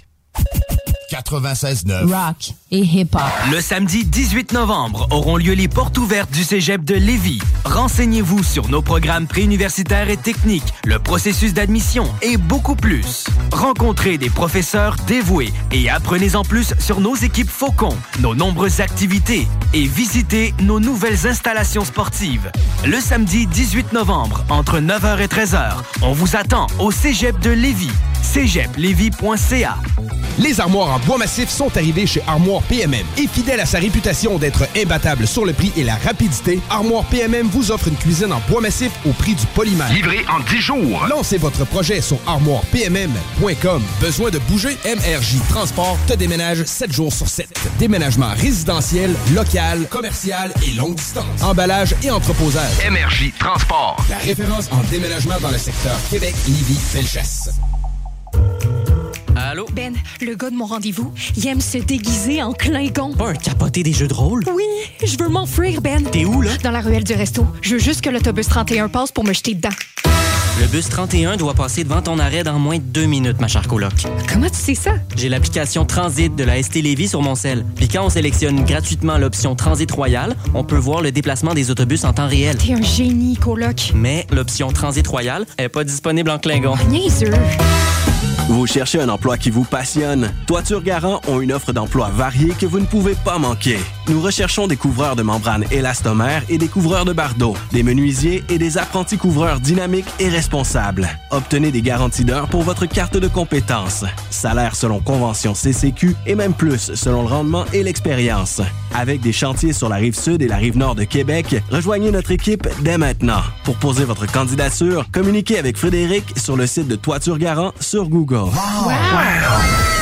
96.9. 1.11 2.05
Rock 2.05 2.53
et 2.71 2.81
hip-hop. 2.81 3.23
Le 3.51 3.61
samedi 3.61 4.05
18 4.05 4.53
novembre 4.53 5.07
auront 5.11 5.37
lieu 5.39 5.55
les 5.55 5.69
portes 5.69 5.97
ouvertes 5.97 6.31
du 6.31 6.45
Cégep 6.45 6.85
de 6.85 6.95
Lévis. 6.95 7.41
Renseignez-vous 7.65 8.43
sur 8.43 8.69
nos 8.69 8.83
programmes 8.83 9.27
préuniversitaires 9.27 10.11
et 10.11 10.19
techniques, 10.19 10.75
le 10.85 10.99
processus 10.99 11.55
d'admission 11.55 12.05
et 12.21 12.37
beaucoup 12.37 12.77
plus. 12.77 13.25
Rencontrez 13.53 14.19
des 14.19 14.29
professeurs 14.29 14.97
dévoués 15.07 15.53
et 15.73 15.89
apprenez 15.89 16.37
en 16.37 16.43
plus 16.43 16.75
sur 16.79 17.01
nos 17.01 17.15
équipes 17.15 17.49
Faucon, 17.51 17.97
nos 18.21 18.35
nombreuses 18.35 18.81
activités 18.81 19.49
et 19.73 19.87
visitez 19.87 20.55
nos 20.61 20.79
nouvelles 20.79 21.27
installations 21.27 21.85
sportives. 21.87 22.53
Le 22.85 23.01
samedi 23.01 23.47
18 23.47 23.95
novembre, 23.95 24.45
entre 24.51 24.79
9h 24.79 25.21
et 25.21 25.27
13h, 25.27 25.77
on 26.03 26.13
vous 26.13 26.37
attend 26.37 26.67
au 26.79 26.91
Cégep 26.91 27.39
de 27.41 27.51
Lévis. 27.51 27.91
cégeplévis.ca. 28.23 29.77
Les 30.39 30.61
armoires 30.61 30.91
en 30.91 30.98
bois 30.99 31.19
massif 31.19 31.49
sont 31.49 31.77
arrivées 31.77 32.07
chez 32.07 32.23
Armoire 32.27 32.63
PMM. 32.63 33.07
Et 33.17 33.27
fidèle 33.27 33.61
à 33.61 33.67
sa 33.67 33.79
réputation 33.79 34.39
d'être 34.39 34.67
imbattable 34.77 35.27
sur 35.27 35.45
le 35.45 35.53
prix 35.53 35.73
et 35.77 35.85
la 35.85 35.97
rapidité, 35.97 36.61
Armoire 36.71 37.05
PMM 37.05 37.49
vous 37.49 37.71
offre 37.71 37.89
une 37.89 37.97
cuisine 37.97 38.33
en 38.33 38.41
bois 38.49 38.61
massif 38.61 38.91
au 39.07 39.13
prix 39.13 39.35
du 39.35 39.47
polymère. 39.47 39.93
Livré 39.93 40.25
en 40.29 40.41
10 40.41 40.61
jours. 40.61 41.07
Lancez 41.09 41.39
votre 41.39 41.65
projet 41.65 42.01
sur 42.01 42.19
armoirepmm.com. 42.27 43.83
Besoin 44.01 44.31
de 44.31 44.39
bouger? 44.41 44.77
MRJ 44.85 45.37
Transport 45.49 45.99
te 46.07 46.15
déménage 46.15 46.65
7 46.65 46.93
jours 46.93 47.13
sur 47.13 47.29
7. 47.29 47.49
Déménagement 47.79 48.31
résidentiel, 48.35 49.15
local, 49.35 49.87
commercial 49.89 50.53
et 50.67 50.75
longue 50.75 50.95
distance. 50.95 51.43
Emballage 51.43 51.95
et 52.03 52.11
entreposage. 52.11 52.73
MRJ 52.91 53.33
Transport. 53.39 53.97
La 54.11 54.19
référence 54.19 54.69
en 54.71 54.83
déménagement 54.91 55.39
dans 55.41 55.51
le 55.51 55.59
secteur 55.59 55.97
Québec, 56.11 56.35
Lévis, 56.47 56.79
Felchasse. 56.79 57.51
Allô? 59.39 59.67
Ben, 59.73 59.95
le 60.21 60.35
gars 60.35 60.51
de 60.51 60.57
mon 60.57 60.67
rendez-vous, 60.67 61.13
il 61.37 61.47
aime 61.47 61.61
se 61.61 61.79
déguiser 61.79 62.43
en 62.43 62.53
Klingon. 62.53 63.15
Pas 63.15 63.29
un 63.29 63.35
capoté 63.35 63.85
des 63.85 63.93
jeux 63.93 64.09
de 64.09 64.15
rôle? 64.15 64.43
Oui, 64.53 64.65
je 65.05 65.17
veux 65.17 65.29
m'enfuir, 65.29 65.81
Ben. 65.81 66.03
T'es 66.03 66.25
où, 66.25 66.43
là? 66.43 66.51
Dans 66.65 66.73
la 66.73 66.81
ruelle 66.81 67.05
du 67.05 67.15
resto. 67.15 67.47
Je 67.63 67.75
veux 67.75 67.81
juste 67.81 68.01
que 68.01 68.11
l'autobus 68.11 68.49
31 68.49 68.89
passe 68.89 69.13
pour 69.13 69.25
me 69.25 69.33
jeter 69.33 69.55
dedans. 69.55 69.69
Le 70.61 70.67
bus 70.67 70.89
31 70.89 71.37
doit 71.37 71.55
passer 71.55 71.85
devant 71.85 72.03
ton 72.03 72.19
arrêt 72.19 72.43
dans 72.43 72.59
moins 72.59 72.79
de 72.79 72.83
deux 72.83 73.07
minutes, 73.07 73.41
ma 73.41 73.47
chère 73.47 73.69
coloc. 73.69 73.93
Comment 74.29 74.51
tu 74.51 74.57
sais 74.57 74.75
ça? 74.75 74.95
J'ai 75.15 75.29
l'application 75.29 75.85
Transit 75.85 76.35
de 76.35 76.43
la 76.43 76.61
ST 76.61 76.83
Lévis 76.83 77.07
sur 77.07 77.23
mon 77.23 77.37
sel. 77.37 77.65
Puis 77.77 77.87
quand 77.87 78.05
on 78.05 78.11
sélectionne 78.11 78.65
gratuitement 78.65 79.19
l'option 79.19 79.55
Transit 79.55 79.91
Royal, 79.93 80.35
on 80.55 80.65
peut 80.65 80.77
voir 80.77 81.01
le 81.01 81.13
déplacement 81.13 81.55
des 81.55 81.71
autobus 81.71 82.03
en 82.05 82.13
temps 82.13 82.27
réel. 82.27 82.57
T'es 82.57 82.75
un 82.75 82.83
génie, 82.83 83.37
coloc. 83.37 83.93
Mais 83.95 84.27
l'option 84.33 84.73
Transit 84.73 85.07
Royal 85.07 85.47
est 85.59 85.69
pas 85.69 85.85
disponible 85.85 86.31
en 86.31 86.41
Klingon. 86.41 86.75
Niaiseux. 86.89 87.31
Vous 88.49 88.67
cherchez 88.67 88.99
un 88.99 89.11
emploi 89.11 89.37
qui 89.37 89.51
vous 89.51 89.65
passionne? 89.65 90.33
Toiture 90.47 90.83
Garant 90.83 91.21
ont 91.29 91.43
une 91.43 91.53
offre 91.53 91.75
d'emploi 91.75 92.09
variée 92.09 92.55
que 92.59 92.65
vous 92.65 92.81
ne 92.81 92.87
pouvez 92.87 93.15
pas 93.23 93.39
manquer. 93.39 93.77
Nous 94.09 94.23
recherchons 94.23 94.67
des 94.67 94.77
couvreurs 94.77 95.17
de 95.17 95.23
membranes 95.23 95.67
élastomères 95.71 96.43
et 96.49 96.57
des 96.57 96.69
couvreurs 96.69 97.05
de 97.05 97.13
bardeaux, 97.13 97.55
des 97.73 97.83
menuisiers 97.83 98.43
et 98.49 98.57
des 98.57 98.79
apprentis 98.79 99.19
couvreurs 99.19 99.61
dynamiques 99.61 100.09
et 100.19 100.31
responsables. 100.31 101.07
Obtenez 101.31 101.71
des 101.71 101.83
garanties 101.83 102.25
d'heures 102.25 102.49
pour 102.49 102.63
votre 102.63 102.87
carte 102.87 103.19
de 103.19 103.29
compétences. 103.29 104.07
Salaire 104.31 104.77
selon 104.77 105.01
convention 105.01 105.53
CCQ 105.53 106.17
et 106.27 106.35
même 106.35 106.55
plus 106.55 106.95
selon 106.95 107.21
le 107.21 107.29
rendement 107.29 107.67
et 107.75 107.83
l'expérience. 107.83 108.63
Avec 108.95 109.21
des 109.21 109.33
chantiers 109.33 109.75
sur 109.75 109.91
la 109.91 109.97
rive 109.97 110.19
sud 110.19 110.41
et 110.41 110.49
la 110.49 110.57
rive 110.57 110.79
nord 110.79 110.95
de 110.95 111.05
Québec, 111.05 111.63
rejoignez 111.71 112.11
notre 112.11 112.31
équipe 112.31 112.67
dès 112.81 112.97
maintenant. 112.97 113.43
Pour 113.65 113.77
poser 113.77 114.05
votre 114.05 114.31
candidature, 114.31 115.05
communiquez 115.13 115.59
avec 115.59 115.77
Frédéric 115.77 116.25
sur 116.39 116.57
le 116.57 116.67
site 116.67 116.89
de 116.89 116.97
Toiture 116.97 117.37
Garant 117.37 117.73
sur 117.79 118.09
Google. 118.09 118.51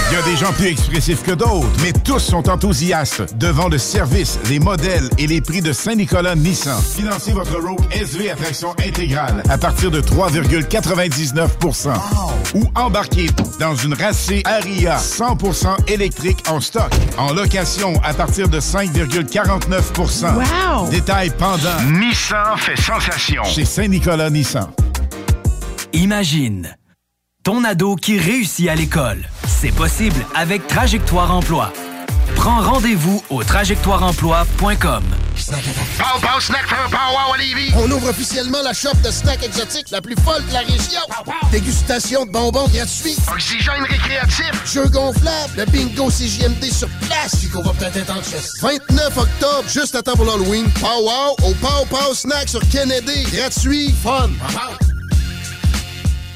Il 0.09 0.15
y 0.15 0.17
a 0.17 0.23
des 0.23 0.37
gens 0.37 0.53
plus 0.53 0.67
expressifs 0.69 1.25
que 1.25 1.33
d'autres, 1.33 1.67
mais 1.83 1.93
tous 1.93 2.21
sont 2.21 2.49
enthousiastes 2.49 3.35
devant 3.37 3.69
le 3.69 3.77
service, 3.77 4.39
les 4.49 4.61
modèles 4.61 5.11
et 5.19 5.27
les 5.27 5.41
prix 5.41 5.61
de 5.61 5.73
Saint-Nicolas 5.73 6.37
Nissan. 6.37 6.81
Financez 6.81 7.33
votre 7.33 7.61
Rogue 7.61 7.85
SV 7.91 8.31
à 8.31 8.37
traction 8.37 8.71
intégrale 8.87 9.43
à 9.49 9.59
partir 9.59 9.91
de 9.91 10.01
3,99% 10.01 11.89
ou 12.55 12.65
embarquez 12.77 13.31
dans 13.59 13.75
une 13.75 13.95
racée 13.95 14.43
Aria 14.45 14.97
100% 14.97 15.91
électrique 15.91 16.45
en 16.49 16.61
stock, 16.61 16.93
en 17.19 17.33
location 17.33 18.01
à 18.05 18.15
partir 18.15 18.49
de 18.49 18.61
5,49 18.61 20.37
Wow! 20.37 20.89
Détail 20.89 21.33
pendant. 21.37 21.83
Nissan 21.91 22.57
fait 22.59 22.77
sensation. 22.81 23.43
Chez 23.43 23.65
Saint-Nicolas 23.65 24.31
Nissan. 24.31 24.71
Imagine 25.93 26.77
ton 27.47 27.63
ado 27.63 27.95
qui 27.95 28.19
réussit 28.19 28.69
à 28.69 28.75
l'école. 28.75 29.23
C'est 29.47 29.71
possible 29.71 30.27
avec 30.35 30.67
Trajectoire 30.67 31.33
Emploi. 31.33 31.73
Prends 32.35 32.61
rendez-vous 32.61 33.23
au 33.31 33.45
trajectoireemploi.com. 33.45 35.05
Pow 35.97 36.21
Pow 36.21 36.41
Snack 36.41 36.67
for 36.67 36.91
Pow 36.91 37.13
Wow 37.13 37.35
à 37.35 37.39
Lévis. 37.39 37.73
On 37.77 37.89
ouvre 37.89 38.09
officiellement 38.09 38.63
la 38.65 38.73
shop 38.73 38.97
de 39.05 39.13
snacks 39.13 39.45
exotiques 39.45 39.91
la 39.93 40.01
plus 40.01 40.17
folle 40.25 40.45
de 40.49 40.55
la 40.55 40.59
région. 40.59 41.01
Dégustation 41.53 42.27
de 42.27 42.33
bonbons 42.33 42.67
gratuits. 42.67 43.17
Oxygène 43.33 43.85
récréatif. 43.89 44.51
Jeux 44.65 44.89
gonflables. 44.89 45.53
Le 45.57 45.67
bingo 45.67 46.09
CJMD 46.09 46.65
sur 46.65 46.89
place. 47.07 47.41
Chico 47.41 47.63
va 47.63 47.71
peut-être 47.75 47.99
être 47.99 48.11
en 48.11 48.23
chest. 48.25 48.61
29 48.61 49.19
octobre, 49.19 49.69
juste 49.69 49.95
à 49.95 50.03
temps 50.03 50.17
pour 50.17 50.25
l'Halloween. 50.25 50.69
Pow 50.81 51.01
Wow 51.01 51.49
au 51.49 51.55
Pow 51.55 51.87
Pow 51.89 52.13
Snack 52.13 52.49
sur 52.49 52.69
Kennedy. 52.71 53.23
Gratuit, 53.31 53.95
fun. 54.03 54.31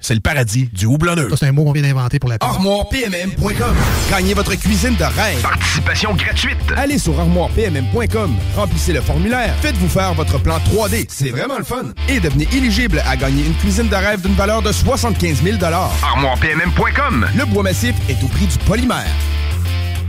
c'est 0.00 0.14
le 0.14 0.20
paradis 0.20 0.68
du 0.72 0.86
houblonneux. 0.86 1.30
C'est 1.36 1.46
un 1.46 1.52
mot 1.52 1.64
qu'on 1.64 1.72
vient 1.72 1.82
d'inventer 1.82 2.18
pour 2.18 2.30
la. 2.30 2.36
ArmoirePMM.com. 2.40 3.76
Gagnez 4.10 4.34
votre 4.34 4.54
cuisine 4.54 4.96
de 4.96 5.04
rêve. 5.04 5.40
Participation 5.42 6.14
gratuite. 6.14 6.58
Allez 6.76 6.98
sur 6.98 7.18
armoirepmm.com, 7.18 8.34
remplissez 8.56 8.92
le 8.92 9.00
formulaire, 9.00 9.54
faites-vous 9.60 9.88
faire 9.88 10.14
votre 10.14 10.38
plan 10.38 10.58
3D, 10.58 11.06
c'est 11.08 11.30
vraiment 11.30 11.58
le 11.58 11.64
fun. 11.64 11.84
Et 12.08 12.20
devenez 12.20 12.48
éligible 12.52 13.02
à 13.06 13.16
gagner 13.16 13.44
une 13.44 13.54
cuisine 13.54 13.88
de 13.88 13.96
rêve 13.96 14.20
d'une 14.20 14.34
valeur 14.34 14.62
de 14.62 14.72
75 14.72 15.42
000 15.42 15.58
ArmoirePMM.com. 15.62 17.26
Le 17.36 17.44
bois 17.46 17.62
massif 17.62 17.94
est 18.08 18.22
au 18.22 18.28
prix 18.28 18.46
du 18.46 18.58
polymère. 18.58 19.06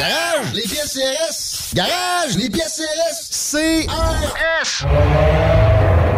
Garage, 0.00 0.54
les 0.54 0.62
pièces 0.62 0.94
CRS. 0.94 1.74
Garage, 1.74 2.36
les 2.38 2.48
pièces 2.48 2.80
CRS. 2.80 3.86
CRS. 3.86 4.86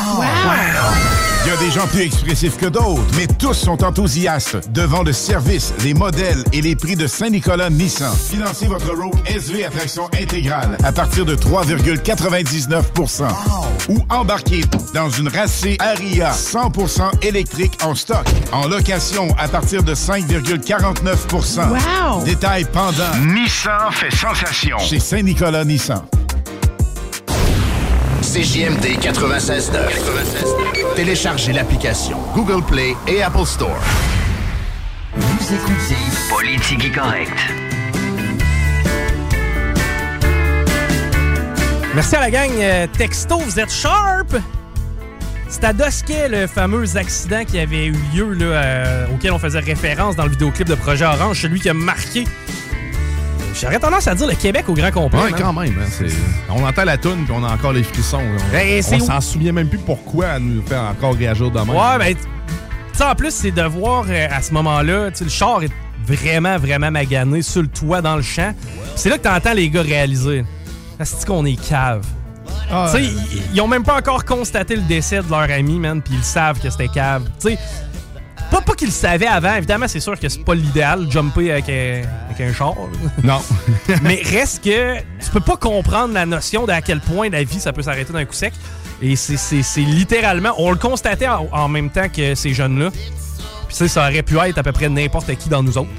Il 0.00 1.44
Il 1.44 1.48
y 1.48 1.54
a 1.54 1.56
des 1.56 1.70
gens 1.70 1.86
plus 1.86 2.02
expressifs 2.02 2.56
que 2.56 2.66
d'autres, 2.66 3.02
mais 3.16 3.26
tous 3.26 3.54
sont 3.54 3.82
enthousiastes 3.82 4.70
devant 4.70 5.02
le 5.02 5.12
service, 5.12 5.72
les 5.82 5.94
modèles 5.94 6.44
et 6.52 6.60
les 6.60 6.76
prix 6.76 6.94
de 6.94 7.06
Saint-Nicolas 7.06 7.70
Nissan. 7.70 8.12
Financez 8.30 8.66
votre 8.66 8.94
Rogue 8.94 9.18
SV 9.26 9.64
à 9.64 9.70
traction 9.70 10.08
intégrale 10.20 10.76
à 10.84 10.92
partir 10.92 11.24
de 11.24 11.34
3,99% 11.34 13.24
Ou 13.88 13.98
embarquez 14.10 14.60
dans 14.94 15.10
une 15.10 15.28
racée 15.28 15.76
Aria 15.80 16.32
100% 16.32 17.24
électrique 17.26 17.78
en 17.82 17.94
stock. 17.94 18.26
En 18.52 18.68
location 18.68 19.28
à 19.38 19.48
partir 19.48 19.82
de 19.82 19.94
5,49 19.94 21.58
Wow! 21.58 22.24
Détail 22.24 22.66
pendant. 22.72 23.16
Nissan 23.20 23.90
fait 23.92 24.14
sensation. 24.14 24.78
Chez 24.78 25.00
Saint-Nicolas 25.00 25.64
Nissan. 25.64 26.02
CJMD 28.28 29.00
96.9. 29.00 30.94
Téléchargez 30.94 31.54
l'application 31.54 32.18
Google 32.34 32.62
Play 32.62 32.94
et 33.06 33.22
Apple 33.22 33.46
Store. 33.46 33.80
Vous 35.16 35.54
écoutez 35.54 35.96
Politique 36.28 36.94
Correct. 36.94 37.32
Merci 41.94 42.16
à 42.16 42.20
la 42.20 42.30
gang 42.30 42.50
euh, 42.58 42.86
Texto, 42.98 43.38
vous 43.38 43.58
êtes 43.58 43.72
sharp! 43.72 44.36
C'est 45.48 45.64
à 45.64 45.72
Dosquet, 45.72 46.28
le 46.28 46.46
fameux 46.46 46.98
accident 46.98 47.46
qui 47.46 47.58
avait 47.58 47.86
eu 47.86 47.96
lieu, 48.14 48.34
là, 48.34 48.44
euh, 48.44 49.06
auquel 49.14 49.32
on 49.32 49.38
faisait 49.38 49.60
référence 49.60 50.16
dans 50.16 50.24
le 50.24 50.30
vidéoclip 50.30 50.68
de 50.68 50.74
Projet 50.74 51.06
Orange, 51.06 51.40
celui 51.40 51.60
qui 51.60 51.70
a 51.70 51.74
marqué. 51.74 52.24
J'aurais 53.54 53.78
tendance 53.78 54.06
à 54.06 54.14
dire 54.14 54.26
le 54.26 54.34
Québec 54.34 54.64
au 54.68 54.74
grand 54.74 54.90
complet. 54.90 55.20
Ouais, 55.20 55.30
man. 55.30 55.40
quand 55.40 55.52
même. 55.52 55.74
hein, 55.80 56.06
on 56.50 56.64
entend 56.64 56.84
la 56.84 56.96
toune 56.96 57.24
puis 57.24 57.34
on 57.36 57.44
a 57.44 57.52
encore 57.52 57.72
les 57.72 57.82
frissons. 57.82 58.20
On, 58.20 58.52
Ben, 58.52 58.82
on 58.92 58.98
s'en 59.00 59.20
souvient 59.20 59.52
même 59.52 59.68
plus 59.68 59.78
pourquoi 59.78 60.26
elle 60.36 60.42
nous 60.42 60.62
fait 60.66 60.76
encore 60.76 61.14
réagir 61.14 61.50
de 61.50 61.58
même. 61.58 61.70
Ouais, 61.70 61.98
ben, 61.98 62.14
en 63.00 63.14
plus, 63.14 63.30
c'est 63.32 63.50
de 63.52 63.62
voir 63.62 64.04
euh, 64.08 64.26
à 64.30 64.42
ce 64.42 64.52
moment-là, 64.54 65.10
tu 65.10 65.18
sais, 65.18 65.24
le 65.24 65.30
char 65.30 65.62
est 65.62 65.70
vraiment, 66.06 66.56
vraiment 66.58 66.90
magané 66.90 67.42
sur 67.42 67.62
le 67.62 67.68
toit 67.68 68.00
dans 68.00 68.16
le 68.16 68.22
champ. 68.22 68.52
C'est 68.96 69.08
là 69.08 69.18
que 69.18 69.22
t'entends 69.22 69.52
les 69.52 69.68
gars 69.70 69.82
réaliser. 69.82 70.44
C'est 71.02 71.24
qu'on 71.26 71.44
est 71.44 71.60
cave. 71.60 72.04
Ah, 72.70 72.90
tu 72.92 72.98
sais, 72.98 73.04
ils, 73.04 73.42
ils 73.54 73.60
ont 73.60 73.68
même 73.68 73.84
pas 73.84 73.96
encore 73.96 74.24
constaté 74.24 74.74
le 74.74 74.82
décès 74.82 75.22
de 75.22 75.30
leur 75.30 75.48
ami, 75.50 75.78
man, 75.78 76.02
puis 76.02 76.14
ils 76.16 76.24
savent 76.24 76.60
que 76.60 76.68
c'était 76.70 76.88
cave. 76.88 77.22
Tu 77.40 77.50
sais, 77.50 77.58
pas, 78.50 78.60
pas 78.60 78.74
qu'ils 78.74 78.88
le 78.88 78.92
savaient 78.92 79.26
avant, 79.26 79.54
évidemment, 79.54 79.86
c'est 79.88 80.00
sûr 80.00 80.18
que 80.18 80.28
c'est 80.28 80.44
pas 80.44 80.54
l'idéal, 80.54 81.06
jumper 81.10 81.52
avec 81.52 81.68
un, 81.68 82.02
avec 82.30 82.40
un 82.40 82.52
char. 82.52 82.74
Non. 83.22 83.40
Mais 84.02 84.22
reste 84.24 84.64
que 84.64 84.96
tu 84.98 85.30
peux 85.32 85.40
pas 85.40 85.56
comprendre 85.56 86.14
la 86.14 86.26
notion 86.26 86.66
d'à 86.66 86.80
quel 86.82 87.00
point 87.00 87.28
la 87.28 87.42
vie, 87.44 87.60
ça 87.60 87.72
peut 87.72 87.82
s'arrêter 87.82 88.12
d'un 88.12 88.24
coup 88.24 88.34
sec. 88.34 88.52
Et 89.00 89.14
c'est- 89.16 89.62
littéralement... 89.80 90.54
On 90.58 90.70
le 90.70 90.76
constatait 90.76 91.28
en, 91.28 91.48
en 91.52 91.68
même 91.68 91.90
temps 91.90 92.08
que 92.08 92.34
ces 92.34 92.52
jeunes-là. 92.54 92.90
Puis 92.90 93.76
tu 93.76 93.84
sais, 93.84 93.88
ça 93.88 94.08
aurait 94.08 94.22
pu 94.22 94.38
être 94.38 94.56
à 94.58 94.62
peu 94.62 94.72
près 94.72 94.88
n'importe 94.88 95.34
qui 95.36 95.48
dans 95.50 95.62
nous 95.62 95.76
autres. 95.76 95.90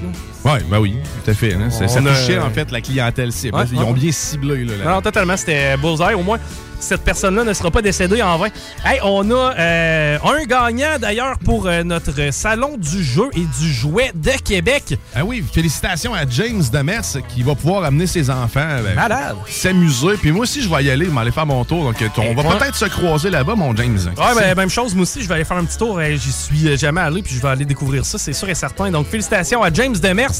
là. 0.44 0.52
Ouais, 0.52 0.60
ben 0.68 0.78
oui, 0.80 0.96
tout 1.24 1.30
à 1.30 1.34
fait. 1.34 1.54
hein. 1.54 1.70
Ça, 1.70 1.86
touchait 1.86 2.38
en 2.38 2.50
fait 2.50 2.70
la 2.72 2.80
clientèle 2.80 3.30
cible. 3.32 3.56
Ouais, 3.56 3.64
Ils 3.72 3.78
ouais. 3.78 3.84
ont 3.84 3.92
bien 3.92 4.10
ciblé. 4.10 4.64
Là, 4.64 4.72
la- 4.84 4.90
Non, 4.94 5.02
totalement, 5.02 5.36
c'était 5.36 5.76
Bullseye. 5.76 6.14
Au 6.14 6.22
moins, 6.22 6.38
cette 6.80 7.02
personne-là 7.02 7.44
ne 7.44 7.52
sera 7.52 7.70
pas 7.70 7.82
décédée 7.82 8.22
en 8.22 8.36
vain. 8.38 8.48
Hey, 8.84 8.98
on 9.04 9.30
a 9.30 9.54
euh, 9.58 10.18
un 10.24 10.44
gagnant 10.44 10.98
d'ailleurs 11.00 11.38
pour 11.38 11.66
euh, 11.66 11.82
notre 11.84 12.32
salon 12.32 12.76
du 12.76 13.02
jeu 13.04 13.28
et 13.34 13.44
du 13.60 13.72
jouet 13.72 14.10
de 14.14 14.30
Québec. 14.42 14.98
Ah 15.14 15.24
oui, 15.24 15.44
félicitations 15.52 16.14
à 16.14 16.26
James 16.28 16.62
Demers 16.72 17.02
qui 17.28 17.42
va 17.42 17.54
pouvoir 17.54 17.84
amener 17.84 18.06
ses 18.06 18.30
enfants 18.30 18.66
ben, 18.84 18.94
Malade. 18.94 19.36
s'amuser. 19.48 20.16
Puis 20.20 20.32
moi 20.32 20.42
aussi, 20.42 20.62
je 20.62 20.68
vais 20.68 20.82
y 20.84 20.90
aller, 20.90 21.04
je 21.06 21.10
vais 21.10 21.18
aller 21.20 21.30
faire 21.30 21.46
mon 21.46 21.64
tour. 21.64 21.84
Donc, 21.84 22.00
euh, 22.02 22.08
on 22.18 22.34
va 22.34 22.48
Ouais. 22.50 22.58
peut-être 22.58 22.74
se 22.76 22.86
croiser 22.86 23.30
là-bas, 23.30 23.54
mon 23.54 23.74
James. 23.76 23.98
Ouais, 24.16 24.34
ben, 24.34 24.56
même 24.56 24.70
chose, 24.70 24.94
moi 24.94 25.02
aussi, 25.02 25.22
je 25.22 25.28
vais 25.28 25.34
aller 25.34 25.44
faire 25.44 25.58
un 25.58 25.64
petit 25.64 25.78
tour. 25.78 25.98
Euh, 25.98 26.16
J'y 26.16 26.32
suis 26.32 26.68
euh, 26.68 26.76
jamais 26.76 27.00
allé, 27.02 27.22
puis 27.22 27.34
je 27.34 27.40
vais 27.40 27.48
aller 27.48 27.64
découvrir 27.64 28.04
ça, 28.04 28.18
c'est 28.18 28.32
sûr 28.32 28.48
et 28.48 28.54
certain. 28.54 28.90
Donc, 28.90 29.06
félicitations 29.06 29.62
à 29.62 29.72
James 29.72 29.96
Demers. 29.96 30.30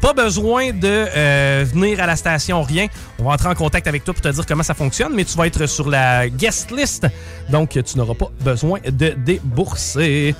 Pas 0.00 0.12
besoin 0.12 0.70
de 0.72 0.78
euh, 0.84 1.64
venir 1.72 2.00
à 2.00 2.06
la 2.06 2.16
station, 2.16 2.62
rien. 2.62 2.86
On 3.18 3.24
va 3.24 3.32
entrer 3.32 3.48
en 3.48 3.54
contact 3.54 3.86
avec 3.86 4.04
toi 4.04 4.14
pour 4.14 4.22
te 4.22 4.28
dire 4.28 4.46
comment 4.46 4.62
ça 4.62 4.74
fonctionne, 4.74 5.12
mais 5.14 5.24
tu 5.24 5.36
vas 5.36 5.46
être 5.46 5.66
sur 5.66 5.87
la 5.88 6.28
guest 6.28 6.70
list. 6.70 7.06
Donc, 7.50 7.70
tu 7.70 7.98
n'auras 7.98 8.14
pas 8.14 8.30
besoin 8.40 8.80
de 8.84 9.10
débourser. 9.10 10.34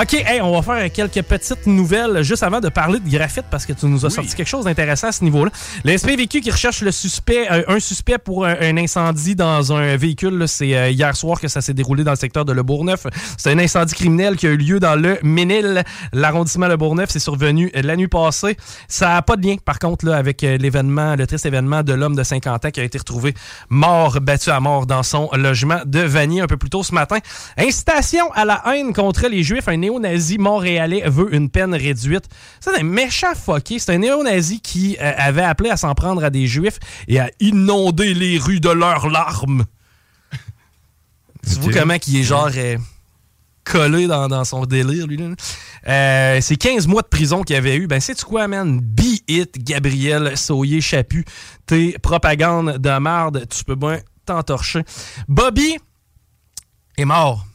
OK, 0.00 0.14
hey, 0.14 0.40
on 0.40 0.52
va 0.52 0.62
faire 0.62 0.92
quelques 0.92 1.26
petites 1.26 1.66
nouvelles 1.66 2.22
juste 2.22 2.44
avant 2.44 2.60
de 2.60 2.68
parler 2.68 3.00
de 3.00 3.10
graphite 3.10 3.46
parce 3.50 3.66
que 3.66 3.72
tu 3.72 3.86
nous 3.86 4.06
as 4.06 4.10
sorti 4.10 4.32
quelque 4.36 4.46
chose 4.46 4.66
d'intéressant 4.66 5.08
à 5.08 5.12
ce 5.12 5.24
niveau-là. 5.24 5.50
Le 5.84 5.98
SPVQ 5.98 6.40
qui 6.40 6.52
recherche 6.52 6.82
le 6.82 6.92
suspect, 6.92 7.50
euh, 7.50 7.64
un 7.66 7.80
suspect 7.80 8.18
pour 8.18 8.46
un, 8.46 8.54
un 8.60 8.76
incendie 8.76 9.34
dans 9.34 9.72
un 9.72 9.96
véhicule, 9.96 10.44
c'est 10.46 10.76
euh, 10.76 10.90
hier 10.90 11.16
soir 11.16 11.40
que 11.40 11.48
ça 11.48 11.60
s'est 11.60 11.74
déroulé 11.74 12.04
dans 12.04 12.12
le 12.12 12.16
secteur 12.16 12.44
de 12.44 12.52
Le 12.52 12.62
Bourgneuf. 12.62 13.08
C'est 13.36 13.50
un 13.50 13.58
incendie 13.58 13.92
criminel 13.92 14.36
qui 14.36 14.46
a 14.46 14.50
eu 14.50 14.56
lieu 14.56 14.78
dans 14.78 14.94
le 14.94 15.18
Ménil, 15.24 15.82
l'arrondissement 16.12 16.68
Le 16.68 16.76
Bourgneuf. 16.76 17.10
C'est 17.10 17.18
survenu 17.18 17.68
euh, 17.74 17.82
la 17.82 17.96
nuit 17.96 18.06
passée. 18.06 18.56
Ça 18.86 19.08
n'a 19.08 19.22
pas 19.22 19.34
de 19.34 19.44
lien, 19.44 19.56
par 19.56 19.80
contre, 19.80 20.06
là, 20.06 20.16
avec 20.16 20.42
l'événement, 20.42 21.16
le 21.16 21.26
triste 21.26 21.44
événement 21.44 21.82
de 21.82 21.92
l'homme 21.92 22.14
de 22.14 22.22
50 22.22 22.66
ans 22.66 22.70
qui 22.70 22.78
a 22.78 22.84
été 22.84 22.98
retrouvé 22.98 23.34
mort, 23.68 24.20
battu 24.20 24.50
à 24.50 24.60
mort 24.60 24.86
dans 24.86 25.02
son 25.02 25.28
logement 25.32 25.80
de 25.86 25.98
Vanier 25.98 26.40
un 26.40 26.46
peu 26.46 26.56
plus 26.56 26.70
tôt 26.70 26.84
ce 26.84 26.94
matin. 26.94 27.18
Incitation 27.56 28.30
à 28.34 28.44
la 28.44 28.62
haine 28.72 28.92
contre 28.92 29.26
les 29.26 29.42
Juifs. 29.42 29.66
Un 29.66 29.87
néo-nazi 29.88 30.38
montréalais 30.38 31.02
veut 31.06 31.34
une 31.34 31.50
peine 31.50 31.74
réduite. 31.74 32.24
C'est 32.60 32.78
un 32.78 32.82
méchant 32.82 33.34
fucké. 33.34 33.78
C'est 33.78 33.92
un 33.92 33.98
néo-nazi 33.98 34.60
qui 34.60 34.96
euh, 35.00 35.12
avait 35.16 35.42
appelé 35.42 35.70
à 35.70 35.76
s'en 35.76 35.94
prendre 35.94 36.22
à 36.24 36.30
des 36.30 36.46
Juifs 36.46 36.78
et 37.06 37.18
à 37.18 37.30
inonder 37.40 38.14
les 38.14 38.38
rues 38.38 38.60
de 38.60 38.70
leurs 38.70 39.08
larmes. 39.08 39.64
Tu 41.46 41.60
vois 41.60 41.72
comment 41.72 41.94
il 42.06 42.16
est 42.16 42.24
genre 42.24 42.50
euh, 42.56 42.76
collé 43.64 44.06
dans, 44.06 44.28
dans 44.28 44.44
son 44.44 44.66
délire, 44.66 45.06
lui. 45.06 45.16
Là. 45.16 45.28
Euh, 45.86 46.40
c'est 46.42 46.56
15 46.56 46.86
mois 46.86 47.02
de 47.02 47.06
prison 47.06 47.42
qu'il 47.42 47.56
avait 47.56 47.76
eu. 47.76 47.86
Ben, 47.86 48.00
sais-tu 48.00 48.24
quoi, 48.24 48.48
man? 48.48 48.80
Be 48.80 49.20
it, 49.28 49.64
Gabriel 49.64 50.36
Sauyer-Chaput. 50.36 51.24
Tes 51.66 51.92
propagandes 51.98 52.78
de 52.78 52.98
marde, 52.98 53.46
tu 53.48 53.64
peux 53.64 53.76
bien 53.76 54.00
t'entorcher. 54.26 54.82
Bobby 55.28 55.78
est 56.98 57.04
mort. 57.06 57.47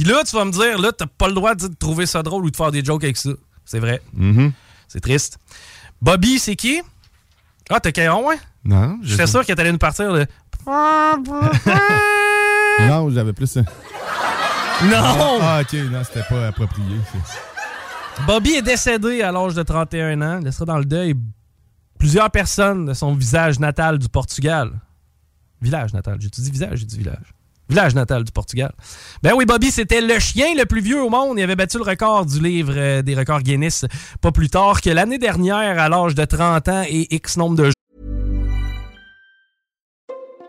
Puis 0.00 0.08
là, 0.08 0.24
tu 0.24 0.34
vas 0.34 0.46
me 0.46 0.50
dire, 0.50 0.78
là, 0.78 0.92
t'as 0.92 1.04
pas 1.04 1.28
le 1.28 1.34
droit 1.34 1.54
de 1.54 1.66
trouver 1.78 2.06
ça 2.06 2.22
drôle 2.22 2.46
ou 2.46 2.50
de 2.50 2.56
faire 2.56 2.70
des 2.70 2.82
jokes 2.82 3.04
avec 3.04 3.18
ça. 3.18 3.28
C'est 3.66 3.80
vrai. 3.80 4.00
Mhm. 4.14 4.50
C'est 4.88 5.00
triste. 5.00 5.36
Bobby, 6.00 6.38
c'est 6.38 6.56
qui? 6.56 6.80
Ah, 7.68 7.80
t'as 7.80 7.92
Caillon, 7.92 8.26
ouais? 8.26 8.38
Non, 8.64 8.98
je 9.02 9.10
J'étais 9.10 9.26
sûr 9.26 9.44
que 9.44 9.52
t'allais 9.52 9.72
nous 9.72 9.76
partir 9.76 10.10
de... 10.10 10.26
Non, 12.88 13.10
j'avais 13.10 13.34
plus. 13.34 13.46
ça. 13.46 13.60
Non! 14.84 15.38
Ah, 15.42 15.60
ok, 15.60 15.74
non, 15.90 16.02
c'était 16.02 16.26
pas 16.26 16.46
approprié. 16.46 16.96
Bobby 18.26 18.52
est 18.52 18.62
décédé 18.62 19.20
à 19.20 19.30
l'âge 19.30 19.52
de 19.52 19.62
31 19.62 20.22
ans. 20.22 20.38
Il 20.40 20.46
laissera 20.46 20.64
dans 20.64 20.78
le 20.78 20.86
deuil 20.86 21.14
plusieurs 21.98 22.30
personnes 22.30 22.86
de 22.86 22.94
son 22.94 23.12
visage 23.12 23.60
natal 23.60 23.98
du 23.98 24.08
Portugal. 24.08 24.80
Village 25.60 25.92
natal. 25.92 26.16
J'ai 26.20 26.30
dit 26.30 26.50
visage, 26.50 26.78
j'ai 26.78 26.86
dit 26.86 26.96
village. 26.96 27.34
Village 27.70 27.94
natal 27.94 28.24
du 28.24 28.32
Portugal. 28.32 28.72
Ben 29.22 29.32
oui, 29.36 29.46
Bobby, 29.46 29.70
c'était 29.70 30.00
le 30.00 30.18
chien 30.18 30.54
le 30.56 30.66
plus 30.66 30.80
vieux 30.80 31.00
au 31.02 31.08
monde. 31.08 31.38
Il 31.38 31.42
avait 31.42 31.56
battu 31.56 31.78
le 31.78 31.84
record 31.84 32.26
du 32.26 32.40
livre 32.40 32.74
euh, 32.76 33.00
des 33.00 33.14
records 33.14 33.42
Guinness 33.42 33.86
pas 34.20 34.32
plus 34.32 34.50
tard 34.50 34.80
que 34.80 34.90
l'année 34.90 35.18
dernière, 35.18 35.78
à 35.78 35.88
l'âge 35.88 36.16
de 36.16 36.24
30 36.24 36.68
ans 36.68 36.84
et 36.88 37.06
X 37.14 37.36
nombre 37.36 37.56
de 37.56 37.70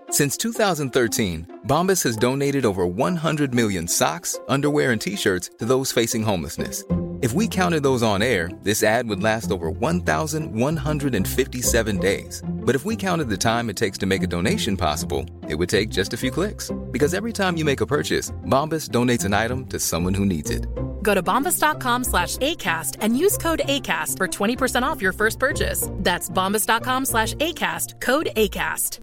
Since 0.10 0.38
2013, 0.38 1.46
Bombas 1.64 2.04
has 2.04 2.18
donated 2.18 2.66
over 2.66 2.86
100 2.86 3.54
million 3.54 3.88
socks, 3.88 4.36
underwear, 4.50 4.92
and 4.92 5.00
t 5.00 5.16
shirts 5.16 5.52
to 5.60 5.66
those 5.66 5.94
facing 5.94 6.24
homelessness. 6.24 6.84
If 7.22 7.34
we 7.34 7.48
counted 7.48 7.84
those 7.84 8.02
on 8.02 8.24
air, 8.24 8.50
this 8.64 8.82
ad 8.82 9.08
would 9.08 9.22
last 9.22 9.52
over 9.52 9.70
1,157 9.70 11.98
days. 12.00 12.42
But 12.48 12.74
if 12.74 12.84
we 12.84 12.96
counted 12.96 13.30
the 13.30 13.38
time 13.38 13.70
it 13.70 13.76
takes 13.76 14.00
to 14.00 14.08
make 14.08 14.24
a 14.24 14.28
donation 14.28 14.76
possible, 14.76 15.24
it 15.48 15.54
would 15.54 15.70
take 15.70 15.90
just 15.90 16.14
a 16.14 16.18
few 16.18 16.32
clicks. 16.32 16.72
Because 16.90 17.14
every 17.14 17.32
time 17.32 17.58
you 17.58 17.66
make 17.66 17.82
a 17.82 17.86
purchase, 17.86 18.32
Bombas 18.46 18.90
donates 18.90 19.24
an 19.24 19.34
item 19.34 19.68
to 19.68 19.80
someone 19.80 20.16
who 20.16 20.26
needs 20.26 20.50
it. 20.50 20.66
Go 21.04 21.14
to 21.14 21.22
bombas.com 21.22 22.06
slash 22.06 22.38
ACAST 22.38 22.98
and 23.02 23.16
use 23.16 23.38
code 23.38 23.62
ACAST 23.66 24.18
for 24.18 24.28
20% 24.28 24.82
off 24.82 25.00
your 25.00 25.14
first 25.14 25.38
purchase. 25.38 25.88
That's 25.98 26.28
bombas.com 26.28 27.06
slash 27.06 27.36
ACAST, 27.36 28.02
code 28.02 28.30
ACAST. 28.36 28.98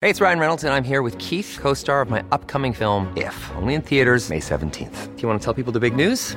Hey, 0.00 0.10
it's 0.10 0.20
Ryan 0.20 0.40
Reynolds, 0.40 0.64
and 0.64 0.74
I'm 0.74 0.82
here 0.82 1.02
with 1.02 1.16
Keith, 1.18 1.56
co 1.60 1.72
star 1.72 2.00
of 2.00 2.10
my 2.10 2.24
upcoming 2.32 2.72
film, 2.72 3.16
If, 3.16 3.52
only 3.52 3.74
in 3.74 3.82
theaters, 3.82 4.28
May 4.28 4.40
17th. 4.40 5.14
Do 5.14 5.22
you 5.22 5.28
want 5.28 5.40
to 5.40 5.44
tell 5.44 5.54
people 5.54 5.72
the 5.72 5.78
big 5.78 5.94
news? 5.94 6.36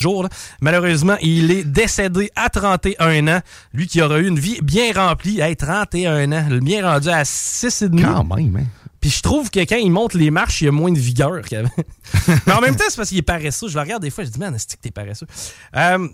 Jour. 0.00 0.22
là. 0.24 0.28
Malheureusement, 0.60 1.16
il 1.22 1.50
est 1.50 1.64
décédé 1.64 2.30
à 2.36 2.48
31 2.50 3.28
ans. 3.28 3.40
Lui 3.72 3.86
qui 3.86 4.02
aura 4.02 4.18
eu 4.18 4.26
une 4.28 4.38
vie 4.38 4.60
bien 4.62 4.92
remplie. 4.92 5.40
Hey, 5.40 5.56
31 5.56 6.32
ans. 6.32 6.46
Le 6.48 6.60
mien 6.60 6.82
rendu 6.88 7.08
à 7.08 7.22
6,5. 7.22 8.02
Quand 8.02 8.24
même, 8.36 8.56
hein. 8.56 8.66
Puis 9.00 9.10
je 9.10 9.20
trouve 9.22 9.50
que 9.50 9.60
quand 9.60 9.76
il 9.76 9.90
monte 9.90 10.14
les 10.14 10.30
marches, 10.30 10.62
il 10.62 10.68
a 10.68 10.72
moins 10.72 10.90
de 10.90 10.98
vigueur 10.98 11.40
qu'avant. 11.42 11.70
Mais 12.46 12.52
en 12.52 12.60
même 12.60 12.76
temps, 12.76 12.84
c'est 12.88 12.96
parce 12.96 13.08
qu'il 13.10 13.18
est 13.18 13.22
paresseux. 13.22 13.68
Je 13.68 13.74
le 13.74 13.80
regarde 13.80 14.02
des 14.02 14.10
fois, 14.10 14.24
je 14.24 14.30
dis, 14.30 14.38
man, 14.38 14.54
est-ce 14.54 14.66
que 14.66 14.80
t'es 14.80 14.90
paresseux? 14.90 15.26
Euh, 15.76 16.08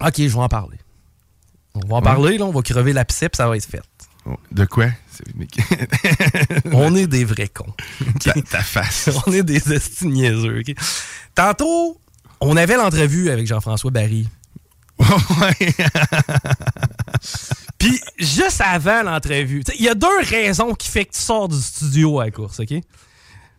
ok, 0.00 0.14
je 0.16 0.22
vais 0.28 0.34
en 0.34 0.48
parler. 0.48 0.78
On 1.74 1.80
va 1.86 1.96
en 1.96 1.98
Ouais. 1.98 2.02
parler, 2.04 2.38
là, 2.38 2.44
on 2.46 2.50
va 2.50 2.62
crever 2.62 2.92
l'abcès, 2.92 3.28
puis 3.28 3.36
ça 3.36 3.48
va 3.48 3.56
être 3.56 3.66
fait. 3.66 3.82
De 4.50 4.64
quoi? 4.64 4.86
On 6.72 6.94
est 6.94 7.06
des 7.06 7.24
vrais 7.24 7.48
cons. 7.48 7.72
Ta, 8.20 8.32
ta 8.34 8.60
face. 8.60 9.08
on 9.26 9.32
est 9.32 9.42
des 9.42 9.72
esti 9.72 10.06
niaiseux? 10.06 10.62
Tantôt, 11.34 11.98
on 12.40 12.56
avait 12.56 12.76
l'entrevue 12.76 13.30
avec 13.30 13.46
Jean-François 13.46 13.90
Barry. 13.90 14.28
Puis 17.78 18.00
juste 18.18 18.60
avant 18.60 19.02
l'entrevue, 19.02 19.62
il 19.78 19.84
y 19.84 19.88
a 19.88 19.94
deux 19.94 20.06
raisons 20.28 20.74
qui 20.74 20.88
fait 20.88 21.04
que 21.04 21.12
tu 21.12 21.20
sors 21.20 21.48
du 21.48 21.60
studio 21.60 22.20
à 22.20 22.26
la 22.26 22.30
course, 22.30 22.60
OK? 22.60 22.74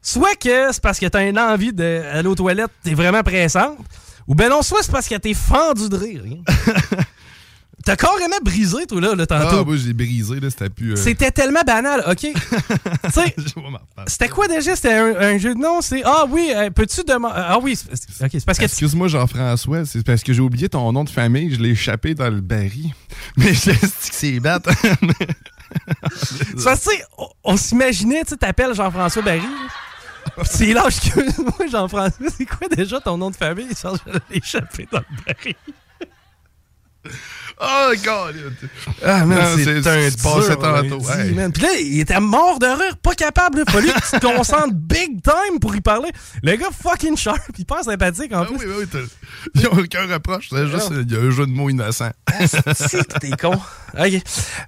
Soit 0.02 0.36
que 0.36 0.72
c'est 0.72 0.82
parce 0.82 1.00
que 1.00 1.06
t'as 1.06 1.28
une 1.28 1.40
envie 1.40 1.74
d'aller 1.74 2.28
aux 2.28 2.36
toilettes, 2.36 2.72
t'es 2.84 2.94
vraiment 2.94 3.24
pressante, 3.24 3.78
ou 4.28 4.36
ben 4.36 4.50
non, 4.50 4.62
soit 4.62 4.80
c'est 4.82 4.92
parce 4.92 5.08
que 5.08 5.16
t'es 5.16 5.34
fendu 5.34 5.90
de 5.90 5.98
rire. 5.98 6.24
hein. 6.26 6.54
T'as 7.86 7.96
carrément 7.96 8.36
brisé, 8.44 8.86
toi, 8.88 9.00
là, 9.02 9.14
le 9.16 9.24
Ah, 9.24 9.28
tantôt. 9.28 9.66
moi, 9.66 9.76
j'ai 9.78 9.94
brisé, 9.94 10.40
là, 10.40 10.50
c'était 10.50 10.70
plus. 10.70 10.94
euh, 10.94 10.96
C'était 10.96 11.32
tellement 11.32 11.62
banal, 11.66 12.04
OK? 12.08 12.18
tu 12.20 12.34
sais, 13.12 13.36
c'était 14.08 14.28
quoi 14.28 14.48
déjà? 14.48 14.76
C'était 14.76 14.94
un, 14.94 15.16
un 15.16 15.38
jeu 15.38 15.54
de 15.56 15.60
nom? 15.60 15.82
C'est 15.82 16.02
Ah 16.06 16.26
oui, 16.30 16.52
euh, 16.54 16.70
peux-tu 16.72 17.04
demander. 17.04 17.36
Ah 17.38 17.58
oui, 17.62 17.76
c'est- 17.78 18.24
OK, 18.26 18.30
c'est 18.34 18.46
parce 18.46 18.58
que. 18.60 18.66
Excuse-moi, 18.66 19.08
Jean-François, 19.08 19.86
c'est 19.86 20.06
parce 20.06 20.24
que 20.24 20.34
j'ai 20.34 20.42
oublié 20.42 20.68
ton 20.70 20.92
nom 20.92 21.04
de 21.06 21.10
famille, 21.10 21.54
je 21.56 21.60
l'ai 21.62 21.70
échappé 21.70 22.14
dans 22.16 22.30
le 22.30 22.42
baril. 22.42 22.92
Mais 23.38 23.54
je 23.54 23.72
que 23.72 23.88
c'est 24.12 24.40
bête. 24.40 24.64
Parce 26.64 26.86
que, 26.86 26.92
on, 27.18 27.28
on 27.44 27.58
s'imaginait, 27.58 28.24
tu 28.24 28.30
sais, 28.32 28.38
t'appelles 28.38 28.74
Jean-François 28.74 29.22
Barry. 29.22 29.42
là. 29.42 30.44
C'est 30.44 30.74
l'âge 30.74 31.00
que. 31.00 31.20
Moi, 31.42 31.68
Jean-François, 31.72 32.28
c'est 32.38 32.46
quoi 32.46 32.68
déjà 32.68 33.00
ton 33.00 33.18
nom 33.18 33.30
de 33.30 33.36
famille? 33.36 33.68
Je 33.70 34.14
l'ai 34.32 34.38
échappé 34.38 34.88
dans 34.92 35.00
le 35.00 35.06
Barry. 35.26 35.56
Oh, 37.62 37.92
God! 38.06 38.36
Ah, 39.04 39.26
man, 39.26 39.38
c'est 39.58 39.78
un 39.86 40.10
c'est 40.10 40.22
passé 40.24 40.56
tantôt. 40.56 41.00
Puis 41.54 41.62
là, 41.62 41.70
il 41.82 42.00
était 42.00 42.20
mort 42.22 42.58
de 42.58 42.66
rire, 42.68 42.96
pas 43.04 43.14
capable. 43.16 43.64
Il 43.68 43.72
fallu 43.72 43.88
que 43.88 44.10
tu 44.16 44.20
te 44.20 44.26
concentres 44.26 44.70
big 44.74 45.22
time 45.22 45.60
pour 45.60 45.76
y 45.76 45.82
parler. 45.82 46.10
Le 46.42 46.56
gars 46.56 46.70
fucking 46.72 47.18
sharp, 47.18 47.42
il 47.58 47.66
passe 47.66 47.86
sympathique 47.88 48.34
en 48.34 48.46
plus. 48.46 48.56
Ah 48.60 48.64
Oui, 48.66 48.74
oui, 48.80 48.86
t'as- 48.90 49.00
Ils 49.56 49.64
n'ont 49.64 49.82
aucun 49.84 50.08
reproche, 50.08 50.48
c'est 50.50 50.68
juste 50.68 50.92
il 50.92 51.12
y 51.12 51.16
a 51.16 51.20
un 51.20 51.30
jeu 51.32 51.46
de 51.46 51.52
mots 51.52 51.70
innocent. 51.70 52.12
Si, 52.76 52.98
t'es 53.20 53.32
con. 53.32 53.54
OK. 53.54 54.22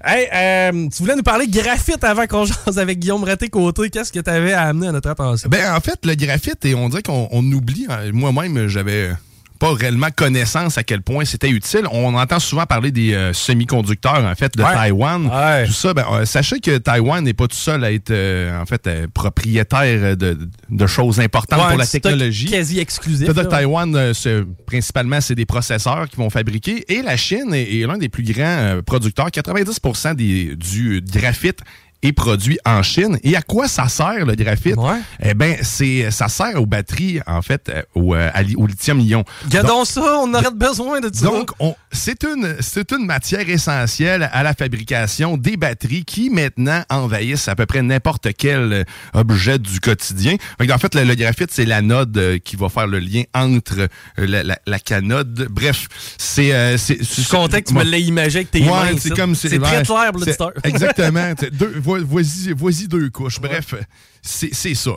Hey, 0.03 0.27
euh, 0.33 0.89
tu 0.89 1.01
voulais 1.03 1.15
nous 1.15 1.23
parler 1.23 1.47
graphite 1.47 2.03
avant 2.03 2.27
qu'on 2.27 2.45
jase 2.65 2.77
avec 2.77 2.99
Guillaume 2.99 3.23
Raté-Côté. 3.23 3.89
Qu'est-ce 3.89 4.11
que 4.11 4.19
tu 4.19 4.29
avais 4.29 4.53
à 4.53 4.63
amener 4.63 4.87
à 4.87 4.91
notre 4.91 5.09
attention? 5.09 5.47
Ben, 5.49 5.73
en 5.73 5.79
fait, 5.79 5.99
le 6.05 6.15
graphite, 6.15 6.65
et 6.65 6.75
on 6.75 6.89
dirait 6.89 7.03
qu'on 7.03 7.29
on 7.31 7.43
oublie. 7.51 7.85
hein, 7.89 8.11
Moi-même, 8.13 8.67
j'avais 8.67 9.11
pas 9.61 9.73
réellement 9.75 10.07
connaissance 10.15 10.79
à 10.79 10.83
quel 10.83 11.03
point 11.03 11.23
c'était 11.23 11.51
utile. 11.51 11.83
On 11.91 12.15
entend 12.15 12.39
souvent 12.39 12.65
parler 12.65 12.89
des 12.89 13.13
euh, 13.13 13.31
semi-conducteurs, 13.31 14.25
en 14.25 14.33
fait, 14.33 14.57
de 14.57 14.63
Ouais. 14.63 14.73
Taïwan. 14.73 15.29
Tout 15.67 15.71
ça, 15.71 15.93
ben, 15.93 16.03
euh, 16.11 16.25
sachez 16.25 16.59
que 16.59 16.79
Taïwan 16.79 17.23
n'est 17.23 17.35
pas 17.35 17.47
tout 17.47 17.55
seul 17.55 17.83
à 17.83 17.91
être, 17.91 18.09
euh, 18.09 18.59
en 18.59 18.65
fait, 18.65 18.89
propriétaire 19.13 20.17
de, 20.17 20.35
de 20.67 20.87
choses 20.87 21.19
importantes 21.19 21.59
Ouais, 21.61 21.69
pour 21.69 21.77
la 21.77 21.85
technologie. 21.85 22.47
quasi 22.49 22.79
exclusif. 22.79 23.27
Là. 23.27 23.45
Taïwan, 23.45 24.13
principalement, 24.65 25.21
c'est 25.21 25.35
des 25.35 25.45
processeurs 25.45 26.09
qui 26.09 26.15
vont 26.15 26.31
fabriquer. 26.31 26.83
Et 26.91 27.03
la 27.03 27.15
Chine 27.15 27.53
est, 27.53 27.81
est 27.81 27.85
l'un 27.85 27.99
des 27.99 28.09
plus 28.09 28.23
grands 28.23 28.79
producteurs. 28.83 29.29
90 29.29 29.79
des, 30.15 30.55
du 30.55 31.01
graphite 31.01 31.59
est 32.03 32.13
produit 32.13 32.57
en 32.65 32.81
Chine. 32.83 33.19
Et 33.23 33.35
à 33.35 33.41
quoi 33.41 33.67
ça 33.67 33.87
sert, 33.87 34.25
le 34.25 34.35
graphite? 34.35 34.75
Eh 35.21 35.33
bien, 35.33 35.55
c'est, 35.61 36.09
ça 36.11 36.27
sert 36.27 36.59
aux 36.61 36.65
batteries, 36.65 37.19
en 37.27 37.41
fait, 37.41 37.69
euh, 37.69 37.81
au, 37.95 38.15
euh, 38.15 38.29
au 38.57 38.65
lithium-ion. 38.67 39.23
Gardons 39.49 39.85
ça, 39.85 40.01
on 40.23 40.33
aurait 40.33 40.51
besoin 40.53 40.99
de 40.99 41.09
ça. 41.13 41.25
Donc, 41.25 41.51
on- 41.59 41.75
c'est 41.91 42.23
une, 42.23 42.55
c'est 42.59 42.91
une 42.91 43.05
matière 43.05 43.47
essentielle 43.49 44.29
à 44.33 44.43
la 44.43 44.53
fabrication 44.53 45.37
des 45.37 45.57
batteries 45.57 46.05
qui, 46.05 46.29
maintenant, 46.29 46.83
envahissent 46.89 47.47
à 47.47 47.55
peu 47.55 47.65
près 47.65 47.81
n'importe 47.81 48.29
quel 48.37 48.73
euh, 48.73 48.83
objet 49.13 49.59
du 49.59 49.79
quotidien. 49.79 50.35
En 50.59 50.77
fait, 50.77 50.95
le, 50.95 51.03
le 51.03 51.15
graphite, 51.15 51.49
c'est 51.51 51.65
l'anode 51.65 52.39
qui 52.43 52.55
va 52.55 52.69
faire 52.69 52.87
le 52.87 52.99
lien 52.99 53.23
entre 53.35 53.87
la, 54.17 54.43
la- 54.43 54.59
la 54.65 54.79
canode. 54.79 55.47
Bref, 55.51 55.87
c'est... 56.17 56.53
Euh, 56.53 56.77
c'est 56.77 56.97
je 56.99 57.03
suis 57.03 57.23
content 57.25 57.59
que 57.59 57.65
tu 57.65 57.73
me 57.73 57.83
l'aies 57.83 58.01
imagé 58.01 58.39
avec 58.39 58.51
tes 58.51 58.61
mains, 58.61 58.91
c'est 58.99 59.09
comme... 59.15 59.35
C'est 59.35 59.49
très 59.59 59.83
clair 59.83 60.11
l'auditeur. 60.13 60.51
Exactement. 60.63 61.33
Deux- 61.51 61.75
Voici 61.99 62.51
voici 62.55 62.87
deux 62.87 63.09
couches. 63.09 63.39
Bref, 63.39 63.75
c'est 64.21 64.53
c'est 64.53 64.75
ça. 64.75 64.91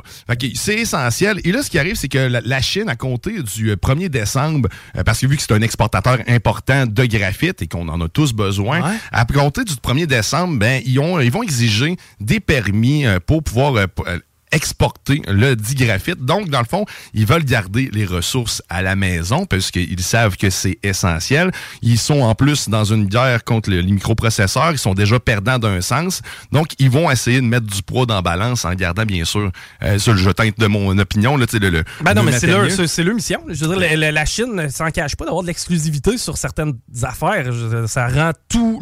C'est 0.55 0.75
essentiel. 0.75 1.41
Et 1.45 1.53
là, 1.53 1.63
ce 1.63 1.71
qui 1.71 1.79
arrive, 1.79 1.97
c'est 1.97 2.09
que 2.09 2.19
la, 2.19 2.41
la 2.41 2.61
Chine, 2.61 2.89
à 2.89 2.97
compter 2.97 3.43
du 3.43 3.71
euh, 3.71 3.77
1er 3.77 4.09
décembre, 4.09 4.69
euh, 4.97 5.03
parce 5.03 5.21
que 5.21 5.27
vu 5.27 5.37
que 5.37 5.43
c'est 5.43 5.53
un 5.53 5.63
exportateur 5.63 6.19
important 6.29 6.87
de 6.87 7.05
graphite 7.07 7.63
et 7.63 7.67
qu'on 7.67 7.89
en 7.89 8.01
a 8.01 8.09
tous 8.09 8.33
besoin, 8.33 8.97
à 9.13 9.25
compter 9.25 9.65
du 9.65 9.75
1er 9.75 10.07
décembre, 10.07 10.59
ben, 10.59 10.83
ils, 10.87 10.99
ont, 10.99 11.21
ils 11.21 11.31
vont 11.31 11.43
exiger 11.43 11.97
des 12.21 12.41
permis 12.41 13.07
euh, 13.07 13.19
pour 13.25 13.43
pouvoir 13.43 13.75
euh, 13.77 13.87
euh, 14.07 14.19
exporter 14.55 15.21
le 15.29 15.55
dit 15.57 15.75
graphite. 15.75 16.25
Donc, 16.25 16.49
dans 16.49 16.61
le 16.61 16.65
fond, 16.67 16.85
ils 17.13 17.27
veulent 17.27 17.45
garder 17.45 17.91
les 17.93 18.07
ressources 18.07 18.63
à 18.69 18.83
la 18.83 18.97
maison 18.97 19.45
parce 19.47 19.71
qu'ils 19.71 20.01
savent 20.03 20.37
que 20.37 20.51
c'est 20.51 20.79
essentiel. 20.83 21.51
Ils 21.83 21.99
sont 21.99 22.21
en 22.23 22.35
plus 22.35 22.69
dans 22.69 22.85
une 22.85 23.07
guerre 23.07 23.45
contre 23.45 23.71
le- 23.71 23.81
les 23.81 23.93
microprocesseurs. 23.93 24.73
Ils 24.73 24.79
sont 24.79 24.95
déjà 24.95 25.19
perdants 25.21 25.59
d'un 25.59 25.81
sens. 25.81 26.23
Donc, 26.53 26.69
ils 26.79 26.91
vont 26.91 27.11
essayer 27.11 27.41
de 27.41 27.47
mettre 27.47 27.67
du 27.67 27.83
poids 27.83 28.07
dans 28.07 28.15
la 28.17 28.23
balance 28.23 28.65
en 28.65 28.75
gardant, 28.75 29.05
bien 29.05 29.25
sûr, 29.25 29.51
euh, 29.83 29.99
ça, 29.99 30.17
je 30.17 30.31
teinte 30.31 30.59
de 30.59 30.67
mon 30.67 30.97
opinion, 30.99 31.37
là, 31.37 31.47
tu 31.47 31.53
sais, 31.53 31.59
le, 31.59 31.71
le, 31.71 31.85
Ben 32.03 32.15
non, 32.15 32.23
le 32.23 32.31
mais 32.31 32.39
c'est 32.39 32.47
leur, 32.47 32.61
leur 32.63 33.15
mission. 33.15 33.41
Je 33.49 33.65
veux 33.65 33.77
dire, 33.77 33.97
la, 33.99 34.13
la- 34.13 34.25
Chine 34.25 34.55
ne 34.55 34.69
s'en 34.69 34.91
cache 34.91 35.17
pas 35.17 35.27
d'avoir 35.27 35.43
de 35.43 35.49
l'exclusivité 35.49 36.17
sur 36.17 36.39
certaines 36.39 36.73
affaires. 37.03 37.53
Je 37.53 37.87
ça 37.87 38.09
rend 38.09 38.31
tout. 38.49 38.81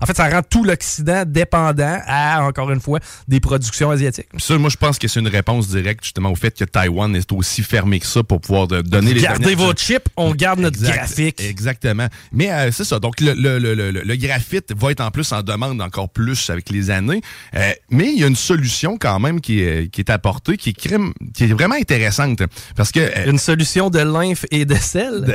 En 0.00 0.06
fait, 0.06 0.16
ça 0.16 0.28
rend 0.28 0.42
tout 0.42 0.64
l'Occident 0.64 1.24
dépendant 1.26 1.98
à, 2.06 2.42
encore 2.44 2.70
une 2.70 2.80
fois, 2.80 2.98
des 3.28 3.40
productions 3.40 3.90
asiatiques. 3.90 4.28
Ça, 4.38 4.56
moi, 4.58 4.68
je 4.70 4.76
pense 4.76 4.98
que 4.98 5.08
c'est 5.08 5.20
une 5.20 5.28
réponse 5.28 5.68
directe 5.68 6.04
justement 6.04 6.30
au 6.30 6.34
fait 6.34 6.56
que 6.56 6.64
Taïwan 6.64 7.14
est 7.16 7.32
aussi 7.32 7.62
fermé 7.62 7.98
que 8.00 8.06
ça 8.06 8.22
pour 8.22 8.40
pouvoir 8.40 8.66
donner 8.66 9.14
les 9.14 9.20
Gardez 9.22 9.54
vos 9.54 9.72
chips, 9.72 10.04
on 10.16 10.34
garde 10.34 10.60
notre 10.60 10.80
graphique. 10.80 11.40
Exactement. 11.40 12.08
Mais 12.32 12.50
euh, 12.50 12.70
c'est 12.72 12.84
ça. 12.84 12.98
Donc, 12.98 13.20
le, 13.20 13.32
le, 13.34 13.58
le, 13.58 13.74
le, 13.74 13.90
le 13.90 14.16
graphite 14.16 14.72
va 14.76 14.90
être 14.90 15.00
en 15.00 15.10
plus 15.10 15.30
en 15.32 15.42
demande 15.42 15.80
encore 15.80 16.08
plus 16.10 16.50
avec 16.50 16.70
les 16.70 16.90
années. 16.90 17.20
Euh, 17.54 17.72
mais 17.90 18.12
il 18.12 18.20
y 18.20 18.24
a 18.24 18.26
une 18.26 18.36
solution 18.36 18.98
quand 18.98 19.18
même 19.18 19.40
qui 19.40 19.60
est, 19.60 19.88
qui 19.90 20.00
est 20.00 20.10
apportée, 20.10 20.56
qui 20.56 20.70
est, 20.70 20.78
crème- 20.78 21.12
qui 21.34 21.44
est 21.44 21.52
vraiment 21.52 21.76
intéressante. 21.76 22.42
Parce 22.76 22.92
que... 22.92 23.00
euh, 23.00 23.30
Une 23.30 23.38
solution 23.38 23.88
de 23.90 23.98
lymphe 24.00 24.44
et 24.50 24.64
de 24.64 24.74
sel? 24.74 25.34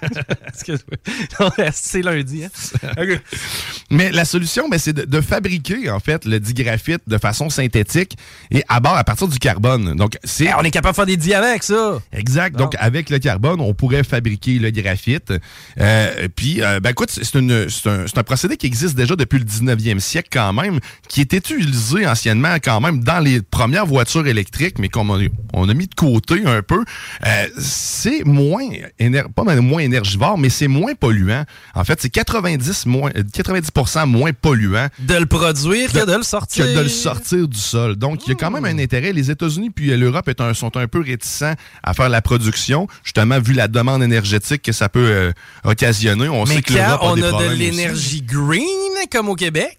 Excuse-moi. 0.48 1.50
c'est 1.72 2.02
lundi. 2.02 2.44
Hein? 2.44 2.50
Mais 3.90 4.10
la 4.12 4.24
solution, 4.24 4.68
ben, 4.68 4.78
c'est 4.78 4.92
de, 4.92 5.04
de 5.04 5.20
fabriquer, 5.20 5.90
en 5.90 5.98
fait, 6.00 6.24
le 6.24 6.38
digraphite 6.38 7.00
de 7.08 7.18
façon 7.18 7.50
synthétique 7.50 8.16
et 8.50 8.62
à 8.68 8.78
bord 8.80 8.96
à 8.96 9.02
partir 9.04 9.26
du 9.28 9.38
carbone. 9.38 9.94
Donc, 9.96 10.16
c'est. 10.22 10.52
on 10.54 10.62
est 10.62 10.70
capable 10.70 10.92
de 10.92 10.96
faire 10.96 11.06
des 11.06 11.16
diamants 11.16 11.48
avec 11.48 11.62
ça. 11.64 11.98
Exact. 12.12 12.56
Donc, 12.56 12.74
avec 12.78 13.10
le 13.10 13.18
carbone, 13.18 13.60
on 13.60 13.74
pourrait 13.74 14.04
fabriquer 14.04 14.58
le 14.58 14.70
graphite. 14.70 15.32
Euh, 15.80 16.28
puis, 16.34 16.62
euh, 16.62 16.78
ben, 16.80 16.90
écoute, 16.90 17.10
c'est 17.10 17.34
une- 17.34 17.68
c'est 17.68 17.88
un, 17.88 18.06
c'est 18.06 18.18
un 18.18 18.22
procédé 18.22 18.56
qui 18.56 18.66
existe 18.66 18.94
déjà 18.96 19.16
depuis 19.16 19.38
le 19.38 19.44
19e 19.44 19.98
siècle 20.00 20.28
quand 20.32 20.52
même, 20.52 20.78
qui 21.08 21.20
était 21.20 21.38
utilisé 21.38 22.06
anciennement 22.06 22.54
quand 22.62 22.80
même 22.80 23.02
dans 23.02 23.18
les 23.20 23.42
premières 23.42 23.86
voitures 23.86 24.26
électriques, 24.26 24.78
mais 24.78 24.88
qu'on 24.88 25.12
a, 25.18 25.20
on 25.52 25.68
a 25.68 25.74
mis 25.74 25.86
de 25.88 25.94
côté 25.94 26.42
un 26.46 26.62
peu. 26.62 26.84
Euh, 27.26 27.46
c'est 27.58 28.24
moins, 28.24 28.68
éner- 28.98 29.24
pas 29.34 29.42
mal 29.44 29.60
moins 29.60 29.80
énergivore, 29.80 30.38
mais 30.38 30.48
c'est 30.48 30.68
moins 30.68 30.94
polluant. 30.94 31.44
En 31.74 31.84
fait, 31.84 32.00
c'est 32.00 32.10
90, 32.10 32.86
moins, 32.86 33.10
90% 33.22 34.06
moins 34.06 34.32
polluant. 34.32 34.88
De 34.98 35.14
le 35.14 35.26
produire 35.26 35.92
que 35.92 36.04
de 36.04 36.16
le 36.16 36.22
sortir. 36.22 36.64
Que 36.64 36.74
de 36.76 36.80
le 36.80 36.88
sortir 36.88 37.46
du 37.48 37.58
sol. 37.58 37.96
Donc, 37.96 38.26
il 38.26 38.30
y 38.30 38.32
a 38.32 38.34
quand 38.34 38.50
même 38.50 38.64
un 38.64 38.78
intérêt. 38.78 39.12
Les 39.12 39.30
États-Unis 39.30 39.70
puis 39.70 39.96
l'Europe 39.96 40.30
sont 40.54 40.76
un 40.76 40.86
peu 40.88 41.00
réticents 41.02 41.54
à 41.82 41.94
faire 41.94 42.08
la 42.08 42.22
production, 42.22 42.86
justement, 43.04 43.38
vu 43.40 43.52
la 43.52 43.68
demande 43.68 44.02
énergétique 44.02 44.62
que 44.62 44.72
ça 44.72 44.88
peut 44.88 45.00
euh, 45.08 45.32
occasionner. 45.64 46.28
On 46.28 46.44
Mais 46.44 46.56
sait 46.56 46.62
que 46.62 46.72
l'Europe 46.74 47.00
a 47.02 47.04
on 47.06 47.14
des 47.14 47.24
a 47.24 47.32
de 47.32 47.54
l'énergie 47.54 48.22
green, 48.22 48.64
comme 49.10 49.28
au 49.28 49.34
Québec, 49.34 49.78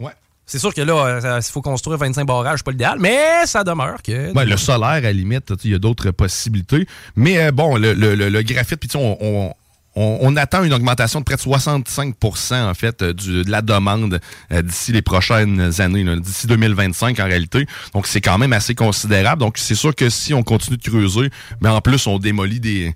Ouais. 0.00 0.12
c'est 0.46 0.58
sûr 0.58 0.74
que 0.74 0.80
là, 0.80 1.20
euh, 1.24 1.40
il 1.44 1.52
faut 1.52 1.62
construire 1.62 1.98
25 1.98 2.24
barrages, 2.24 2.62
pas 2.64 2.70
l'idéal, 2.72 2.98
mais 3.00 3.46
ça 3.46 3.64
demeure 3.64 4.02
que... 4.02 4.32
Ouais, 4.32 4.44
le 4.44 4.56
solaire, 4.56 4.88
à 4.88 5.00
la 5.00 5.12
limite, 5.12 5.52
il 5.64 5.70
y 5.70 5.74
a 5.74 5.78
d'autres 5.78 6.10
possibilités. 6.10 6.86
Mais 7.16 7.38
euh, 7.46 7.50
bon, 7.52 7.76
le, 7.76 7.94
le- 7.94 8.14
le- 8.14 8.28
le 8.28 8.42
graphite, 8.42 8.80
puis 8.80 8.88
tu 8.88 8.98
sais, 8.98 9.16
on, 9.20 9.54
on- 9.96 10.36
attend 10.36 10.64
une 10.64 10.72
augmentation 10.72 11.20
de 11.20 11.24
près 11.24 11.36
de 11.36 11.40
65% 11.40 12.68
en 12.68 12.74
fait 12.74 13.02
euh, 13.02 13.12
de 13.12 13.48
la 13.50 13.62
demande 13.62 14.20
euh, 14.52 14.62
d'ici 14.62 14.92
les 14.92 15.02
prochaines 15.02 15.80
années, 15.80 16.04
d'ici 16.20 16.46
2025 16.46 17.20
en 17.20 17.24
réalité. 17.24 17.66
Donc 17.92 18.06
c'est 18.06 18.20
quand 18.20 18.36
même 18.38 18.52
assez 18.52 18.74
considérable. 18.74 19.40
Donc 19.40 19.58
c'est 19.58 19.74
sûr 19.76 19.94
que 19.94 20.10
si 20.10 20.34
on 20.34 20.42
continue 20.42 20.76
de 20.76 20.82
creuser, 20.82 21.30
mais 21.60 21.68
en 21.68 21.80
plus 21.80 22.06
on 22.06 22.18
démolit 22.18 22.60
des 22.60 22.94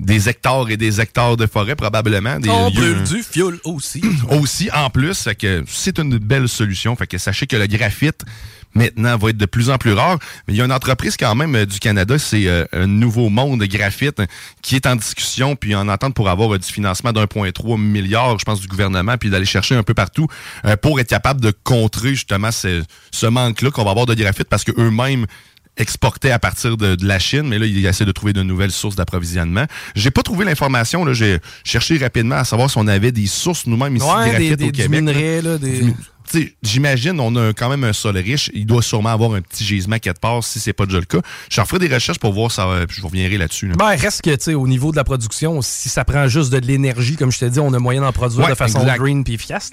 des 0.00 0.28
hectares 0.28 0.70
et 0.70 0.76
des 0.76 1.00
hectares 1.00 1.36
de 1.36 1.46
forêt 1.46 1.76
probablement. 1.76 2.38
Des 2.38 2.50
on 2.50 2.70
brûle 2.70 3.02
du 3.04 3.22
fioul 3.22 3.58
aussi. 3.64 4.02
aussi 4.30 4.70
en 4.72 4.90
plus, 4.90 5.28
que 5.38 5.64
c'est 5.66 5.98
une 5.98 6.18
belle 6.18 6.48
solution. 6.48 6.94
Fait 6.96 7.06
que 7.06 7.18
sachez 7.18 7.46
que 7.46 7.56
le 7.56 7.66
graphite 7.66 8.24
maintenant 8.74 9.16
va 9.16 9.30
être 9.30 9.36
de 9.36 9.46
plus 9.46 9.70
en 9.70 9.78
plus 9.78 9.92
rare. 9.92 10.18
Mais 10.46 10.54
il 10.54 10.56
y 10.56 10.62
a 10.62 10.64
une 10.64 10.72
entreprise 10.72 11.16
quand 11.16 11.34
même 11.34 11.54
euh, 11.54 11.66
du 11.66 11.78
Canada, 11.78 12.18
c'est 12.18 12.46
euh, 12.46 12.64
un 12.72 12.86
nouveau 12.86 13.28
monde 13.28 13.62
graphite 13.64 14.22
qui 14.62 14.76
est 14.76 14.86
en 14.86 14.96
discussion 14.96 15.56
puis 15.56 15.74
en 15.74 15.88
attente 15.88 16.14
pour 16.14 16.28
avoir 16.28 16.54
euh, 16.54 16.58
du 16.58 16.68
financement 16.68 17.12
d'1,3 17.12 17.80
milliard, 17.80 18.38
je 18.38 18.44
pense, 18.44 18.60
du 18.60 18.68
gouvernement, 18.68 19.16
puis 19.18 19.30
d'aller 19.30 19.46
chercher 19.46 19.74
un 19.74 19.82
peu 19.82 19.94
partout 19.94 20.26
pour 20.82 21.00
être 21.00 21.08
capable 21.08 21.40
de 21.40 21.52
contrer 21.64 22.10
justement 22.10 22.50
ce, 22.50 22.82
ce 23.10 23.26
manque-là 23.26 23.70
qu'on 23.70 23.84
va 23.84 23.90
avoir 23.90 24.06
de 24.06 24.14
graphite 24.14 24.48
parce 24.48 24.64
que 24.64 24.72
eux-mêmes 24.78 25.26
exportaient 25.78 26.30
à 26.30 26.38
partir 26.38 26.76
de, 26.76 26.96
la 27.00 27.18
Chine, 27.18 27.48
mais 27.48 27.58
là, 27.58 27.66
ils 27.66 27.86
essaient 27.86 28.04
de 28.04 28.12
trouver 28.12 28.32
de 28.32 28.42
nouvelles 28.42 28.72
sources 28.72 28.96
d'approvisionnement. 28.96 29.64
J'ai 29.94 30.10
pas 30.10 30.22
trouvé 30.22 30.44
l'information, 30.44 31.04
là. 31.04 31.12
J'ai 31.12 31.38
cherché 31.64 31.96
rapidement 31.98 32.36
à 32.36 32.44
savoir 32.44 32.70
si 32.70 32.78
on 32.78 32.86
avait 32.86 33.12
des 33.12 33.26
sources 33.26 33.66
nous-mêmes 33.66 33.96
ici 33.96 34.06
ouais, 34.06 34.56
des, 34.56 34.66
au 34.66 34.70
Québec. 34.70 34.90
Minerais, 34.90 35.42
là, 35.42 35.58
des 35.58 35.94
j'imagine, 36.62 37.20
on 37.20 37.34
a 37.36 37.52
quand 37.52 37.68
même 37.68 37.84
un 37.84 37.92
sol 37.92 38.16
riche. 38.16 38.50
Il 38.54 38.66
doit 38.66 38.82
sûrement 38.82 39.10
avoir 39.10 39.34
un 39.34 39.40
petit 39.40 39.64
gisement 39.64 39.98
quelque 39.98 40.20
part 40.20 40.42
si 40.44 40.60
c'est 40.60 40.72
pas 40.72 40.86
déjà 40.86 40.98
le 40.98 41.04
cas. 41.04 41.20
Je 41.50 41.60
ferai 41.62 41.78
des 41.78 41.92
recherches 41.92 42.18
pour 42.18 42.32
voir 42.32 42.50
ça, 42.50 42.66
puis 42.86 42.96
je 42.98 43.06
reviendrai 43.06 43.38
là-dessus. 43.38 43.72
Ben, 43.76 43.96
reste 43.96 44.22
que, 44.22 44.30
tu 44.30 44.36
sais, 44.40 44.54
au 44.54 44.66
niveau 44.66 44.90
de 44.90 44.96
la 44.96 45.04
production, 45.04 45.60
si 45.62 45.88
ça 45.88 46.04
prend 46.04 46.28
juste 46.28 46.50
de 46.50 46.58
l'énergie, 46.58 47.16
comme 47.16 47.30
je 47.30 47.38
t'ai 47.38 47.50
dit, 47.50 47.60
on 47.60 47.72
a 47.72 47.78
moyen 47.78 48.00
d'en 48.00 48.12
produire 48.12 48.48
de 48.48 48.54
façon 48.54 48.84
green 48.84 49.24
puis 49.24 49.34
efficace. 49.34 49.70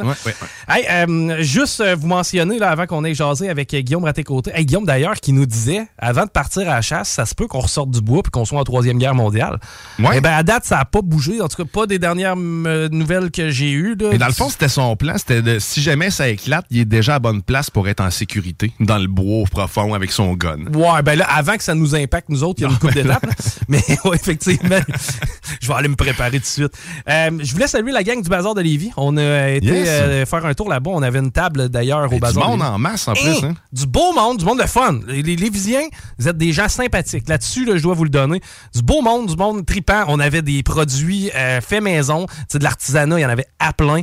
Euh, 0.90 1.42
juste 1.42 1.82
euh, 1.82 1.96
vous 1.96 2.08
mentionner, 2.08 2.60
là, 2.60 2.70
avant 2.70 2.86
qu'on 2.86 3.04
ait 3.04 3.14
jasé 3.14 3.50
avec 3.50 3.74
euh, 3.74 3.82
Guillaume 3.82 4.06
à 4.06 4.14
tes 4.14 4.24
côtés. 4.24 4.52
Guillaume, 4.64 4.86
d'ailleurs, 4.86 5.16
qui 5.16 5.34
nous 5.34 5.46
disait, 5.46 5.88
avant 5.98 6.26
de 6.26 6.30
partir 6.30 6.64
à 6.64 6.76
la 6.76 6.82
chasse, 6.82 7.10
ça 7.10 7.26
se 7.26 7.36
peut 7.36 7.48
qu'on 7.48 7.60
ressorte 7.60 7.92
du 7.92 8.02
bois 8.02 8.24
puis 8.24 8.32
qu'on 8.32 8.46
soit 8.46 8.60
en 8.60 8.64
Troisième 8.64 8.98
Guerre 8.98 9.16
mondiale. 9.16 9.60
Eh 10.00 10.22
ben, 10.22 10.34
à 10.34 10.44
date, 10.44 10.66
ça 10.66 10.78
n'a 10.78 10.86
pas 10.86 11.02
bougé. 11.02 11.42
En 11.42 11.48
tout 11.48 11.64
cas, 11.64 11.70
pas 11.72 11.88
des 11.88 12.00
dernières 12.00 12.36
nouvelles 12.36 13.32
que 13.32 13.50
j'ai 13.50 13.72
eues. 13.72 13.96
Mais 14.00 14.18
dans 14.18 14.28
le 14.28 14.34
fond, 14.34 14.50
c'était 14.50 14.68
son 14.68 14.96
plan. 14.96 15.18
C'était 15.18 15.42
de, 15.42 15.60
si 15.60 15.82
jamais 15.82 16.10
ça 16.10 16.28
éclate, 16.46 16.66
il 16.70 16.80
est 16.80 16.86
déjà 16.86 17.18
bonne 17.18 17.42
place 17.42 17.72
pour 17.72 17.88
être 17.88 18.02
en 18.02 18.12
sécurité 18.12 18.72
dans 18.80 19.00
le 19.00 19.08
bois 19.08 19.46
profond 19.50 19.94
avec 19.94 20.12
son 20.12 20.34
gun. 20.34 20.66
Ouais, 20.74 21.02
ben 21.04 21.18
là, 21.18 21.26
avant 21.30 21.58
que 21.58 21.64
ça 21.64 21.74
nous 21.74 21.96
impacte, 21.96 22.30
nous 22.30 22.44
autres, 22.44 22.60
il 22.60 22.64
y 22.64 22.66
a 22.66 22.70
une 22.70 22.78
coupe 22.78 22.94
d'étapes. 22.94 23.26
Mais 23.68 23.82
ouais, 24.06 24.16
effectivement, 24.16 24.80
je 25.62 25.68
vais 25.68 25.74
aller 25.74 25.88
me 25.88 25.96
préparer 25.96 26.38
tout 26.38 26.44
de 26.44 26.46
suite. 26.46 26.74
Euh, 27.10 27.32
je 27.42 27.52
voulais 27.52 27.68
saluer 27.68 27.92
la 27.92 28.04
gang 28.04 28.22
du 28.22 28.30
Bazar 28.30 28.54
de 28.54 28.62
Lévis. 28.62 28.92
On 28.96 29.18
a 29.18 29.50
été 29.50 29.72
euh, 29.72 30.26
faire 30.26 30.46
un 30.46 30.54
tour 30.54 30.70
là-bas. 30.70 30.92
On 30.94 31.02
avait 31.02 31.20
une 31.20 31.32
table 31.32 31.70
d'ailleurs 31.70 32.12
au 32.12 32.20
Bazar. 32.20 32.44
Du 32.44 32.50
monde 32.50 32.62
en 32.62 32.78
masse 32.78 33.08
en 33.08 33.14
plus. 33.14 33.44
Hein? 33.44 33.56
Du 33.74 33.88
beau 33.88 34.14
monde, 34.14 34.38
du 34.38 34.46
monde 34.46 34.62
de 34.62 34.68
fun. 34.68 35.00
Les, 35.08 35.36
Lévisiens, 35.36 35.88
vous 36.20 36.28
êtes 36.28 36.38
des 36.38 36.54
gens 36.54 36.70
sympathiques. 36.70 37.28
Là-dessus, 37.28 37.68
je 37.76 37.82
dois 37.82 37.96
vous 37.96 38.04
le 38.04 38.10
donner. 38.10 38.40
Du 38.74 38.84
beau 38.84 39.02
monde, 39.02 39.28
du 39.28 39.36
monde 39.36 39.66
tripant. 39.66 40.06
On 40.08 40.20
avait 40.20 40.42
des 40.44 40.62
produits 40.62 41.32
euh, 41.36 41.60
faits 41.62 41.82
maison. 41.82 42.28
C'est 42.48 42.60
de 42.60 42.64
l'artisanat, 42.64 43.20
il 43.20 43.24
y 43.24 43.26
en 43.26 43.30
avait 43.30 43.48
à 43.60 43.74
plein. 43.74 44.02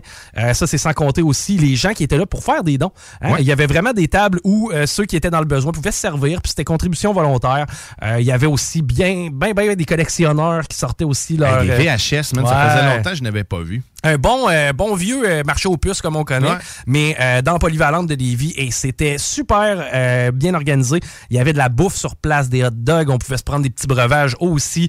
ça, 0.55 0.67
c'est 0.67 0.79
sans 0.79 0.93
compter 0.93 1.23
aussi 1.23 1.57
les 1.57 1.77
gens 1.77 1.93
qui 1.93 2.03
étaient 2.03 2.19
là 2.19 2.27
pour 2.33 2.43
faire 2.43 2.65
des 2.65 2.79
dons. 2.79 2.93
Hein? 3.21 3.37
Il 3.41 3.45
y 3.45 3.53
avait 3.53 3.67
vraiment 3.67 3.93
des 3.93 4.09
tables 4.09 4.41
où 4.43 4.71
euh, 4.73 4.87
ceux 4.87 5.05
qui 5.05 5.17
étaient 5.17 5.29
dans 5.29 5.41
le 5.41 5.45
besoin 5.45 5.71
pouvaient 5.71 5.93
se 5.93 6.01
servir, 6.01 6.41
puis 6.41 6.49
c'était 6.49 6.65
contribution 6.65 7.13
volontaire. 7.13 7.67
Euh, 8.03 8.17
il 8.21 8.25
y 8.25 8.33
avait 8.33 8.47
aussi 8.47 8.81
bien, 8.81 9.29
bien, 9.31 9.53
bien 9.53 9.75
des 9.75 9.85
collectionneurs 9.85 10.67
qui 10.67 10.79
sortaient 10.79 11.05
aussi 11.05 11.37
leur... 11.37 11.61
des 11.61 11.69
VHS, 11.69 12.35
même, 12.35 12.47
ça 12.47 12.71
faisait 12.71 12.97
longtemps 12.97 13.11
que 13.11 13.17
je 13.17 13.23
n'avais 13.23 13.45
pas 13.45 13.61
vu 13.61 13.83
un 14.05 14.17
bon, 14.17 14.49
euh, 14.49 14.73
bon 14.73 14.95
vieux 14.95 15.23
euh, 15.25 15.43
marché 15.45 15.69
aux 15.69 15.77
puces 15.77 16.03
comme 16.03 16.17
on 16.17 16.25
connaît, 16.25 16.57
mais 16.87 17.17
euh, 17.21 17.43
dans 17.43 17.59
Polyvalente 17.59 18.09
de 18.09 18.15
Lévis 18.15 18.53
et 18.57 18.71
c'était 18.71 19.17
super 19.19 20.33
bien 20.33 20.55
organisé. 20.55 21.01
Il 21.31 21.37
y 21.37 21.41
avait 21.41 21.53
de 21.53 21.59
la 21.59 21.69
bouffe 21.69 21.95
sur 21.95 22.17
place, 22.17 22.49
des 22.49 22.65
hot 22.65 22.71
dogs, 22.73 23.11
on 23.11 23.19
pouvait 23.19 23.37
se 23.37 23.43
prendre 23.43 23.63
des 23.63 23.71
petits 23.71 23.87
breuvages 23.87 24.37
aussi. 24.41 24.89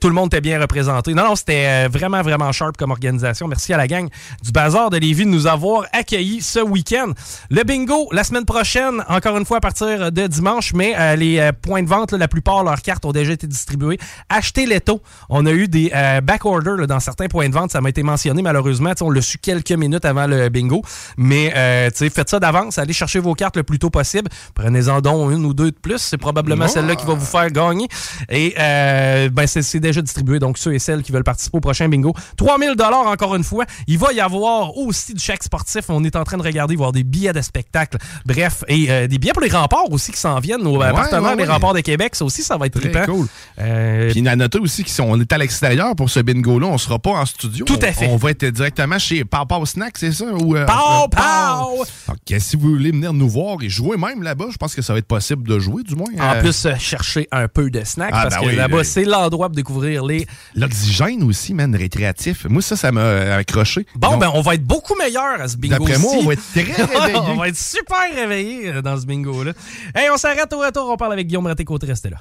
tout 0.00 0.08
le 0.08 0.14
monde 0.14 0.26
était 0.28 0.40
bien 0.40 0.60
représenté. 0.60 1.14
Non, 1.14 1.24
non, 1.24 1.36
c'était 1.36 1.88
vraiment, 1.88 2.22
vraiment 2.22 2.50
sharp 2.52 2.76
comme 2.76 2.90
organisation. 2.90 3.48
Merci 3.48 3.72
à 3.72 3.76
la 3.76 3.86
gang 3.86 4.08
du 4.42 4.52
Bazar 4.52 4.90
de 4.90 4.98
Lévis 4.98 5.24
de 5.24 5.30
nous 5.30 5.46
avoir 5.46 5.84
accueillis 5.92 6.42
ce 6.42 6.60
week-end. 6.60 7.12
Le 7.50 7.62
bingo, 7.64 8.08
la 8.12 8.24
semaine 8.24 8.44
prochaine, 8.44 9.04
encore 9.08 9.36
une 9.36 9.44
fois 9.44 9.58
à 9.58 9.60
partir 9.60 10.10
de 10.10 10.26
dimanche, 10.26 10.72
mais 10.74 11.16
les 11.16 11.50
points 11.62 11.82
de 11.82 11.88
vente, 11.88 12.12
la 12.12 12.28
plupart, 12.28 12.64
leurs 12.64 12.82
cartes 12.82 13.04
ont 13.04 13.12
déjà 13.12 13.32
été 13.32 13.46
distribuées. 13.46 13.98
Achetez 14.28 14.66
les 14.66 14.80
taux. 14.80 15.02
On 15.28 15.46
a 15.46 15.52
eu 15.52 15.68
des 15.68 15.90
back 16.22 16.44
orders 16.44 16.86
dans 16.86 17.00
certains 17.00 17.26
points 17.26 17.48
de 17.48 17.54
vente, 17.54 17.72
ça 17.72 17.80
m'a 17.80 17.90
été 17.90 18.02
mentionné 18.02 18.37
malheureusement. 18.42 18.92
on 19.00 19.10
l'a 19.10 19.22
su 19.22 19.38
quelques 19.38 19.72
minutes 19.72 20.04
avant 20.04 20.26
le 20.26 20.48
bingo. 20.48 20.82
Mais 21.16 21.52
euh, 21.56 21.90
faites 21.90 22.28
ça 22.28 22.40
d'avance. 22.40 22.78
Allez 22.78 22.92
chercher 22.92 23.18
vos 23.18 23.34
cartes 23.34 23.56
le 23.56 23.62
plus 23.62 23.78
tôt 23.78 23.90
possible. 23.90 24.28
Prenez-en 24.54 25.00
donc 25.00 25.32
une 25.32 25.44
ou 25.44 25.54
deux 25.54 25.70
de 25.70 25.76
plus. 25.76 25.98
C'est 25.98 26.18
probablement 26.18 26.68
celle-là 26.68 26.96
qui 26.96 27.06
va 27.06 27.14
vous 27.14 27.24
faire 27.24 27.50
gagner. 27.50 27.88
Et 28.28 28.54
euh, 28.58 29.30
ben, 29.30 29.46
c'est 29.46 29.80
déjà 29.80 30.02
distribué. 30.02 30.38
Donc, 30.38 30.58
ceux 30.58 30.74
et 30.74 30.78
celles 30.78 31.02
qui 31.02 31.12
veulent 31.12 31.24
participer 31.24 31.58
au 31.58 31.60
prochain 31.60 31.88
bingo. 31.88 32.14
3000 32.36 32.74
dollars 32.76 33.06
encore 33.06 33.34
une 33.34 33.44
fois. 33.44 33.64
Il 33.86 33.98
va 33.98 34.12
y 34.12 34.20
avoir 34.20 34.76
aussi 34.76 35.14
du 35.14 35.20
chèque 35.20 35.42
sportif. 35.42 35.84
On 35.88 36.04
est 36.04 36.16
en 36.16 36.24
train 36.24 36.36
de 36.36 36.42
regarder, 36.42 36.76
voir 36.76 36.92
des 36.92 37.04
billets 37.04 37.32
de 37.32 37.40
spectacle. 37.40 37.98
Bref, 38.26 38.64
et 38.68 38.90
euh, 38.90 39.06
des 39.06 39.18
billets 39.18 39.32
pour 39.32 39.42
les 39.42 39.50
remparts 39.50 39.90
aussi 39.90 40.12
qui 40.12 40.20
s'en 40.20 40.38
viennent. 40.40 40.62
Nos 40.62 40.78
partenaires, 40.78 41.36
les 41.36 41.44
remparts 41.44 41.74
de 41.74 41.80
Québec. 41.80 42.14
Ça 42.14 42.24
aussi, 42.24 42.42
ça 42.42 42.56
va 42.56 42.66
être 42.66 42.78
très 42.78 43.06
cool. 43.06 43.26
Puis, 43.56 44.28
a 44.28 44.36
noté 44.36 44.58
aussi 44.58 44.84
qu'on 44.84 45.18
est 45.20 45.32
à 45.32 45.38
l'extérieur 45.38 45.96
pour 45.96 46.10
ce 46.10 46.20
bingo-là. 46.20 46.66
On 46.66 46.78
sera 46.78 46.98
pas 46.98 47.10
en 47.10 47.24
studio. 47.24 47.64
Tout 47.64 47.78
à 47.80 47.92
fait 47.92 48.08
va 48.18 48.27
être 48.30 48.44
directement 48.46 48.98
chez 48.98 49.24
Pau 49.24 49.44
Pau 49.46 49.64
Snack, 49.66 49.98
c'est 49.98 50.12
ça? 50.12 50.26
Ou, 50.26 50.56
euh, 50.56 50.66
Pau 50.66 51.08
Pau! 51.08 51.84
Donc, 52.08 52.40
si 52.40 52.56
vous 52.56 52.70
voulez 52.70 52.90
venir 52.90 53.12
nous 53.12 53.28
voir 53.28 53.56
et 53.62 53.68
jouer 53.68 53.96
même 53.96 54.22
là-bas, 54.22 54.46
je 54.50 54.56
pense 54.56 54.74
que 54.74 54.82
ça 54.82 54.92
va 54.92 54.98
être 54.98 55.06
possible 55.06 55.46
de 55.46 55.58
jouer, 55.58 55.82
du 55.82 55.94
moins. 55.94 56.08
En 56.18 56.36
euh, 56.36 56.40
plus, 56.40 56.66
euh, 56.66 56.74
chercher 56.78 57.28
un 57.30 57.48
peu 57.48 57.70
de 57.70 57.82
snacks, 57.84 58.10
ah, 58.12 58.28
parce 58.28 58.42
ben 58.42 58.50
que 58.50 58.56
là-bas, 58.56 58.84
c'est 58.84 59.04
l'endroit 59.04 59.48
pour 59.48 59.56
découvrir 59.56 60.04
les... 60.04 60.26
L'oxygène 60.54 61.22
aussi, 61.22 61.54
man, 61.54 61.74
récréatif. 61.74 62.46
Moi, 62.48 62.62
ça, 62.62 62.76
ça 62.76 62.92
m'a 62.92 63.34
accroché. 63.34 63.86
Bon, 63.94 64.16
ben, 64.16 64.30
on 64.34 64.40
va 64.40 64.54
être 64.54 64.64
beaucoup 64.64 64.94
meilleur 64.96 65.40
à 65.40 65.48
ce 65.48 65.56
bingo 65.56 65.78
D'après 65.78 65.98
moi, 65.98 66.12
on 66.16 66.24
va 66.24 66.32
être 66.34 66.52
très 66.52 66.62
réveillés. 66.62 67.18
on 67.28 67.36
va 67.36 67.48
être 67.48 67.58
super 67.58 68.14
réveillés 68.14 68.82
dans 68.82 69.00
ce 69.00 69.06
bingo-là. 69.06 69.52
Hey, 69.94 70.08
on 70.12 70.16
s'arrête 70.16 70.52
au 70.52 70.60
retour, 70.60 70.88
on 70.90 70.96
parle 70.96 71.12
avec 71.12 71.26
Guillaume 71.26 71.46
Raté-Côté, 71.46 71.86
restez 71.86 72.10
là. 72.10 72.18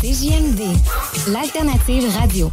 CJMD, 0.00 0.60
l'alternative 1.28 2.04
radio. 2.18 2.52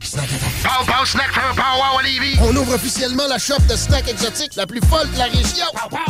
Pow 0.00 0.84
Pow 0.86 1.04
Snack 1.04 1.30
for 1.32 1.54
Pow 1.54 1.76
Wow 1.78 2.00
On 2.48 2.56
ouvre 2.56 2.74
officiellement 2.74 3.26
la 3.28 3.38
shop 3.38 3.58
de 3.68 3.76
snacks 3.76 4.08
exotiques 4.08 4.56
la 4.56 4.66
plus 4.66 4.80
folle 4.88 5.10
de 5.12 5.18
la 5.18 5.24
région. 5.24 5.66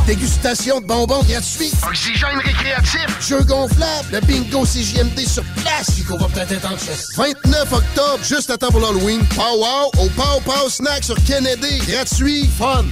Dégustation 0.07 0.81
de 0.81 0.87
bonbons 0.87 1.25
gratuits. 1.25 1.73
Oxygène 1.89 2.39
récréatif. 2.39 3.07
Jeux 3.21 3.43
gonflables. 3.43 4.09
Le 4.13 4.21
bingo 4.21 4.65
CJMD 4.65 5.19
sur 5.27 5.43
place. 5.57 5.93
Chico 5.97 6.17
va 6.17 6.29
peut-être 6.29 6.53
être 6.53 6.67
en 6.67 6.77
29 7.17 7.73
octobre, 7.73 8.23
juste 8.23 8.51
à 8.51 8.57
temps 8.57 8.71
pour 8.71 8.81
l'Halloween. 8.81 9.25
Pow 9.35 9.57
Wow 9.59 9.91
au 9.99 10.09
Pow 10.11 10.41
Pow 10.45 10.69
Snack 10.69 11.03
sur 11.03 11.17
Kennedy. 11.25 11.79
Gratuit, 11.89 12.49
fun. 12.57 12.85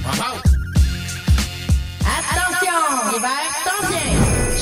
Attention, 2.01 3.13
l'hiver 3.13 3.29
s'en 3.63 3.71
vient. 3.78 3.78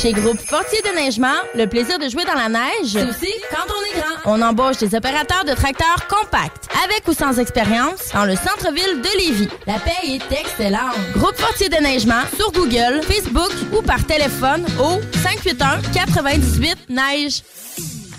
Chez 0.02 0.14
Groupe 0.14 0.40
Fortier 0.40 0.80
Déneigement, 0.84 1.40
le 1.56 1.66
plaisir 1.66 1.98
de 1.98 2.08
jouer 2.08 2.24
dans 2.24 2.36
la 2.36 2.50
neige, 2.50 2.92
c'est 2.92 3.04
aussi 3.04 3.34
quand 3.50 3.66
on 3.68 3.84
est 3.84 4.00
grand. 4.00 4.32
On 4.32 4.42
embauche 4.44 4.78
des 4.78 4.94
opérateurs 4.94 5.44
de 5.44 5.54
tracteurs 5.54 6.08
compacts, 6.08 6.70
avec 6.84 7.08
ou 7.08 7.14
sans 7.14 7.40
expérience, 7.40 8.10
dans 8.14 8.26
le 8.26 8.36
centre-ville 8.36 9.02
de 9.02 9.18
Lévis. 9.18 9.50
La 9.66 9.80
paie 9.80 10.08
est 10.08 10.32
excellente. 10.32 10.96
Groupe 11.16 11.36
Fortier 11.36 11.70
Déneigement 11.70 12.22
sur 12.36 12.52
Google, 12.52 13.02
Facebook 13.04 13.52
ou 13.76 13.82
par 13.82 14.06
téléphone 14.06 14.68
au 14.80 15.02
581 15.24 15.82
98 15.92 16.90
neige. 16.90 17.42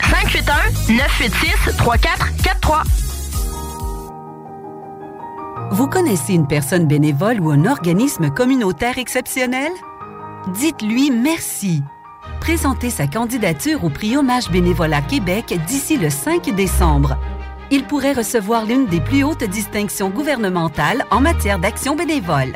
581 0.01 0.95
986 0.95 1.77
3443. 1.77 2.83
Vous 5.71 5.87
connaissez 5.87 6.33
une 6.33 6.49
personne 6.49 6.89
bénévole 6.89 7.39
ou 7.41 7.51
un 7.51 7.67
organisme 7.67 8.31
communautaire 8.31 8.99
exceptionnel? 8.99 9.71
Dites-lui 10.47 11.11
merci. 11.11 11.83
Présentez 12.41 12.91
sa 12.91 13.07
candidature 13.07 13.85
au 13.85 13.91
prix 13.91 14.17
Hommage 14.17 14.51
Bénévolat 14.51 15.03
Québec 15.03 15.55
d'ici 15.67 15.99
le 15.99 16.09
5 16.09 16.55
décembre. 16.55 17.19
Il 17.71 17.85
pourrait 17.85 18.15
recevoir 18.15 18.65
l'une 18.65 18.87
des 18.87 19.01
plus 19.01 19.25
hautes 19.25 19.45
distinctions 19.45 20.09
gouvernementales 20.09 21.05
en 21.11 21.21
matière 21.21 21.59
d'action 21.59 21.97
bénévole. 21.97 22.55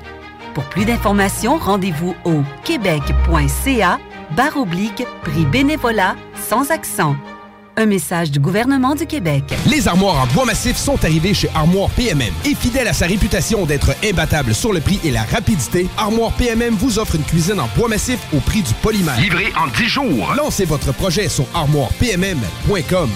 Pour 0.55 0.65
plus 0.65 0.87
d'informations, 0.87 1.57
rendez-vous 1.57 2.15
au 2.25 2.43
québec.ca 2.65 3.99
barre 4.37 4.57
oblique 4.57 5.05
prix 5.23 5.45
bénévolat 5.45 6.17
sans 6.37 6.71
accent. 6.71 7.17
Un 7.77 7.87
message 7.87 8.31
du 8.31 8.39
gouvernement 8.39 8.95
du 8.95 9.07
Québec. 9.07 9.45
Les 9.67 9.89
armoires 9.89 10.23
en 10.23 10.27
bois 10.35 10.45
massif 10.45 10.77
sont 10.77 11.03
arrivées 11.05 11.33
chez 11.33 11.49
Armoire 11.55 11.89
PMM. 11.91 12.33
Et 12.45 12.55
fidèle 12.55 12.87
à 12.87 12.93
sa 12.93 13.07
réputation 13.07 13.65
d'être 13.65 13.95
imbattable 14.05 14.55
sur 14.55 14.75
le 14.75 14.81
prix 14.81 15.01
et 15.05 15.11
la 15.11 15.23
rapidité, 15.23 15.89
Armoire 15.97 16.33
PMM 16.33 16.75
vous 16.75 16.99
offre 16.99 17.15
une 17.15 17.23
cuisine 17.23 17.59
en 17.61 17.69
bois 17.75 17.89
massif 17.89 18.19
au 18.35 18.41
prix 18.41 18.61
du 18.61 18.75
polymère. 18.75 19.19
Livré 19.19 19.53
en 19.57 19.69
10 19.69 19.85
jours. 19.87 20.35
Lancez 20.37 20.67
votre 20.67 20.93
projet 20.93 21.31
sur 21.31 21.47
armoirepmm.com. 21.55 23.11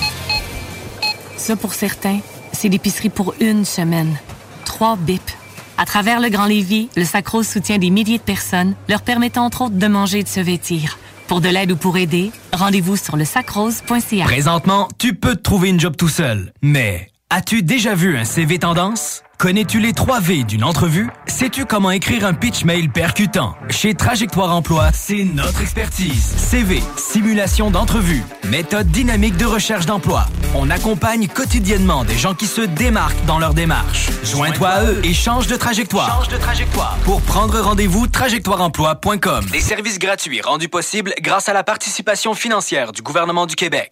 Ça, 1.37 1.57
pour 1.57 1.75
certains, 1.75 2.21
c'est 2.53 2.69
l'épicerie 2.69 3.11
pour 3.11 3.35
une 3.41 3.67
semaine. 3.67 4.17
Trois 4.65 4.97
bips. 4.97 5.37
À 5.77 5.85
travers 5.85 6.19
le 6.19 6.31
Grand 6.31 6.47
Lévis, 6.47 6.89
le 6.97 7.05
Sacro 7.05 7.43
soutient 7.43 7.77
des 7.77 7.91
milliers 7.91 8.17
de 8.17 8.23
personnes, 8.23 8.75
leur 8.89 9.03
permettant 9.03 9.45
entre 9.45 9.63
autres 9.63 9.75
de 9.75 9.87
manger 9.87 10.21
et 10.21 10.23
de 10.23 10.29
se 10.29 10.41
vêtir. 10.41 10.99
Pour 11.29 11.41
de 11.41 11.49
l'aide 11.49 11.73
ou 11.73 11.77
pour 11.77 11.97
aider, 11.97 12.31
rendez-vous 12.53 12.97
sur 12.97 13.17
le 13.17 13.25
sacrose.ca. 13.25 14.25
Présentement, 14.25 14.89
tu 14.99 15.15
peux 15.15 15.35
te 15.35 15.43
trouver 15.43 15.71
une 15.71 15.81
job 15.81 15.97
tout 15.97 16.09
seul. 16.09 16.53
Mais 16.63 17.11
as-tu 17.31 17.63
déjà 17.63 17.95
vu 17.97 18.17
un 18.17 18.25
CV 18.25 18.61
tendance? 18.61 19.23
Connais-tu 19.39 19.81
les 19.81 19.93
3 19.93 20.21
V 20.21 20.45
d'une 20.45 20.65
entrevue? 20.65 21.11
Sais-tu 21.27 21.67
comment 21.67 21.91
écrire 21.91 22.25
un 22.25 22.33
pitch 22.33 22.65
mail 22.65 22.89
percutant? 22.89 23.55
Chez 23.69 23.93
Trajectoire 23.93 24.51
Emploi, 24.51 24.89
c'est 24.95 25.25
notre 25.25 25.61
expertise. 25.61 26.25
CV, 26.39 26.83
simulation 26.97 27.71
d'entrevue, 27.71 28.25
méthode 28.49 28.87
dynamique 28.89 29.37
de 29.37 29.45
recherche 29.45 29.85
d'emploi. 29.85 30.25
On 30.55 30.71
accompagne 30.71 31.29
quotidiennement 31.29 32.05
des 32.05 32.17
gens 32.17 32.33
qui 32.33 32.47
se 32.47 32.63
démarquent 32.63 33.27
dans 33.27 33.39
leur 33.39 33.53
démarche. 33.53 34.09
Joins-toi 34.25 34.69
à 34.69 34.85
eux 34.85 35.01
et 35.05 35.13
change 35.13 35.49
de 35.49 35.57
trajectoire. 35.57 36.23
Change 36.23 36.29
de 36.33 36.39
trajectoire. 36.39 36.97
Pour 37.05 37.21
prendre 37.21 37.61
rendez-vous, 37.61 38.07
trajectoireemploi.com. 38.07 39.45
Des 39.53 39.61
services 39.61 39.99
gratuits 39.99 40.41
rendus 40.41 40.71
possibles 40.71 41.13
grâce 41.21 41.51
à 41.51 41.53
la 41.53 41.63
participation 41.63 42.33
financière 42.33 42.93
du 42.93 43.03
gouvernement 43.03 43.45
du 43.45 43.55
Québec. 43.55 43.91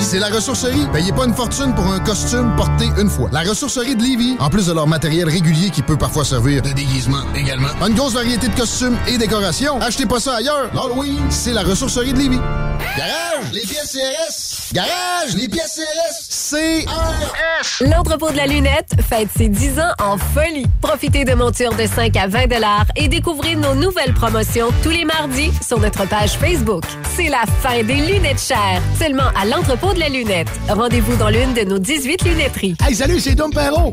C'est 0.00 0.18
la 0.20 0.28
ressourcerie. 0.28 0.86
Payez 0.92 1.12
pas 1.12 1.24
une 1.26 1.34
fortune 1.34 1.74
pour 1.74 1.86
un 1.86 1.98
costume 1.98 2.54
porté 2.56 2.84
une 2.96 3.10
fois. 3.10 3.28
La 3.32 3.40
ressourcerie 3.40 3.96
de 3.96 4.02
Lévis, 4.16 4.36
en 4.38 4.48
plus 4.48 4.66
de 4.66 4.72
leur 4.72 4.86
matériel 4.86 5.28
régulier 5.28 5.70
qui 5.70 5.82
peut 5.82 5.96
parfois 5.96 6.24
servir 6.24 6.62
de 6.62 6.72
déguisement 6.72 7.22
également. 7.34 7.68
Une 7.86 7.94
grosse 7.94 8.14
variété 8.14 8.48
de 8.48 8.54
costumes 8.54 8.96
et 9.06 9.18
décorations. 9.18 9.80
Achetez 9.80 10.06
pas 10.06 10.20
ça 10.20 10.36
ailleurs. 10.36 10.70
L'Halloween, 10.74 11.20
c'est 11.30 11.52
la 11.52 11.62
ressourcerie 11.62 12.12
de 12.12 12.18
Lévis. 12.18 12.40
Garage, 12.96 13.52
les 13.52 13.60
pièces 13.60 13.92
CRS. 13.92 14.72
Garage, 14.72 15.34
les 15.36 15.48
pièces 15.48 15.80
CRS. 15.80 16.26
CRS. 16.50 17.82
L'entrepôt 17.90 18.30
de 18.30 18.36
la 18.36 18.46
lunette 18.46 18.92
fête 19.08 19.28
ses 19.36 19.48
10 19.48 19.80
ans 19.80 19.92
en 19.98 20.16
folie. 20.16 20.66
Profitez 20.80 21.24
de 21.24 21.34
montures 21.34 21.74
de 21.74 21.86
5 21.86 22.16
à 22.16 22.26
20 22.26 22.46
et 22.96 23.08
découvrez 23.08 23.54
nos 23.54 23.74
nouvelles 23.74 24.14
promotions 24.14 24.68
tous 24.82 24.90
les 24.90 25.04
mardis 25.04 25.50
sur 25.66 25.78
notre 25.80 26.06
page 26.06 26.32
Facebook. 26.32 26.84
C'est 27.16 27.28
la 27.28 27.44
fin 27.60 27.82
des 27.82 27.94
lunettes 27.94 28.40
chères, 28.40 28.80
seulement 28.98 29.30
à 29.40 29.44
l'entrepôt 29.44 29.92
de 29.92 30.00
la 30.00 30.08
lunette. 30.08 30.48
Rendez-vous 30.68 31.16
dans 31.16 31.28
l'une 31.28 31.54
de 31.54 31.62
nos 31.62 31.78
18 31.78 32.24
lunetteries. 32.24 32.76
Hey, 32.86 32.94
salut, 32.94 33.20
c'est 33.20 33.34
Dom 33.34 33.50
Perrault. 33.50 33.92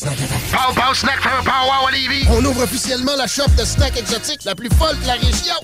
Pow 0.00 0.72
Pow 0.74 0.94
Snack 0.94 1.20
for 1.20 1.42
Pow 1.42 1.66
Wow 1.66 1.88
à 1.88 1.90
Lévis. 1.90 2.24
On 2.30 2.44
ouvre 2.44 2.62
officiellement 2.62 3.16
la 3.16 3.26
shop 3.26 3.48
de 3.58 3.64
snacks 3.64 3.96
exotiques 3.96 4.44
la 4.44 4.54
plus 4.54 4.68
folle 4.78 4.96
de 5.00 5.06
la 5.06 5.14
région. 5.14 5.54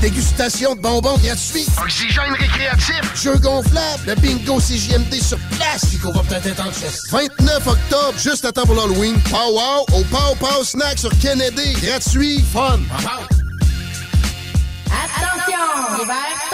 Dégustation 0.00 0.74
de 0.74 0.80
bonbons 0.80 1.16
gratuits. 1.18 1.66
Oxygène 1.80 2.32
récréatif. 2.32 3.02
Jeux 3.14 3.36
gonflables. 3.38 4.02
Le 4.06 4.14
bingo 4.16 4.58
CJMD 4.58 5.14
sur 5.14 5.38
place. 5.56 5.86
Qu'on 6.02 6.10
va 6.10 6.22
peut-être 6.22 6.46
être 6.46 6.66
en 6.66 6.72
chest. 6.72 7.08
29 7.12 7.66
octobre, 7.68 8.18
juste 8.18 8.44
à 8.44 8.50
temps 8.52 8.66
pour 8.66 8.74
l'Halloween. 8.74 9.14
Pow 9.30 9.52
Wow 9.52 9.86
au 9.92 10.02
Pow 10.04 10.34
Pow 10.40 10.64
Snack 10.64 10.98
sur 10.98 11.16
Kennedy. 11.20 11.74
Gratuit. 11.74 12.44
Fun. 12.52 12.80
Attention! 14.86 15.98
L'hiver 15.98 16.16
s'en 16.50 16.50
vient! 16.50 16.53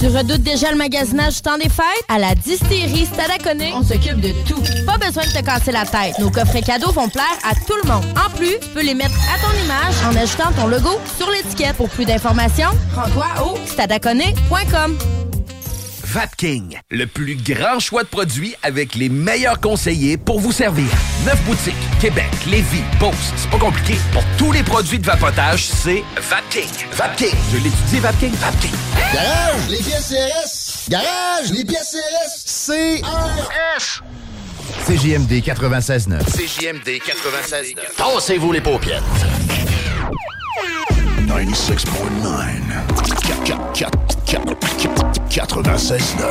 Tu 0.00 0.08
redoutes 0.08 0.42
déjà 0.42 0.70
le 0.70 0.76
magasinage 0.76 1.36
du 1.36 1.40
temps 1.42 1.56
des 1.56 1.68
fêtes? 1.68 1.84
À 2.08 2.18
la 2.18 2.34
distillerie 2.34 3.06
Stadaconé, 3.06 3.72
on 3.74 3.82
s'occupe 3.82 4.20
de 4.20 4.32
tout. 4.46 4.60
Pas 4.84 4.98
besoin 4.98 5.22
de 5.24 5.30
te 5.30 5.42
casser 5.42 5.72
la 5.72 5.86
tête. 5.86 6.18
Nos 6.18 6.30
coffrets 6.30 6.62
cadeaux 6.62 6.92
vont 6.92 7.08
plaire 7.08 7.24
à 7.48 7.54
tout 7.54 7.74
le 7.82 7.88
monde. 7.88 8.04
En 8.16 8.30
plus, 8.36 8.58
tu 8.60 8.68
peux 8.74 8.82
les 8.82 8.94
mettre 8.94 9.14
à 9.32 9.38
ton 9.38 9.64
image 9.64 9.94
en 10.06 10.16
ajoutant 10.20 10.52
ton 10.56 10.66
logo 10.66 10.98
sur 11.16 11.30
l'étiquette. 11.30 11.76
Pour 11.76 11.88
plus 11.88 12.04
d'informations, 12.04 12.70
rends-toi 12.94 13.26
au 13.46 13.66
stadaconé.com. 13.66 14.98
Vapking, 16.14 16.78
le 16.92 17.08
plus 17.08 17.34
grand 17.34 17.80
choix 17.80 18.04
de 18.04 18.08
produits 18.08 18.54
avec 18.62 18.94
les 18.94 19.08
meilleurs 19.08 19.58
conseillers 19.60 20.16
pour 20.16 20.38
vous 20.38 20.52
servir. 20.52 20.86
Neuf 21.26 21.42
boutiques, 21.42 21.74
Québec, 22.00 22.30
Lévis, 22.46 22.84
Beauce, 23.00 23.32
c'est 23.34 23.50
pas 23.50 23.58
compliqué. 23.58 23.96
Pour 24.12 24.22
tous 24.38 24.52
les 24.52 24.62
produits 24.62 25.00
de 25.00 25.04
vapotage, 25.04 25.64
c'est 25.64 26.04
Vapking. 26.16 26.70
Vapking, 26.92 27.34
je 27.50 27.56
l'étudie, 27.56 27.98
Vapking, 27.98 28.32
Vapking. 28.34 28.70
Garage, 29.12 29.68
les 29.68 29.78
pièces 29.78 30.08
CRS. 30.14 30.88
Garage, 30.88 31.50
les 31.50 31.64
pièces 31.64 31.96
CRS. 31.96 33.02
CRS. 33.02 34.02
CJMD 34.86 35.32
96.9. 35.42 36.20
CJMD 36.26 37.00
96.9. 37.02 37.74
Tassez-vous 37.96 38.52
les 38.52 38.60
paupières. 38.60 39.02
96.9. 45.34 46.24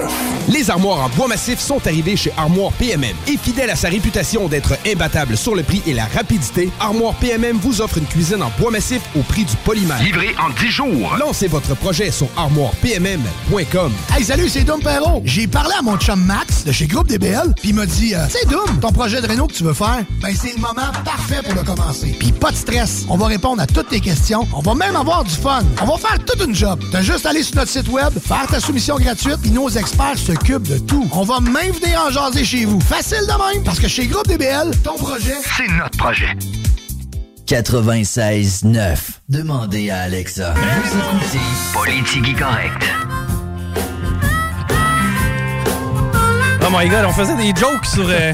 Les 0.49 0.69
armoires 0.69 0.99
en 0.99 1.09
bois 1.09 1.27
massif 1.27 1.59
sont 1.59 1.85
arrivées 1.85 2.15
chez 2.15 2.31
Armoire 2.37 2.71
PMM. 2.73 3.15
Et 3.27 3.37
fidèle 3.37 3.69
à 3.69 3.75
sa 3.75 3.89
réputation 3.89 4.47
d'être 4.47 4.77
imbattable 4.87 5.35
sur 5.35 5.55
le 5.55 5.63
prix 5.63 5.81
et 5.87 5.93
la 5.93 6.05
rapidité, 6.05 6.69
Armoire 6.79 7.13
PMM 7.15 7.57
vous 7.57 7.81
offre 7.81 7.97
une 7.97 8.05
cuisine 8.05 8.41
en 8.41 8.51
bois 8.59 8.71
massif 8.71 9.01
au 9.17 9.21
prix 9.23 9.43
du 9.45 9.55
polymère. 9.57 10.01
Livré 10.01 10.35
en 10.39 10.49
10 10.61 10.67
jours. 10.69 11.17
Lancez 11.19 11.47
votre 11.47 11.75
projet 11.75 12.11
sur 12.11 12.27
armoirepmm.com. 12.37 13.91
Hey, 14.15 14.23
salut, 14.23 14.47
c'est 14.49 14.63
Dom 14.63 14.81
Perrault. 14.81 15.21
J'ai 15.25 15.47
parlé 15.47 15.73
à 15.77 15.81
mon 15.81 15.97
chum 15.97 16.23
Max 16.23 16.63
de 16.63 16.71
chez 16.71 16.87
Groupe 16.87 17.07
DBL, 17.07 17.53
puis 17.59 17.69
il 17.69 17.75
m'a 17.75 17.85
dit 17.85 18.15
euh, 18.15 18.25
C'est 18.29 18.47
Dom, 18.49 18.79
ton 18.79 18.91
projet 18.91 19.21
de 19.21 19.27
réno 19.27 19.47
que 19.47 19.53
tu 19.53 19.63
veux 19.63 19.73
faire, 19.73 20.03
ben 20.21 20.33
c'est 20.39 20.55
le 20.55 20.61
moment 20.61 20.91
parfait 21.03 21.41
pour 21.43 21.53
le 21.55 21.63
commencer. 21.63 22.15
Puis 22.19 22.31
pas 22.31 22.51
de 22.51 22.55
stress, 22.55 23.05
on 23.09 23.17
va 23.17 23.27
répondre 23.27 23.61
à 23.61 23.67
toutes 23.67 23.89
tes 23.89 23.99
questions, 23.99 24.47
on 24.53 24.61
va 24.61 24.73
même 24.85 24.95
avoir 24.95 25.23
du 25.23 25.33
fun. 25.33 25.61
On 25.81 25.85
va 25.85 25.97
faire 25.97 26.17
toute 26.25 26.45
une 26.45 26.55
job. 26.55 26.83
T'as 26.91 27.01
juste 27.01 27.25
à 27.25 27.29
aller 27.29 27.43
sur 27.43 27.55
notre 27.55 27.71
site 27.71 27.87
web, 27.89 28.13
faire 28.19 28.47
ta 28.47 28.59
soumission 28.59 28.97
gratuite, 28.97 29.37
puis 29.41 29.51
nos 29.51 29.69
experts 29.69 30.17
s'occupent 30.17 30.67
de 30.67 30.77
tout. 30.79 31.07
On 31.13 31.23
va 31.23 31.39
même 31.39 31.71
venir 31.71 32.01
en 32.05 32.09
jaser 32.09 32.43
chez 32.43 32.65
vous. 32.65 32.79
Facile 32.81 33.21
de 33.21 33.53
même, 33.53 33.63
parce 33.63 33.79
que 33.79 33.87
chez 33.87 34.07
Groupe 34.07 34.27
DBL, 34.27 34.71
ton 34.83 34.95
projet, 34.95 35.35
c'est 35.57 35.67
notre 35.67 35.97
projet. 35.97 36.35
96 37.45 38.63
9. 38.63 39.21
Demandez 39.29 39.89
à 39.89 40.01
Alexa. 40.01 40.53
Politique 41.73 42.37
correcte. 42.37 42.85
Oh 46.65 46.69
my 46.71 46.87
god, 46.87 47.05
on 47.05 47.11
faisait 47.11 47.35
des 47.35 47.53
jokes 47.59 47.85
sur... 47.85 48.07
Euh... 48.07 48.33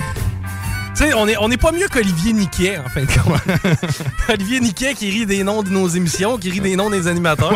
Tu 1.00 1.06
sais, 1.06 1.14
on 1.14 1.30
est, 1.30 1.38
on 1.38 1.50
est 1.50 1.56
pas 1.56 1.72
mieux 1.72 1.88
qu'Olivier 1.88 2.34
Niquet, 2.34 2.78
en 2.78 2.90
fin 2.90 3.04
de 3.04 3.06
compte. 3.06 3.40
Olivier 4.28 4.60
Niquet 4.60 4.96
qui 4.96 5.10
rit 5.10 5.26
des 5.26 5.46
noms 5.46 5.64
de 5.64 5.70
nos 5.70 5.88
émissions, 5.88 6.38
qui 6.38 6.50
rit 6.50 6.60
des 6.60 6.76
noms 6.76 6.90
des 6.90 7.08
animateurs. 7.08 7.54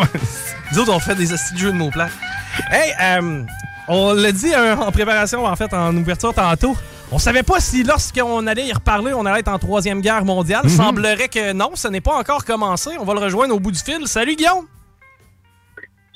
Nous 0.72 0.78
autres, 0.78 0.94
on 0.94 0.98
fait 0.98 1.14
des 1.14 1.30
astuces 1.30 1.52
de 1.52 1.58
jeux 1.58 1.72
de 1.72 1.76
mots 1.76 1.90
plats. 1.90 2.08
Hey, 2.70 2.94
euh, 3.02 3.42
on 3.86 4.14
l'a 4.14 4.32
dit 4.32 4.54
hein, 4.54 4.78
en 4.78 4.90
préparation, 4.90 5.44
en 5.44 5.56
fait, 5.56 5.74
en 5.74 5.94
ouverture 5.94 6.32
tantôt. 6.32 6.74
On 7.12 7.18
savait 7.18 7.42
pas 7.42 7.60
si 7.60 7.82
lorsqu'on 7.82 8.46
allait 8.46 8.66
y 8.66 8.72
reparler, 8.72 9.12
on 9.12 9.26
allait 9.26 9.40
être 9.40 9.48
en 9.48 9.58
troisième 9.58 10.00
guerre 10.00 10.24
mondiale. 10.24 10.64
Mhm. 10.64 10.70
Semblerait 10.70 11.28
que 11.28 11.52
non, 11.52 11.72
ce 11.74 11.88
n'est 11.88 12.00
pas 12.00 12.14
encore 12.14 12.46
commencé. 12.46 12.92
On 12.98 13.04
va 13.04 13.12
le 13.12 13.20
rejoindre 13.20 13.54
au 13.54 13.60
bout 13.60 13.72
du 13.72 13.78
fil. 13.78 14.08
Salut 14.08 14.36
Guillaume! 14.36 14.64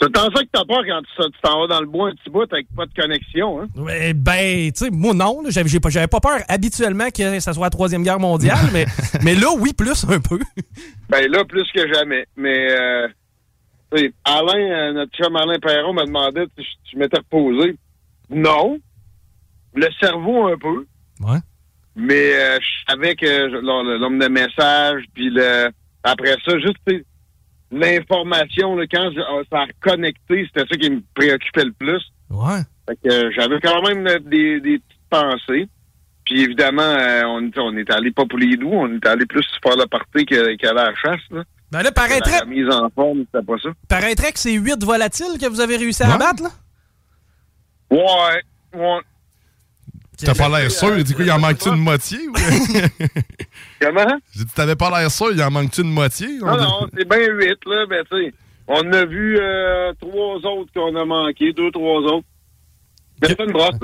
C'est 0.01 0.17
en 0.17 0.31
ça 0.31 0.43
que 0.45 0.49
t'as 0.53 0.65
peur 0.65 0.85
quand 0.87 1.01
tu 1.03 1.41
t'en 1.43 1.61
vas 1.61 1.67
dans 1.67 1.81
le 1.81 1.87
bois 1.87 2.11
un 2.11 2.13
petit 2.13 2.31
bout 2.31 2.53
avec 2.53 2.69
pas 2.77 2.87
de 2.87 2.95
connexion, 2.95 3.63
hein? 3.63 3.67
Ouais, 3.75 4.15
ben, 4.15 4.71
tu 4.71 4.85
sais, 4.85 4.91
moi 4.91 5.13
non, 5.13 5.43
j'avais 5.49 5.81
pas, 5.81 6.07
pas 6.07 6.21
peur 6.21 6.39
habituellement 6.49 7.11
que 7.11 7.41
ça 7.41 7.53
soit 7.53 7.67
la 7.67 7.71
troisième 7.71 8.05
guerre 8.05 8.21
mondiale, 8.21 8.69
mais, 8.73 8.87
mais 9.25 9.35
là, 9.35 9.49
oui, 9.59 9.73
plus 9.73 10.05
un 10.09 10.21
peu. 10.21 10.39
Ben 11.09 11.29
là, 11.31 11.45
plus 11.45 11.67
que 11.75 11.93
jamais. 11.93 12.27
Mais, 12.37 12.71
euh, 12.71 13.09
Alain, 14.25 14.59
euh, 14.59 14.93
notre 14.93 15.13
chum 15.17 15.35
Alain 15.35 15.59
Perron 15.59 15.93
m'a 15.93 16.05
demandé 16.05 16.45
si 16.57 16.65
je, 16.65 16.93
je 16.93 16.99
m'étais 16.99 17.19
reposé. 17.19 17.77
Non. 18.31 18.79
Le 19.75 19.89
cerveau, 20.01 20.47
un 20.47 20.59
peu. 20.59 20.87
Ouais. 21.21 21.39
Mais 21.97 22.35
euh, 22.35 22.59
je 22.61 22.93
savais 22.93 23.17
que 23.17 23.97
l'homme 23.99 24.21
de 24.21 24.29
message, 24.29 25.03
puis 25.15 25.31
le 25.31 25.71
après 26.05 26.37
ça, 26.45 26.59
juste 26.59 26.77
tu 26.87 26.97
sais, 26.97 27.05
l'information, 27.71 28.77
quand 28.91 29.11
je- 29.15 29.21
euh, 29.21 29.45
ça 29.51 29.61
a 29.61 29.65
reconnecté, 29.67 30.47
c'était 30.47 30.67
ça 30.69 30.77
qui 30.77 30.91
me 30.91 31.03
préoccupait 31.15 31.65
le 31.65 31.73
plus. 31.73 32.03
Ouais. 32.31 32.61
Fait 32.89 32.97
que 33.05 33.13
euh, 33.13 33.31
j'avais 33.37 33.61
quand 33.61 33.83
même 33.87 34.07
euh, 34.07 34.19
des, 34.21 34.61
des 34.61 34.79
petites 34.79 35.01
pensées. 35.11 35.69
Puis 36.25 36.43
évidemment, 36.43 36.83
euh, 36.83 37.23
on, 37.27 37.51
on 37.57 37.77
est 37.77 37.91
allé 37.91 38.11
pas 38.11 38.27
pour 38.27 38.39
les 38.39 38.57
doux, 38.57 38.71
on 38.73 38.93
est 38.95 39.07
allé 39.07 39.25
plus 39.27 39.47
faire 39.63 39.77
le 39.77 39.87
party 39.87 40.27
que- 40.27 40.57
qu'aller 40.57 40.81
à 40.81 40.91
la 40.91 40.95
chasse. 40.95 41.21
Là. 41.31 41.43
Ben 41.71 41.83
là, 41.83 41.93
paraîtrait, 41.93 42.39
La 42.41 42.45
mise 42.47 42.69
en 42.71 42.89
forme, 42.91 43.25
c'était 43.33 43.45
pas 43.45 43.59
ça. 43.63 43.69
paraîtrait 43.89 44.33
que 44.33 44.39
c'est 44.39 44.53
8 44.55 44.83
volatiles 44.85 45.39
que 45.41 45.47
vous 45.49 45.61
avez 45.61 45.77
réussi 45.77 46.03
à 46.03 46.15
abattre, 46.15 46.43
là? 46.43 46.49
Ouais, 47.91 48.43
ouais. 48.75 49.01
T'as 50.25 50.35
pas 50.35 50.49
l'air 50.49 50.71
sûr, 50.71 51.05
du 51.05 51.15
coup, 51.15 51.23
il 51.23 51.31
en 51.31 51.39
manque-tu 51.39 51.69
une 51.69 51.77
moitié? 51.77 52.19
Ou... 52.29 52.33
Comment? 53.81 54.19
J'ai 54.35 54.45
dit, 54.45 54.53
t'avais 54.55 54.75
pas 54.75 54.91
l'air 54.99 55.11
sûr, 55.11 55.31
il 55.33 55.43
en 55.43 55.51
manque-tu 55.51 55.83
une 55.83 55.93
moitié? 55.93 56.27
Non, 56.39 56.57
non, 56.57 56.89
c'est 56.97 57.09
bien 57.09 57.27
huit, 57.29 57.59
là, 57.67 57.87
ben 57.87 58.05
tu 58.11 58.25
sais. 58.25 58.35
On 58.67 58.93
a 58.93 59.05
vu 59.07 59.39
euh, 59.41 59.93
trois 60.01 60.37
autres 60.37 60.73
qu'on 60.75 60.95
a 60.95 61.05
manqué, 61.05 61.53
deux, 61.53 61.71
trois 61.71 62.01
autres. 62.01 62.27
Mais 63.23 63.29
c'est 63.29 63.41
une 63.41 63.53
brosse. 63.53 63.79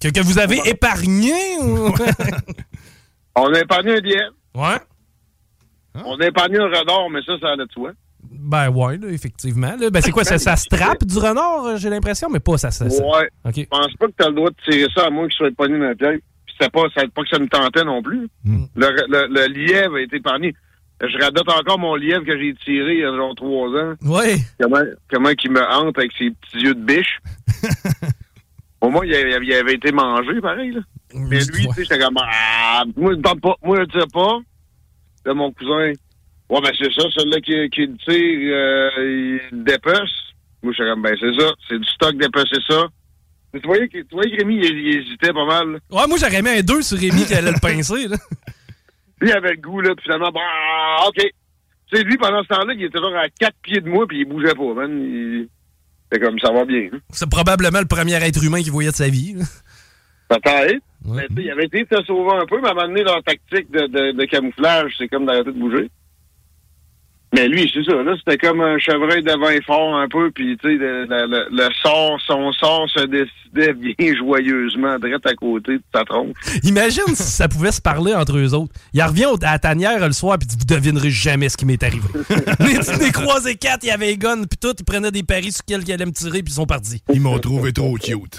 Que, 0.00 0.08
que 0.08 0.20
vous 0.20 0.38
avez 0.38 0.60
épargné 0.66 1.34
ou... 1.60 1.94
On 3.36 3.52
a 3.52 3.60
épargné 3.60 3.92
un 3.92 4.00
lièvre. 4.00 4.32
Ouais. 4.54 4.78
On 6.04 6.18
a 6.20 6.26
épargné 6.26 6.58
un 6.58 6.66
renard, 6.66 7.10
mais 7.10 7.20
ça, 7.22 7.38
ça 7.40 7.48
allait 7.52 7.66
de 7.66 7.72
soi. 7.72 7.92
Ben 8.38 8.68
ouais, 8.70 8.96
là, 8.98 9.08
effectivement. 9.08 9.74
là. 9.78 9.90
Ben 9.90 10.00
c'est 10.02 10.10
quoi, 10.10 10.24
ça, 10.24 10.38
ça 10.38 10.56
se 10.56 10.68
trappe 10.68 11.04
du 11.04 11.18
renard, 11.18 11.64
euh, 11.64 11.76
j'ai 11.76 11.90
l'impression, 11.90 12.28
mais 12.30 12.40
pas 12.40 12.58
ça. 12.58 12.70
ça, 12.70 12.88
ça- 12.90 13.02
Ouais. 13.04 13.28
Je 13.56 13.62
pense 13.64 13.94
pas 13.98 14.06
que 14.06 14.12
tu 14.18 14.24
as 14.24 14.28
le 14.28 14.34
droit 14.34 14.50
de 14.50 14.56
tirer 14.70 14.88
ça 14.94 15.06
à 15.06 15.10
moins 15.10 15.24
qu'il 15.28 15.36
soit 15.36 15.54
pogné 15.56 15.78
dans 15.78 15.84
la 15.86 15.94
pièce. 15.94 16.20
Puis 16.46 16.54
c'était 16.58 16.70
pas, 16.70 16.82
pas 16.88 17.22
que 17.22 17.28
ça 17.28 17.38
me 17.38 17.48
tentait 17.48 17.84
non 17.84 18.02
plus. 18.02 18.28
Hmm. 18.44 18.64
Le, 18.76 18.86
le, 19.08 19.26
le 19.28 19.46
lièvre 19.52 19.96
a 19.96 20.00
été 20.00 20.16
épargné. 20.16 20.54
Je 21.00 21.18
radote 21.18 21.48
encore 21.48 21.78
mon 21.78 21.96
lièvre 21.96 22.24
que 22.24 22.38
j'ai 22.38 22.54
tiré 22.64 22.94
il 22.94 23.00
y 23.00 23.04
a 23.04 23.14
genre 23.14 23.34
trois 23.34 23.68
ans. 23.68 23.94
Ouais. 24.02 24.36
Comment, 24.60 24.78
comment 25.10 25.30
il 25.42 25.50
me 25.50 25.60
hante 25.62 25.98
avec 25.98 26.12
ses 26.18 26.30
petits 26.30 26.58
yeux 26.64 26.74
de 26.74 26.80
biche. 26.80 27.18
Au 28.80 28.90
moins, 28.90 29.04
il 29.06 29.14
avait, 29.14 29.44
il 29.44 29.52
avait 29.54 29.74
été 29.74 29.92
mangé, 29.92 30.40
pareil. 30.40 30.72
Là. 30.72 30.80
Mais 31.14 31.38
lui, 31.40 31.66
tu 31.68 31.72
sais, 31.74 31.82
j'étais 31.84 31.98
comme, 31.98 32.16
ah, 32.20 32.84
moi, 32.96 33.12
je 33.12 33.16
ne 33.16 33.22
tente 33.22 33.40
pas. 33.40 33.54
Moi, 33.62 33.78
je 33.92 33.98
ne 33.98 34.04
pas. 34.12 34.38
Là, 35.24 35.34
mon 35.34 35.50
cousin, 35.52 35.92
ouais, 36.50 36.60
ben 36.60 36.70
c'est 36.78 36.92
ça, 36.92 37.08
celui-là 37.16 37.40
qui, 37.40 37.70
qui 37.70 37.86
le 37.86 37.96
tire, 37.98 38.54
euh, 38.54 39.40
il 39.52 39.64
dépece. 39.64 40.10
Moi, 40.62 40.72
j'étais 40.76 40.88
comme, 40.90 41.02
ben 41.02 41.16
c'est 41.20 41.34
ça, 41.40 41.52
c'est 41.68 41.78
du 41.78 41.86
stock 41.88 42.16
d'épecer 42.16 42.60
ça. 42.68 42.86
Mais 43.52 43.60
tu 43.60 43.66
voyais 43.66 43.86
que, 43.88 43.98
tu 43.98 44.06
voyais 44.12 44.30
que 44.32 44.36
Rémi, 44.42 44.56
il, 44.56 44.64
il 44.78 44.96
hésitait 44.98 45.32
pas 45.32 45.44
mal. 45.46 45.72
là. 45.72 45.78
Ouais, 45.90 46.06
moi 46.08 46.16
j'aurais 46.18 46.42
mis 46.42 46.48
un 46.58 46.62
2 46.62 46.82
sur 46.82 46.98
Rémi 46.98 47.24
qui 47.26 47.34
allait 47.34 47.52
le 47.52 47.60
pincer, 47.60 48.08
là. 48.08 48.16
Lui, 49.20 49.30
il 49.30 49.32
avait 49.32 49.52
le 49.52 49.60
goût, 49.60 49.80
là, 49.80 49.94
puis 49.94 50.02
finalement, 50.04 50.30
bah, 50.32 50.40
OK. 51.08 51.16
Tu 51.90 51.96
sais, 51.98 52.02
lui, 52.02 52.16
pendant 52.16 52.42
ce 52.42 52.48
temps-là, 52.48 52.74
il 52.74 52.82
était 52.84 52.98
genre 52.98 53.14
à 53.14 53.28
quatre 53.28 53.56
pieds 53.62 53.80
de 53.80 53.88
moi, 53.88 54.06
puis 54.08 54.20
il 54.20 54.24
bougeait 54.24 54.54
pas, 54.54 54.74
man. 54.74 54.90
Il... 54.90 55.48
C'était 56.10 56.24
comme, 56.26 56.38
ça 56.40 56.50
va 56.52 56.64
bien. 56.64 56.88
hein. 56.92 56.98
C'est 57.10 57.28
probablement 57.30 57.78
le 57.80 57.86
premier 57.86 58.14
être 58.14 58.42
humain 58.42 58.62
qu'il 58.62 58.72
voyait 58.72 58.90
de 58.90 58.94
sa 58.96 59.08
vie. 59.08 59.36
Peut-être. 60.28 60.82
Mais 61.06 61.26
tu 61.28 61.34
sais, 61.36 61.42
il 61.44 61.50
avait 61.50 61.66
été 61.66 61.84
de 61.84 61.96
se 61.96 62.02
sauver 62.04 62.32
un 62.36 62.46
peu, 62.46 62.60
mais 62.60 62.68
à 62.68 62.70
un 62.70 62.74
moment 62.74 62.88
donné, 62.88 63.02
leur 63.04 63.22
tactique 63.22 63.70
de, 63.70 63.86
de, 63.86 64.12
de 64.12 64.24
camouflage, 64.24 64.94
c'est 64.98 65.08
comme 65.08 65.26
d'arrêter 65.26 65.52
de 65.52 65.58
bouger. 65.58 65.90
Mais 67.34 67.48
lui, 67.48 67.68
c'est 67.74 67.82
ça, 67.82 68.00
là, 68.02 68.14
c'était 68.16 68.38
comme 68.38 68.60
un 68.60 68.78
chevreuil 68.78 69.22
devant 69.22 69.48
fort 69.66 69.96
un 69.96 70.08
peu, 70.08 70.30
puis 70.30 70.56
tu 70.56 70.68
sais, 70.68 70.74
le, 70.76 71.04
le- 71.04 71.26
le- 71.26 71.48
le 71.50 71.68
sort, 71.82 72.20
son 72.26 72.52
sort 72.52 72.88
se 72.88 73.04
décidait 73.06 73.72
bien 73.72 74.14
joyeusement, 74.16 74.98
direct 75.00 75.26
à 75.26 75.34
côté 75.34 75.72
de 75.78 75.82
sa 75.92 76.04
tronche. 76.04 76.36
Imagine 76.62 77.02
si 77.08 77.22
ça 77.24 77.48
pouvait 77.48 77.72
se 77.72 77.80
parler 77.80 78.14
entre 78.14 78.38
eux 78.38 78.54
autres. 78.54 78.72
Il 78.92 79.02
revient 79.02 79.26
au- 79.26 79.36
à 79.42 79.52
la 79.52 79.58
tanière 79.58 80.06
le 80.06 80.12
soir 80.12 80.38
puis 80.38 80.46
dit 80.46 80.56
Vous 80.58 80.64
devinerez 80.76 81.10
jamais 81.10 81.48
ce 81.48 81.56
qui 81.56 81.66
m'est 81.66 81.82
arrivé. 81.82 82.06
Les 82.60 82.98
des 83.04 83.10
croisés 83.12 83.56
quatre, 83.56 83.82
il 83.82 83.88
y 83.88 83.90
avait 83.90 84.06
les 84.06 84.16
guns 84.16 84.42
puis 84.44 84.58
tout, 84.60 84.74
ils 84.78 84.84
prenaient 84.84 85.10
des 85.10 85.22
paris 85.24 85.50
sur 85.50 85.64
quel 85.66 85.82
ils 85.82 85.92
allaient 85.92 86.06
me 86.06 86.12
tirer 86.12 86.42
puis 86.42 86.52
ils 86.52 86.56
sont 86.56 86.66
partis. 86.66 87.02
Ils 87.12 87.20
m'ont 87.20 87.38
trouvé 87.40 87.72
trop 87.72 87.94
cute. 87.94 88.38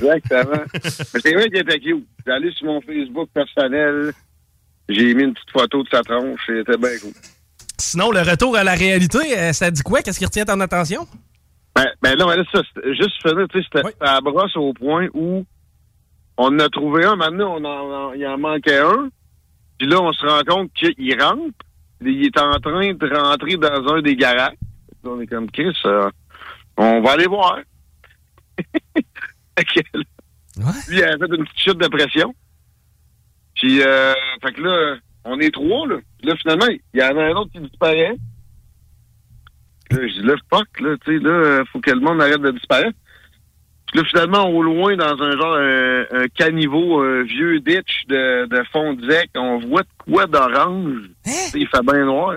Exactement. 0.00 0.62
Mais 0.74 1.20
c'est 1.20 1.32
vrai 1.34 1.48
qu'il 1.48 1.58
était 1.58 1.78
cute. 1.80 2.06
J'ai 2.26 2.32
allé 2.32 2.50
sur 2.52 2.66
mon 2.66 2.80
Facebook 2.80 3.28
personnel, 3.34 4.12
j'ai 4.88 5.14
mis 5.14 5.24
une 5.24 5.32
petite 5.34 5.50
photo 5.50 5.82
de 5.82 5.88
sa 5.88 6.02
tronche, 6.02 6.40
c'était 6.46 6.76
bien 6.76 6.90
cool. 7.02 7.12
Sinon, 7.80 8.10
le 8.10 8.20
retour 8.20 8.56
à 8.56 8.64
la 8.64 8.74
réalité, 8.74 9.38
euh, 9.38 9.52
ça 9.52 9.70
dit 9.70 9.82
quoi? 9.82 10.02
Qu'est-ce 10.02 10.18
qui 10.18 10.26
retient 10.26 10.44
ton 10.44 10.60
attention? 10.60 11.06
Ben, 11.74 11.86
ben 12.02 12.14
là, 12.16 12.36
ça, 12.52 12.60
juste 12.92 13.22
finir, 13.22 13.46
tu 13.48 13.58
sais, 13.58 13.68
c'était 13.72 13.88
c'était 13.88 14.04
à 14.04 14.20
brosse 14.20 14.56
au 14.56 14.72
point 14.74 15.08
où 15.14 15.44
on 16.36 16.46
en 16.46 16.58
a 16.58 16.68
trouvé 16.68 17.04
un, 17.04 17.16
maintenant, 17.16 17.56
on 17.58 17.64
en, 17.64 18.12
il 18.12 18.26
en 18.26 18.38
manquait 18.38 18.78
un. 18.78 19.08
Puis 19.78 19.88
là, 19.88 20.00
on 20.00 20.12
se 20.12 20.26
rend 20.26 20.42
compte 20.46 20.72
qu'il 20.74 21.22
rentre. 21.22 21.54
Il 22.02 22.26
est 22.26 22.38
en 22.38 22.58
train 22.60 22.92
de 22.92 23.14
rentrer 23.14 23.56
dans 23.56 23.94
un 23.94 24.02
des 24.02 24.16
garages. 24.16 24.56
On 25.04 25.20
est 25.20 25.26
comme 25.26 25.50
Chris, 25.50 25.76
euh, 25.86 26.10
on 26.76 27.00
va 27.00 27.12
aller 27.12 27.26
voir. 27.26 27.60
Lui, 30.88 30.98
il 30.98 31.02
a 31.04 31.16
fait 31.16 31.26
une 31.26 31.44
petite 31.44 31.58
chute 31.58 31.78
de 31.78 31.88
pression. 31.88 32.34
Puis, 33.54 33.82
euh, 33.82 34.12
fait 34.42 34.52
que 34.52 34.60
là, 34.60 34.96
on 35.24 35.38
est 35.40 35.50
trois, 35.52 35.86
là. 35.86 35.96
Là, 36.22 36.36
finalement, 36.36 36.66
il 36.68 37.00
y 37.00 37.02
en 37.02 37.16
a 37.16 37.24
un 37.24 37.32
autre 37.32 37.52
qui 37.52 37.60
disparaît. 37.60 38.16
Là, 39.90 40.06
je 40.06 40.20
dis, 40.20 40.22
là, 40.22 40.34
fuck, 40.52 40.80
là, 40.80 40.96
tu 41.04 41.18
sais, 41.18 41.22
là, 41.22 41.30
euh, 41.30 41.64
faut 41.72 41.80
que 41.80 41.90
le 41.90 42.00
monde 42.00 42.22
arrête 42.22 42.40
de 42.40 42.50
disparaître. 42.52 42.96
Puis 43.88 43.98
là, 43.98 44.04
finalement, 44.04 44.48
au 44.48 44.62
loin, 44.62 44.96
dans 44.96 45.20
un 45.20 45.32
genre, 45.32 45.56
un, 45.56 46.04
un 46.12 46.28
caniveau, 46.28 47.00
un 47.00 47.22
vieux 47.24 47.58
ditch 47.60 48.06
de, 48.06 48.46
de 48.46 48.62
fond 48.72 48.94
de 48.94 49.10
zec, 49.10 49.30
on 49.34 49.58
voit 49.58 49.82
de 49.82 49.88
quoi 49.98 50.26
d'orange. 50.26 51.10
Sais, 51.24 51.58
Il 51.58 51.66
fait 51.66 51.82
bien 51.82 52.04
noir. 52.04 52.36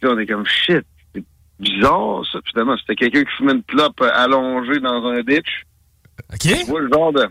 Puis 0.00 0.08
là, 0.08 0.14
on 0.14 0.18
est 0.18 0.26
comme, 0.26 0.46
shit, 0.46 0.86
c'est 1.14 1.24
bizarre, 1.60 2.24
ça. 2.32 2.40
Puis 2.40 2.52
finalement, 2.52 2.76
c'était 2.78 2.94
quelqu'un 2.96 3.24
qui 3.24 3.36
fumait 3.36 3.52
une 3.52 3.62
clope 3.64 4.00
allongée 4.00 4.80
dans 4.80 5.04
un 5.06 5.20
ditch. 5.20 5.64
OK. 6.32 6.38
Tu 6.40 6.64
vois 6.64 6.80
le 6.80 6.90
genre 6.90 7.12
de... 7.12 7.26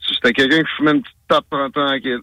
C'était 0.00 0.32
quelqu'un 0.32 0.58
qui 0.58 0.70
fumait 0.76 0.92
une 0.92 1.02
petite 1.02 1.16
top 1.28 1.44
tranquille. 1.72 2.20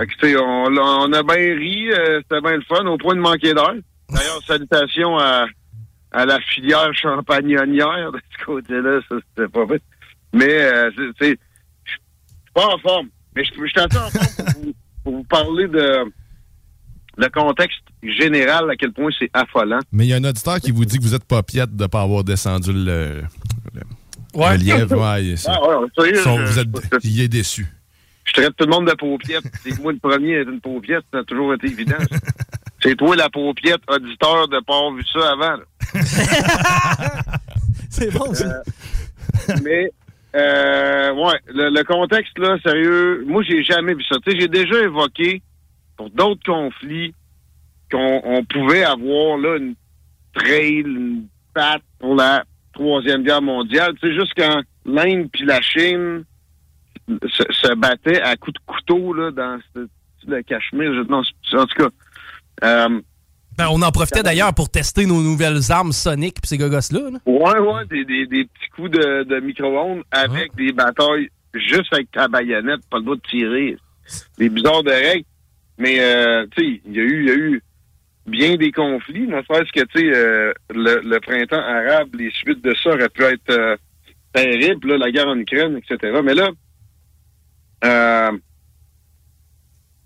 Fait 0.00 0.06
que, 0.06 0.12
tu 0.14 0.30
sais, 0.30 0.36
on, 0.38 0.64
on 0.64 1.12
a 1.12 1.22
bien 1.22 1.54
ri, 1.58 1.90
euh, 1.92 2.20
c'était 2.22 2.40
bien 2.40 2.56
le 2.56 2.62
fun, 2.62 2.86
au 2.86 2.96
point 2.96 3.14
de 3.14 3.20
manquer 3.20 3.52
d'air. 3.52 3.74
D'ailleurs, 4.08 4.40
salutations 4.46 5.18
à, 5.18 5.44
à 6.12 6.24
la 6.24 6.40
filière 6.40 6.90
champagnonnière 6.94 8.10
de 8.10 8.18
ce 8.38 8.44
côté-là, 8.46 9.00
ça, 9.08 9.16
c'était 9.36 9.48
pas 9.48 9.64
vrai. 9.66 9.80
Mais, 10.32 10.48
euh, 10.62 10.90
c'est- 10.96 11.12
c'est, 11.20 11.38
je 11.84 11.90
suis 11.90 12.00
pas 12.54 12.66
en 12.66 12.78
forme. 12.78 13.08
Mais 13.36 13.44
je 13.44 13.52
suis 13.52 13.72
assez 13.76 13.98
en 13.98 14.08
forme 14.10 14.26
pour 14.36 14.62
vous, 14.62 14.72
pour 15.04 15.16
vous 15.16 15.24
parler 15.24 15.68
de 15.68 16.12
le 17.18 17.28
contexte 17.28 17.82
général, 18.02 18.70
à 18.70 18.76
quel 18.76 18.92
point 18.92 19.10
c'est 19.18 19.28
affolant. 19.34 19.80
Mais 19.92 20.06
il 20.06 20.08
y 20.08 20.14
a 20.14 20.16
un 20.16 20.24
auditeur 20.24 20.58
qui 20.60 20.70
vous 20.70 20.86
dit 20.86 20.96
que 20.98 21.02
vous 21.02 21.14
êtes 21.14 21.24
pas 21.26 21.42
piète 21.42 21.76
de 21.76 21.86
pas 21.86 22.00
avoir 22.02 22.24
descendu 22.24 22.72
le, 22.72 23.22
le, 23.74 23.80
Ouais. 24.32 24.56
le 24.56 24.64
lièvre. 24.64 24.96
Ouais, 24.98 25.36
c'est- 25.36 25.48
Ah, 25.50 25.60
ouais, 25.80 25.86
sérieux, 25.98 26.22
Son- 26.22 26.38
je- 26.38 26.44
vous 26.46 26.58
êtes, 26.58 26.68
il 27.04 27.20
est 27.20 27.28
déçu. 27.28 27.66
Je 28.30 28.42
traite 28.42 28.56
tout 28.56 28.64
le 28.64 28.70
monde 28.70 28.86
de 28.88 28.94
paupiette. 28.94 29.44
C'est 29.62 29.70
que 29.76 29.82
moi, 29.82 29.92
le 29.92 29.98
premier 29.98 30.34
est 30.34 30.42
une 30.42 30.60
paupiette, 30.60 31.04
ça 31.12 31.18
a 31.20 31.24
toujours 31.24 31.54
été 31.54 31.66
évident. 31.66 31.96
ça. 32.10 32.16
C'est 32.82 32.96
toi, 32.96 33.16
la 33.16 33.28
paupiette, 33.28 33.80
auditeur 33.88 34.48
de 34.48 34.60
pas 34.60 34.76
avoir 34.76 34.92
vu 34.92 35.04
ça 35.12 35.32
avant. 35.32 35.56
là. 35.56 35.64
C'est 37.90 38.12
bon, 38.12 38.32
ça. 38.32 38.62
Mais, 39.64 39.90
euh, 40.34 41.12
ouais, 41.12 41.38
le, 41.48 41.70
le 41.70 41.84
contexte, 41.84 42.38
là, 42.38 42.56
sérieux, 42.64 43.24
moi, 43.26 43.42
j'ai 43.42 43.62
jamais 43.64 43.94
vu 43.94 44.04
ça. 44.04 44.16
Tu 44.24 44.30
sais, 44.30 44.40
j'ai 44.40 44.48
déjà 44.48 44.80
évoqué, 44.80 45.42
pour 45.96 46.08
d'autres 46.10 46.42
conflits, 46.46 47.12
qu'on 47.90 48.22
on 48.24 48.44
pouvait 48.44 48.84
avoir, 48.84 49.36
là, 49.38 49.56
une 49.58 49.74
trail, 50.32 50.82
une 50.86 51.26
patte 51.52 51.82
pour 51.98 52.14
la 52.14 52.44
Troisième 52.72 53.24
Guerre 53.24 53.42
mondiale. 53.42 53.94
Tu 54.00 54.08
sais, 54.08 54.14
juste 54.14 54.32
quand 54.36 54.62
l'Inde 54.86 55.28
puis 55.32 55.44
la 55.44 55.60
Chine 55.60 56.24
se, 57.28 57.42
se 57.50 57.74
battaient 57.74 58.20
à 58.22 58.36
coups 58.36 58.54
de 58.54 58.60
couteau 58.66 59.12
là, 59.14 59.30
dans 59.30 59.58
ce- 59.74 59.88
le 60.26 60.42
Cachemire. 60.42 60.92
Je- 60.94 61.08
non, 61.08 61.22
en 61.58 61.66
tout 61.66 61.76
cas, 61.82 61.88
euh, 62.64 63.00
Ben, 63.58 63.68
on 63.70 63.82
en 63.82 63.90
profitait 63.90 64.22
d'ailleurs 64.22 64.54
pour 64.54 64.68
tester 64.70 65.06
nos 65.06 65.20
nouvelles 65.22 65.70
armes 65.70 65.92
soniques 65.92 66.40
pis 66.40 66.48
ces 66.48 66.58
gogos-là. 66.58 67.10
là. 67.10 67.18
Ouais, 67.26 67.58
ouais, 67.58 67.84
des, 67.90 68.04
des, 68.04 68.26
des 68.26 68.44
petits 68.44 68.68
coups 68.74 68.90
de, 68.90 69.24
de 69.24 69.40
micro-ondes 69.40 70.02
avec 70.10 70.54
des 70.56 70.72
batailles 70.72 71.28
juste 71.54 71.92
avec 71.92 72.10
ta 72.12 72.28
baïonnette, 72.28 72.80
pas 72.90 72.98
le 72.98 73.04
droit 73.04 73.16
de 73.16 73.22
tirer. 73.28 73.76
Des 74.38 74.48
bizarres 74.48 74.82
de 74.84 74.90
règles. 74.90 75.24
Mais, 75.78 75.98
euh, 76.00 76.46
tu 76.56 76.62
sais, 76.74 76.80
il 76.86 76.94
y 76.96 77.00
a 77.00 77.02
eu, 77.02 77.26
y 77.26 77.30
a 77.30 77.34
eu 77.34 77.62
bien 78.26 78.56
des 78.56 78.70
conflits, 78.70 79.26
ne 79.26 79.42
serait-ce 79.42 79.72
que, 79.72 79.84
tu 79.86 79.98
sais, 80.00 80.14
euh, 80.14 80.52
le, 80.74 81.00
le 81.02 81.20
printemps 81.20 81.56
arabe, 81.60 82.14
les 82.14 82.30
suites 82.30 82.62
de 82.62 82.74
ça 82.82 82.90
auraient 82.90 83.08
pu 83.08 83.22
être 83.24 83.50
euh, 83.50 83.76
terribles, 84.32 84.88
là, 84.88 84.98
la 84.98 85.10
guerre 85.10 85.28
en 85.28 85.38
Ukraine, 85.38 85.76
etc. 85.78 86.20
Mais 86.22 86.34
là, 86.34 86.50
euh, 87.84 88.32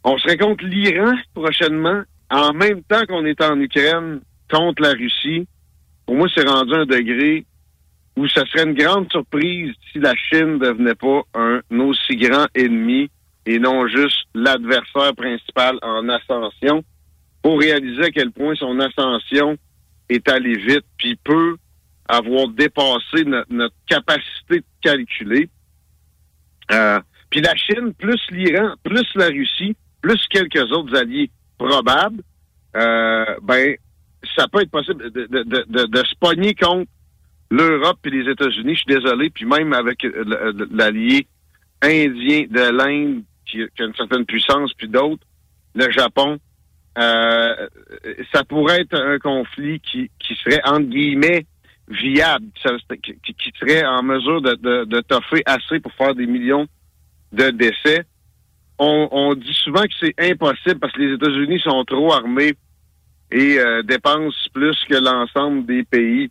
on 0.04 0.18
serait 0.18 0.36
contre 0.36 0.64
l'Iran 0.64 1.14
prochainement, 1.34 2.02
en 2.30 2.52
même 2.52 2.82
temps 2.82 3.04
qu'on 3.06 3.24
est 3.24 3.40
en 3.42 3.58
Ukraine 3.60 4.20
contre 4.50 4.82
la 4.82 4.90
Russie. 4.90 5.46
Pour 6.06 6.16
moi, 6.16 6.28
c'est 6.34 6.46
rendu 6.46 6.74
un 6.74 6.84
degré 6.86 7.46
où 8.16 8.28
ça 8.28 8.44
serait 8.46 8.64
une 8.64 8.74
grande 8.74 9.10
surprise 9.10 9.72
si 9.90 9.98
la 9.98 10.14
Chine 10.14 10.54
ne 10.54 10.58
devenait 10.58 10.94
pas 10.94 11.22
un 11.34 11.60
aussi 11.80 12.16
grand 12.16 12.46
ennemi 12.54 13.10
et 13.46 13.58
non 13.58 13.86
juste 13.88 14.26
l'adversaire 14.34 15.14
principal 15.16 15.78
en 15.82 16.08
ascension 16.08 16.84
pour 17.42 17.58
réaliser 17.60 18.04
à 18.04 18.10
quel 18.10 18.30
point 18.30 18.54
son 18.54 18.78
ascension 18.78 19.56
est 20.08 20.28
allée 20.28 20.56
vite 20.56 20.84
puis 20.98 21.16
peut 21.24 21.56
avoir 22.08 22.48
dépassé 22.48 23.24
no- 23.26 23.42
notre 23.50 23.74
capacité 23.86 24.60
de 24.60 24.64
calculer. 24.82 25.48
Euh, 26.70 27.00
puis 27.34 27.42
la 27.42 27.56
Chine, 27.56 27.92
plus 27.94 28.20
l'Iran, 28.30 28.74
plus 28.84 29.08
la 29.16 29.26
Russie, 29.26 29.74
plus 30.00 30.24
quelques 30.30 30.70
autres 30.70 30.96
alliés 30.96 31.28
probables, 31.58 32.22
euh, 32.76 33.24
ben, 33.42 33.74
ça 34.36 34.46
peut 34.46 34.60
être 34.62 34.70
possible 34.70 35.10
de, 35.10 35.26
de, 35.26 36.04
se 36.04 36.14
pogner 36.20 36.54
contre 36.54 36.88
l'Europe 37.50 37.98
et 38.04 38.10
les 38.10 38.30
États-Unis. 38.30 38.76
Je 38.76 38.82
suis 38.82 39.00
désolé, 39.00 39.30
puis 39.30 39.46
même 39.46 39.72
avec 39.72 40.06
l'allié 40.70 41.26
indien 41.82 42.44
de 42.48 42.70
l'Inde, 42.70 43.24
qui, 43.46 43.62
a 43.62 43.84
une 43.84 43.96
certaine 43.96 44.26
puissance, 44.26 44.72
puis 44.74 44.86
d'autres, 44.86 45.26
le 45.74 45.90
Japon, 45.90 46.38
euh, 46.98 47.66
ça 48.32 48.44
pourrait 48.44 48.82
être 48.82 48.94
un 48.94 49.18
conflit 49.18 49.80
qui, 49.80 50.08
serait, 50.44 50.60
entre 50.64 50.86
guillemets, 50.86 51.46
viable, 51.88 52.46
qui 53.24 53.52
serait 53.58 53.84
en 53.84 54.04
mesure 54.04 54.40
de, 54.40 54.54
de, 54.54 54.84
de 54.84 55.00
toffer 55.00 55.42
assez 55.46 55.80
pour 55.80 55.92
faire 55.94 56.14
des 56.14 56.26
millions 56.26 56.68
de 57.34 57.50
décès. 57.50 58.04
On, 58.78 59.34
dit 59.34 59.54
souvent 59.62 59.82
que 59.82 59.94
c'est 60.00 60.14
impossible 60.18 60.80
parce 60.80 60.92
que 60.92 61.00
les 61.00 61.14
États-Unis 61.14 61.60
sont 61.60 61.84
trop 61.84 62.12
armés 62.12 62.54
et 63.30 63.58
euh, 63.58 63.82
dépensent 63.82 64.48
plus 64.52 64.76
que 64.88 64.96
l'ensemble 64.96 65.64
des 65.66 65.84
pays 65.84 66.30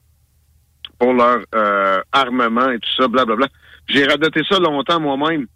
pour 0.99 1.13
leur 1.13 1.39
euh, 1.55 2.01
armement 2.11 2.69
et 2.69 2.79
tout 2.79 2.89
ça, 2.97 3.07
blablabla. 3.07 3.47
J'ai 3.87 4.05
radoté 4.05 4.41
ça 4.49 4.59
longtemps 4.59 4.99
moi-même. 4.99 5.47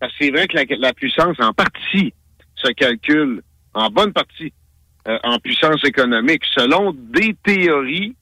Parce 0.00 0.12
que 0.12 0.24
c'est 0.24 0.30
vrai 0.30 0.46
que 0.46 0.74
la, 0.74 0.92
puissance, 0.92 1.36
en 1.40 1.52
partie, 1.52 2.12
se 2.56 2.72
calcule, 2.72 3.42
en 3.72 3.88
bonne 3.90 4.12
partie, 4.12 4.52
euh, 5.08 5.18
en 5.24 5.38
puissance 5.38 5.82
économique, 5.84 6.42
selon 6.54 6.92
des 6.94 7.34
théories 7.42 8.14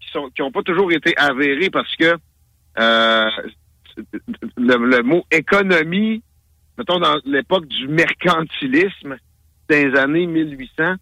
qui 0.00 0.10
sont 0.12 0.30
n'ont 0.38 0.52
pas 0.52 0.62
toujours 0.62 0.92
été 0.92 1.16
avérées 1.16 1.70
parce 1.70 1.94
que 1.96 2.16
euh, 2.78 3.30
le, 4.56 4.76
le 4.76 5.02
mot 5.02 5.24
économie, 5.30 6.22
mettons 6.78 6.98
dans 7.00 7.18
l'époque 7.24 7.66
du 7.66 7.88
mercantilisme, 7.88 9.16
dans 9.68 9.76
les 9.76 9.98
années 9.98 10.26
1800, 10.26 10.94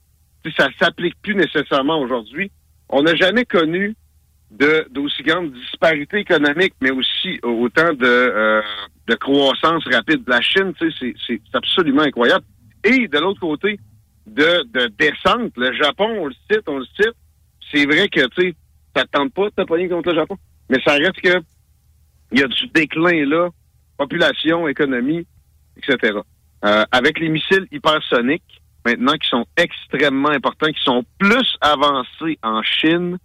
tu 0.43 0.51
sais, 0.51 0.57
ça 0.63 0.69
s'applique 0.81 1.15
plus 1.23 1.35
nécessairement 1.35 2.01
aujourd'hui. 2.01 2.51
On 2.89 3.03
n'a 3.03 3.15
jamais 3.15 3.45
connu 3.45 3.95
de 4.51 4.87
d'aussi 4.91 5.23
grande 5.23 5.53
disparité 5.53 6.19
économique, 6.19 6.73
mais 6.81 6.91
aussi 6.91 7.39
autant 7.43 7.93
de, 7.93 8.05
euh, 8.07 8.63
de 9.09 9.15
croissance 9.17 9.85
rapide. 9.93 10.23
La 10.27 10.41
Chine, 10.41 10.73
c'est- 10.79 11.41
absolument 11.53 12.03
incroyable. 12.03 12.45
Et 12.85 13.09
de 13.09 13.19
l'autre 13.19 13.41
côté, 13.41 13.79
de, 14.27 14.65
de 14.73 14.87
descente, 14.99 15.53
le 15.57 15.73
Japon, 15.73 16.07
on 16.21 16.27
le 16.27 16.35
cite, 16.51 16.63
on 16.69 16.79
le 16.79 16.85
cite. 16.97 17.15
C'est 17.73 17.87
vrai 17.87 18.09
que, 18.09 18.27
tu 18.41 18.55
ça 18.95 19.05
te 19.05 19.11
tente 19.11 19.35
pas 19.35 19.47
de 19.47 19.51
te 19.65 19.89
contre 19.89 20.11
le 20.11 20.15
Japon, 20.15 20.37
mais 20.71 20.79
ça 20.85 20.93
reste 20.93 21.21
que 21.21 21.41
il 22.33 22.41
y 22.41 22.43
a 22.43 22.47
du 22.49 22.67
déclin 22.69 23.25
là, 23.27 23.49
population, 23.99 24.67
économie, 24.69 25.27
etc. 25.77 26.19
Euh, 26.65 26.85
avec 26.91 27.19
les 27.19 27.29
missiles 27.29 27.67
hypersoniques, 27.71 28.61
maintenant, 28.85 29.15
qui 29.15 29.29
sont 29.29 29.45
extrêmement 29.57 30.31
importants, 30.31 30.69
qui 30.73 30.83
sont 30.83 31.05
plus 31.19 31.57
avancés 31.61 32.39
en 32.43 32.63
Chine 32.63 33.19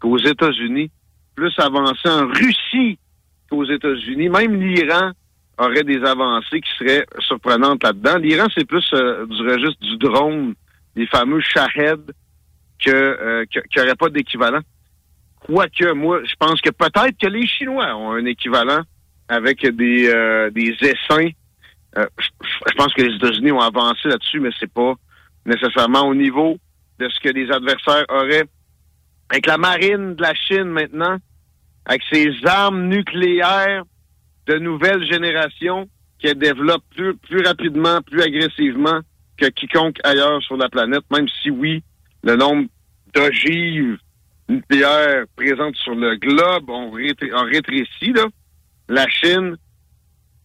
qu'aux 0.00 0.18
États-Unis, 0.18 0.90
plus 1.34 1.52
avancés 1.58 2.08
en 2.08 2.26
Russie 2.28 2.98
qu'aux 3.48 3.64
États-Unis. 3.64 4.28
Même 4.28 4.60
l'Iran 4.60 5.12
aurait 5.58 5.84
des 5.84 6.02
avancées 6.02 6.60
qui 6.60 6.70
seraient 6.78 7.06
surprenantes 7.20 7.82
là-dedans. 7.84 8.18
L'Iran, 8.18 8.46
c'est 8.56 8.64
plus 8.66 8.88
euh, 8.94 9.26
du 9.26 9.42
registre 9.42 9.80
du 9.80 9.96
drone, 9.98 10.54
les 10.96 11.06
fameux 11.06 11.40
Shahed, 11.40 12.10
que, 12.84 12.90
euh, 12.90 13.44
que- 13.44 13.60
qu'il 13.68 13.80
n'y 13.82 13.86
aurait 13.86 13.94
pas 13.96 14.08
d'équivalent. 14.08 14.60
Quoique, 15.40 15.92
moi, 15.92 16.20
je 16.24 16.34
pense 16.38 16.60
que 16.60 16.70
peut-être 16.70 17.16
que 17.20 17.26
les 17.28 17.46
Chinois 17.46 17.94
ont 17.96 18.12
un 18.12 18.24
équivalent 18.24 18.82
avec 19.28 19.64
des, 19.66 20.08
euh, 20.08 20.50
des 20.50 20.74
essaims. 20.80 21.30
Euh, 21.98 22.06
je, 22.18 22.74
pense 22.76 22.92
que 22.94 23.02
les 23.02 23.14
États-Unis 23.16 23.52
ont 23.52 23.60
avancé 23.60 24.08
là-dessus, 24.08 24.40
mais 24.40 24.50
c'est 24.58 24.72
pas 24.72 24.94
nécessairement 25.44 26.06
au 26.06 26.14
niveau 26.14 26.56
de 26.98 27.08
ce 27.08 27.20
que 27.20 27.28
les 27.28 27.50
adversaires 27.50 28.04
auraient. 28.08 28.44
Avec 29.28 29.46
la 29.46 29.58
marine 29.58 30.14
de 30.14 30.22
la 30.22 30.34
Chine 30.34 30.64
maintenant, 30.64 31.16
avec 31.84 32.02
ses 32.10 32.30
armes 32.44 32.88
nucléaires 32.88 33.84
de 34.46 34.58
nouvelle 34.58 35.04
génération 35.10 35.88
qu'elle 36.18 36.38
développe 36.38 36.84
plus, 36.94 37.16
plus 37.16 37.42
rapidement, 37.44 38.00
plus 38.02 38.22
agressivement 38.22 39.00
que 39.36 39.46
quiconque 39.46 39.98
ailleurs 40.04 40.42
sur 40.42 40.56
la 40.56 40.68
planète, 40.68 41.04
même 41.10 41.26
si 41.42 41.50
oui, 41.50 41.82
le 42.22 42.36
nombre 42.36 42.68
d'ogives 43.14 43.98
nucléaires 44.48 45.24
présentes 45.36 45.76
sur 45.76 45.94
le 45.94 46.16
globe 46.16 46.70
ont 46.70 46.90
rétréci. 46.90 48.12
Là. 48.12 48.26
La 48.88 49.08
Chine 49.08 49.56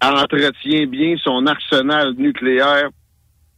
entretient 0.01 0.85
bien 0.85 1.15
son 1.23 1.45
arsenal 1.47 2.13
nucléaire 2.17 2.89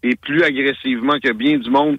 et 0.03 0.15
plus 0.15 0.43
agressivement 0.43 1.19
que 1.19 1.31
bien 1.33 1.57
du 1.57 1.69
monde. 1.69 1.97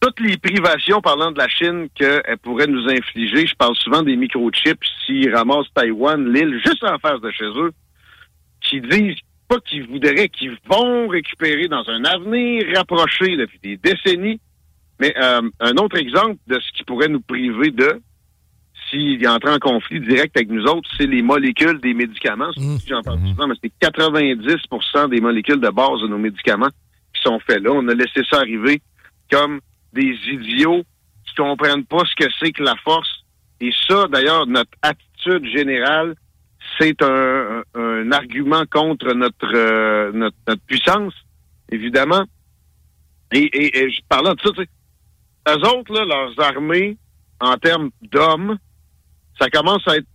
Toutes 0.00 0.20
les 0.20 0.38
privations 0.38 1.00
parlant 1.00 1.30
de 1.30 1.38
la 1.38 1.48
Chine 1.48 1.88
qu'elle 1.94 2.38
pourrait 2.42 2.66
nous 2.66 2.88
infliger, 2.88 3.46
je 3.46 3.54
parle 3.54 3.76
souvent 3.76 4.02
des 4.02 4.16
microchips 4.16 4.78
s'ils 5.04 5.34
ramassent 5.34 5.72
Taïwan, 5.74 6.32
l'île 6.32 6.58
juste 6.64 6.84
en 6.84 6.98
face 6.98 7.20
de 7.20 7.30
chez 7.30 7.44
eux, 7.44 7.72
qui 8.62 8.80
disent 8.80 9.18
pas 9.48 9.60
qu'ils 9.60 9.86
voudraient, 9.86 10.28
qu'ils 10.28 10.56
vont 10.70 11.08
récupérer 11.08 11.68
dans 11.68 11.86
un 11.88 12.04
avenir 12.04 12.64
rapproché 12.74 13.36
depuis 13.36 13.58
des 13.62 13.76
décennies. 13.76 14.40
Mais 15.00 15.14
euh, 15.20 15.42
un 15.60 15.76
autre 15.76 15.96
exemple 15.96 16.36
de 16.46 16.58
ce 16.60 16.72
qui 16.72 16.84
pourrait 16.84 17.08
nous 17.08 17.20
priver 17.20 17.70
de, 17.70 18.00
s'il 18.90 19.26
entre 19.28 19.50
en 19.50 19.58
conflit 19.58 20.00
direct 20.00 20.36
avec 20.36 20.50
nous 20.50 20.64
autres, 20.64 20.88
c'est 20.96 21.06
les 21.06 21.22
molécules 21.22 21.80
des 21.80 21.94
médicaments. 21.94 22.50
J'en 22.86 23.02
parle 23.02 23.20
souvent, 23.26 23.46
mais 23.48 23.54
c'est 23.62 23.72
90% 23.80 25.10
des 25.10 25.20
molécules 25.20 25.60
de 25.60 25.68
base 25.68 26.00
de 26.02 26.08
nos 26.08 26.18
médicaments 26.18 26.70
qui 27.14 27.22
sont 27.22 27.38
faits 27.40 27.62
là. 27.62 27.70
On 27.72 27.86
a 27.88 27.94
laissé 27.94 28.22
ça 28.30 28.38
arriver 28.38 28.82
comme 29.30 29.60
des 29.92 30.16
idiots 30.28 30.82
qui 31.26 31.34
comprennent 31.36 31.84
pas 31.84 32.02
ce 32.04 32.24
que 32.24 32.30
c'est 32.38 32.52
que 32.52 32.62
la 32.62 32.76
force. 32.84 33.24
Et 33.60 33.70
ça, 33.88 34.06
d'ailleurs, 34.08 34.46
notre 34.46 34.70
attitude 34.82 35.46
générale, 35.46 36.14
c'est 36.78 37.02
un, 37.02 37.62
argument 38.12 38.64
contre 38.70 39.12
notre, 39.14 39.54
euh, 39.54 40.10
notre, 40.12 40.36
notre 40.48 40.62
puissance, 40.62 41.14
évidemment. 41.70 42.24
Et, 43.32 43.44
et, 43.44 43.78
et 43.78 43.90
je 43.90 44.00
parlant 44.08 44.34
de 44.34 44.40
ça, 44.40 44.50
tu 44.50 44.62
sais, 44.62 44.68
eux 45.48 45.68
autres, 45.68 45.92
là, 45.92 46.04
leurs 46.04 46.40
armées, 46.40 46.96
en 47.40 47.56
termes 47.56 47.90
d'hommes, 48.02 48.58
ça 49.40 49.48
commence 49.48 49.86
à 49.88 49.96
être 49.96 50.06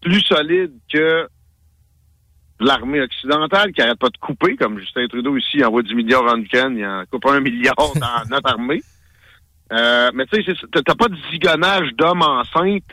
plus 0.00 0.20
solide 0.22 0.72
que 0.92 1.28
l'armée 2.58 3.00
occidentale 3.00 3.72
qui 3.72 3.82
arrête 3.82 3.98
pas 3.98 4.08
de 4.08 4.16
couper, 4.18 4.56
comme 4.56 4.78
Justin 4.78 5.06
Trudeau 5.08 5.36
ici, 5.36 5.58
il 5.58 5.64
envoie 5.64 5.82
10 5.82 5.94
milliards 5.94 6.24
en 6.24 6.38
Ukraine, 6.38 6.76
il 6.78 6.86
en 6.86 7.04
coupe 7.10 7.26
un 7.26 7.40
milliard 7.48 7.74
dans 7.76 8.28
notre 8.30 8.50
armée. 8.50 8.82
Euh, 9.72 10.10
mais 10.14 10.26
tu 10.26 10.42
sais, 10.42 10.52
t'as 10.70 10.94
pas 10.94 11.08
de 11.08 11.16
zigonnage 11.30 11.92
d'hommes 11.94 12.22
enceintes 12.22 12.84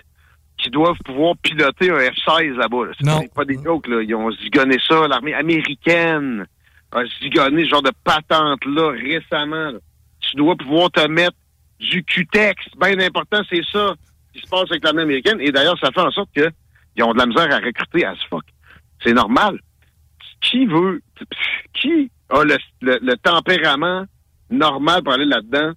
qui 0.57 0.69
doivent 0.69 0.97
pouvoir 1.05 1.35
piloter 1.41 1.89
un 1.89 1.97
F-16 1.97 2.55
là-bas. 2.55 2.85
là. 2.85 3.19
C'est 3.21 3.33
pas, 3.33 3.45
des 3.45 3.57
jokes, 3.61 3.87
là. 3.87 4.01
Ils 4.01 4.15
ont 4.15 4.31
zigonné 4.31 4.77
ça. 4.85 5.07
L'armée 5.07 5.33
américaine 5.33 6.45
a 6.91 7.01
zigonné 7.21 7.63
ce 7.65 7.69
genre 7.69 7.81
de 7.81 7.91
patente-là 8.03 8.91
récemment. 8.91 9.71
là. 9.71 9.79
Tu 10.19 10.35
dois 10.35 10.55
pouvoir 10.55 10.91
te 10.91 11.05
mettre 11.07 11.35
du 11.79 12.03
Q-Tex. 12.03 12.65
Bien 12.79 12.99
important, 12.99 13.41
c'est 13.49 13.63
ça 13.71 13.95
qui 14.39 14.45
se 14.45 14.49
passe 14.49 14.69
avec 14.69 14.83
l'armée 14.83 15.03
américaine. 15.03 15.39
Et 15.41 15.51
d'ailleurs, 15.51 15.77
ça 15.79 15.91
fait 15.91 16.01
en 16.01 16.11
sorte 16.11 16.29
que 16.35 16.49
ils 16.95 17.03
ont 17.03 17.13
de 17.13 17.17
la 17.19 17.25
misère 17.25 17.51
à 17.51 17.57
recruter 17.59 18.05
à 18.05 18.13
ce 18.15 18.27
fuck. 18.27 18.43
C'est 19.03 19.13
normal. 19.13 19.59
Qui 20.41 20.65
veut, 20.65 21.01
qui 21.73 22.09
a 22.29 22.43
le, 22.43 22.57
le- 22.81 23.15
tempérament 23.17 24.05
normal 24.49 25.03
pour 25.03 25.13
aller 25.13 25.25
là-dedans 25.25 25.71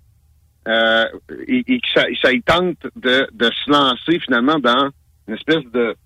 euh, 0.68 1.04
et, 1.48 1.80
que 1.80 1.88
ça, 1.94 2.30
tente 2.46 2.78
de, 2.96 3.28
de 3.32 3.50
se 3.50 3.70
lancer 3.70 4.20
finalement 4.20 4.58
dans 4.58 4.90
une 5.28 5.34
espèce 5.34 5.64
de 5.72 5.96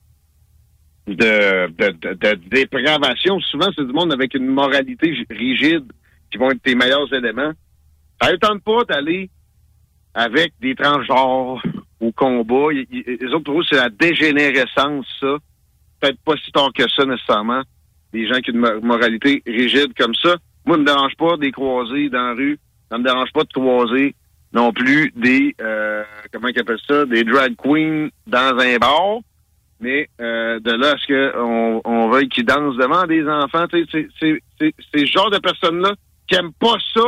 de, 1.07 1.69
de, 1.69 2.15
de, 2.15 2.35
dépravation? 2.49 3.39
Souvent, 3.41 3.69
c'est 3.77 3.87
du 3.87 3.93
monde 3.93 4.12
avec 4.12 4.35
une 4.35 4.47
moralité 4.49 5.15
rigide 5.31 5.93
qui 6.31 6.39
vont 6.39 6.51
être 6.51 6.62
tes 6.62 6.74
meilleurs 6.74 7.12
éléments. 7.12 7.53
Ça 8.20 8.33
ne 8.33 8.37
tente 8.37 8.62
pas 8.65 8.83
d'aller 8.85 9.31
avec 10.15 10.53
des 10.61 10.74
transgenres 10.74 11.62
au 12.07 12.12
combat. 12.12 12.73
Les 12.73 13.27
autres, 13.33 13.45
pour 13.45 13.61
eux, 13.61 13.65
c'est 13.69 13.77
la 13.77 13.89
dégénérescence, 13.91 15.07
ça. 15.20 15.37
Peut-être 16.01 16.20
pas 16.24 16.35
si 16.45 16.51
tard 16.53 16.70
que 16.74 16.89
ça, 16.91 17.05
nécessairement. 17.05 17.62
Des 18.12 18.27
gens 18.27 18.39
qui 18.41 18.51
ont 18.51 18.55
une 18.55 18.61
mo- 18.61 18.81
moralité 18.83 19.43
rigide 19.47 19.93
comme 19.99 20.15
ça. 20.15 20.37
Moi, 20.65 20.77
ça 20.77 20.81
me 20.81 20.87
dérange 20.87 21.15
pas 21.16 21.37
des 21.37 21.53
croisés 21.53 22.09
dans 22.11 22.23
la 22.28 22.35
rue. 22.35 22.59
Ça 22.91 22.99
me 22.99 23.05
dérange 23.05 23.33
pas 23.33 23.45
de 23.45 23.53
croiser 23.53 24.15
non 24.53 24.73
plus 24.73 25.12
des, 25.16 25.55
euh, 25.61 26.03
comment 26.33 26.49
ils 26.49 26.59
appellent 26.59 26.78
ça, 26.89 27.05
des 27.05 27.24
drag 27.24 27.55
queens 27.57 28.09
dans 28.27 28.59
un 28.59 28.77
bar. 28.78 29.19
Mais 29.81 30.09
euh, 30.20 30.59
de 30.61 30.70
là 30.73 30.93
à 30.93 30.97
ce 30.97 31.07
qu'on 31.07 31.83
on 31.85 32.09
veuille 32.09 32.28
qu'ils 32.28 32.47
dansent 32.47 32.77
devant 32.77 33.07
des 33.07 33.27
enfants, 33.28 33.66
c'est- 33.70 34.09
ce 34.20 35.05
genre 35.07 35.31
de 35.31 35.39
personnes-là 35.39 35.93
qui 36.27 36.35
aiment 36.37 36.53
pas 36.59 36.77
ça 36.95 37.03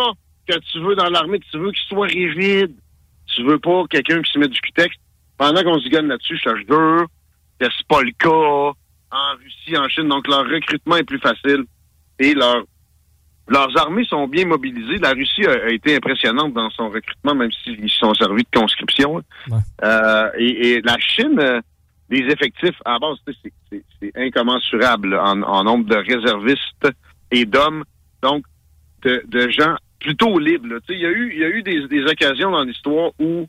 que 0.46 0.58
tu 0.70 0.80
veux 0.80 0.94
dans 0.94 1.08
l'armée, 1.08 1.38
que 1.40 1.46
tu 1.50 1.58
veux 1.58 1.70
qu'ils 1.72 1.88
soient 1.88 2.06
rigides. 2.06 2.74
Tu 3.34 3.42
veux 3.44 3.58
pas 3.58 3.84
quelqu'un 3.90 4.20
qui 4.22 4.32
se 4.32 4.38
met 4.38 4.48
du 4.48 4.60
cutex? 4.60 4.94
Pendant 5.36 5.62
qu'on 5.62 5.78
se 5.78 5.88
gagne 5.88 6.06
là-dessus, 6.08 6.36
je 6.42 6.50
te 6.50 6.56
jure 6.72 7.06
que 7.60 7.66
c'est 7.76 7.86
pas 7.86 8.02
le 8.02 8.10
cas 8.12 8.28
en 9.10 9.36
Russie, 9.42 9.76
en 9.76 9.88
Chine. 9.88 10.08
Donc, 10.08 10.26
leur 10.28 10.44
recrutement 10.48 10.96
est 10.96 11.04
plus 11.04 11.20
facile 11.20 11.64
et 12.18 12.34
leur, 12.34 12.64
leurs 13.48 13.76
armées 13.78 14.04
sont 14.04 14.26
bien 14.26 14.44
mobilisées. 14.46 14.98
La 14.98 15.12
Russie 15.12 15.46
a, 15.46 15.52
a 15.66 15.68
été 15.70 15.94
impressionnante 15.96 16.52
dans 16.54 16.70
son 16.70 16.88
recrutement, 16.90 17.34
même 17.34 17.50
s'ils 17.62 17.88
se 17.88 17.98
sont 17.98 18.14
servis 18.14 18.42
de 18.50 18.58
conscription. 18.58 19.22
Euh, 19.84 20.30
et, 20.38 20.70
et 20.72 20.80
la 20.82 20.98
Chine, 20.98 21.38
euh, 21.38 21.60
des 22.10 22.20
effectifs 22.26 22.76
à 22.84 22.92
la 22.94 22.98
base, 22.98 23.18
c'est- 23.30 24.12
incommensurable 24.16 25.10
là, 25.10 25.24
en, 25.24 25.42
en 25.42 25.64
nombre 25.64 25.84
de 25.86 25.96
réservistes 25.96 26.88
et 27.30 27.44
d'hommes. 27.44 27.84
Donc, 28.22 28.44
de, 29.02 29.22
de 29.26 29.48
gens 29.50 29.76
plutôt 30.00 30.38
sais, 30.40 30.94
Il 30.94 31.00
y 31.00 31.06
a 31.06 31.10
eu, 31.10 31.38
y 31.38 31.44
a 31.44 31.48
eu 31.48 31.62
des, 31.62 31.88
des 31.88 32.04
occasions 32.04 32.50
dans 32.50 32.64
l'histoire 32.64 33.10
où 33.18 33.46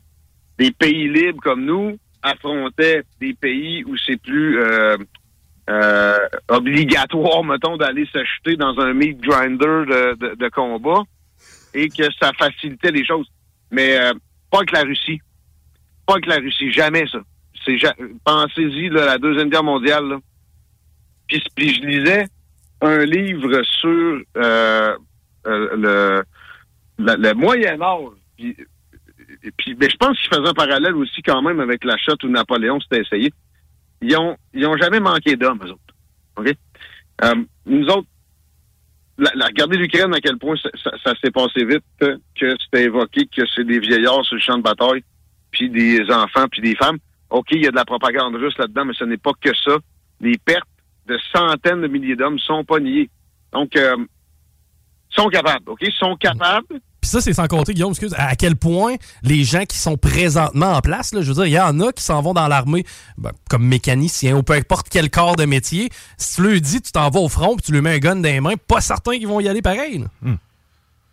des 0.58 0.70
pays 0.72 1.08
libres 1.08 1.40
comme 1.42 1.64
nous 1.64 1.98
affrontaient 2.22 3.02
des 3.20 3.34
pays 3.34 3.84
où 3.84 3.96
c'est 3.96 4.20
plus 4.20 4.60
euh, 4.60 4.96
euh, 5.70 6.18
obligatoire, 6.48 7.44
mettons, 7.44 7.76
d'aller 7.76 8.06
s'acheter 8.12 8.56
dans 8.56 8.78
un 8.78 8.92
meat 8.92 9.20
grinder 9.20 9.86
de, 9.86 10.16
de, 10.16 10.34
de 10.34 10.48
combat 10.48 11.02
et 11.72 11.88
que 11.88 12.04
ça 12.20 12.32
facilitait 12.38 12.90
les 12.90 13.06
choses. 13.06 13.28
Mais 13.70 13.98
euh, 13.98 14.12
pas 14.50 14.58
avec 14.58 14.72
la 14.72 14.82
Russie. 14.82 15.20
Pas 16.06 16.14
avec 16.14 16.26
la 16.26 16.36
Russie. 16.36 16.72
Jamais 16.72 17.06
ça. 17.06 17.20
C'est 17.64 17.76
Pensez-y, 18.24 18.88
la 18.88 19.18
Deuxième 19.18 19.48
Guerre 19.48 19.64
mondiale. 19.64 20.08
Là. 20.08 20.18
Puis, 21.28 21.42
puis 21.54 21.74
je 21.74 21.80
lisais 21.82 22.26
un 22.80 23.04
livre 23.04 23.62
sur 23.62 24.20
euh, 24.36 24.96
euh, 25.46 25.76
le, 25.76 26.24
le, 27.00 27.34
Moyen 27.34 27.80
Âge. 27.80 28.12
Puis, 28.36 28.56
puis 29.56 29.74
ben, 29.74 29.90
je 29.90 29.96
pense 29.96 30.18
qu'il 30.18 30.28
faisait 30.28 30.48
un 30.48 30.54
parallèle 30.54 30.96
aussi 30.96 31.22
quand 31.22 31.42
même 31.42 31.60
avec 31.60 31.84
la 31.84 31.96
shot 31.96 32.16
où 32.22 32.28
Napoléon 32.28 32.80
s'était 32.80 33.02
essayé. 33.02 33.32
Ils 34.02 34.16
ont, 34.16 34.36
ils 34.54 34.66
ont 34.66 34.76
jamais 34.76 35.00
manqué 35.00 35.36
d'hommes, 35.36 35.60
eux 35.64 35.72
autres. 35.72 36.54
Euh, 37.22 37.34
nous 37.66 37.86
autres, 37.88 38.08
la, 39.18 39.46
regardez 39.46 39.76
l'Ukraine 39.76 40.14
à 40.14 40.20
quel 40.20 40.38
point 40.38 40.56
ça, 40.56 41.14
s'est 41.22 41.30
passé 41.30 41.64
vite, 41.64 41.84
que 41.98 42.56
c'était 42.64 42.84
évoqué 42.84 43.26
que 43.26 43.42
c'est 43.54 43.64
des 43.64 43.78
vieillards 43.78 44.24
sur 44.24 44.36
le 44.36 44.40
champ 44.40 44.56
de 44.56 44.62
bataille, 44.62 45.04
puis 45.50 45.68
des 45.68 46.00
enfants, 46.10 46.46
puis 46.50 46.62
des 46.62 46.74
femmes. 46.76 46.98
OK, 47.28 47.48
il 47.52 47.62
y 47.62 47.66
a 47.66 47.70
de 47.70 47.76
la 47.76 47.84
propagande 47.84 48.34
russe 48.36 48.56
là-dedans, 48.58 48.86
mais 48.86 48.94
ce 48.94 49.04
n'est 49.04 49.18
pas 49.18 49.32
que 49.40 49.54
ça. 49.64 49.76
Les 50.20 50.38
pertes 50.38 50.68
de 51.06 51.18
centaines 51.34 51.82
de 51.82 51.88
milliers 51.88 52.16
d'hommes 52.16 52.38
sont 52.38 52.64
pas 52.64 52.80
niées. 52.80 53.10
Donc, 53.52 53.76
euh, 53.76 53.96
sont 55.10 55.28
capables, 55.28 55.68
OK? 55.68 55.84
sont 55.98 56.16
capables. 56.16 56.80
Puis 57.00 57.08
ça, 57.10 57.20
c'est 57.20 57.32
sans 57.32 57.46
compter, 57.46 57.72
Guillaume, 57.74 57.90
excuse, 57.92 58.14
à 58.18 58.36
quel 58.36 58.56
point 58.56 58.96
les 59.22 59.42
gens 59.44 59.64
qui 59.64 59.78
sont 59.78 59.96
présentement 59.96 60.72
en 60.72 60.80
place, 60.80 61.14
là, 61.14 61.22
je 61.22 61.28
veux 61.28 61.34
dire, 61.34 61.46
il 61.46 61.52
y 61.52 61.58
en 61.60 61.80
a 61.80 61.92
qui 61.92 62.02
s'en 62.02 62.20
vont 62.20 62.34
dans 62.34 62.46
l'armée 62.48 62.84
ben, 63.16 63.30
comme 63.48 63.64
mécaniciens 63.66 64.36
ou 64.36 64.42
peu 64.42 64.52
importe 64.52 64.88
quel 64.90 65.08
corps 65.10 65.36
de 65.36 65.44
métier. 65.46 65.88
Si 66.18 66.36
tu 66.36 66.42
leur 66.42 66.60
dis, 66.60 66.82
tu 66.82 66.92
t'en 66.92 67.08
vas 67.10 67.20
au 67.20 67.28
front 67.28 67.56
puis 67.56 67.62
tu 67.66 67.72
lui 67.72 67.80
mets 67.80 67.94
un 67.94 67.98
gun 67.98 68.16
dans 68.16 68.22
les 68.22 68.40
mains, 68.40 68.54
pas 68.68 68.80
certain 68.80 69.12
qu'ils 69.12 69.28
vont 69.28 69.40
y 69.40 69.48
aller 69.48 69.62
pareil. 69.62 69.98
là. 70.22 70.32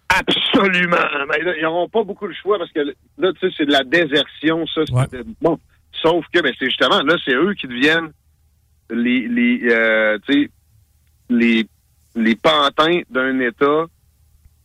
Absolument. 0.09 0.95
Mais 1.29 1.43
là, 1.43 1.53
ils 1.57 1.63
n'auront 1.63 1.89
pas 1.89 2.03
beaucoup 2.03 2.27
de 2.27 2.33
choix 2.33 2.57
parce 2.57 2.71
que 2.71 2.79
là, 3.17 3.31
tu 3.33 3.39
sais, 3.49 3.53
c'est 3.57 3.65
de 3.65 3.71
la 3.71 3.83
désertion, 3.83 4.65
ça. 4.67 4.81
c'est- 5.11 5.23
Bon. 5.41 5.59
Sauf 6.01 6.25
que, 6.33 6.39
ben, 6.41 6.53
c'est 6.57 6.65
justement, 6.67 7.01
là, 7.01 7.15
c'est 7.25 7.33
eux 7.33 7.53
qui 7.59 7.67
deviennent 7.67 8.11
les, 8.89 9.27
les, 9.27 9.61
euh, 9.69 10.17
tu 10.27 10.43
sais, 10.43 10.49
les, 11.29 11.67
les 12.15 12.35
pantins 12.35 13.01
d'un 13.09 13.39
État 13.39 13.85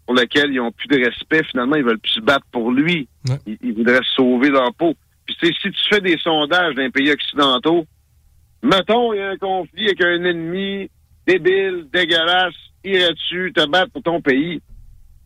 pour 0.06 0.14
lequel 0.14 0.50
ils 0.52 0.56
n'ont 0.56 0.72
plus 0.72 0.88
de 0.88 1.04
respect. 1.04 1.42
Finalement, 1.50 1.76
ils 1.76 1.84
veulent 1.84 1.98
plus 1.98 2.12
se 2.12 2.20
battre 2.20 2.46
pour 2.50 2.70
lui. 2.72 3.08
Ils, 3.46 3.58
ils 3.62 3.72
voudraient 3.74 4.00
sauver 4.16 4.50
leur 4.50 4.72
peau. 4.74 4.94
Puis, 5.26 5.36
tu 5.36 5.46
sais, 5.46 5.52
si 5.62 5.70
tu 5.70 5.88
fais 5.88 6.00
des 6.00 6.18
sondages 6.18 6.74
dans 6.74 6.82
les 6.82 6.90
pays 6.90 7.10
occidentaux, 7.12 7.86
mettons, 8.62 9.12
il 9.12 9.18
y 9.18 9.20
a 9.22 9.30
un 9.30 9.36
conflit 9.36 9.86
avec 9.86 10.00
un 10.02 10.24
ennemi 10.24 10.90
débile, 11.26 11.86
dégueulasse, 11.92 12.54
irais-tu 12.84 13.52
te 13.54 13.64
battre 13.68 13.92
pour 13.92 14.02
ton 14.02 14.20
pays? 14.20 14.60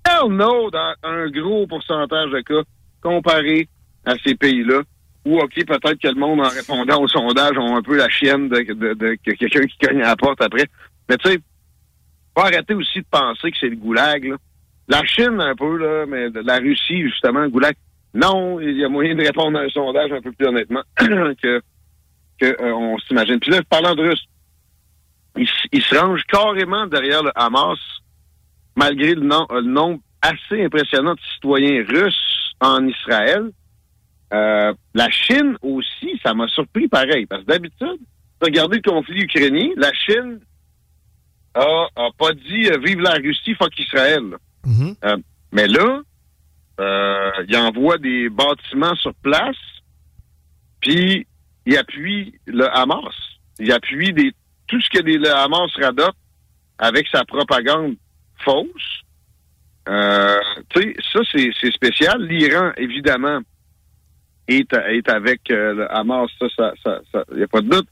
Hell 0.07 0.31
no, 0.31 0.70
dans 0.70 0.94
un 1.03 1.28
gros 1.31 1.66
pourcentage 1.66 2.31
de 2.31 2.40
cas, 2.40 2.62
comparé 3.01 3.69
à 4.05 4.15
ces 4.24 4.35
pays-là, 4.35 4.82
où, 5.24 5.39
OK, 5.39 5.55
peut-être 5.55 6.01
que 6.01 6.09
le 6.09 6.15
monde, 6.15 6.40
en 6.40 6.48
répondant 6.48 7.01
au 7.03 7.09
sondage, 7.09 7.57
ont 7.59 7.77
un 7.77 7.82
peu 7.82 7.97
la 7.97 8.09
chienne 8.09 8.48
de, 8.48 8.59
de, 8.61 8.94
de- 8.94 9.16
que 9.24 9.32
quelqu'un 9.32 9.66
qui 9.66 9.78
cogne 9.78 10.03
à 10.03 10.09
la 10.09 10.16
porte 10.16 10.40
après. 10.43 10.66
Mais 11.09 11.16
tu 11.16 11.31
sais, 11.31 11.39
faut 12.36 12.44
arrêter 12.44 12.74
aussi 12.74 13.01
de 13.01 13.07
penser 13.11 13.51
que 13.51 13.57
c'est 13.59 13.69
le 13.70 13.77
goulag, 13.77 14.24
là. 14.24 14.36
La 14.88 15.04
Chine, 15.04 15.40
un 15.40 15.54
peu, 15.54 15.76
là, 15.78 16.06
mais 16.06 16.28
la 16.30 16.58
Russie, 16.58 17.02
justement, 17.02 17.40
le 17.40 17.50
goulag. 17.50 17.74
Non, 18.14 18.60
il 18.60 18.78
y 18.78 18.84
a 18.84 18.88
moyen 18.88 19.14
de 19.14 19.22
répondre 19.22 19.58
à 19.58 19.62
un 19.62 19.68
sondage 19.68 20.12
un 20.12 20.22
peu 20.22 20.32
plus 20.32 20.46
honnêtement 20.46 20.82
que, 20.98 21.60
euh, 22.42 22.96
s'imagine. 23.06 23.40
Puis 23.40 23.50
là, 23.50 23.62
parlant 23.68 23.94
de 23.94 24.08
Russes, 24.08 24.26
ils, 25.36 25.82
se 25.82 25.94
rangent 25.94 26.24
carrément 26.24 26.86
derrière 26.86 27.22
le 27.22 27.30
Hamas, 27.34 27.78
malgré 28.74 29.14
le, 29.14 29.20
le 29.20 29.62
nombre 29.62 30.00
assez 30.22 30.64
impressionnant 30.64 31.14
de 31.14 31.20
citoyens 31.34 31.84
russes 31.86 32.54
en 32.60 32.86
Israël. 32.86 33.50
Euh, 34.32 34.72
la 34.94 35.10
Chine 35.10 35.56
aussi, 35.62 36.18
ça 36.22 36.34
m'a 36.34 36.48
surpris 36.48 36.88
pareil, 36.88 37.26
parce 37.26 37.42
que 37.42 37.48
d'habitude, 37.48 38.00
regardez 38.40 38.80
le 38.82 38.90
conflit 38.90 39.22
ukrainien, 39.22 39.68
la 39.76 39.92
Chine 39.92 40.40
a, 41.54 41.88
pas 42.18 42.32
dit 42.32 42.68
euh, 42.68 42.78
vive 42.84 43.00
la 43.00 43.12
Russie, 43.12 43.54
fuck 43.54 43.78
Israël. 43.78 44.22
Là. 44.66 44.94
Euh, 45.05 45.16
mais 45.52 45.66
là, 45.66 46.01
euh, 46.80 47.30
il 47.48 47.56
envoie 47.56 47.98
des 47.98 48.28
bâtiments 48.28 48.94
sur 48.97 49.14
place, 49.14 49.56
puis 50.80 51.26
il 51.64 51.76
appuie 51.76 52.34
le 52.47 52.68
Hamas. 52.76 53.14
Il 53.59 53.72
appuie 53.72 54.12
tout 54.66 54.80
ce 54.80 54.90
que 54.90 55.02
le 55.02 55.30
Hamas 55.30 55.70
radote 55.80 56.16
avec 56.78 57.06
sa 57.09 57.24
propagande 57.24 57.97
fausse. 58.44 59.02
Euh, 59.88 60.38
ça, 60.74 61.20
c'est 61.32 61.72
spécial. 61.72 62.22
L'Iran, 62.26 62.72
évidemment, 62.76 63.40
est, 64.48 65.09
avec 65.09 65.40
le 65.48 65.86
Hamas. 65.90 66.28
Ça, 66.38 66.47
ça, 66.56 66.72
ça, 66.82 67.01
ça 67.12 67.18
a 67.20 67.47
pas 67.47 67.60
de 67.62 67.68
doute. 67.68 67.88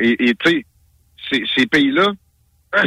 Et 0.00 0.34
tu 0.34 0.64
sais, 1.30 1.44
ces, 1.54 1.66
pays-là, 1.66 2.12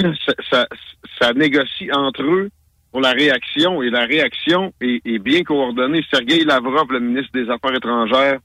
ça 1.20 1.34
négocie 1.34 1.92
entre 1.92 2.24
eux 2.24 2.50
pour 2.94 3.02
la 3.02 3.12
réaction. 3.12 3.82
Et 3.82 3.90
la 3.90 4.06
réaction 4.06 4.72
est, 4.80 5.02
est 5.04 5.20
bien 5.20 5.44
coordonnée. 5.44 6.06
Sergei 6.10 6.46
Lavrov, 6.46 6.86
le 6.92 7.00
ministre 7.00 7.32
des 7.34 7.50
Affaires 7.50 7.76
étrangères 7.76 8.40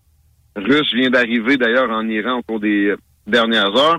russe, 0.56 0.92
vient 0.94 1.10
d'arriver 1.10 1.56
d'ailleurs 1.56 1.90
en 1.90 2.08
Iran 2.08 2.38
au 2.38 2.42
cours 2.42 2.58
des 2.58 2.86
euh, 2.86 2.96
dernières 3.26 3.76
heures. 3.76 3.98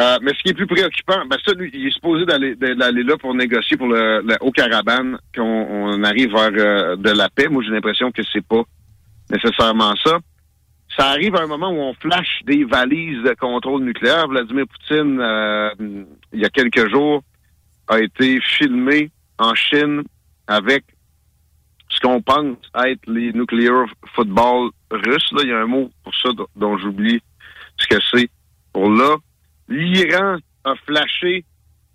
Euh, 0.00 0.16
mais 0.22 0.32
ce 0.32 0.42
qui 0.42 0.48
est 0.48 0.54
plus 0.54 0.66
préoccupant, 0.66 1.26
ben 1.28 1.36
ça, 1.44 1.52
lui, 1.52 1.70
il 1.74 1.86
est 1.86 1.90
supposé 1.90 2.24
d'aller 2.24 3.02
là 3.02 3.18
pour 3.18 3.34
négocier 3.34 3.76
pour 3.76 3.88
le, 3.88 4.22
le 4.22 4.36
Haut-Karabakh, 4.40 5.18
qu'on 5.36 5.42
on 5.42 6.02
arrive 6.04 6.32
vers 6.32 6.50
euh, 6.54 6.96
de 6.96 7.10
la 7.10 7.28
paix. 7.28 7.48
Moi, 7.48 7.62
j'ai 7.62 7.70
l'impression 7.70 8.10
que 8.10 8.22
c'est 8.32 8.44
pas 8.44 8.62
nécessairement 9.30 9.94
ça. 10.02 10.18
Ça 10.96 11.08
arrive 11.08 11.36
à 11.36 11.42
un 11.42 11.46
moment 11.46 11.70
où 11.70 11.80
on 11.80 11.92
flash 11.94 12.40
des 12.46 12.64
valises 12.64 13.22
de 13.22 13.34
contrôle 13.38 13.82
nucléaire. 13.84 14.26
Vladimir 14.26 14.64
Poutine, 14.66 15.20
euh, 15.20 15.70
il 16.32 16.40
y 16.40 16.46
a 16.46 16.48
quelques 16.48 16.88
jours, 16.88 17.22
a 17.86 18.00
été 18.00 18.40
filmé 18.40 19.10
en 19.40 19.54
Chine 19.54 20.02
avec 20.46 20.84
ce 21.88 21.98
qu'on 22.00 22.22
pense 22.22 22.56
être 22.86 23.00
les 23.08 23.32
nuclear 23.32 23.86
football 24.14 24.70
russes. 24.90 25.32
Là, 25.32 25.40
il 25.42 25.48
y 25.48 25.52
a 25.52 25.58
un 25.60 25.66
mot 25.66 25.90
pour 26.04 26.14
ça 26.14 26.28
dont- 26.56 26.78
j'oublie 26.78 27.20
ce 27.78 27.86
que 27.88 28.00
c'est 28.12 28.28
pour 28.72 28.88
là. 28.90 29.16
L'Iran 29.68 30.36
a 30.64 30.74
flashé 30.86 31.44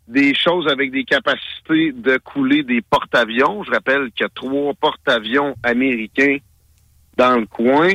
des 0.07 0.33
choses 0.35 0.67
avec 0.71 0.91
des 0.91 1.03
capacités 1.03 1.91
de 1.93 2.17
couler 2.17 2.63
des 2.63 2.81
porte-avions. 2.81 3.63
Je 3.63 3.71
rappelle 3.71 4.11
qu'il 4.11 4.23
y 4.23 4.25
a 4.25 4.29
trois 4.35 4.73
porte-avions 4.73 5.55
américains 5.63 6.37
dans 7.17 7.37
le 7.39 7.45
coin. 7.45 7.89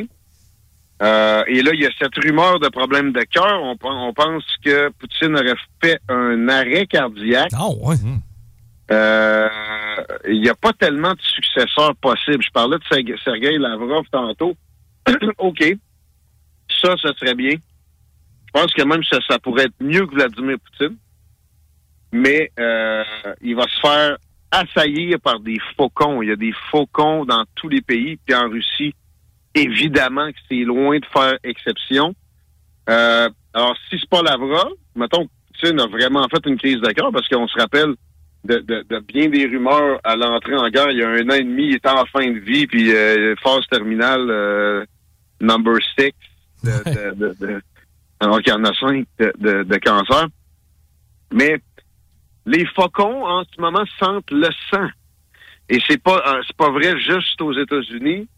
Euh, 1.03 1.43
et 1.47 1.63
là, 1.63 1.71
il 1.73 1.81
y 1.81 1.87
a 1.87 1.91
cette 1.99 2.15
rumeur 2.17 2.61
de 2.61 2.69
problème 2.69 3.13
de 3.13 3.23
cœur. 3.23 3.61
On, 3.63 3.77
on 3.83 4.13
pense 4.13 4.45
que 4.65 4.91
Poutine 4.99 5.35
aurait 5.35 5.55
fait 5.83 5.99
un 6.09 6.49
arrêt 6.49 6.87
cardiaque. 6.87 7.51
Ah 7.55 7.69
ouais. 7.83 7.97
Euh, 8.93 9.49
il 10.29 10.41
n'y 10.41 10.49
a 10.49 10.55
pas 10.55 10.73
tellement 10.73 11.12
de 11.12 11.21
successeurs 11.21 11.95
possibles. 11.97 12.43
Je 12.43 12.51
parlais 12.51 12.79
de 12.79 12.85
Serge- 12.91 13.23
Sergei 13.25 13.59
Lavrov 13.59 14.05
tantôt. 14.11 14.57
OK. 15.39 15.65
Ça, 16.83 16.97
ce 16.97 17.12
serait 17.15 17.35
bien. 17.35 17.53
Je 17.53 18.53
pense 18.61 18.73
que 18.73 18.83
même 18.83 19.05
ça, 19.05 19.19
ça 19.29 19.39
pourrait 19.39 19.65
être 19.65 19.75
mieux 19.81 20.07
que 20.07 20.15
Vladimir 20.15 20.57
Poutine. 20.59 20.97
Mais 22.12 22.51
euh, 22.59 23.05
il 23.41 23.55
va 23.55 23.65
se 23.69 23.81
faire 23.81 24.17
assaillir 24.51 25.21
par 25.21 25.39
des 25.39 25.59
faucons. 25.77 26.23
Il 26.23 26.29
y 26.31 26.33
a 26.33 26.37
des 26.37 26.53
faucons 26.71 27.25
dans 27.25 27.45
tous 27.55 27.69
les 27.69 27.81
pays. 27.83 28.17
Puis 28.27 28.35
en 28.35 28.49
Russie, 28.49 28.95
évidemment 29.55 30.31
que 30.33 30.39
c'est 30.49 30.65
loin 30.65 30.99
de 30.99 31.07
faire 31.07 31.39
exception. 31.45 32.15
Euh, 32.89 33.29
alors, 33.55 33.77
si 33.89 33.99
c'est 34.01 34.09
pas 34.11 34.23
Lavrov, 34.23 34.73
mettons, 34.97 35.29
Poutine 35.47 35.79
a 35.79 35.87
vraiment 35.87 36.27
fait 36.29 36.45
une 36.47 36.59
crise 36.59 36.81
cœur 36.97 37.12
parce 37.12 37.29
qu'on 37.29 37.47
se 37.47 37.59
rappelle 37.59 37.95
de, 38.45 38.59
de- 38.59 38.85
de 38.89 38.99
bien 39.01 39.29
des 39.29 39.47
rumeurs 39.47 40.01
à 40.05 40.17
l'entrée 40.17 40.57
en 40.57 40.69
guerre 40.71 40.91
il 40.91 40.99
y 40.99 41.03
a 41.03 41.09
un 41.09 41.29
an 41.29 41.35
et 41.35 41.45
demi, 41.45 41.67
il 41.69 41.75
était 41.77 41.89
en 41.91 42.05
fin 42.07 42.27
de 42.31 42.39
vie, 42.39 42.67
puis 42.67 42.93
euh, 42.95 43.35
phase 43.43 43.67
terminale 43.71 44.27
euh, 44.31 44.85
number 45.41 45.77
six 45.99 46.12
de, 46.65 46.71
de, 46.91 47.15
de, 47.15 47.37
de- 47.47 47.62
alors 48.21 48.39
qu'il 48.43 48.53
y 48.53 48.57
en 48.57 48.65
a 48.65 48.75
cinq 48.75 49.07
de, 49.19 49.33
de, 49.39 49.62
de 49.65 49.77
cancer. 49.77 50.27
Mais 51.33 51.61
les 52.47 52.67
faucons, 52.67 53.25
en 53.27 53.45
ce 53.45 53.61
moment, 53.61 53.85
sentent 53.99 54.31
le 54.31 54.49
sang. 54.71 54.89
Et 55.69 55.79
c'est 55.87 56.03
pas 56.03 56.23
euh, 56.27 56.43
c'est 56.47 56.57
pas 56.57 56.71
vrai 56.71 56.99
juste 56.99 57.41
aux 57.41 57.53
États-Unis. 57.53 58.29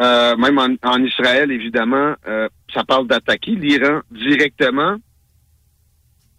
Euh, 0.00 0.36
même 0.36 0.58
en, 0.58 0.74
en 0.82 1.02
Israël, 1.02 1.50
évidemment, 1.50 2.14
euh, 2.26 2.48
ça 2.74 2.84
parle 2.84 3.06
d'attaquer 3.06 3.52
l'Iran 3.52 4.00
directement. 4.10 4.96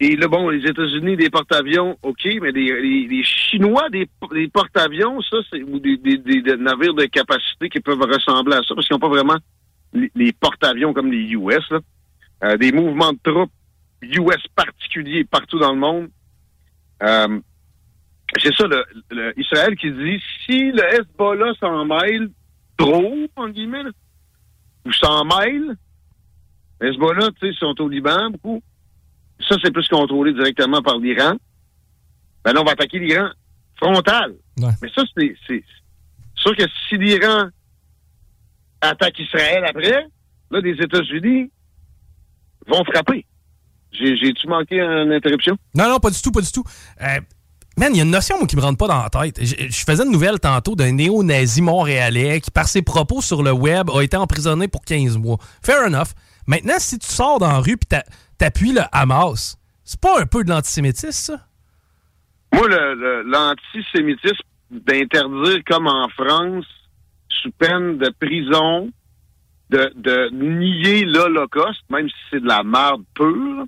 Et 0.00 0.14
là, 0.14 0.28
bon, 0.28 0.48
les 0.48 0.64
États-Unis, 0.64 1.16
des 1.16 1.28
porte-avions, 1.28 1.98
OK, 2.02 2.24
mais 2.40 2.52
les, 2.52 2.80
les- 2.80 3.06
les 3.08 3.24
Chinois, 3.24 3.88
des, 3.90 4.08
des 4.32 4.46
porte-avions, 4.48 5.20
ça, 5.22 5.38
c'est 5.50 5.62
ou 5.64 5.80
des, 5.80 5.96
des- 5.96 6.18
des- 6.18 6.56
navires 6.56 6.94
de 6.94 7.04
capacité 7.06 7.68
qui 7.68 7.80
peuvent 7.80 8.00
ressembler 8.00 8.54
à 8.54 8.62
ça, 8.62 8.74
parce 8.76 8.86
qu'ils 8.86 8.94
n'ont 8.94 9.00
pas 9.00 9.08
vraiment 9.08 9.38
les, 9.92 10.32
porte-avions 10.32 10.92
comme 10.92 11.10
les 11.10 11.24
US, 11.32 11.68
là. 11.70 11.80
Euh, 12.44 12.56
des 12.56 12.70
mouvements 12.70 13.12
de 13.12 13.18
troupes 13.24 13.50
US 14.02 14.46
particuliers 14.54 15.24
partout 15.24 15.58
dans 15.58 15.72
le 15.72 15.78
monde. 15.80 16.08
Euh, 17.02 17.40
c'est 18.40 18.54
ça, 18.54 18.68
le, 18.68 18.84
le- 19.10 19.32
Israël 19.40 19.74
qui 19.74 19.90
dit 19.90 20.22
si 20.46 20.70
le 20.70 20.82
Hezbollah 20.94 21.54
s'en 21.58 21.84
mêle 21.84 22.28
trop, 22.76 23.26
en 23.34 23.48
guillemets, 23.48 23.82
là, 23.82 23.90
ou 24.86 24.92
s'en 24.92 25.24
mêle, 25.24 25.74
le 26.80 26.88
Hezbollah, 26.88 27.30
tu 27.40 27.50
sais, 27.52 27.58
sont 27.58 27.74
au 27.80 27.88
Liban 27.88 28.30
beaucoup. 28.30 28.62
Ça, 29.46 29.56
c'est 29.62 29.70
plus 29.72 29.86
contrôlé 29.88 30.32
directement 30.32 30.82
par 30.82 30.98
l'Iran. 30.98 31.34
Ben 32.44 32.52
là, 32.52 32.60
on 32.60 32.64
va 32.64 32.72
attaquer 32.72 32.98
l'Iran 32.98 33.28
frontal. 33.76 34.34
Mais 34.82 34.88
ça, 34.94 35.02
c'est 35.16 35.34
c'est 35.46 35.62
sûr 36.36 36.56
que 36.56 36.64
si 36.88 36.96
l'Iran 36.96 37.48
attaque 38.80 39.18
Israël 39.18 39.64
après, 39.68 40.06
là, 40.50 40.60
les 40.60 40.72
États-Unis 40.82 41.50
vont 42.66 42.84
frapper. 42.84 43.24
J'ai- 43.92 44.16
J'ai-tu 44.16 44.46
manqué 44.46 44.80
une 44.80 45.12
interruption? 45.12 45.56
Non, 45.74 45.88
non, 45.88 45.98
pas 45.98 46.10
du 46.10 46.20
tout, 46.20 46.30
pas 46.30 46.40
du 46.40 46.52
tout. 46.52 46.62
Euh, 47.00 47.20
man, 47.76 47.90
il 47.94 47.96
y 47.96 48.00
a 48.00 48.04
une 48.04 48.10
notion 48.10 48.36
moi, 48.38 48.46
qui 48.46 48.56
me 48.56 48.60
rentre 48.60 48.78
pas 48.78 48.86
dans 48.88 49.02
la 49.02 49.08
tête. 49.10 49.42
Je, 49.44 49.68
je 49.68 49.84
faisais 49.84 50.04
une 50.04 50.12
nouvelle 50.12 50.38
tantôt 50.38 50.74
d'un 50.76 50.92
néo-nazi 50.92 51.62
montréalais 51.62 52.40
qui, 52.40 52.50
par 52.50 52.68
ses 52.68 52.82
propos 52.82 53.20
sur 53.22 53.42
le 53.42 53.52
web, 53.52 53.88
a 53.90 54.02
été 54.02 54.16
emprisonné 54.16 54.68
pour 54.68 54.84
15 54.84 55.16
mois. 55.16 55.38
Fair 55.62 55.86
enough. 55.86 56.08
Maintenant, 56.46 56.74
si 56.78 56.98
tu 56.98 57.06
sors 57.08 57.38
dans 57.38 57.48
la 57.52 57.58
rue 57.60 57.76
et 57.92 57.96
t'appuies 58.38 58.72
le 58.72 58.82
Hamas, 58.92 59.56
c'est 59.84 60.00
pas 60.00 60.20
un 60.20 60.26
peu 60.26 60.44
de 60.44 60.50
l'antisémitisme, 60.50 61.10
ça? 61.36 61.40
Moi, 62.54 62.68
le- 62.68 62.94
le- 62.94 63.22
l'antisémitisme, 63.22 64.42
d'interdire 64.70 65.62
comme 65.66 65.86
en 65.86 66.08
France, 66.10 66.66
sous 67.42 67.50
peine 67.52 67.98
de 67.98 68.10
prison, 68.20 68.90
de, 69.70 69.92
de 69.96 70.30
nier 70.32 71.04
l'Holocauste, 71.04 71.82
même 71.90 72.08
si 72.08 72.14
c'est 72.30 72.40
de 72.40 72.46
la 72.48 72.62
merde 72.62 73.02
pure, 73.14 73.66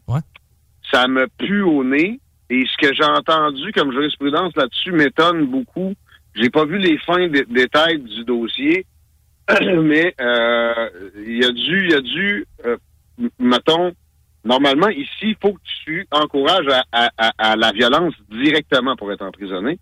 ça 0.90 1.06
me 1.08 1.26
pue 1.38 1.62
au 1.62 1.84
nez. 1.84 2.20
Et 2.48 2.64
ce 2.66 2.76
que 2.78 2.92
j'ai 2.94 3.04
entendu 3.04 3.70
comme 3.72 3.92
jurisprudence 3.92 4.54
là-dessus 4.56 4.92
m'étonne 4.92 5.46
beaucoup. 5.46 5.94
J'ai 6.34 6.50
pas 6.50 6.64
vu 6.64 6.78
les 6.78 6.98
fins 6.98 7.28
dé- 7.28 7.44
détails 7.48 8.00
du 8.00 8.24
dossier, 8.24 8.86
mais 9.82 10.14
euh, 10.20 10.88
il 11.26 11.36
y 11.42 11.44
a 11.44 11.50
dû, 11.50 11.84
il 11.84 11.90
y 11.90 11.94
a 11.94 12.00
dû, 12.00 12.46
euh, 12.66 12.76
mettons, 13.38 13.92
normalement 14.44 14.88
ici, 14.88 15.10
il 15.22 15.36
faut 15.40 15.52
que 15.52 15.60
tu 15.84 16.06
encourages 16.10 16.66
à, 16.68 16.84
à- 16.92 17.10
à- 17.18 17.52
à 17.52 17.56
la 17.56 17.72
violence 17.72 18.14
directement 18.30 18.96
pour 18.96 19.12
être 19.12 19.22
emprisonné. 19.24 19.78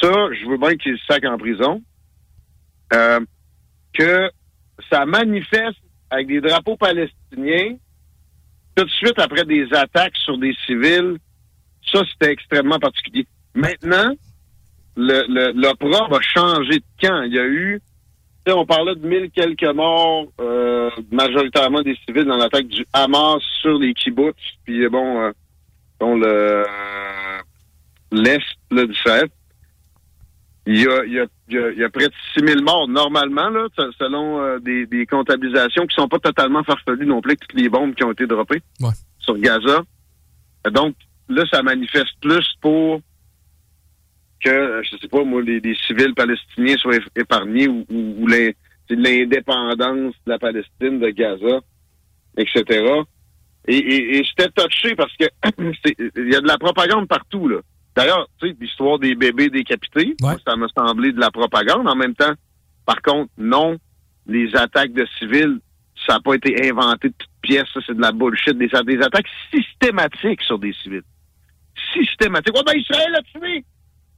Ça, 0.00 0.12
je 0.32 0.46
veux 0.48 0.58
bien 0.58 0.76
qu'il 0.76 0.98
sac 1.08 1.24
en 1.24 1.38
prison. 1.38 1.82
Euh, 2.92 3.20
que 3.94 4.30
ça 4.90 5.06
manifeste 5.06 5.78
avec 6.10 6.26
des 6.28 6.40
drapeaux 6.40 6.76
palestiniens 6.76 7.76
tout 8.76 8.84
de 8.84 8.90
suite 8.90 9.18
après 9.18 9.44
des 9.44 9.66
attaques 9.72 10.16
sur 10.18 10.36
des 10.38 10.54
civils, 10.66 11.16
ça, 11.90 12.02
c'était 12.12 12.30
extrêmement 12.32 12.78
particulier. 12.78 13.26
Maintenant, 13.54 14.12
le, 14.96 15.24
le, 15.28 15.52
l'opprobre 15.60 16.16
a 16.18 16.20
changé 16.20 16.78
de 16.80 16.84
camp. 17.00 17.22
Il 17.22 17.32
y 17.32 17.38
a 17.38 17.46
eu, 17.46 17.80
on 18.52 18.64
parlait 18.66 18.94
de 18.94 19.06
mille 19.06 19.30
quelques 19.30 19.64
morts, 19.74 20.26
euh, 20.40 20.90
majoritairement 21.10 21.82
des 21.82 21.96
civils 22.06 22.24
dans 22.24 22.36
l'attaque 22.36 22.68
du 22.68 22.86
Hamas 22.92 23.42
sur 23.60 23.78
les 23.78 23.92
kibbutz, 23.94 24.34
puis 24.64 24.84
euh, 24.84 24.88
bon, 24.88 25.20
euh, 25.22 25.32
bon 25.98 26.16
le 26.16 26.64
l'est 28.12 28.40
là, 28.70 28.86
d'Israël. 28.86 29.28
Il 30.68 30.80
y, 30.82 30.86
a, 30.88 31.04
il, 31.04 31.12
y 31.12 31.20
a, 31.20 31.26
il, 31.48 31.78
y 31.78 31.84
a, 31.84 31.88
près 31.90 32.08
de 32.08 32.12
6 32.36 32.44
000 32.44 32.62
morts 32.62 32.88
normalement, 32.88 33.50
là, 33.50 33.68
se- 33.76 33.92
selon 34.00 34.40
euh, 34.40 34.58
des, 34.58 34.84
des 34.86 35.06
comptabilisations 35.06 35.86
qui 35.86 35.94
sont 35.94 36.08
pas 36.08 36.18
totalement 36.18 36.64
farfelues 36.64 37.06
non 37.06 37.20
plus, 37.20 37.36
toutes 37.36 37.52
les 37.60 37.68
bombes 37.68 37.94
qui 37.94 38.02
ont 38.04 38.10
été 38.10 38.26
droppées 38.26 38.62
sur 39.20 39.38
Gaza. 39.38 39.82
Euh, 40.66 40.70
Donc, 40.70 40.94
là, 41.28 41.44
ça 41.52 41.62
manifeste 41.62 42.14
plus 42.20 42.44
pour 42.60 43.00
que, 44.40 44.82
je 44.82 44.96
sais 44.98 45.08
pas, 45.08 45.24
moi, 45.24 45.42
les, 45.42 45.60
les 45.60 45.74
civils 45.86 46.14
palestiniens 46.14 46.76
soient 46.76 46.96
ép- 46.96 47.20
épargnés 47.20 47.68
ou, 47.68 48.26
l'indépendance 48.90 50.14
de 50.26 50.30
la 50.30 50.38
Palestine, 50.38 51.00
de 51.00 51.08
Gaza, 51.10 51.60
etc. 52.36 52.84
Et, 53.68 53.76
et, 53.76 54.18
et 54.18 54.24
j'étais 54.24 54.48
touché 54.50 54.94
parce 54.94 55.12
que 55.16 55.24
il 56.20 56.32
y 56.32 56.36
a 56.36 56.40
de 56.40 56.46
la 56.46 56.58
propagande 56.58 57.08
partout, 57.08 57.48
là. 57.48 57.58
D'ailleurs, 57.96 58.28
tu 58.38 58.48
sais, 58.48 58.56
l'histoire 58.60 58.98
des 58.98 59.14
bébés 59.14 59.48
décapités, 59.48 60.14
ça 60.46 60.54
m'a 60.54 60.66
semblé 60.76 61.12
de 61.12 61.18
la 61.18 61.30
propagande. 61.30 61.88
En 61.88 61.96
même 61.96 62.14
temps, 62.14 62.34
par 62.84 63.00
contre, 63.02 63.30
non, 63.38 63.76
les 64.26 64.54
attaques 64.54 64.92
de 64.92 65.06
civils, 65.18 65.58
ça 66.06 66.14
n'a 66.14 66.20
pas 66.20 66.34
été 66.34 66.68
inventé 66.70 67.08
de 67.08 67.14
toutes 67.18 67.30
pièces, 67.40 67.66
ça, 67.72 67.80
c'est 67.86 67.96
de 67.96 68.02
la 68.02 68.12
bullshit. 68.12 68.56
Des, 68.58 68.68
des 68.68 69.02
attaques 69.02 69.26
systématiques 69.52 70.42
sur 70.42 70.58
des 70.58 70.74
civils. 70.74 71.02
Systématiques. 71.94 72.54
Ouais, 72.54 72.62
ben, 72.66 72.78
Israël 72.78 73.14
a 73.16 73.22
tué 73.22 73.64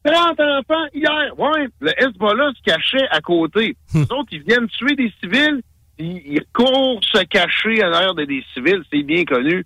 30 0.05 0.41
enfants 0.41 0.87
hier. 0.95 1.39
Ouais, 1.39 1.69
le 1.81 1.91
Hezbollah 2.03 2.51
se 2.57 2.63
cachait 2.63 3.07
à 3.11 3.21
côté. 3.21 3.77
Les 3.95 4.03
autres, 4.03 4.29
ils 4.33 4.43
viennent 4.43 4.69
tuer 4.69 4.95
des 4.97 5.13
civils, 5.21 5.61
ils, 5.99 6.23
ils 6.35 6.45
courent 6.53 7.01
se 7.03 7.23
cacher 7.25 7.83
à 7.83 7.89
l'arrière 7.89 8.15
de 8.15 8.25
des 8.25 8.45
civils, 8.55 8.83
c'est 8.93 9.03
bien 9.03 9.25
connu. 9.25 9.65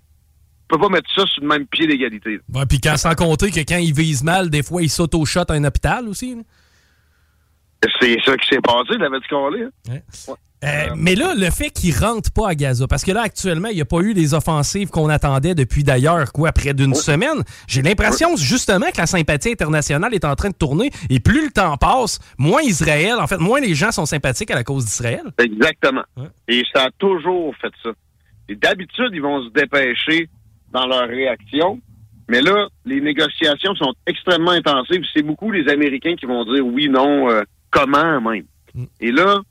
On 0.71 0.77
peut 0.77 0.81
pas 0.81 0.89
mettre 0.89 1.09
ça 1.15 1.25
sur 1.27 1.41
le 1.43 1.47
même 1.49 1.67
pied 1.67 1.85
d'égalité. 1.85 2.39
Ouais, 2.53 2.65
puis 2.67 2.79
quand, 2.81 2.97
sans 2.97 3.13
compter 3.13 3.51
que 3.51 3.59
quand 3.59 3.77
ils 3.77 3.93
visent 3.93 4.23
mal, 4.23 4.49
des 4.49 4.63
fois, 4.63 4.81
ils 4.81 4.89
s'auto-shot 4.89 5.43
à 5.49 5.53
un 5.53 5.63
hôpital 5.65 6.07
aussi. 6.07 6.35
là. 6.35 6.41
C'est 7.99 8.17
ça 8.25 8.37
qui 8.37 8.47
s'est 8.47 8.61
passé, 8.61 8.97
l'avait-tu 8.97 9.27
collé? 9.27 9.65
Hein? 9.89 9.97
Euh, 10.63 10.93
mais 10.95 11.15
là, 11.15 11.33
le 11.35 11.49
fait 11.49 11.69
qu'ils 11.71 11.93
rentrent 11.93 12.31
pas 12.31 12.49
à 12.49 12.55
Gaza, 12.55 12.87
parce 12.87 13.03
que 13.03 13.11
là, 13.11 13.23
actuellement, 13.23 13.67
il 13.67 13.75
n'y 13.75 13.81
a 13.81 13.85
pas 13.85 13.99
eu 13.99 14.13
les 14.13 14.33
offensives 14.33 14.89
qu'on 14.89 15.09
attendait 15.09 15.55
depuis 15.55 15.83
d'ailleurs, 15.83 16.31
quoi, 16.31 16.53
près 16.53 16.73
d'une 16.73 16.93
semaine. 16.93 17.43
J'ai 17.67 17.81
l'impression, 17.81 18.37
justement, 18.37 18.85
que 18.91 18.97
la 18.97 19.05
sympathie 19.05 19.51
internationale 19.51 20.13
est 20.13 20.23
en 20.23 20.35
train 20.35 20.49
de 20.49 20.55
tourner. 20.55 20.89
Et 21.09 21.19
plus 21.19 21.45
le 21.45 21.51
temps 21.51 21.75
passe, 21.75 22.19
moins 22.37 22.61
Israël, 22.61 23.15
en 23.19 23.27
fait, 23.27 23.39
moins 23.39 23.59
les 23.59 23.75
gens 23.75 23.91
sont 23.91 24.05
sympathiques 24.05 24.51
à 24.51 24.55
la 24.55 24.63
cause 24.63 24.85
d'Israël. 24.85 25.23
Exactement. 25.37 26.03
Et 26.47 26.63
ça 26.73 26.85
a 26.85 26.91
toujours 26.97 27.53
fait 27.57 27.73
ça. 27.83 27.89
Et 28.47 28.55
d'habitude, 28.55 29.09
ils 29.11 29.21
vont 29.21 29.43
se 29.43 29.49
dépêcher 29.49 30.29
dans 30.71 30.87
leur 30.87 31.07
réaction. 31.07 31.81
Mais 32.29 32.41
là, 32.41 32.67
les 32.85 33.01
négociations 33.01 33.75
sont 33.75 33.93
extrêmement 34.07 34.51
intensives. 34.51 35.03
C'est 35.13 35.23
beaucoup 35.23 35.51
les 35.51 35.69
Américains 35.69 36.15
qui 36.15 36.25
vont 36.25 36.45
dire 36.45 36.65
oui, 36.65 36.87
non, 36.87 37.29
euh, 37.29 37.43
comment 37.73 38.21
même. 38.21 38.45
Et 38.99 39.11
là, 39.11 39.41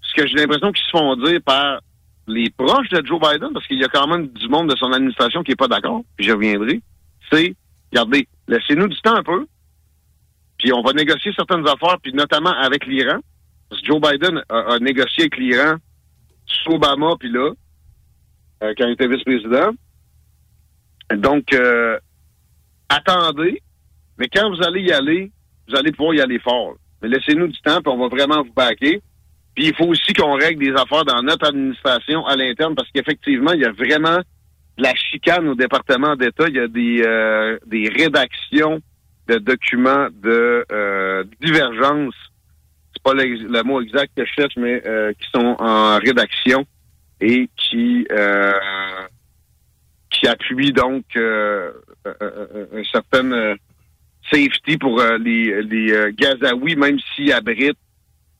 ce 0.00 0.14
que 0.14 0.26
j'ai 0.26 0.36
l'impression 0.36 0.70
qu'ils 0.72 0.84
se 0.84 0.90
font 0.90 1.16
dire 1.16 1.40
par 1.44 1.80
les 2.26 2.50
proches 2.50 2.88
de 2.90 3.04
Joe 3.04 3.20
Biden, 3.20 3.50
parce 3.52 3.66
qu'il 3.66 3.78
y 3.78 3.84
a 3.84 3.88
quand 3.88 4.06
même 4.06 4.28
du 4.28 4.48
monde 4.48 4.70
de 4.70 4.76
son 4.76 4.92
administration 4.92 5.42
qui 5.42 5.52
est 5.52 5.56
pas 5.56 5.68
d'accord, 5.68 6.02
puis 6.16 6.26
je 6.26 6.32
reviendrai, 6.32 6.80
c'est, 7.30 7.54
regardez, 7.90 8.28
laissez-nous 8.48 8.88
du 8.88 9.00
temps 9.00 9.16
un 9.16 9.22
peu, 9.22 9.46
puis 10.58 10.72
on 10.72 10.82
va 10.82 10.92
négocier 10.92 11.32
certaines 11.34 11.66
affaires, 11.66 11.98
puis 12.02 12.12
notamment 12.12 12.52
avec 12.52 12.86
l'Iran. 12.86 13.18
Parce 13.68 13.80
que 13.80 13.86
Joe 13.86 14.00
Biden 14.00 14.42
a, 14.48 14.74
a 14.74 14.78
négocié 14.78 15.24
avec 15.24 15.36
l'Iran 15.36 15.76
sous 16.46 16.72
Obama, 16.72 17.14
puis 17.18 17.30
là, 17.30 17.50
euh, 18.62 18.74
quand 18.76 18.86
il 18.86 18.92
était 18.92 19.08
vice-président. 19.08 19.72
Donc, 21.16 21.52
euh, 21.52 21.98
attendez, 22.88 23.62
mais 24.18 24.28
quand 24.28 24.48
vous 24.48 24.62
allez 24.62 24.82
y 24.82 24.92
aller, 24.92 25.30
vous 25.68 25.76
allez 25.76 25.92
pouvoir 25.92 26.14
y 26.14 26.20
aller 26.20 26.38
fort. 26.38 26.74
Mais 27.04 27.10
laissez-nous 27.10 27.48
du 27.48 27.60
temps, 27.60 27.82
puis 27.82 27.92
on 27.92 27.98
va 27.98 28.08
vraiment 28.08 28.42
vous 28.42 28.52
baquer. 28.54 29.02
Puis 29.54 29.66
il 29.66 29.74
faut 29.74 29.84
aussi 29.84 30.14
qu'on 30.14 30.36
règle 30.36 30.64
des 30.64 30.72
affaires 30.72 31.04
dans 31.04 31.22
notre 31.22 31.46
administration 31.46 32.24
à 32.26 32.34
l'interne, 32.34 32.74
parce 32.74 32.88
qu'effectivement, 32.94 33.52
il 33.52 33.60
y 33.60 33.66
a 33.66 33.72
vraiment 33.72 34.16
de 34.78 34.82
la 34.82 34.94
chicane 34.94 35.46
au 35.48 35.54
département 35.54 36.16
d'État. 36.16 36.46
Il 36.48 36.54
y 36.54 36.60
a 36.60 36.66
des, 36.66 37.02
euh, 37.02 37.58
des 37.66 37.90
rédactions 37.94 38.80
de 39.28 39.36
documents 39.36 40.08
de 40.14 40.64
euh, 40.72 41.24
divergence. 41.42 42.14
C'est 42.94 43.02
pas 43.02 43.12
le, 43.12 43.62
mot 43.64 43.82
exact 43.82 44.10
que 44.16 44.24
je 44.24 44.32
cherche, 44.32 44.54
mais 44.56 44.82
euh, 44.86 45.12
qui 45.12 45.28
sont 45.30 45.56
en 45.58 45.98
rédaction 45.98 46.64
et 47.20 47.50
qui 47.54 48.06
euh, 48.12 48.52
qui 50.08 50.26
appuient 50.26 50.72
donc 50.72 51.04
euh, 51.16 51.70
euh, 52.06 52.66
un 52.72 52.84
certain 52.84 53.56
safety 54.30 54.78
pour 54.78 55.00
euh, 55.00 55.18
les, 55.18 55.62
les 55.62 55.92
euh, 55.92 56.12
Gazaouis, 56.16 56.76
même 56.76 56.98
s'ils 57.14 57.32
abritent 57.32 57.78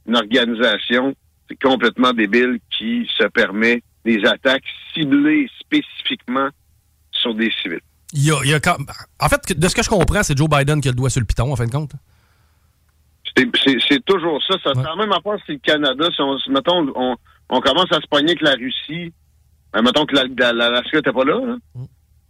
une 0.07 0.17
organisation, 0.17 1.15
c'est 1.49 1.61
complètement 1.63 2.13
débile 2.13 2.59
qui 2.77 3.09
se 3.19 3.25
permet 3.29 3.83
des 4.05 4.25
attaques 4.27 4.65
ciblées 4.93 5.49
spécifiquement 5.61 6.49
sur 7.11 7.35
des 7.35 7.51
civils. 7.63 7.81
Il 8.13 8.25
y 8.25 8.31
a, 8.31 8.37
il 8.45 8.51
y 8.51 8.55
a 8.55 8.61
quand- 8.61 8.77
En 9.21 9.29
fait, 9.29 9.59
de 9.59 9.69
ce 9.69 9.75
que 9.75 9.83
je 9.83 9.89
comprends, 9.89 10.23
c'est 10.23 10.37
Joe 10.37 10.49
Biden 10.49 10.81
qui 10.81 10.89
a 10.89 10.93
le 10.93 10.97
doigt 10.97 11.11
sur 11.11 11.21
le 11.21 11.27
piton, 11.27 11.53
en 11.53 11.57
fin 11.57 11.67
de 11.67 11.71
compte. 11.71 11.93
C'est- 13.37 14.05
toujours 14.05 14.41
ça. 14.45 14.57
Ça 14.63 14.73
même 14.97 15.11
à 15.13 15.21
part 15.21 15.39
si 15.47 15.53
le 15.53 15.59
Canada, 15.59 16.07
si 16.15 16.21
on, 16.21 16.37
mettons, 16.51 16.87
on, 16.95 17.17
on 17.49 17.61
commence 17.61 17.91
à 17.91 17.97
se 18.01 18.07
pogner 18.09 18.31
avec 18.31 18.43
la 18.43 18.53
Russie, 18.53 19.13
ben, 19.73 19.83
mettons 19.83 20.07
que 20.07 20.15
la- 20.15 20.25
la- 20.39 20.53
l'Alaska 20.53 20.99
n'était 20.99 21.13
pas 21.13 21.25
là, 21.25 21.41
là. 21.45 21.57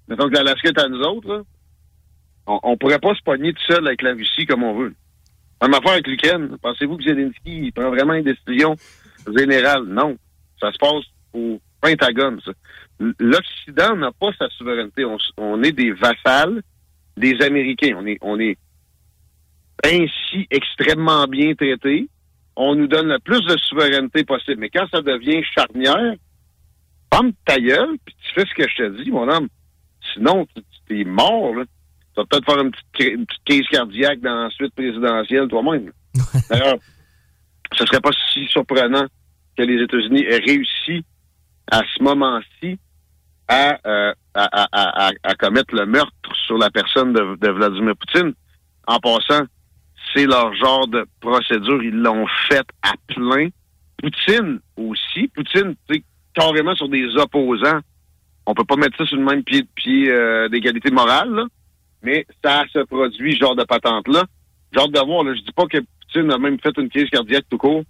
mettons 0.09 0.28
que 0.28 0.35
l'Alaska 0.35 0.70
était 0.70 0.81
à 0.81 0.89
nous 0.89 1.01
autres, 1.01 1.28
là. 1.28 1.43
On, 2.47 2.61
on 2.62 2.77
pourrait 2.77 2.99
pas 2.99 3.15
se 3.15 3.23
pogner 3.23 3.53
tout 3.53 3.62
seul 3.73 3.87
avec 3.87 4.03
la 4.03 4.12
Russie 4.12 4.47
comme 4.47 4.62
on 4.62 4.75
veut. 4.75 4.95
Même 5.62 5.75
affaire 5.75 5.93
avec 5.93 6.07
l'Ukraine. 6.07 6.57
Pensez-vous 6.61 6.97
que 6.99 7.05
Zelensky 7.05 7.73
prend 7.73 7.91
vraiment 7.91 8.15
une 8.15 8.25
décision 8.25 8.77
générale? 9.35 9.85
Non. 9.85 10.16
Ça 10.61 10.73
se 10.73 10.79
passe 10.79 11.05
au 11.33 11.61
Pentagone, 11.81 12.41
ça. 12.45 12.53
L'Occident 13.19 13.97
n'a 13.97 14.12
pas 14.12 14.31
sa 14.39 14.49
souveraineté. 14.51 15.05
On, 15.37 15.62
est 15.62 15.73
des 15.73 15.93
vassals 15.93 16.62
des 17.16 17.41
Américains. 17.43 17.97
On 17.99 18.07
est, 18.07 18.19
on 18.21 18.39
est 18.39 18.57
ainsi 19.85 20.47
extrêmement 20.51 21.27
bien 21.27 21.55
traités. 21.55 22.09
On 22.57 22.75
nous 22.75 22.87
donne 22.87 23.09
le 23.09 23.19
plus 23.19 23.45
de 23.47 23.57
souveraineté 23.59 24.25
possible. 24.25 24.61
Mais 24.61 24.71
quand 24.71 24.87
ça 24.91 25.03
devient 25.03 25.43
charnière, 25.43 26.15
ferme 27.12 27.33
ta 27.45 27.59
gueule, 27.59 27.97
puis 28.05 28.15
tu 28.23 28.35
fais 28.35 28.47
ce 28.47 28.55
que 28.55 28.69
je 28.69 28.77
te 28.77 29.03
dis, 29.03 29.11
mon 29.11 29.29
homme. 29.29 29.49
Sinon, 30.12 30.47
tu 30.87 31.01
es 31.01 31.05
mort, 31.05 31.55
là. 31.55 31.65
Tu 32.15 32.20
vas 32.20 32.27
peut-être 32.27 32.45
faire 32.45 32.61
une 32.62 32.70
petite, 32.70 32.86
cri- 32.93 33.15
une 33.15 33.27
petite 33.27 33.45
crise 33.45 33.66
cardiaque 33.69 34.20
dans 34.20 34.45
la 34.45 34.51
suite 34.51 34.74
présidentielle 34.74 35.49
toi-même. 35.49 35.91
D'ailleurs, 36.49 36.77
ce 37.73 37.85
serait 37.86 38.01
pas 38.01 38.11
si 38.32 38.47
surprenant 38.47 39.07
que 39.57 39.62
les 39.62 39.82
États-Unis 39.82 40.23
aient 40.24 40.39
réussi 40.39 41.05
à 41.70 41.81
ce 41.97 42.03
moment-ci 42.03 42.78
à, 43.49 43.78
euh, 43.86 44.12
à, 44.35 44.66
à, 44.73 45.11
à, 45.23 45.35
commettre 45.35 45.74
le 45.74 45.86
meurtre 45.86 46.12
sur 46.47 46.57
la 46.57 46.70
personne 46.70 47.12
de, 47.12 47.36
de 47.36 47.51
Vladimir 47.51 47.95
Poutine. 47.97 48.32
En 48.86 48.99
passant, 49.01 49.45
c'est 50.15 50.27
leur 50.27 50.55
genre 50.55 50.86
de 50.86 51.05
procédure. 51.20 51.82
Ils 51.82 51.97
l'ont 51.97 52.27
fait 52.49 52.66
à 52.82 52.93
plein. 53.09 53.49
Poutine 54.01 54.61
aussi. 54.77 55.28
Poutine, 55.28 55.74
tu 55.89 55.97
sais, 55.97 56.05
carrément 56.35 56.74
sur 56.77 56.89
des 56.89 57.07
opposants. 57.16 57.81
On 58.47 58.55
peut 58.55 58.65
pas 58.65 58.77
mettre 58.77 58.97
ça 58.99 59.07
sur 59.07 59.16
le 59.16 59.24
même 59.24 59.43
pied, 59.43 59.65
pied 59.74 60.11
euh, 60.11 60.49
d'égalité 60.49 60.91
morale, 60.91 61.31
là. 61.31 61.45
Mais 62.05 62.26
ça 62.44 62.64
se 62.72 62.81
produit, 62.85 63.35
ce 63.35 63.39
genre 63.40 63.56
de 63.56 63.64
patente-là. 63.64 64.24
Genre 64.72 64.89
de 64.89 65.01
voir, 65.01 65.24
là, 65.24 65.35
je 65.35 65.40
dis 65.40 65.52
pas 65.52 65.66
que 65.66 65.78
Poutine 65.78 66.31
a 66.32 66.39
même 66.39 66.59
fait 66.60 66.72
une 66.78 66.89
crise 66.89 67.09
cardiaque 67.10 67.44
tout 67.51 67.59
court. 67.59 67.82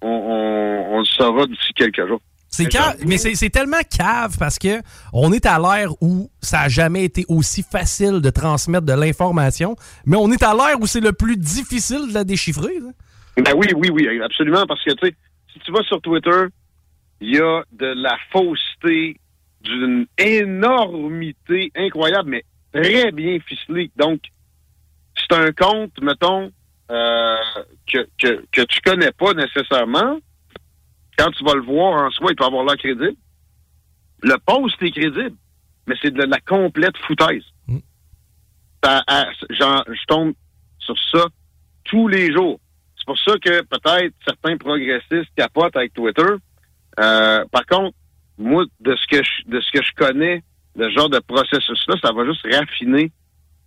On, 0.00 0.08
on, 0.08 0.94
on 0.96 0.98
le 0.98 1.04
saura 1.04 1.46
d'ici 1.46 1.72
quelques 1.74 2.06
jours. 2.06 2.20
C'est 2.48 2.70
ca- 2.70 2.96
mais 3.06 3.16
c'est 3.16 3.48
tellement 3.48 3.80
cave 3.88 4.36
parce 4.38 4.58
que 4.58 4.82
on 5.14 5.32
est 5.32 5.46
à 5.46 5.58
l'ère 5.58 5.90
où 6.02 6.30
ça 6.42 6.60
a 6.62 6.68
jamais 6.68 7.04
été 7.04 7.24
aussi 7.28 7.62
facile 7.62 8.20
de 8.20 8.28
transmettre 8.28 8.84
de 8.84 8.92
l'information, 8.92 9.74
mais 10.04 10.18
on 10.18 10.30
est 10.30 10.42
à 10.42 10.52
l'ère 10.52 10.78
où 10.78 10.86
c'est 10.86 11.00
le 11.00 11.14
plus 11.14 11.38
difficile 11.38 12.08
de 12.08 12.12
la 12.14 12.24
déchiffrer. 12.24 12.78
là. 12.78 12.90
Ben 13.42 13.54
oui, 13.56 13.68
oui, 13.74 13.88
oui, 13.90 14.20
absolument, 14.22 14.66
parce 14.66 14.84
que, 14.84 14.90
tu 14.90 15.06
sais, 15.06 15.14
si 15.54 15.60
tu 15.60 15.72
vas 15.72 15.82
sur 15.84 16.02
Twitter, 16.02 16.42
il 17.22 17.36
y 17.36 17.38
a 17.40 17.62
de 17.72 17.86
la 17.86 18.18
fausseté 18.30 19.16
d'une 19.62 20.06
énormité 20.18 21.72
incroyable, 21.74 22.28
mais 22.30 22.44
très 22.72 23.12
bien 23.12 23.38
ficelée. 23.40 23.90
Donc, 23.96 24.20
c'est 25.16 25.32
un 25.36 25.52
compte, 25.52 25.92
mettons, 26.02 26.50
euh, 26.90 27.36
que, 27.86 28.06
que, 28.18 28.44
que 28.50 28.62
tu 28.62 28.80
connais 28.80 29.12
pas 29.12 29.32
nécessairement. 29.34 30.18
Quand 31.18 31.30
tu 31.32 31.44
vas 31.44 31.54
le 31.54 31.62
voir 31.62 32.06
en 32.06 32.10
soi, 32.10 32.28
il 32.30 32.36
peut 32.36 32.44
avoir 32.44 32.64
l'air 32.64 32.76
crédible. 32.76 33.14
Le 34.22 34.36
post 34.46 34.80
est 34.82 34.90
crédible, 34.90 35.36
mais 35.86 35.94
c'est 36.00 36.10
de 36.12 36.22
la 36.22 36.40
complète 36.40 36.96
foutaise. 36.98 37.44
Ça- 38.82 39.02
à- 39.06 39.30
j'en- 39.50 39.84
je 39.86 40.04
tombe 40.06 40.32
sur 40.78 40.96
ça 41.10 41.26
tous 41.84 42.08
les 42.08 42.32
jours. 42.32 42.58
C'est 42.96 43.04
pour 43.06 43.18
ça 43.18 43.32
que 43.38 43.62
peut-être 43.62 44.14
certains 44.24 44.56
progressistes 44.56 45.30
capotent 45.36 45.76
avec 45.76 45.92
Twitter. 45.92 46.22
Euh, 47.00 47.44
par 47.50 47.66
contre, 47.66 47.96
moi, 48.38 48.64
de 48.80 48.96
ce 48.96 49.06
que 49.06 49.22
je, 49.22 49.48
de 49.50 49.60
ce 49.60 49.70
que 49.72 49.82
je 49.82 49.92
connais, 49.94 50.42
ce 50.76 50.90
genre 50.90 51.08
de 51.10 51.18
processus-là, 51.20 51.96
ça 52.02 52.12
va 52.12 52.24
juste 52.24 52.46
raffiner 52.50 53.10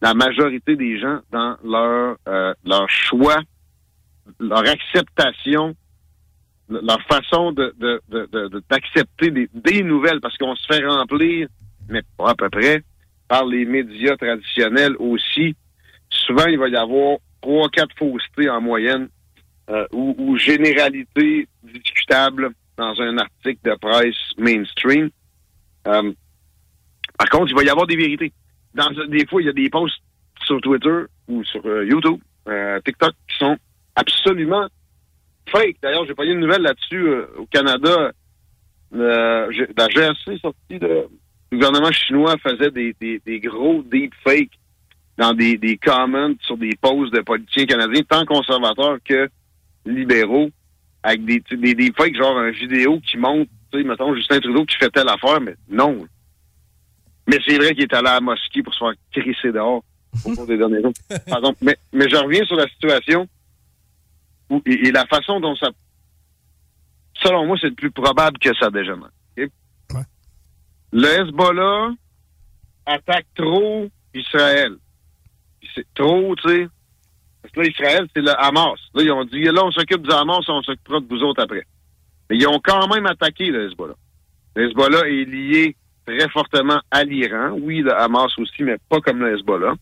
la 0.02 0.14
majorité 0.14 0.76
des 0.76 1.00
gens 1.00 1.20
dans 1.32 1.58
leur 1.64 2.18
euh, 2.28 2.54
leur 2.66 2.90
choix, 2.90 3.42
leur 4.40 4.68
acceptation, 4.68 5.76
leur 6.70 7.02
façon 7.04 7.52
de- 7.52 7.74
de- 7.78 8.02
de- 8.10 8.64
d'accepter 8.70 9.32
des, 9.32 9.50
des 9.54 9.84
nouvelles, 9.84 10.20
parce 10.20 10.38
qu'on 10.38 10.56
se 10.56 10.66
fait 10.68 10.86
remplir, 10.86 11.48
mais 11.90 12.02
pas 12.18 12.32
à 12.32 12.36
peu 12.36 12.50
près, 12.50 12.84
par 13.28 13.46
les 13.46 13.66
médias 13.66 14.18
traditionnels 14.18 14.96
aussi. 15.00 15.56
Souvent, 16.10 16.46
il 16.48 16.58
va 16.58 16.70
y 16.70 16.76
avoir 16.76 17.18
trois, 17.42 17.70
quatre 17.70 17.96
faussetés 17.98 18.50
en 18.50 18.62
moyenne 18.62 19.10
euh, 19.70 19.86
ou, 19.92 20.16
ou 20.18 20.38
généralités 20.38 21.48
discutables 21.64 22.50
dans 22.78 23.00
un 23.02 23.18
article 23.18 23.60
de 23.64 23.76
presse 23.76 24.16
mainstream. 24.38 25.10
Euh, 25.88 26.12
par 27.18 27.30
contre, 27.30 27.52
il 27.52 27.56
va 27.56 27.64
y 27.64 27.70
avoir 27.70 27.88
des 27.88 27.96
vérités. 27.96 28.32
Dans, 28.74 28.90
des 29.08 29.26
fois, 29.26 29.42
il 29.42 29.46
y 29.46 29.50
a 29.50 29.54
des 29.54 29.70
posts 29.70 30.02
sur 30.46 30.60
Twitter 30.62 31.04
ou 31.28 31.44
sur 31.44 31.66
euh, 31.66 31.86
YouTube, 31.86 32.20
euh, 32.48 32.80
TikTok, 32.86 33.14
qui 33.28 33.38
sont 33.38 33.58
absolument 33.96 34.68
fake. 35.50 35.78
D'ailleurs, 35.82 36.06
j'ai 36.06 36.14
pas 36.14 36.26
eu 36.26 36.32
une 36.32 36.40
nouvelle 36.40 36.62
là-dessus 36.62 37.08
euh, 37.08 37.26
au 37.38 37.46
Canada. 37.46 38.12
La 38.92 39.48
GRC 39.50 40.38
sortie 40.40 40.80
de... 40.80 41.08
Le 41.52 41.58
gouvernement 41.58 41.92
chinois 41.92 42.36
faisait 42.38 42.72
des, 42.72 42.96
des, 43.00 43.22
des 43.26 43.40
gros 43.40 43.84
deepfakes 43.84 44.60
dans 45.18 45.34
des, 45.34 45.58
des 45.58 45.78
comments 45.78 46.36
sur 46.42 46.58
des 46.58 46.76
posts 46.82 47.14
de 47.14 47.22
politiciens 47.22 47.66
canadiens, 47.66 48.02
tant 48.08 48.26
conservateurs 48.26 48.98
que 49.04 49.30
libéraux, 49.86 50.50
avec 51.04 51.24
des, 51.24 51.42
sais, 51.48 51.56
des 51.56 51.76
deepfakes, 51.76 52.16
genre 52.16 52.40
une 52.40 52.52
vidéo 52.52 53.00
qui 53.00 53.18
montre, 53.18 53.50
tu 53.72 53.80
sais, 53.80 53.88
mettons, 53.88 54.16
Justin 54.16 54.40
Trudeau 54.40 54.66
qui 54.66 54.76
fait 54.78 54.90
telle 54.90 55.08
affaire, 55.08 55.40
mais 55.40 55.56
non. 55.70 56.06
Mais 57.28 57.38
c'est 57.46 57.58
vrai 57.58 57.74
qu'il 57.74 57.84
est 57.84 57.94
allé 57.94 58.08
à 58.08 58.16
la 58.16 58.22
mosquée 58.22 58.62
pour 58.62 58.74
se 58.74 58.80
faire 58.80 58.94
crisser 59.12 59.52
dehors 59.52 59.84
au 60.24 60.34
cours 60.34 60.48
des 60.48 60.58
derniers 60.58 60.82
jours. 60.82 60.94
Par 61.28 61.40
exemple. 61.40 61.58
Mais, 61.62 61.78
mais 61.92 62.10
je 62.10 62.16
reviens 62.16 62.46
sur 62.46 62.56
la 62.56 62.68
situation 62.68 63.28
où, 64.50 64.62
et, 64.66 64.88
et 64.88 64.92
la 64.92 65.06
façon 65.08 65.40
dont 65.40 65.56
ça... 65.56 65.70
Selon 67.16 67.46
moi, 67.46 67.58
c'est 67.60 67.70
le 67.70 67.76
plus 67.76 67.92
probable 67.92 68.38
que 68.38 68.54
ça 68.60 68.70
dégénère. 68.70 69.10
ok? 69.38 69.50
Le 70.92 71.08
Hezbollah 71.08 71.92
attaque 72.86 73.28
trop 73.36 73.90
Israël. 74.14 74.76
C'est 75.74 75.88
trop, 75.94 76.36
tu 76.36 76.48
sais. 76.48 76.68
Parce 77.42 77.54
que 77.54 77.60
là, 77.62 77.68
Israël, 77.68 78.08
c'est 78.16 78.22
le 78.22 78.32
Hamas. 78.40 78.80
Là, 78.94 79.04
ils 79.04 79.12
ont 79.12 79.26
dit, 79.26 79.42
là, 79.44 79.64
on 79.64 79.72
s'occupe 79.72 80.02
du 80.02 80.12
Hamas, 80.12 80.48
on 80.48 80.62
s'occupera 80.62 81.00
de 81.00 81.08
vous 81.08 81.24
autres 81.24 81.42
après. 81.42 81.66
Mais 82.30 82.38
ils 82.38 82.48
ont 82.48 82.60
quand 82.64 82.88
même 82.94 83.06
attaqué 83.06 83.48
le 83.48 83.68
Hezbollah. 83.68 83.96
Le 84.56 84.70
Hezbollah 84.70 85.08
est 85.08 85.26
lié 85.26 85.76
très 86.06 86.30
fortement 86.30 86.82
à 86.92 87.04
l'Iran. 87.04 87.58
Oui, 87.60 87.82
le 87.82 87.94
Hamas 87.94 88.38
aussi, 88.38 88.64
mais 88.64 88.78
pas 88.90 89.00
comme 89.02 89.20
le 89.20 89.36
Hezbollah. 89.36 89.74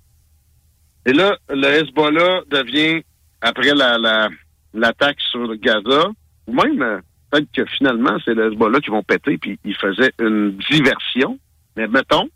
Et 1.06 1.14
là, 1.14 1.38
le 1.50 1.66
Hezbollah 1.66 2.42
devient, 2.50 3.04
après 3.42 3.74
la, 3.74 3.98
la, 3.98 4.30
l'attaque 4.74 5.20
sur 5.20 5.56
Gaza, 5.56 6.10
ou 6.48 6.54
même, 6.54 6.82
euh, 6.82 7.00
peut-être 7.30 7.52
que 7.52 7.66
finalement, 7.66 8.18
c'est 8.24 8.34
le 8.34 8.52
Hezbollah 8.52 8.80
qui 8.80 8.90
vont 8.90 9.04
péter, 9.04 9.38
puis 9.38 9.60
ils 9.66 9.76
faisaient 9.76 10.14
une 10.20 10.58
diversion. 10.70 11.38
Mais 11.76 11.88
mettons, 11.88 12.30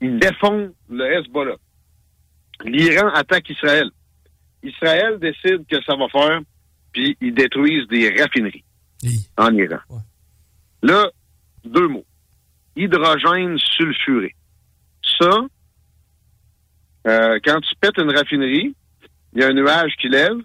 ils 0.00 0.18
défendent 0.18 0.72
le 0.88 1.04
Hezbollah. 1.04 1.56
L'Iran 2.64 3.08
attaque 3.14 3.48
Israël. 3.50 3.90
Israël 4.62 5.18
décide 5.18 5.66
que 5.66 5.82
ça 5.82 5.96
va 5.96 6.08
faire, 6.08 6.40
puis 6.92 7.16
ils 7.20 7.34
détruisent 7.34 7.88
des 7.88 8.14
raffineries 8.20 8.64
en 9.36 9.54
Iran. 9.54 9.78
Là, 10.82 11.10
deux 11.64 11.88
mots. 11.88 12.04
Hydrogène 12.76 13.58
sulfuré. 13.58 14.34
Ça, 15.18 15.30
euh, 17.06 17.38
quand 17.44 17.60
tu 17.60 17.74
pètes 17.80 17.98
une 17.98 18.14
raffinerie, 18.14 18.74
il 19.32 19.40
y 19.40 19.44
a 19.44 19.48
un 19.48 19.52
nuage 19.52 19.92
qui 20.00 20.08
lève 20.08 20.36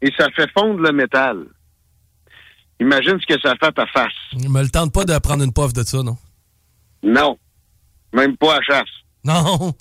et 0.00 0.10
ça 0.18 0.28
fait 0.30 0.50
fondre 0.52 0.80
le 0.80 0.92
métal. 0.92 1.46
Imagine 2.80 3.18
ce 3.20 3.26
que 3.26 3.40
ça 3.40 3.54
fait 3.56 3.66
à 3.66 3.72
ta 3.72 3.86
face. 3.86 4.12
Je 4.32 4.48
me 4.48 4.62
le 4.62 4.68
tente 4.68 4.92
pas 4.92 5.04
de 5.04 5.16
prendre 5.18 5.44
une 5.44 5.52
puff 5.52 5.72
de 5.72 5.82
ça, 5.82 6.02
non? 6.02 6.16
Non. 7.02 7.38
Même 8.12 8.36
pas 8.36 8.56
à 8.56 8.62
chasse. 8.62 8.88
Non. 9.24 9.72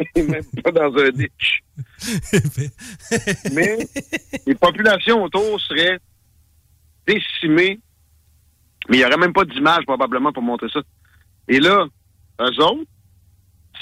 Même 0.16 0.44
pas 0.64 0.72
dans 0.72 0.92
un 0.96 1.10
ditch. 1.10 1.62
Mais 3.52 3.78
les 4.44 4.56
populations 4.56 5.22
autour 5.22 5.60
seraient 5.60 6.00
décimées. 7.06 7.78
Mais 8.88 8.96
il 8.96 9.00
n'y 9.00 9.06
aurait 9.06 9.16
même 9.16 9.32
pas 9.32 9.44
d'image 9.44 9.84
probablement 9.84 10.32
pour 10.32 10.42
montrer 10.42 10.68
ça. 10.68 10.80
Et 11.48 11.60
là, 11.60 11.86
eux 12.40 12.62
autres, 12.62 12.84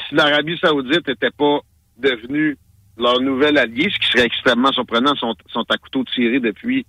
si 0.09 0.15
l'Arabie 0.15 0.59
Saoudite 0.59 1.07
n'était 1.09 1.31
pas 1.31 1.61
devenue 1.99 2.57
leur 2.97 3.21
nouvel 3.21 3.59
allié, 3.59 3.91
ce 3.91 3.99
qui 3.99 4.11
serait 4.11 4.27
extrêmement 4.27 4.73
surprenant, 4.73 5.15
sont, 5.17 5.35
sont 5.49 5.65
à 5.71 5.77
couteau 5.79 6.05
tiré 6.05 6.41
depuis, 6.41 6.87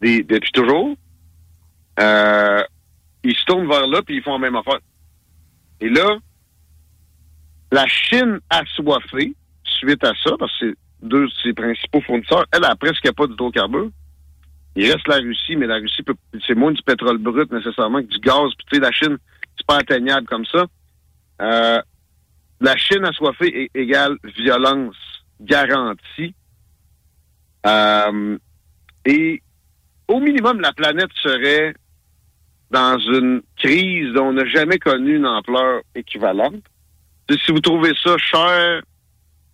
des, 0.00 0.22
depuis 0.22 0.52
toujours, 0.52 0.94
euh, 2.00 2.62
ils 3.24 3.34
se 3.34 3.44
tournent 3.44 3.68
vers 3.68 3.86
là 3.86 4.02
puis 4.02 4.16
ils 4.16 4.22
font 4.22 4.32
la 4.32 4.38
même 4.38 4.56
affaire. 4.56 4.80
Et 5.80 5.88
là, 5.88 6.18
la 7.72 7.86
Chine 7.86 8.40
assoiffée, 8.50 9.34
suite 9.64 10.04
à 10.04 10.12
ça, 10.24 10.36
parce 10.38 10.52
que 10.58 10.70
c'est 10.70 11.06
deux 11.06 11.26
de 11.26 11.32
ses 11.42 11.52
principaux 11.52 12.00
fournisseurs, 12.00 12.44
elle 12.52 12.64
a 12.64 12.74
presque 12.76 13.12
pas 13.12 13.26
d'hydrocarbures. 13.26 13.90
Il 14.80 14.92
reste 14.92 15.08
la 15.08 15.16
Russie, 15.16 15.56
mais 15.56 15.66
la 15.66 15.76
Russie, 15.76 16.02
peut- 16.02 16.14
c'est 16.46 16.54
moins 16.54 16.72
du 16.72 16.82
pétrole 16.82 17.18
brut 17.18 17.50
nécessairement 17.50 18.00
que 18.00 18.06
du 18.08 18.18
gaz. 18.20 18.50
Puis 18.56 18.66
tu 18.70 18.74
sais, 18.76 18.80
la 18.80 18.92
Chine, 18.92 19.16
c'est 19.56 19.66
pas 19.66 19.78
atteignable 19.78 20.26
comme 20.26 20.44
ça. 20.46 20.66
Euh, 21.42 21.80
la 22.60 22.76
Chine 22.76 23.04
assoiffée 23.04 23.70
égale 23.74 24.16
violence 24.36 24.96
garantie. 25.40 26.34
Euh, 27.66 28.38
et 29.04 29.42
au 30.06 30.20
minimum, 30.20 30.60
la 30.60 30.72
planète 30.72 31.10
serait 31.22 31.74
dans 32.70 32.98
une 32.98 33.42
crise 33.56 34.12
dont 34.14 34.26
on 34.28 34.32
n'a 34.34 34.44
jamais 34.46 34.78
connu 34.78 35.16
une 35.16 35.26
ampleur 35.26 35.80
équivalente. 35.94 36.62
Si 37.30 37.52
vous 37.52 37.60
trouvez 37.60 37.92
ça 38.02 38.16
cher, 38.18 38.82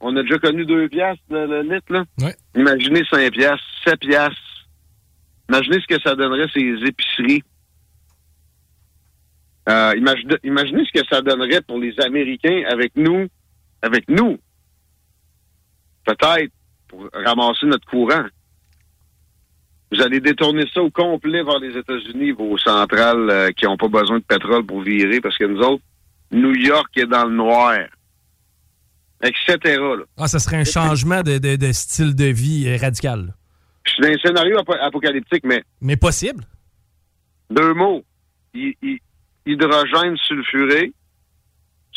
on 0.01 0.17
a 0.17 0.23
déjà 0.23 0.39
connu 0.39 0.65
deux 0.67 0.89
piastres 0.89 1.23
le, 1.31 1.47
le 1.47 1.63
litre, 1.75 1.93
là. 1.93 2.05
Imaginez 2.57 3.03
5 3.11 3.31
piastres, 3.33 3.65
7 3.85 4.01
piastres. 4.01 4.39
Imaginez 5.49 5.81
ce 5.81 5.95
que 5.95 6.01
ça 6.01 6.15
donnerait 6.15 6.49
ces 6.53 6.75
épiceries. 6.87 7.43
Euh, 9.69 9.95
imaginez, 10.43 10.85
ce 10.85 11.01
que 11.01 11.07
ça 11.09 11.23
donnerait 11.23 11.63
pour 11.63 11.79
les 11.79 11.99
Américains 12.01 12.63
avec 12.71 12.93
nous, 12.97 13.27
avec 13.83 14.09
nous. 14.09 14.39
Peut-être 16.05 16.53
pour 16.89 17.09
ramasser 17.13 17.67
notre 17.67 17.87
courant. 17.87 18.25
Vous 19.91 20.03
allez 20.03 20.21
détourner 20.21 20.65
ça 20.73 20.83
au 20.83 20.91
complet 20.91 21.43
vers 21.43 21.59
les 21.61 21.77
États-Unis, 21.79 22.33
vos 22.33 22.59
centrales 22.59 23.31
euh, 23.31 23.51
qui 23.53 23.65
n'ont 23.65 23.77
pas 23.77 23.89
besoin 23.89 24.19
de 24.19 24.25
pétrole 24.25 24.67
pour 24.67 24.83
virer, 24.83 25.21
parce 25.21 25.39
que 25.39 25.45
nous 25.45 25.61
autres, 25.61 25.83
New 26.33 26.55
York 26.55 26.89
est 26.97 27.07
dans 27.07 27.25
le 27.25 27.35
noir. 27.35 27.79
Etc. 29.23 29.79
Ah, 30.19 30.29
ça 30.29 30.39
serait 30.39 30.59
un 30.59 30.65
changement 30.65 31.23
de, 31.23 31.73
style 31.73 32.15
de 32.15 32.27
vie 32.27 32.77
radical. 32.77 33.35
Je 33.85 33.93
suis 33.93 34.03
dans 34.03 34.09
un 34.09 34.19
scénario 34.19 34.57
apo- 34.59 34.79
apocalyptique, 34.81 35.45
mais 35.45 35.63
Mais 35.81 35.97
possible. 35.97 36.45
deux 37.51 37.75
mots. 37.75 38.05
Hy- 38.55 38.77
hy- 38.83 39.01
hydrogène 39.47 40.17
sulfuré, 40.17 40.93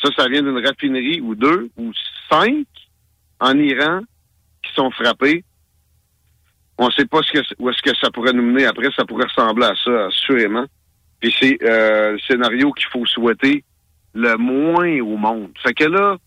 ça, 0.02 0.10
ça 0.18 0.28
vient 0.28 0.42
d'une 0.44 0.64
raffinerie, 0.66 1.22
ou 1.22 1.36
deux, 1.36 1.70
ou 1.78 1.92
cinq 2.30 2.66
en 3.40 3.58
Iran 3.58 4.02
qui 4.64 4.74
sont 4.74 4.92
frappés. 4.92 5.44
On 6.78 6.88
ne 6.88 6.92
sait 6.92 7.06
pas 7.06 7.22
ce 7.24 7.32
que, 7.32 7.40
où 7.60 7.70
est-ce 7.70 7.82
que 7.82 7.96
ça 7.98 8.12
pourrait 8.12 8.34
nous 8.34 8.44
mener 8.44 8.66
après. 8.66 8.90
Ça 8.96 9.06
pourrait 9.06 9.26
ressembler 9.26 9.66
à 9.66 9.74
ça, 9.84 10.08
assurément. 10.08 10.66
Puis 11.20 11.34
c'est 11.40 11.58
euh, 11.64 12.12
le 12.14 12.20
scénario 12.20 12.72
qu'il 12.74 12.88
faut 12.88 13.06
souhaiter 13.06 13.64
le 14.14 14.36
moins 14.38 15.00
au 15.02 15.18
monde. 15.18 15.52
Fait 15.64 15.74
que 15.74 15.86
là, 15.86 16.18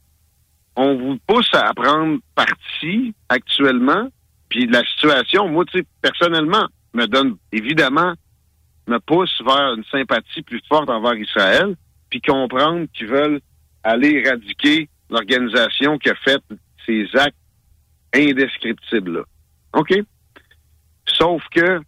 on 0.74 0.96
vous 0.96 1.18
pousse 1.26 1.50
à 1.54 1.72
prendre 1.74 2.18
parti 2.34 3.14
actuellement. 3.28 4.08
Puis 4.50 4.66
la 4.66 4.84
situation, 4.84 5.48
moi, 5.48 5.64
tu 5.64 5.78
sais, 5.78 5.86
personnellement, 6.02 6.66
me 6.92 7.06
donne 7.06 7.36
évidemment 7.52 8.14
me 8.86 8.98
pousse 8.98 9.40
vers 9.46 9.74
une 9.74 9.84
sympathie 9.84 10.42
plus 10.42 10.60
forte 10.68 10.90
envers 10.90 11.14
Israël, 11.14 11.76
puis 12.10 12.20
comprendre 12.20 12.86
qu'ils 12.92 13.06
veulent 13.06 13.40
aller 13.84 14.22
éradiquer 14.24 14.88
l'organisation 15.08 15.96
qui 15.98 16.10
a 16.10 16.14
fait 16.16 16.42
ces 16.84 17.06
actes 17.14 17.36
indescriptibles-là. 18.12 19.22
OK? 19.74 19.94
Sauf 21.06 21.42
que 21.54 21.80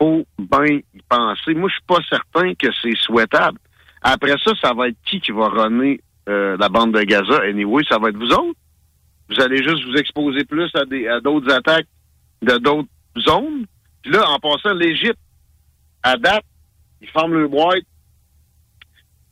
faut 0.00 0.26
bien 0.38 0.80
y 0.94 1.02
penser. 1.08 1.54
Moi, 1.54 1.68
je 1.68 1.74
suis 1.74 1.84
pas 1.86 2.00
certain 2.08 2.54
que 2.54 2.68
c'est 2.82 2.96
souhaitable. 2.96 3.58
Après 4.02 4.36
ça, 4.42 4.52
ça 4.62 4.72
va 4.72 4.88
être 4.88 4.96
qui 5.04 5.20
qui 5.20 5.32
va 5.32 5.48
runner 5.48 6.00
euh, 6.28 6.56
la 6.58 6.68
bande 6.68 6.92
de 6.92 7.02
Gaza? 7.02 7.42
Anyway, 7.42 7.82
ça 7.88 7.98
va 7.98 8.08
être 8.08 8.16
vous 8.16 8.30
autres. 8.30 8.58
Vous 9.28 9.40
allez 9.40 9.58
juste 9.62 9.84
vous 9.84 9.94
exposer 9.96 10.44
plus 10.44 10.70
à 10.74 10.84
des 10.84 11.08
à 11.08 11.20
d'autres 11.20 11.52
attaques 11.52 11.88
de 12.42 12.58
d'autres 12.58 12.88
zones. 13.18 13.66
Puis 14.02 14.12
là, 14.12 14.28
en 14.30 14.38
passant, 14.38 14.72
l'Égypte, 14.74 15.18
à 16.02 16.16
date, 16.16 16.44
ils 17.00 17.08
forment 17.08 17.34
le 17.34 17.48
boîte. 17.48 17.82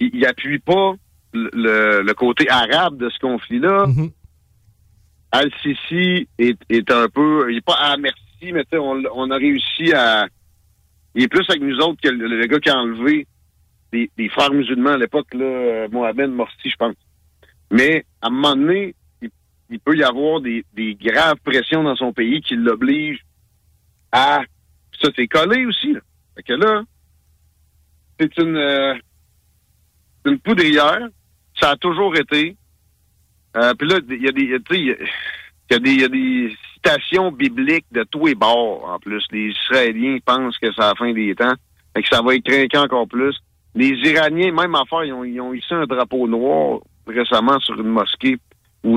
Ils 0.01 0.19
n'appuient 0.21 0.59
pas 0.59 0.95
le, 1.33 1.51
le- 1.53 2.03
le 2.03 2.15
côté 2.15 2.49
arabe 2.51 2.97
de 2.99 3.09
ce 3.09 3.19
conflit-là. 3.21 3.87
Al-Sisi 5.33 6.29
est, 6.39 6.59
est 6.69 6.91
un 6.93 7.09
peu... 7.09 7.51
Il 7.51 7.57
n'est 7.57 7.61
pas 7.61 7.75
à 7.75 7.97
merci, 7.97 8.53
mais 8.53 8.63
tu 8.65 8.71
sais, 8.73 8.79
on, 8.79 9.03
on 9.15 9.31
a 9.31 9.37
réussi 9.37 9.93
à... 9.93 10.27
Il 11.15 11.25
est 11.25 11.29
plus 11.29 11.45
avec 11.49 11.63
nous 11.63 11.77
autres 11.79 12.01
que 12.03 12.09
le, 12.09 12.27
le 12.29 12.47
gars 12.47 12.59
qui 12.61 12.71
a 12.71 12.77
enlevé 12.79 13.27
des, 13.93 14.11
des 14.17 14.29
frères 14.29 14.53
musulmans 14.53 14.91
à 14.91 14.97
l'époque, 14.97 15.33
là, 15.35 15.89
Mohamed 15.91 16.31
Morsi, 16.31 16.71
je 16.71 16.77
pense. 16.77 16.95
Mais 17.71 18.05
à 18.23 18.29
un 18.29 18.31
moment 18.31 18.55
donné, 18.57 18.95
il, 19.71 19.81
peut 19.81 19.97
y 19.97 20.03
avoir 20.05 20.41
des, 20.41 20.65
des 20.75 20.95
graves 20.95 21.39
pressions 21.45 21.83
dans 21.83 21.97
son 21.97 22.13
pays 22.13 22.41
qui 22.41 22.57
l'obligent 22.57 23.25
à... 24.13 24.43
Ça, 25.01 25.09
c'est 25.17 25.27
collé 25.27 25.67
aussi. 25.67 25.93
Là. 25.93 26.01
Fait 26.37 26.43
que 26.45 26.53
là, 26.53 26.83
c'est 28.19 28.37
une, 28.39 28.57
euh, 28.57 28.95
une 30.25 30.39
poudrière. 30.39 31.09
Ça 31.61 31.71
a 31.71 31.77
toujours 31.77 32.17
été. 32.17 32.57
Euh, 33.57 33.75
Puis 33.75 33.89
là, 33.89 33.99
il 34.09 34.23
y 34.23 34.29
a 34.29 34.33
des, 34.33 34.43
y 34.45 34.55
a- 34.55 34.97
y 35.71 35.75
a 35.75 35.79
des, 35.79 35.95
y 35.95 36.05
a 36.05 36.09
des 36.09 36.57
citations 36.75 37.33
bibliques 37.33 37.87
de 37.93 38.05
tous 38.05 38.27
les 38.27 38.35
bords, 38.35 38.85
en 38.89 38.99
plus. 38.99 39.25
Les 39.33 39.49
Israéliens 39.49 40.19
pensent 40.25 40.59
que 40.59 40.73
c'est 40.73 40.81
la 40.81 40.95
fin 40.95 41.13
des 41.13 41.35
temps 41.35 41.55
et 41.97 42.03
que 42.03 42.09
ça 42.09 42.23
va 42.23 42.35
être 42.37 42.45
craquant 42.45 42.85
encore 42.85 43.09
plus. 43.09 43.37
Les 43.75 43.89
Iraniens, 44.09 44.53
même 44.53 44.75
affaire, 44.77 45.05
ils 45.05 45.13
ont, 45.13 45.25
ils 45.25 45.41
ont 45.41 45.53
hissé 45.53 45.75
un 45.75 45.87
drapeau 45.87 46.29
noir 46.29 46.81
récemment 47.07 47.59
sur 47.61 47.75
une 47.81 47.89
mosquée 47.89 48.37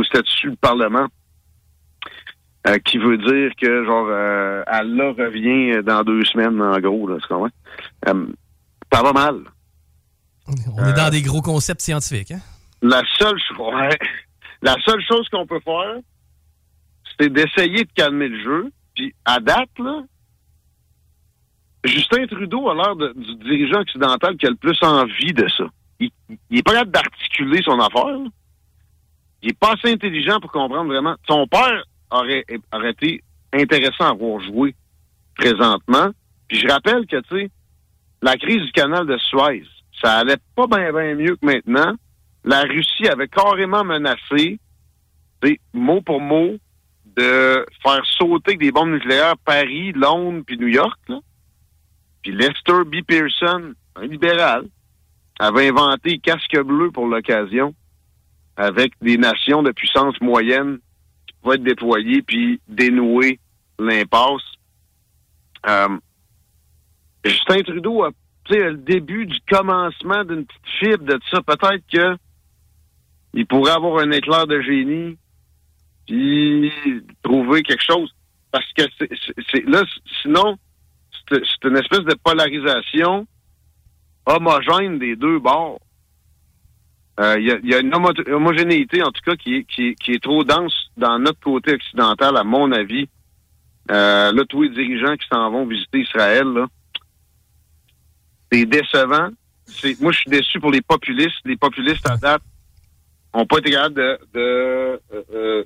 c'était 0.04 0.22
dessus 0.22 0.50
le 0.50 0.56
Parlement. 0.56 1.08
Euh, 2.68 2.78
qui 2.80 2.98
veut 2.98 3.18
dire 3.18 3.52
que 3.62 3.86
genre 3.86 4.08
euh, 4.10 4.62
Allah 4.68 5.14
revient 5.18 5.82
dans 5.84 6.04
deux 6.04 6.26
semaines 6.26 6.62
en 6.62 6.78
gros 6.80 7.08
là, 7.08 7.18
comprends? 7.30 7.50
Euh, 8.10 8.28
ça 8.92 9.02
va 9.04 9.14
mal. 9.14 9.44
On 10.76 10.86
est 10.86 10.94
dans 10.94 11.10
des 11.10 11.22
gros 11.22 11.42
concepts 11.42 11.82
scientifiques. 11.82 12.32
Hein? 12.32 12.42
La 12.82 13.04
seule 13.18 13.38
ouais. 13.60 13.98
la 14.62 14.76
seule 14.86 15.02
chose 15.08 15.30
qu'on 15.30 15.46
peut 15.46 15.62
faire, 15.64 15.98
c'est 17.18 17.32
d'essayer 17.32 17.86
de 17.86 17.92
calmer 17.96 18.28
le 18.28 18.44
jeu. 18.44 18.72
Puis 18.96 19.14
à 19.24 19.40
date, 19.40 19.70
là, 19.80 20.02
Justin 21.86 22.26
Trudeau 22.28 22.70
a 22.70 22.76
l'air 22.76 22.96
du 22.96 23.36
dirigeant 23.36 23.82
occidental 23.82 24.36
qui 24.36 24.46
a 24.46 24.50
le 24.50 24.56
plus 24.56 24.78
envie 24.82 25.34
de 25.34 25.48
ça. 25.50 25.66
Il, 26.00 26.10
il 26.50 26.60
est 26.60 26.64
pas 26.64 26.74
capable 26.74 26.92
d'articuler 26.92 27.62
son 27.62 27.80
affaire. 27.80 28.08
là. 28.08 28.30
Il 29.48 29.52
est 29.52 29.60
pas 29.60 29.76
assez 29.82 29.94
intelligent 29.94 30.42
pour 30.42 30.52
comprendre 30.52 30.90
vraiment. 30.90 31.16
Son 31.26 31.48
père 31.48 31.86
aurait, 32.12 32.44
aurait 32.74 32.92
été 32.92 33.24
intéressant 33.54 34.12
à 34.12 34.14
voir 34.14 34.42
jouer 34.42 34.76
présentement. 35.38 36.10
Puis 36.50 36.60
je 36.60 36.68
rappelle 36.68 37.06
que, 37.08 37.16
tu 37.22 37.44
sais, 37.44 37.50
la 38.22 38.36
crise 38.36 38.62
du 38.66 38.72
canal 38.74 39.08
de 39.08 39.18
Suez, 39.18 39.64
ça 40.02 40.18
allait 40.18 40.36
pas 40.54 40.68
bien 40.68 41.16
mieux 41.16 41.38
que 41.38 41.46
maintenant. 41.46 41.96
La 42.44 42.64
Russie 42.64 43.08
avait 43.08 43.30
carrément 43.30 43.86
menacé, 43.86 44.60
mot 45.74 46.02
pour 46.02 46.20
mot, 46.20 46.58
de 47.16 47.66
faire 47.82 48.06
sauter 48.18 48.58
des 48.58 48.74
bombes 48.74 48.92
nucléaires 48.92 49.38
Paris, 49.46 49.94
Londres, 49.94 50.44
puis 50.46 50.58
New 50.58 50.68
York. 50.68 51.00
Puis 52.22 52.34
Lester 52.34 52.84
B. 52.86 52.98
Pearson, 53.08 53.74
un 53.96 54.08
libéral, 54.08 54.66
avait 55.40 55.70
inventé 55.70 56.20
casque 56.20 56.60
bleu 56.66 56.92
pour 56.92 57.08
l'occasion 57.08 57.74
avec 58.58 58.94
des 59.02 59.18
nations 59.18 59.64
de 59.64 59.72
puissance 59.72 60.20
moyenne 60.20 60.80
qui 61.28 61.36
pouvaient 61.42 61.56
être 61.56 61.64
déployées 61.64 62.22
puis 62.22 62.60
dénouer 62.68 63.40
l'impasse. 63.80 64.42
Euh, 65.68 65.98
Justin 67.24 67.62
Trudeau 67.62 68.04
a 68.04 68.10
le 68.50 68.78
début 68.78 69.26
du 69.26 69.38
commencement 69.50 70.24
d'une 70.24 70.46
petite 70.46 70.62
fibre 70.80 71.06
de 71.06 71.20
ça. 71.30 71.42
Peut-être 71.42 71.84
que 71.92 72.18
il 73.34 73.46
pourrait 73.46 73.74
avoir 73.74 74.00
un 74.00 74.12
éclair 74.12 74.48
de 74.48 74.62
génie 74.62 75.18
puis 76.08 76.72
trouver 77.22 77.62
quelque 77.62 77.84
chose. 77.84 78.14
Parce 78.52 78.72
que 78.74 78.84
c'est, 79.52 79.66
là, 79.66 79.84
sinon, 80.22 80.58
c'est 81.30 81.68
une 81.68 81.78
espèce 81.78 82.06
de 82.06 82.16
polarisation 82.24 83.28
homogène 84.26 84.98
des 85.00 85.16
deux 85.16 85.40
bords. 85.40 85.80
Euh, 87.20 87.36
Il 87.40 87.46
y, 87.48 87.52
a, 87.52 87.58
il 87.64 87.70
y 87.70 87.74
a 87.74 87.80
une 87.80 87.94
homo- 87.94 88.14
homogénéité, 88.32 89.02
en 89.02 89.12
tout 89.12 89.22
cas, 89.26 89.36
qui 89.36 89.66
qui, 89.66 89.96
qui 89.96 90.12
est 90.12 90.24
trop 90.24 90.44
dense 90.44 90.92
dans 90.98 91.18
notre 91.20 91.40
côté 91.40 91.74
occidental, 91.74 92.38
à 92.38 92.44
mon 92.44 92.72
avis. 92.72 93.08
Euh, 93.90 94.32
là, 94.32 94.44
tous 94.50 94.64
les 94.64 94.70
dirigeants 94.70 95.16
qui 95.16 95.28
s'en 95.32 95.50
vont 95.50 95.66
visiter 95.66 96.00
Israël, 96.02 96.48
c'est 98.52 98.66
décevant. 98.66 99.30
Moi, 100.00 100.12
je 100.12 100.18
suis 100.20 100.30
déçu 100.30 100.60
pour 100.60 100.72
les 100.72 100.82
populistes. 100.82 101.40
Les 101.46 101.58
populistes, 101.58 102.08
à 102.10 102.18
date, 102.18 102.42
n'ont 103.34 103.46
pas 103.46 103.58
été 103.60 103.72
capables 103.72 103.96
de, 103.96 104.20
de 104.34 104.40
euh, 104.40 104.98
euh, 105.34 105.64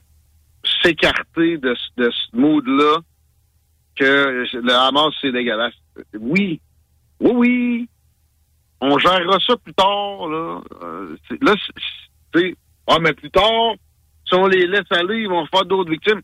s'écarter 0.84 1.58
de, 1.58 1.76
ce- 1.76 2.02
de 2.02 2.12
ce 2.12 2.36
mood-là 2.38 2.98
que 3.96 4.46
le 4.54 4.74
Hamas, 4.74 5.14
c'est 5.22 5.32
dégueulasse. 5.32 5.74
Oui, 6.20 6.60
oui, 7.20 7.32
oui, 7.34 7.90
on 8.82 8.98
gérera 8.98 9.38
ça 9.46 9.56
plus 9.58 9.74
tard. 9.74 10.28
Là, 10.28 10.62
Euh, 10.84 11.16
là 11.42 11.54
c'est- 11.66 11.74
c'est- 11.76 12.40
tu 12.42 12.50
sais, 12.50 12.56
ah, 12.88 12.98
mais 13.00 13.14
plus 13.14 13.30
tard, 13.32 13.76
si 14.28 14.34
on 14.34 14.48
les 14.48 14.68
laisse 14.68 14.92
aller, 14.92 15.22
ils 15.22 15.30
vont 15.30 15.46
faire 15.48 15.66
d'autres 15.66 15.92
victimes. 15.92 16.22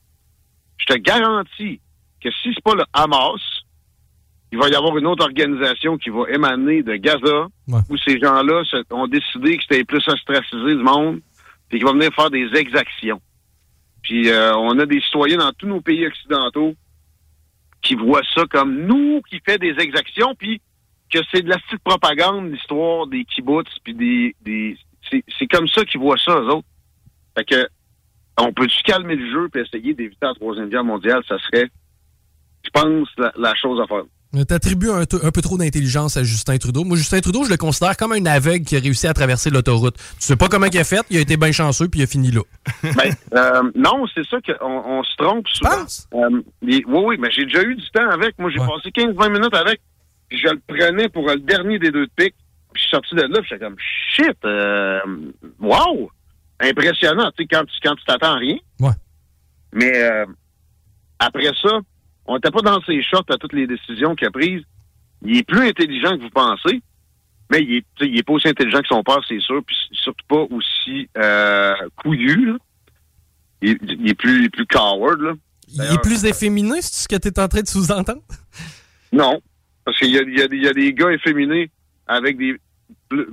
Je 0.77 0.85
te 0.85 0.97
garantis 0.97 1.79
que 2.21 2.29
si 2.31 2.53
c'est 2.53 2.63
pas 2.63 2.75
le 2.75 2.83
Hamas, 2.93 3.41
il 4.51 4.57
va 4.57 4.69
y 4.69 4.75
avoir 4.75 4.97
une 4.97 5.07
autre 5.07 5.25
organisation 5.25 5.97
qui 5.97 6.09
va 6.09 6.23
émaner 6.29 6.81
de 6.81 6.95
Gaza, 6.95 7.47
où 7.89 7.97
ces 7.97 8.17
gens-là 8.19 8.63
ont 8.91 9.07
décidé 9.07 9.57
que 9.57 9.63
c'était 9.63 9.83
plus 9.83 10.05
ostracisé 10.07 10.75
du 10.75 10.83
monde, 10.83 11.19
puis 11.69 11.79
qui 11.79 11.85
vont 11.85 11.93
venir 11.93 12.13
faire 12.13 12.29
des 12.29 12.47
exactions. 12.55 13.21
Puis 14.01 14.29
euh, 14.29 14.55
on 14.55 14.79
a 14.79 14.85
des 14.85 15.01
citoyens 15.01 15.37
dans 15.37 15.51
tous 15.51 15.67
nos 15.67 15.81
pays 15.81 16.07
occidentaux 16.07 16.73
qui 17.81 17.95
voient 17.95 18.23
ça 18.33 18.45
comme 18.49 18.85
nous 18.85 19.21
qui 19.29 19.39
fait 19.45 19.57
des 19.57 19.75
exactions, 19.79 20.33
puis 20.35 20.61
que 21.11 21.19
c'est 21.31 21.41
de 21.41 21.49
la 21.49 21.57
petite 21.57 21.83
propagande, 21.83 22.51
l'histoire 22.51 23.07
des 23.07 23.25
kibbutz, 23.25 23.69
puis 23.83 23.93
des... 23.93 24.35
des 24.41 24.77
c'est, 25.09 25.47
comme 25.47 25.67
ça 25.69 25.85
qu'ils 25.85 26.01
voient 26.01 26.17
ça, 26.17 26.33
eux 26.33 26.49
autres. 26.49 26.67
Fait 27.37 27.45
que 27.45 27.67
on 28.39 28.51
peut-tu 28.51 28.83
calmer 28.83 29.15
le 29.15 29.31
jeu 29.31 29.49
puis 29.49 29.61
essayer 29.61 29.93
d'éviter 29.93 30.17
la 30.21 30.33
Troisième 30.33 30.69
Guerre 30.69 30.83
mondiale? 30.83 31.23
Ça 31.27 31.37
serait, 31.39 31.69
je 32.63 32.69
pense, 32.71 33.07
la, 33.17 33.31
la 33.37 33.55
chose 33.55 33.79
à 33.81 33.87
faire. 33.87 34.03
T'attribues 34.47 34.89
un, 34.89 35.01
un 35.01 35.31
peu 35.31 35.41
trop 35.41 35.57
d'intelligence 35.57 36.17
à 36.17 36.23
Justin 36.23 36.57
Trudeau. 36.57 36.83
Moi, 36.83 36.97
Justin 36.97 37.21
Trudeau, 37.21 37.45
je 37.45 37.49
le 37.49 37.57
considère 37.57 37.95
comme 37.95 38.11
un 38.11 38.25
aveugle 38.25 38.65
qui 38.65 38.75
a 38.75 38.79
réussi 38.79 39.07
à 39.07 39.13
traverser 39.13 39.49
l'autoroute. 39.49 39.95
Tu 39.95 40.03
sais 40.19 40.35
pas 40.35 40.47
comment 40.47 40.67
il 40.67 40.77
a 40.77 40.83
fait, 40.83 41.01
il 41.09 41.17
a 41.17 41.21
été 41.21 41.37
bien 41.37 41.51
chanceux, 41.51 41.87
puis 41.87 42.01
il 42.01 42.03
a 42.03 42.07
fini 42.07 42.31
là. 42.31 42.41
Ben, 42.83 43.13
euh, 43.33 43.71
non, 43.75 44.05
c'est 44.13 44.25
ça 44.27 44.37
qu'on 44.41 44.65
on 44.67 45.03
se 45.03 45.15
trompe 45.15 45.47
souvent. 45.47 45.85
Euh, 46.13 46.41
oui, 46.61 46.83
oui, 46.85 47.17
mais 47.19 47.31
j'ai 47.31 47.45
déjà 47.45 47.63
eu 47.63 47.75
du 47.75 47.89
temps 47.91 48.09
avec. 48.09 48.37
Moi, 48.37 48.51
j'ai 48.51 48.59
passé 48.59 48.89
15-20 48.89 49.31
minutes 49.31 49.55
avec. 49.55 49.79
Puis 50.29 50.39
je 50.39 50.49
le 50.49 50.61
prenais 50.67 51.09
pour 51.09 51.27
le 51.27 51.37
dernier 51.37 51.79
des 51.79 51.91
deux 51.91 52.05
de 52.05 52.11
pique. 52.15 52.35
Puis 52.73 52.81
je 52.83 52.87
suis 52.87 52.89
sorti 52.89 53.15
de 53.15 53.21
là, 53.21 53.39
puis 53.39 53.49
j'étais 53.49 53.63
comme 53.65 53.77
shit, 53.79 54.37
euh, 54.45 54.99
wow, 55.59 56.11
impressionnant. 56.59 57.31
Tu 57.31 57.43
sais, 57.43 57.47
quand 57.49 57.63
tu 57.65 57.77
quand 57.81 57.95
tu 57.95 58.05
t'attends 58.05 58.33
à 58.33 58.37
rien. 58.37 58.57
Ouais. 58.79 58.91
Mais 59.71 60.03
euh, 60.03 60.25
après 61.19 61.51
ça, 61.61 61.79
on 62.25 62.35
n'était 62.35 62.51
pas 62.51 62.61
dans 62.61 62.81
ses 62.81 63.01
shots 63.01 63.29
à 63.29 63.37
toutes 63.37 63.53
les 63.53 63.67
décisions 63.67 64.15
qu'il 64.15 64.27
a 64.27 64.31
prises. 64.31 64.63
Il 65.23 65.37
est 65.37 65.47
plus 65.47 65.67
intelligent 65.67 66.17
que 66.17 66.23
vous 66.23 66.29
pensez. 66.29 66.81
Mais 67.49 67.61
il 67.61 67.77
est, 67.77 67.85
il 68.01 68.17
est 68.17 68.23
pas 68.23 68.33
aussi 68.33 68.49
intelligent 68.49 68.81
que 68.81 68.87
son 68.89 69.03
père, 69.03 69.21
c'est 69.25 69.39
sûr, 69.39 69.63
puis 69.65 69.75
surtout 69.93 70.25
pas 70.27 70.45
aussi 70.53 71.09
euh, 71.17 71.73
couillu. 71.95 72.51
là. 72.51 72.57
Il, 73.61 73.77
il 73.81 74.09
est 74.09 74.13
plus, 74.13 74.39
il 74.39 74.45
est 74.45 74.49
plus 74.49 74.65
coward. 74.65 75.21
Là. 75.21 75.33
Il 75.69 75.81
est 75.81 76.01
plus 76.01 76.25
efféminé, 76.25 76.81
c'est 76.81 77.03
ce 77.03 77.07
que 77.07 77.15
tu 77.15 77.29
es 77.29 77.39
en 77.39 77.47
train 77.47 77.61
de 77.61 77.67
sous-entendre? 77.67 78.21
Non, 79.13 79.41
parce 79.87 79.97
qu'il 79.99 80.09
y 80.11 80.17
a, 80.17 80.21
y, 80.21 80.47
des- 80.49 80.57
il 80.57 80.63
y 80.63 80.67
a 80.67 80.73
des 80.73 80.93
gars 80.93 81.11
efféminés 81.13 81.71
avec 82.07 82.35
des 82.37 82.57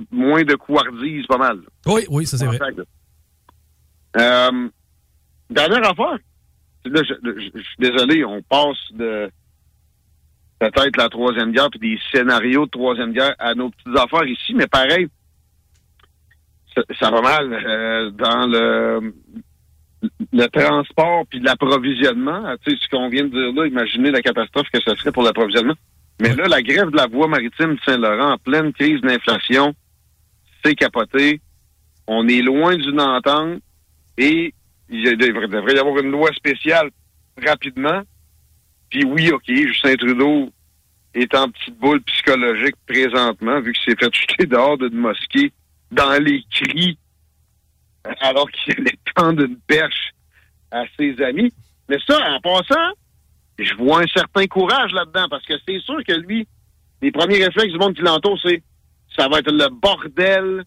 moins 0.09 0.43
de 0.45 0.55
couardise, 0.55 1.25
pas 1.27 1.37
mal. 1.37 1.59
Oui, 1.85 2.03
oui, 2.09 2.25
ça 2.25 2.37
c'est 2.37 2.45
vrai. 2.45 2.57
Euh, 4.17 4.69
dernière 5.49 5.89
affaire. 5.91 6.17
Là, 6.85 7.01
je, 7.03 7.13
je- 7.23 7.49
je 7.55 7.61
suis 7.61 7.75
désolé, 7.77 8.23
on 8.23 8.41
passe 8.41 8.77
de 8.93 9.29
peut-être 10.59 10.95
la 10.95 11.09
troisième 11.09 11.51
guerre 11.51 11.69
puis 11.69 11.79
des 11.81 11.99
scénarios 12.09 12.65
de 12.67 12.71
troisième 12.71 13.11
guerre 13.11 13.35
à 13.37 13.53
nos 13.53 13.69
petites 13.69 13.97
affaires 13.97 14.25
ici, 14.25 14.53
mais 14.53 14.67
pareil, 14.67 15.07
ça, 16.73 16.83
ça 16.97 17.11
va 17.11 17.19
mal 17.21 17.51
euh, 17.53 18.11
dans 18.11 18.47
le 18.47 19.13
le 20.31 20.45
transport 20.47 21.25
puis 21.29 21.39
l'approvisionnement. 21.41 22.55
Tu 22.63 22.71
sais, 22.71 22.77
ce 22.81 22.87
qu'on 22.89 23.09
vient 23.09 23.23
de 23.25 23.29
dire 23.29 23.53
là, 23.53 23.67
imaginez 23.67 24.11
la 24.11 24.21
catastrophe 24.21 24.69
que 24.71 24.79
ce 24.79 24.95
serait 24.95 25.11
pour 25.11 25.23
l'approvisionnement. 25.23 25.73
Mais 26.19 26.33
là, 26.33 26.47
la 26.47 26.61
grève 26.61 26.91
de 26.91 26.97
la 26.97 27.07
voie 27.07 27.27
maritime 27.27 27.75
de 27.75 27.79
Saint-Laurent 27.85 28.33
en 28.33 28.37
pleine 28.37 28.71
crise 28.73 29.01
d'inflation, 29.01 29.73
c'est 30.63 30.75
capoté. 30.75 31.41
On 32.07 32.27
est 32.27 32.41
loin 32.41 32.75
d'une 32.75 33.01
entente 33.01 33.61
et 34.17 34.53
il 34.89 35.17
devrait, 35.17 35.73
y 35.73 35.79
avoir 35.79 35.97
une 35.97 36.11
loi 36.11 36.31
spéciale 36.33 36.89
rapidement. 37.43 38.01
Puis 38.89 39.03
oui, 39.03 39.31
OK, 39.31 39.43
Justin 39.47 39.95
Trudeau 39.95 40.51
est 41.13 41.33
en 41.35 41.49
petite 41.49 41.77
boule 41.79 42.01
psychologique 42.03 42.75
présentement, 42.87 43.59
vu 43.61 43.73
qu'il 43.73 43.93
s'est 43.93 43.99
fait 43.99 44.13
jeter 44.13 44.45
dehors 44.45 44.77
d'une 44.77 44.97
mosquée 44.97 45.51
dans 45.91 46.21
les 46.21 46.43
cris, 46.51 46.97
alors 48.21 48.49
qu'il 48.51 48.73
allait 48.77 48.99
tendre 49.15 49.43
une 49.43 49.57
perche 49.67 50.11
à 50.71 50.83
ses 50.97 51.21
amis. 51.21 51.51
Mais 51.89 51.97
ça, 52.07 52.17
en 52.31 52.39
passant, 52.41 52.93
je 53.59 53.73
vois 53.75 54.01
un 54.01 54.07
certain 54.07 54.45
courage 54.47 54.91
là-dedans, 54.91 55.27
parce 55.29 55.45
que 55.45 55.53
c'est 55.67 55.79
sûr 55.79 56.03
que 56.03 56.13
lui, 56.13 56.47
les 57.01 57.11
premiers 57.11 57.43
réflexes 57.43 57.71
du 57.71 57.79
monde 57.79 57.95
qui 57.95 58.01
l'entoure, 58.01 58.39
c'est 58.43 58.63
ça 59.17 59.27
va 59.29 59.39
être 59.39 59.51
le 59.51 59.69
bordel 59.69 60.63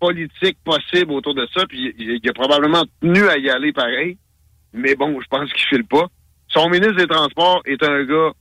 politique 0.00 0.58
possible 0.64 1.12
autour 1.12 1.34
de 1.34 1.46
ça, 1.54 1.66
puis 1.66 1.94
il, 1.98 2.20
il 2.22 2.28
a 2.28 2.32
probablement 2.32 2.84
tenu 3.00 3.28
à 3.28 3.38
y 3.38 3.50
aller 3.50 3.72
pareil, 3.72 4.18
mais 4.72 4.94
bon, 4.94 5.20
je 5.20 5.26
pense 5.28 5.52
qu'il 5.52 5.66
file 5.68 5.86
pas. 5.86 6.06
Son 6.48 6.68
ministre 6.68 6.96
des 6.96 7.06
Transports 7.06 7.62
est 7.64 7.82
un 7.82 8.04
gars 8.04 8.32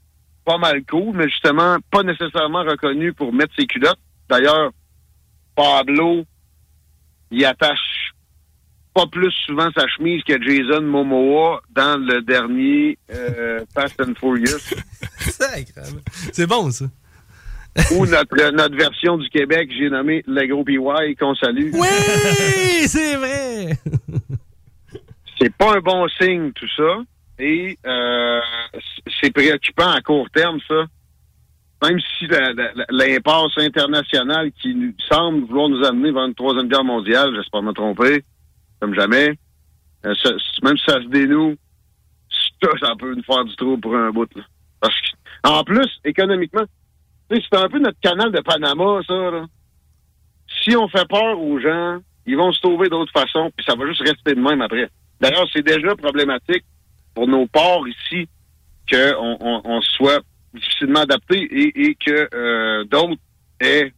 pas 0.46 0.58
mal 0.58 0.84
cool, 0.86 1.16
mais 1.16 1.30
justement 1.30 1.78
pas 1.92 2.04
nécessairement 2.04 2.64
reconnu 2.64 3.14
pour 3.14 3.34
mettre 3.34 3.54
ses 3.58 3.66
culottes. 3.66 4.00
D'ailleurs, 4.30 4.72
Pablo, 5.56 6.26
il 7.32 7.46
attache 7.46 7.80
pas 8.94 9.08
plus 9.08 9.32
souvent 9.46 9.70
sa 9.76 9.88
chemise 9.88 10.24
que 10.24 10.42
Jason 10.42 10.82
Momoa 10.82 11.62
dans 11.72 11.98
le 11.98 12.22
dernier 12.22 12.98
euh, 13.12 13.62
Fast 13.74 14.00
and 14.02 14.14
Furious. 14.20 14.74
C'est 16.32 16.48
bon, 16.48 16.70
ça. 16.72 16.86
Ou 17.96 18.06
notre, 18.06 18.52
notre 18.52 18.76
version 18.76 19.18
du 19.18 19.28
Québec, 19.30 19.72
j'ai 19.76 19.90
nommé 19.90 20.24
le 20.28 20.46
gros 20.46 20.64
PY 20.64 21.16
qu'on 21.16 21.34
salue. 21.34 21.72
Oui, 21.74 22.88
c'est 22.88 23.16
vrai. 23.16 23.80
c'est 25.40 25.52
pas 25.56 25.78
un 25.78 25.80
bon 25.80 26.08
signe, 26.20 26.52
tout 26.54 26.68
ça. 26.78 27.02
Et 27.40 27.80
euh, 27.86 28.40
c'est 29.20 29.32
préoccupant 29.32 29.90
à 29.90 30.02
court 30.02 30.30
terme, 30.30 30.60
ça. 30.68 30.86
Même 31.84 32.00
si 32.00 32.28
l'impasse 32.90 33.58
internationale 33.58 34.52
qui 34.62 34.74
nous 34.76 34.94
semble 35.10 35.46
vouloir 35.48 35.70
nous 35.70 35.84
amener 35.84 36.12
vers 36.12 36.26
une 36.26 36.36
troisième 36.36 36.70
guerre 36.70 36.84
mondiale, 36.84 37.34
j'espère 37.36 37.64
me 37.64 37.74
tromper, 37.74 38.24
comme 38.84 38.96
jamais, 38.96 39.30
euh, 40.06 40.14
même 40.62 40.78
si 40.78 40.84
ça 40.86 41.02
se 41.02 41.08
dénoue, 41.08 41.56
ça, 42.82 42.94
peut 43.00 43.16
nous 43.16 43.24
faire 43.24 43.46
du 43.46 43.56
trou 43.56 43.78
pour 43.78 43.96
un 43.96 44.12
bout. 44.12 44.28
là. 44.36 44.44
Parce 44.82 44.94
que, 44.94 45.48
en 45.48 45.64
plus, 45.64 45.88
économiquement, 46.04 46.66
c'est 47.30 47.56
un 47.56 47.70
peu 47.70 47.80
notre 47.80 48.00
canal 48.02 48.30
de 48.30 48.42
Panama, 48.42 49.00
ça. 49.08 49.14
Là. 49.14 49.46
Si 50.64 50.76
on 50.76 50.90
fait 50.90 51.08
peur 51.08 51.40
aux 51.40 51.60
gens, 51.62 52.00
ils 52.26 52.36
vont 52.36 52.52
se 52.52 52.60
trouver 52.60 52.90
d'autres 52.90 53.14
façons, 53.14 53.52
puis 53.56 53.66
ça 53.66 53.76
va 53.76 53.88
juste 53.88 54.02
rester 54.02 54.36
de 54.36 54.42
même 54.42 54.62
après. 54.62 54.90
D'ailleurs, 55.22 55.48
c'est 55.54 55.66
déjà 55.66 55.96
problématique 55.96 56.66
pour 57.16 57.26
nos 57.26 57.48
ports 57.48 57.88
ici 57.88 58.28
qu'on 58.92 59.38
on, 59.40 59.82
soit 59.82 60.22
difficilement 60.54 61.02
adapté 61.02 61.38
et, 61.38 61.86
et 61.86 61.96
que 61.96 62.28
euh, 62.34 62.84
d'autres 62.84 63.22
aient 63.62 63.94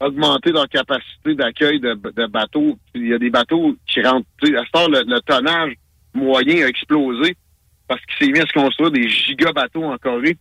augmenté 0.00 0.52
leur 0.52 0.68
capacité 0.68 1.34
d'accueil 1.34 1.80
de, 1.80 2.26
bateaux. 2.26 2.78
Il 2.94 3.08
y 3.08 3.14
a 3.14 3.18
des 3.18 3.30
bateaux 3.30 3.76
qui 3.86 4.02
rentrent. 4.02 4.26
À 4.42 4.64
ce 4.64 4.70
temps, 4.70 4.88
le, 4.88 5.20
tonnage 5.20 5.74
moyen 6.14 6.64
a 6.64 6.68
explosé. 6.68 7.36
parce 7.86 8.00
qu'il 8.06 8.26
s'est 8.26 8.32
mis 8.32 8.40
à 8.40 8.46
se 8.46 8.52
construire 8.52 8.90
des 8.90 9.08
giga 9.08 9.52
bateaux 9.52 9.84
en 9.84 9.96
Corée. 9.98 10.36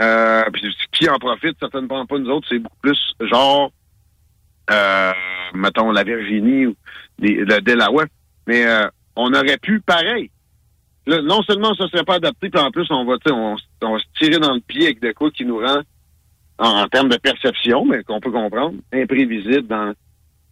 Euh, 0.00 0.44
qui 0.92 1.08
en 1.08 1.18
profite, 1.18 1.56
certainement 1.58 2.06
pas 2.06 2.18
nous 2.18 2.30
autres, 2.30 2.46
c'est 2.48 2.60
beaucoup 2.60 2.76
plus 2.80 3.14
genre, 3.20 3.72
euh, 4.70 5.12
mettons, 5.54 5.90
la 5.90 6.04
Virginie 6.04 6.66
ou 6.66 6.76
le 7.18 7.60
Delaware. 7.60 8.06
Mais 8.46 8.64
euh, 8.64 8.86
on 9.16 9.34
aurait 9.34 9.58
pu, 9.58 9.80
pareil. 9.80 10.30
Là, 11.06 11.20
non 11.22 11.42
seulement 11.42 11.74
ça 11.74 11.88
serait 11.88 12.04
pas 12.04 12.14
adapté, 12.14 12.48
puis 12.48 12.60
en 12.60 12.70
plus, 12.70 12.86
on 12.90 13.04
va, 13.04 13.16
on, 13.30 13.56
on 13.82 13.98
se 13.98 14.04
tirer 14.20 14.38
dans 14.38 14.54
le 14.54 14.60
pied 14.60 14.84
avec 14.84 15.00
de 15.00 15.10
quoi 15.10 15.30
qui 15.32 15.44
nous 15.44 15.58
rend, 15.58 15.82
en, 16.58 16.82
en 16.82 16.88
termes 16.88 17.08
de 17.08 17.16
perception, 17.16 17.84
mais 17.86 18.02
qu'on 18.04 18.20
peut 18.20 18.30
comprendre, 18.32 18.76
imprévisible 18.92 19.66
dans, 19.66 19.94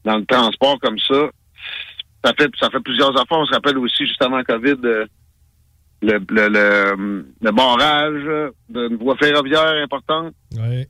dans 0.05 0.19
le 0.19 0.25
transport 0.27 0.79
comme 0.81 0.99
ça. 0.99 1.31
Ça 2.25 2.33
fait, 2.39 2.51
ça 2.59 2.71
fait 2.71 2.81
plusieurs 2.81 3.11
affaires. 3.11 3.39
On 3.39 3.47
se 3.47 3.55
rappelle 3.55 3.79
aussi, 3.79 4.07
juste 4.07 4.23
avant 4.23 4.43
COVID, 4.43 4.77
euh, 4.85 5.07
le, 6.03 6.19
le, 6.29 6.49
le, 6.49 7.27
le 7.41 7.51
barrage 7.53 8.53
d'une 8.69 8.97
voie 8.97 9.17
ferroviaire 9.17 9.83
importante. 9.83 10.35
Ouais. 10.57 10.89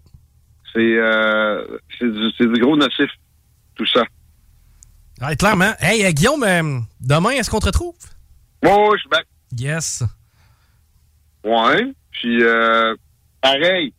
C'est 0.72 0.98
euh, 0.98 1.78
c'est 1.98 2.10
du, 2.10 2.30
c'est 2.36 2.46
du 2.52 2.60
gros 2.60 2.76
nocif, 2.76 3.10
tout 3.74 3.86
ça. 3.86 4.02
Ouais, 5.22 5.34
clairement. 5.36 5.72
Hey, 5.80 6.04
euh, 6.04 6.10
Guillaume, 6.10 6.84
demain, 7.00 7.30
est-ce 7.30 7.50
qu'on 7.50 7.60
te 7.60 7.66
retrouve? 7.66 7.96
Moi, 8.62 8.90
je 8.96 9.00
suis 9.00 9.08
back. 9.08 9.26
Yes. 9.56 10.02
Ouais. 11.44 11.92
Puis, 12.10 12.42
euh, 12.42 12.94
pareil, 13.40 13.94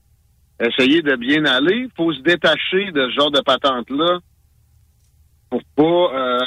essayer 0.59 1.01
de 1.01 1.15
bien 1.15 1.45
aller. 1.45 1.88
faut 1.95 2.11
se 2.13 2.21
détacher 2.21 2.91
de 2.91 3.09
ce 3.09 3.15
genre 3.15 3.31
de 3.31 3.41
patente-là 3.41 4.19
pour 5.49 5.61
pas 5.75 5.84
euh, 5.84 6.39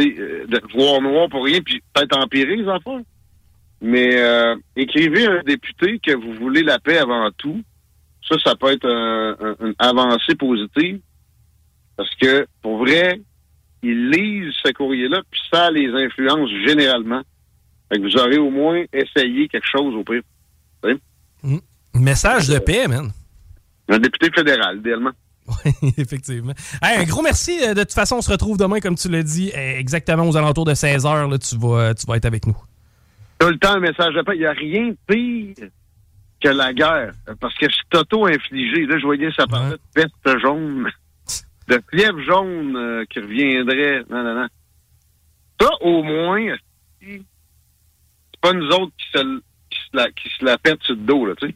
euh, 0.00 0.46
de 0.46 0.60
voir 0.74 1.00
noir 1.00 1.28
pour 1.28 1.44
rien, 1.44 1.60
puis 1.60 1.82
peut-être 1.92 2.16
empirer 2.18 2.56
les 2.56 2.68
affaires. 2.68 3.00
Mais 3.80 4.16
euh, 4.20 4.54
écrivez 4.76 5.26
à 5.26 5.32
un 5.32 5.42
député 5.42 5.98
que 5.98 6.12
vous 6.12 6.34
voulez 6.34 6.62
la 6.62 6.78
paix 6.78 6.98
avant 6.98 7.30
tout. 7.36 7.62
Ça, 8.28 8.36
ça 8.44 8.54
peut 8.54 8.70
être 8.72 8.86
un- 8.88 9.36
un- 9.40 9.66
une 9.66 9.74
avancée 9.78 10.34
positive. 10.36 11.00
Parce 11.96 12.14
que, 12.14 12.46
pour 12.62 12.78
vrai, 12.78 13.20
ils 13.82 14.10
lisent 14.10 14.54
ce 14.64 14.72
courrier-là, 14.72 15.22
puis 15.30 15.40
ça 15.52 15.70
les 15.70 15.88
influence 15.90 16.48
généralement. 16.66 17.22
Fait 17.90 17.98
que 17.98 18.02
vous 18.02 18.16
aurez 18.16 18.38
au 18.38 18.50
moins 18.50 18.84
essayé 18.92 19.48
quelque 19.48 19.66
chose 19.68 19.94
au 19.94 20.04
pire. 20.04 20.22
Message 21.94 22.48
de 22.48 22.58
paix, 22.58 22.88
man. 22.88 23.12
Un 23.88 23.98
député 23.98 24.30
fédéral, 24.34 24.78
idéalement. 24.78 25.10
Oui, 25.64 25.92
effectivement. 25.98 26.54
Hey, 26.82 26.98
un 26.98 27.04
gros 27.04 27.22
merci. 27.22 27.58
Euh, 27.62 27.74
De 27.74 27.80
toute 27.80 27.92
façon, 27.92 28.16
on 28.16 28.22
se 28.22 28.30
retrouve 28.30 28.56
demain, 28.56 28.80
comme 28.80 28.94
tu 28.94 29.08
l'as 29.08 29.22
dit, 29.22 29.50
euh, 29.54 29.78
exactement 29.78 30.26
aux 30.28 30.36
alentours 30.36 30.64
de 30.64 30.74
16h. 30.74 31.30
Là, 31.30 31.38
tu, 31.38 31.56
vas, 31.58 31.94
tu 31.94 32.06
vas 32.06 32.16
être 32.16 32.24
avec 32.24 32.46
nous. 32.46 32.56
Tout 33.38 33.48
le 33.48 33.58
temps, 33.58 33.72
un 33.74 33.80
message 33.80 34.14
de 34.14 34.22
paix. 34.22 34.32
Il 34.36 34.40
n'y 34.40 34.46
a 34.46 34.52
rien 34.52 34.88
de 34.88 34.96
pire 35.06 35.68
que 36.40 36.48
la 36.48 36.72
guerre. 36.72 37.12
Parce 37.40 37.54
que 37.58 37.66
c'est 37.70 37.98
auto-infligé. 37.98 38.86
Là, 38.86 38.98
je 38.98 39.04
voyais, 39.04 39.30
ça 39.36 39.46
parlait 39.46 39.72
de 39.72 39.80
peste 39.92 40.38
jaune, 40.40 40.88
de 41.68 41.82
fièvre 41.92 42.20
jaune 42.20 42.76
euh, 42.76 43.04
qui 43.10 43.18
reviendrait. 43.20 44.04
Non, 44.08 44.22
non, 44.22 44.34
non. 44.34 44.48
Ça, 45.60 45.68
au 45.80 46.02
moins, 46.02 46.56
c'est 47.00 47.20
pas 48.40 48.52
nous 48.52 48.66
autres 48.68 48.92
qui 48.96 49.06
se, 49.18 49.40
qui 49.70 49.78
se 49.90 49.96
la, 49.96 50.10
qui 50.10 50.28
se 50.28 50.44
la 50.44 50.58
pètent 50.58 50.82
sur 50.82 50.94
le 50.94 51.00
dos, 51.02 51.26
là, 51.26 51.34
tu 51.40 51.48
sais. 51.48 51.54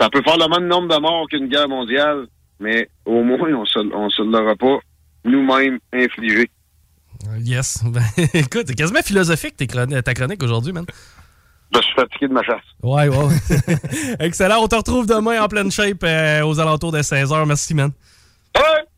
Ça 0.00 0.08
peut 0.08 0.22
faire 0.22 0.38
le 0.38 0.48
même 0.48 0.66
nombre 0.66 0.88
de 0.88 1.00
morts 1.00 1.26
qu'une 1.28 1.48
guerre 1.48 1.68
mondiale, 1.68 2.26
mais 2.58 2.88
au 3.04 3.22
moins, 3.22 3.52
on 3.52 3.66
se, 3.66 3.78
on 3.78 4.08
se 4.08 4.22
l'aura 4.22 4.56
pas 4.56 4.78
nous-mêmes 5.24 5.78
infligé. 5.92 6.50
Yes. 7.40 7.84
Ben, 7.92 8.02
écoute, 8.32 8.64
c'est 8.66 8.74
quasiment 8.74 9.02
philosophique 9.02 9.56
ta 9.56 10.14
chronique 10.14 10.42
aujourd'hui, 10.42 10.72
man. 10.72 10.86
Je 11.74 11.80
suis 11.80 11.94
fatigué 11.94 12.28
de 12.28 12.32
ma 12.32 12.42
chasse. 12.42 12.62
Ouais, 12.82 13.08
ouais. 13.08 14.16
Excellent. 14.20 14.62
On 14.62 14.66
te 14.66 14.74
retrouve 14.74 15.06
demain 15.06 15.40
en 15.42 15.48
pleine 15.48 15.70
shape 15.70 16.02
euh, 16.02 16.42
aux 16.44 16.58
alentours 16.58 16.92
de 16.92 16.98
16h. 16.98 17.46
Merci, 17.46 17.74
man. 17.74 17.92
Bye 18.54 18.89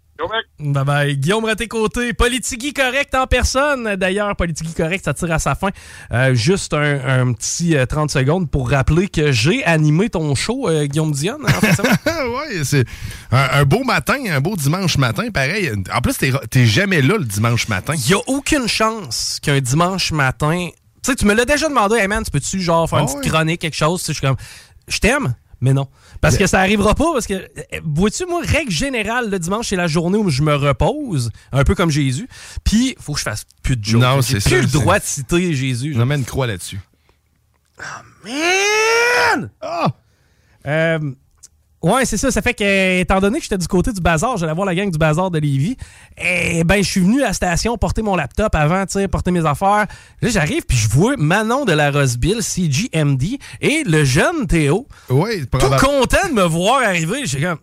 bye. 0.84 1.16
Guillaume 1.16 1.44
Raté-Côté, 1.44 2.12
Politigui 2.12 2.72
correct 2.72 3.14
en 3.14 3.26
personne. 3.26 3.96
D'ailleurs, 3.96 4.34
Politigui 4.36 4.74
correct, 4.74 5.04
ça 5.04 5.14
tire 5.14 5.32
à 5.32 5.38
sa 5.38 5.54
fin. 5.54 5.68
Euh, 6.12 6.34
juste 6.34 6.74
un, 6.74 7.20
un 7.20 7.32
petit 7.32 7.76
euh, 7.76 7.86
30 7.86 8.10
secondes 8.10 8.50
pour 8.50 8.70
rappeler 8.70 9.08
que 9.08 9.32
j'ai 9.32 9.64
animé 9.64 10.10
ton 10.10 10.34
show, 10.34 10.68
euh, 10.68 10.86
Guillaume 10.86 11.10
en 11.10 11.12
de 11.12 11.14
semaine. 11.14 11.96
ouais, 12.06 12.64
c'est 12.64 12.84
un, 13.30 13.60
un 13.60 13.64
beau 13.64 13.84
matin, 13.84 14.18
un 14.30 14.40
beau 14.40 14.56
dimanche 14.56 14.98
matin, 14.98 15.30
pareil. 15.30 15.72
En 15.94 16.00
plus, 16.00 16.16
t'es 16.16 16.32
t'es 16.50 16.66
jamais 16.66 17.02
là 17.02 17.16
le 17.18 17.24
dimanche 17.24 17.68
matin. 17.68 17.94
Il 17.94 18.10
y 18.10 18.14
a 18.14 18.20
aucune 18.26 18.68
chance 18.68 19.38
qu'un 19.42 19.60
dimanche 19.60 20.12
matin. 20.12 20.68
Tu 21.02 21.10
sais, 21.10 21.16
tu 21.16 21.26
me 21.26 21.34
l'as 21.34 21.44
déjà 21.44 21.68
demandé, 21.68 21.96
hey 21.96 22.06
man, 22.08 22.22
tu 22.22 22.30
peux-tu 22.30 22.60
genre 22.60 22.88
faire 22.88 23.00
une 23.00 23.06
Ah 23.08 23.14
petite 23.18 23.32
chronique, 23.32 23.60
quelque 23.60 23.76
chose? 23.76 24.04
Je 24.06 24.12
suis 24.12 24.20
comme, 24.20 24.36
je 24.86 24.98
t'aime, 24.98 25.34
mais 25.62 25.72
non. 25.72 25.88
Parce 26.20 26.36
que 26.36 26.46
ça 26.46 26.60
arrivera 26.60 26.94
pas, 26.94 27.12
parce 27.14 27.26
que, 27.26 27.34
euh, 27.34 27.80
vois-tu, 27.84 28.26
moi, 28.26 28.42
règle 28.44 28.70
générale, 28.70 29.30
le 29.30 29.38
dimanche, 29.38 29.68
c'est 29.68 29.76
la 29.76 29.86
journée 29.86 30.18
où 30.18 30.28
je 30.28 30.42
me 30.42 30.54
repose, 30.54 31.30
un 31.52 31.64
peu 31.64 31.74
comme 31.74 31.90
Jésus. 31.90 32.28
Puis, 32.64 32.94
faut 33.00 33.14
que 33.14 33.18
je 33.20 33.24
fasse 33.24 33.44
plus 33.62 33.76
de 33.78 33.84
jokes. 33.84 34.02
Non, 34.02 34.20
c'est 34.20 34.34
plus 34.34 34.40
ça, 34.42 34.56
le 34.56 34.62
c'est- 34.68 34.72
droit 34.72 34.98
de 34.98 35.04
citer 35.04 35.54
Jésus. 35.54 35.94
Je 35.94 36.02
mets 36.02 36.16
une 36.16 36.24
croix 36.26 36.46
là-dessus. 36.46 36.80
Man! 38.24 39.50
Euh, 40.66 40.98
ouais, 41.82 42.04
c'est 42.04 42.16
ça. 42.16 42.30
Ça 42.30 42.42
fait 42.42 42.54
que, 42.54 43.00
étant 43.00 43.20
donné 43.20 43.38
que 43.38 43.44
j'étais 43.44 43.58
du 43.58 43.68
côté 43.68 43.92
du 43.92 44.00
bazar, 44.00 44.36
j'allais 44.36 44.54
voir 44.54 44.66
la 44.66 44.74
gang 44.74 44.90
du 44.90 44.98
bazar 44.98 45.30
de 45.30 45.38
Lévis. 45.38 45.76
Et 46.16 46.64
ben, 46.64 46.82
je 46.82 46.88
suis 46.88 47.00
venu 47.00 47.22
à 47.22 47.28
la 47.28 47.32
station 47.32 47.76
porter 47.76 48.02
mon 48.02 48.16
laptop 48.16 48.54
avant, 48.54 48.86
tu 48.86 48.92
sais, 48.92 49.08
porter 49.08 49.30
mes 49.30 49.44
affaires. 49.44 49.86
Là, 50.20 50.28
j'arrive, 50.28 50.64
puis 50.66 50.76
je 50.76 50.88
vois 50.88 51.16
Manon 51.16 51.64
de 51.64 51.72
la 51.72 51.90
Roseville, 51.90 52.42
CGMD, 52.42 53.38
et 53.60 53.82
le 53.84 54.04
jeune 54.04 54.46
Théo. 54.46 54.86
Oui, 55.10 55.46
Tout 55.50 55.58
content 55.58 56.28
de 56.28 56.34
me 56.34 56.44
voir 56.44 56.82
arriver. 56.82 57.22
J'ai 57.24 57.40
comme. 57.40 57.58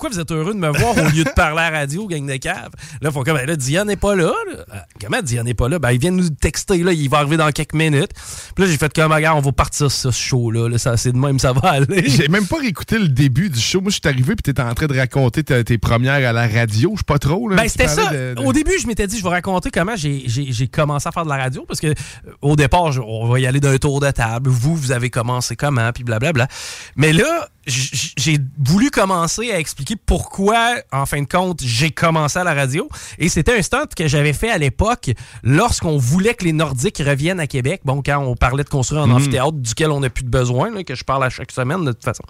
Pourquoi 0.00 0.14
vous 0.16 0.20
êtes 0.22 0.32
heureux 0.32 0.54
de 0.54 0.58
me 0.58 0.70
voir 0.70 0.96
au 0.96 1.10
lieu 1.14 1.24
de 1.24 1.28
parler 1.36 1.60
à 1.60 1.70
la 1.70 1.78
radio, 1.80 2.06
gang 2.06 2.24
de 2.26 2.36
cave? 2.36 2.70
Là, 3.02 3.10
faut 3.10 3.22
comme, 3.22 3.36
ben 3.36 3.46
là, 3.46 3.54
Diane 3.54 3.86
n'est 3.86 3.96
pas 3.96 4.16
là. 4.16 4.32
là. 4.50 4.64
Euh, 4.72 4.78
Comment 4.98 5.20
Diane 5.20 5.44
n'est 5.44 5.52
pas 5.52 5.68
là? 5.68 5.78
Ben, 5.78 5.92
il 5.92 5.98
vient 6.00 6.10
de 6.10 6.16
nous 6.16 6.30
texter, 6.30 6.78
là, 6.82 6.94
il 6.94 7.10
va 7.10 7.18
arriver 7.18 7.36
dans 7.36 7.50
quelques 7.50 7.74
minutes. 7.74 8.08
Puis 8.54 8.64
là, 8.64 8.70
j'ai 8.70 8.78
fait 8.78 8.90
comme, 8.94 9.12
regarde, 9.12 9.36
on 9.36 9.42
va 9.42 9.52
partir 9.52 9.90
sur 9.92 10.10
ce 10.14 10.18
show-là. 10.18 10.70
Là, 10.70 10.78
ça, 10.78 10.96
c'est 10.96 11.12
de 11.12 11.18
même, 11.18 11.38
ça 11.38 11.52
va 11.52 11.68
aller. 11.72 12.08
J'ai 12.08 12.28
même 12.28 12.46
pas 12.46 12.56
réécouté 12.60 12.98
le 12.98 13.08
début 13.08 13.50
du 13.50 13.60
show. 13.60 13.82
Moi, 13.82 13.90
je 13.90 13.96
suis 13.96 14.08
arrivé 14.08 14.34
puis 14.36 14.42
t'étais 14.42 14.62
en 14.62 14.72
train 14.72 14.86
de 14.86 14.96
raconter 14.96 15.44
tes 15.44 15.76
premières 15.76 16.26
à 16.26 16.32
la 16.32 16.48
radio. 16.48 16.92
Je 16.94 17.00
sais 17.00 17.04
pas 17.06 17.18
trop. 17.18 17.50
Là, 17.50 17.56
Ben, 17.56 17.68
c'était 17.68 17.86
ça. 17.88 18.04
parlais 18.04 18.30
de- 18.30 18.40
de- 18.40 18.46
Au 18.46 18.54
début, 18.54 18.78
je 18.80 18.86
m'étais 18.86 19.06
dit, 19.06 19.18
je 19.18 19.22
vais 19.22 19.28
raconter 19.28 19.70
comment 19.70 19.96
j'ai- 19.96 20.68
commencé 20.72 21.10
à 21.10 21.12
faire 21.12 21.24
de 21.24 21.28
la 21.28 21.36
radio 21.36 21.66
parce 21.68 21.78
que 21.80 21.88
euh, 21.88 21.94
au 22.40 22.56
départ, 22.56 22.90
on 23.06 23.28
va 23.28 23.38
y 23.38 23.46
aller 23.46 23.60
d'un 23.60 23.76
tour 23.76 24.00
de 24.00 24.10
table. 24.10 24.48
Vous, 24.48 24.74
vous 24.74 24.92
avez 24.92 25.10
commencé 25.10 25.56
comment, 25.56 25.92
puis 25.92 26.04
blablabla. 26.04 26.48
Mais 26.96 27.12
là, 27.12 27.50
j'ai 27.66 28.38
voulu 28.58 28.90
commencer 28.90 29.52
à 29.52 29.58
expliquer 29.58 29.89
pourquoi, 29.96 30.74
en 30.92 31.06
fin 31.06 31.20
de 31.22 31.26
compte, 31.28 31.60
j'ai 31.62 31.90
commencé 31.90 32.38
à 32.38 32.44
la 32.44 32.54
radio. 32.54 32.88
Et 33.18 33.28
c'était 33.28 33.56
un 33.58 33.62
stunt 33.62 33.86
que 33.96 34.06
j'avais 34.08 34.32
fait 34.32 34.50
à 34.50 34.58
l'époque 34.58 35.10
lorsqu'on 35.42 35.96
voulait 35.98 36.34
que 36.34 36.44
les 36.44 36.52
Nordiques 36.52 37.02
reviennent 37.04 37.40
à 37.40 37.46
Québec. 37.46 37.80
Bon, 37.84 38.02
quand 38.04 38.18
on 38.18 38.34
parlait 38.36 38.64
de 38.64 38.68
construire 38.68 39.02
un 39.02 39.06
Mhm. 39.06 39.14
amphithéâtre 39.14 39.52
duquel 39.52 39.90
on 39.90 40.00
n'a 40.00 40.10
plus 40.10 40.24
de 40.24 40.28
besoin, 40.30 40.70
là, 40.70 40.82
que 40.84 40.94
je 40.94 41.04
parle 41.04 41.24
à 41.24 41.30
chaque 41.30 41.52
semaine 41.52 41.84
de 41.84 41.92
toute 41.92 42.04
façon. 42.04 42.22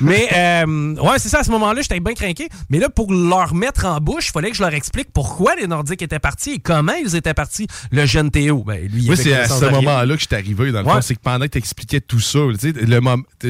Mais 0.00 0.28
euh, 0.36 0.94
ouais, 0.96 1.18
c'est 1.18 1.28
ça, 1.28 1.40
à 1.40 1.44
ce 1.44 1.50
moment-là, 1.50 1.82
j'étais 1.82 2.00
bien 2.00 2.14
craqué. 2.14 2.48
Mais 2.70 2.78
là, 2.78 2.88
pour 2.88 3.12
leur 3.12 3.54
mettre 3.54 3.84
en 3.86 3.98
bouche, 3.98 4.28
il 4.28 4.32
fallait 4.32 4.50
que 4.50 4.56
je 4.56 4.62
leur 4.62 4.74
explique 4.74 5.08
pourquoi 5.12 5.54
les 5.56 5.66
Nordiques 5.66 6.02
étaient 6.02 6.18
partis 6.18 6.52
et 6.54 6.58
comment 6.58 6.92
ils 6.94 7.16
étaient 7.16 7.34
partis. 7.34 7.66
Le 7.90 8.06
jeune 8.06 8.30
Théo, 8.30 8.62
ben, 8.64 8.80
lui, 8.86 9.04
il 9.04 9.12
avait 9.12 9.22
c'est 9.22 9.34
à 9.34 9.48
ce 9.48 9.64
moment-là 9.66 10.14
que 10.14 10.20
je 10.20 10.26
suis 10.26 10.34
arrivé. 10.34 10.72
Dans 10.72 10.80
le 10.82 10.86
Ouais. 10.86 10.94
fond, 10.94 11.00
c'est 11.00 11.14
que 11.14 11.20
pendant 11.22 11.44
que 11.46 11.50
tu 11.52 11.58
expliquais 11.58 12.00
tout 12.00 12.20
ça, 12.20 12.38
le 12.40 13.00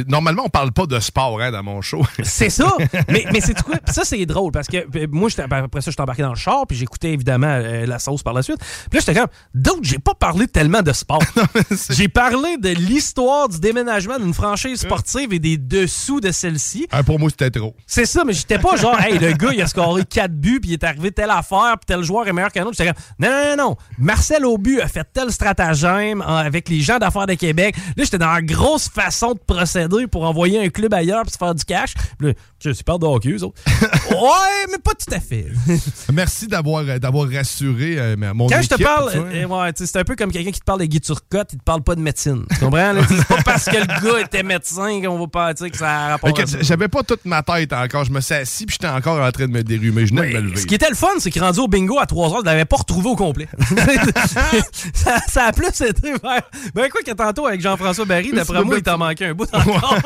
normalement, 0.08 0.42
on 0.46 0.48
parle 0.48 0.72
pas 0.72 0.86
de 0.86 0.98
sport 1.00 1.40
hein, 1.40 1.50
dans 1.50 1.62
mon 1.62 1.80
show. 1.82 2.04
C'est 2.22 2.50
ça. 2.50 2.74
mais 3.08 3.24
mais 3.32 3.40
c'est 3.40 3.54
quoi? 3.62 3.76
Ça, 3.86 4.02
c'est 4.04 4.24
drôle 4.26 4.52
parce 4.52 4.66
que 4.68 4.76
euh, 4.78 5.06
moi, 5.10 5.28
j'étais- 5.28 5.46
ben, 5.46 5.64
après 5.64 5.80
ça, 5.80 5.90
j'étais 5.90 6.00
embarqué 6.02 6.22
dans 6.22 6.30
le 6.30 6.36
char 6.36 6.66
puis 6.66 6.76
j'écoutais 6.76 7.12
évidemment 7.12 7.46
euh, 7.48 7.86
la 7.86 7.98
sauce 7.98 8.22
par 8.22 8.32
la 8.34 8.42
suite. 8.42 8.58
Puis 8.58 8.98
là, 8.98 9.00
j'étais 9.00 9.14
comme, 9.14 9.28
d'autres, 9.54 9.80
j'ai 9.82 9.98
pas 9.98 10.14
parlé 10.14 10.46
tellement 10.46 10.82
de 10.82 10.92
sport. 10.92 11.22
j'ai 11.90 12.08
parlé 12.08 12.56
de 12.58 12.70
l'histoire 12.70 13.48
du 13.48 13.58
déménagement 13.60 14.18
d'une 14.18 14.34
franchise 14.34 14.80
sportive 14.80 15.32
et 15.32 15.38
des 15.38 15.56
dessous 15.56 16.20
de 16.20 16.30
celle-ci. 16.30 16.86
Ah, 16.90 17.02
pour 17.02 17.18
moi, 17.18 17.30
c'était 17.30 17.50
trop. 17.50 17.74
C'est 17.86 18.06
ça, 18.06 18.24
mais 18.24 18.32
j'étais 18.32 18.58
pas 18.58 18.76
genre, 18.76 18.98
hey, 19.00 19.18
le 19.18 19.32
gars, 19.32 19.50
il 19.52 19.62
a 19.62 19.66
scoré 19.66 20.04
4 20.04 20.32
buts, 20.32 20.60
puis 20.60 20.70
il 20.70 20.74
est 20.74 20.84
arrivé 20.84 21.10
telle 21.10 21.30
affaire, 21.30 21.74
puis 21.78 21.86
tel 21.86 22.02
joueur 22.02 22.26
est 22.28 22.32
meilleur 22.32 22.52
qu'un 22.52 22.64
autre. 22.64 22.76
J'étais 22.78 22.92
comme, 22.92 23.02
non, 23.18 23.28
non, 23.28 23.56
non, 23.56 23.68
non. 23.70 23.76
Marcel 23.98 24.44
Aubu 24.44 24.80
a 24.80 24.88
fait 24.88 25.06
tel 25.12 25.30
stratagème 25.30 26.22
avec 26.22 26.68
les 26.68 26.80
gens 26.80 26.98
d'affaires 26.98 27.26
de 27.26 27.34
Québec. 27.34 27.76
Là, 27.96 28.04
j'étais 28.04 28.18
dans 28.18 28.32
la 28.32 28.42
grosse 28.42 28.88
façon 28.88 29.32
de 29.34 29.38
procéder 29.38 30.06
pour 30.06 30.24
envoyer 30.24 30.64
un 30.64 30.68
club 30.68 30.94
ailleurs 30.94 31.22
puis 31.22 31.32
se 31.32 31.38
faire 31.38 31.54
du 31.54 31.64
cash. 31.64 31.94
Puis 32.18 32.28
là, 32.28 32.32
je 32.62 32.70
suis 32.70 32.84
pas 32.84 32.98
de 32.98 33.04
hockey, 33.04 33.30
eux 33.30 33.44
autres. 33.48 33.60
ouais, 34.10 34.66
mais 34.70 34.78
pas 34.78 34.92
tout 34.92 35.14
à 35.14 35.20
fait. 35.20 35.46
Merci 36.12 36.46
d'avoir 36.46 36.84
euh, 36.86 36.98
d'avoir 36.98 37.28
rassuré 37.30 37.96
euh, 37.98 38.16
mon 38.34 38.46
Quand 38.48 38.62
je 38.62 38.68
te 38.68 38.82
parle, 38.82 39.10
euh, 39.14 39.46
ouais, 39.46 39.72
c'est 39.74 39.96
un 39.96 40.04
peu 40.04 40.16
comme 40.16 40.32
quelqu'un 40.32 40.50
qui 40.50 40.60
te 40.60 40.64
parle 40.64 40.80
de 40.80 40.86
Guy 40.86 41.00
Turcotte, 41.00 41.52
il 41.52 41.58
te 41.58 41.64
parle 41.64 41.82
pas 41.82 41.94
de 41.94 42.00
médecine. 42.00 42.44
Tu 42.50 42.58
comprends? 42.58 42.94
C'est 43.08 43.26
pas 43.26 43.42
parce 43.44 43.64
que 43.66 43.76
le 43.76 43.86
gars 43.86 44.20
était 44.20 44.42
médecin 44.42 45.00
qu'on 45.02 45.18
va 45.18 45.26
pas 45.26 45.54
dire 45.54 45.70
que 45.70 45.76
ça 45.76 45.90
a 45.90 46.08
rapport. 46.10 46.32
J'avais 46.60 46.88
pas 46.88 47.02
toute 47.02 47.24
ma 47.24 47.42
tête 47.42 47.72
encore. 47.72 48.04
Je 48.04 48.12
me 48.12 48.20
suis 48.20 48.34
assis 48.34 48.66
puis 48.66 48.76
j'étais 48.80 48.92
encore 48.92 49.20
en 49.20 49.30
train 49.30 49.46
de 49.46 49.52
me 49.52 49.62
dérumer. 49.62 50.06
Je 50.06 50.14
venais 50.14 50.32
de 50.32 50.38
me 50.38 50.40
lever. 50.48 50.56
Ce 50.56 50.66
qui 50.66 50.74
était 50.74 50.88
le 50.88 50.96
fun, 50.96 51.08
c'est 51.18 51.30
qu'il 51.30 51.42
rendu 51.42 51.60
au 51.60 51.68
bingo 51.68 51.98
à 51.98 52.06
3 52.06 52.32
heures, 52.32 52.40
je 52.40 52.46
l'avais 52.46 52.64
pas 52.64 52.76
retrouvé 52.76 53.08
au 53.08 53.16
complet. 53.16 53.48
ça, 54.94 55.18
ça 55.28 55.44
a 55.44 55.52
plus 55.52 55.68
été 55.80 56.12
vers. 56.12 56.42
Ben 56.74 56.88
quoi 56.90 57.02
que 57.04 57.12
tantôt 57.12 57.46
avec 57.46 57.60
Jean-François 57.60 58.04
Barry, 58.04 58.32
d'après 58.32 58.62
moi, 58.64 58.76
il 58.76 58.82
t'en 58.82 58.98
manquait 58.98 59.26
un 59.26 59.34
bout 59.34 59.48
encore. 59.52 59.98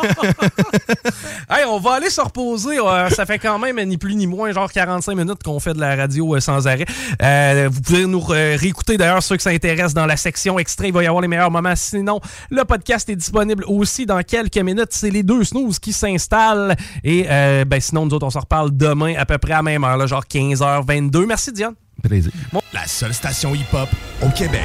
hey, 1.51 1.65
on 1.67 1.79
va 1.79 1.95
aller 1.95 2.11
se 2.11 2.21
reposer. 2.21 2.79
Euh, 2.79 3.11
ça 3.11 3.27
fait 3.27 3.32
quand 3.39 3.59
même 3.59 3.81
ni 3.85 3.97
plus 3.99 4.15
ni 4.15 4.27
moins, 4.27 4.53
genre 4.53 4.71
45 4.71 5.15
minutes 5.15 5.43
qu'on 5.43 5.61
fait 5.61 5.75
de 5.75 5.81
la 5.81 5.97
radio 5.97 6.35
euh, 6.35 6.41
sans 6.41 6.67
arrêt. 6.67 6.87
Euh, 7.23 7.69
vous 7.71 7.81
pouvez 7.81 8.07
nous 8.07 8.25
euh, 8.31 8.57
réécouter 8.59 8.97
d'ailleurs 8.97 9.23
ceux 9.23 9.37
que 9.37 9.43
ça 9.43 9.51
intéresse 9.51 9.95
dans 9.95 10.07
la 10.07 10.17
section 10.17 10.59
extrait. 10.59 10.89
Il 10.89 10.95
va 10.95 11.03
y 11.03 11.07
avoir 11.07 11.23
les 11.23 11.29
meilleurs 11.29 11.51
moments. 11.51 11.75
Sinon, 11.77 12.21
le 12.51 12.65
podcast 12.65 13.09
est 13.09 13.17
disponible 13.17 13.65
aussi 13.67 14.07
dans 14.07 14.23
quelques 14.23 14.59
minutes. 14.59 14.91
C'est 14.91 15.11
les 15.11 15.23
deux 15.23 15.45
snooze 15.45 15.79
qui 15.79 15.93
s'installent. 15.93 16.77
Et 17.05 17.25
ben, 17.25 17.81
sinon, 17.81 18.07
nous 18.07 18.15
autres, 18.15 18.27
on 18.27 18.31
se 18.31 18.39
reparle 18.39 18.77
demain 18.77 19.15
à 19.17 19.27
peu 19.27 19.39
près 19.39 19.53
à 19.53 19.63
même 19.63 19.85
heure, 19.85 19.97
là, 19.97 20.07
genre 20.07 20.25
15h22. 20.25 21.27
Merci, 21.27 21.53
Diane. 21.53 21.75
Plaisir. 22.03 22.33
La 22.73 22.87
seule 22.87 23.15
station 23.15 23.55
hip-hop 23.55 23.89
au 24.23 24.29
Québec. 24.31 24.63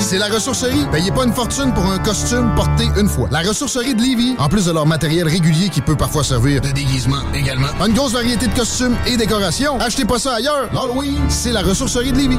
C'est 0.00 0.18
la 0.18 0.28
ressourcerie. 0.28 0.86
Payez 0.90 1.10
pas 1.10 1.24
une 1.24 1.32
fortune 1.32 1.74
pour 1.74 1.84
un 1.84 1.98
costume 1.98 2.54
porté 2.54 2.84
une 2.96 3.08
fois. 3.08 3.28
La 3.30 3.40
ressourcerie 3.40 3.94
de 3.94 4.00
Lévis, 4.00 4.34
en 4.38 4.48
plus 4.48 4.64
de 4.66 4.72
leur 4.72 4.86
matériel 4.86 5.28
régulier 5.28 5.68
qui 5.68 5.80
peut 5.80 5.96
parfois 5.96 6.24
servir 6.24 6.60
de 6.60 6.70
déguisement 6.70 7.22
également. 7.34 7.68
Une 7.86 7.94
grosse 7.94 8.12
variété 8.12 8.46
de 8.46 8.54
costumes 8.54 8.96
et 9.06 9.16
décorations. 9.16 9.78
Achetez 9.78 10.04
pas 10.04 10.18
ça 10.18 10.34
ailleurs. 10.34 10.72
L'Halloween, 10.72 11.18
c'est 11.28 11.52
la 11.52 11.60
ressourcerie 11.60 12.12
de 12.12 12.18
Lévis. 12.18 12.38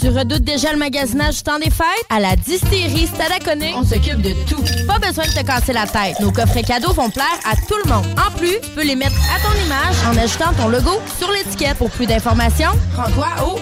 Tu 0.00 0.08
redoutes 0.10 0.44
déjà 0.44 0.72
le 0.72 0.78
magasinage 0.78 1.36
du 1.36 1.42
temps 1.42 1.58
des 1.58 1.70
fêtes? 1.70 1.86
À 2.08 2.20
la 2.20 2.36
distillerie 2.36 3.08
Stadaconé, 3.08 3.72
on 3.74 3.84
s'occupe 3.84 4.22
de 4.22 4.30
tout. 4.48 4.62
Pas 4.86 4.98
besoin 5.00 5.24
de 5.24 5.30
te 5.30 5.44
casser 5.44 5.72
la 5.72 5.86
tête. 5.86 6.20
Nos 6.20 6.30
coffrets 6.30 6.62
cadeaux 6.62 6.92
vont 6.92 7.10
plaire 7.10 7.26
à 7.50 7.56
tout 7.56 7.74
le 7.84 7.90
monde. 7.90 8.06
En 8.16 8.30
plus, 8.36 8.60
tu 8.62 8.70
peux 8.76 8.84
les 8.84 8.94
mettre 8.94 9.16
à 9.34 9.40
ton 9.40 9.52
image 9.64 9.96
en 10.06 10.16
ajoutant 10.22 10.52
ton 10.56 10.68
logo 10.68 11.00
sur 11.18 11.32
l'étiquette. 11.32 11.78
Pour 11.78 11.90
plus 11.90 12.06
d'informations, 12.06 12.70
rends-toi 12.96 13.28
au. 13.44 13.58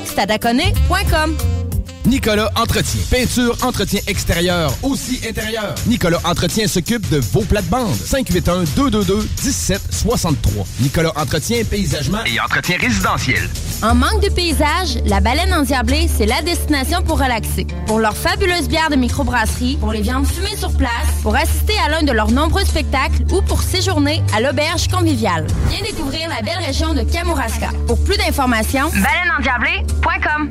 Nicolas 2.07 2.51
Entretien. 2.55 3.01
Peinture, 3.11 3.57
entretien 3.63 4.01
extérieur, 4.07 4.73
aussi 4.85 5.21
intérieur. 5.29 5.75
Nicolas 5.89 6.21
Entretien 6.25 6.69
s'occupe 6.69 7.09
de 7.11 7.19
vos 7.19 7.43
plates-bandes. 7.43 7.97
581-222-1763. 7.97 10.37
Nicolas 10.81 11.11
Entretien, 11.17 11.65
paysagement 11.65 12.25
et 12.25 12.39
entretien 12.39 12.77
résidentiel. 12.79 13.51
En 13.83 13.97
manque 13.97 14.23
de 14.23 14.29
paysage, 14.29 14.99
la 15.05 15.19
baleine 15.21 15.53
endiablée, 15.53 16.09
c'est 16.09 16.27
la 16.27 16.41
destination 16.43 17.03
pour 17.03 17.19
relaxer. 17.19 17.67
Pour 17.87 17.99
leurs 17.99 18.17
fabuleuses 18.17 18.69
bières 18.69 18.91
de 18.91 18.97
microbrasserie, 18.97 19.77
pour 19.81 19.93
les 19.93 20.03
viandes 20.03 20.27
fumées 20.27 20.57
sur 20.57 20.73
place, 20.77 20.91
pour 21.23 21.35
assister 21.35 21.75
à 21.85 21.89
l'un 21.91 22.05
de 22.05 22.13
leurs 22.13 22.31
nombreux 22.31 22.65
spectacles 22.65 23.25
ou 23.33 23.43
pour 23.43 23.63
séjourner 23.63 24.23
à 24.33 24.41
l'auberge 24.41 24.87
conviviale. 24.89 25.45
Viens 25.71 25.83
découvrir 25.83 26.29
la 26.29 26.41
belle 26.43 26.63
région 26.65 26.95
de 26.95 27.03
Kamouraska. 27.03 27.71
Pour 27.89 27.99
plus 28.05 28.17
d'informations, 28.17 28.91
baleineendiablée.com. 28.91 30.51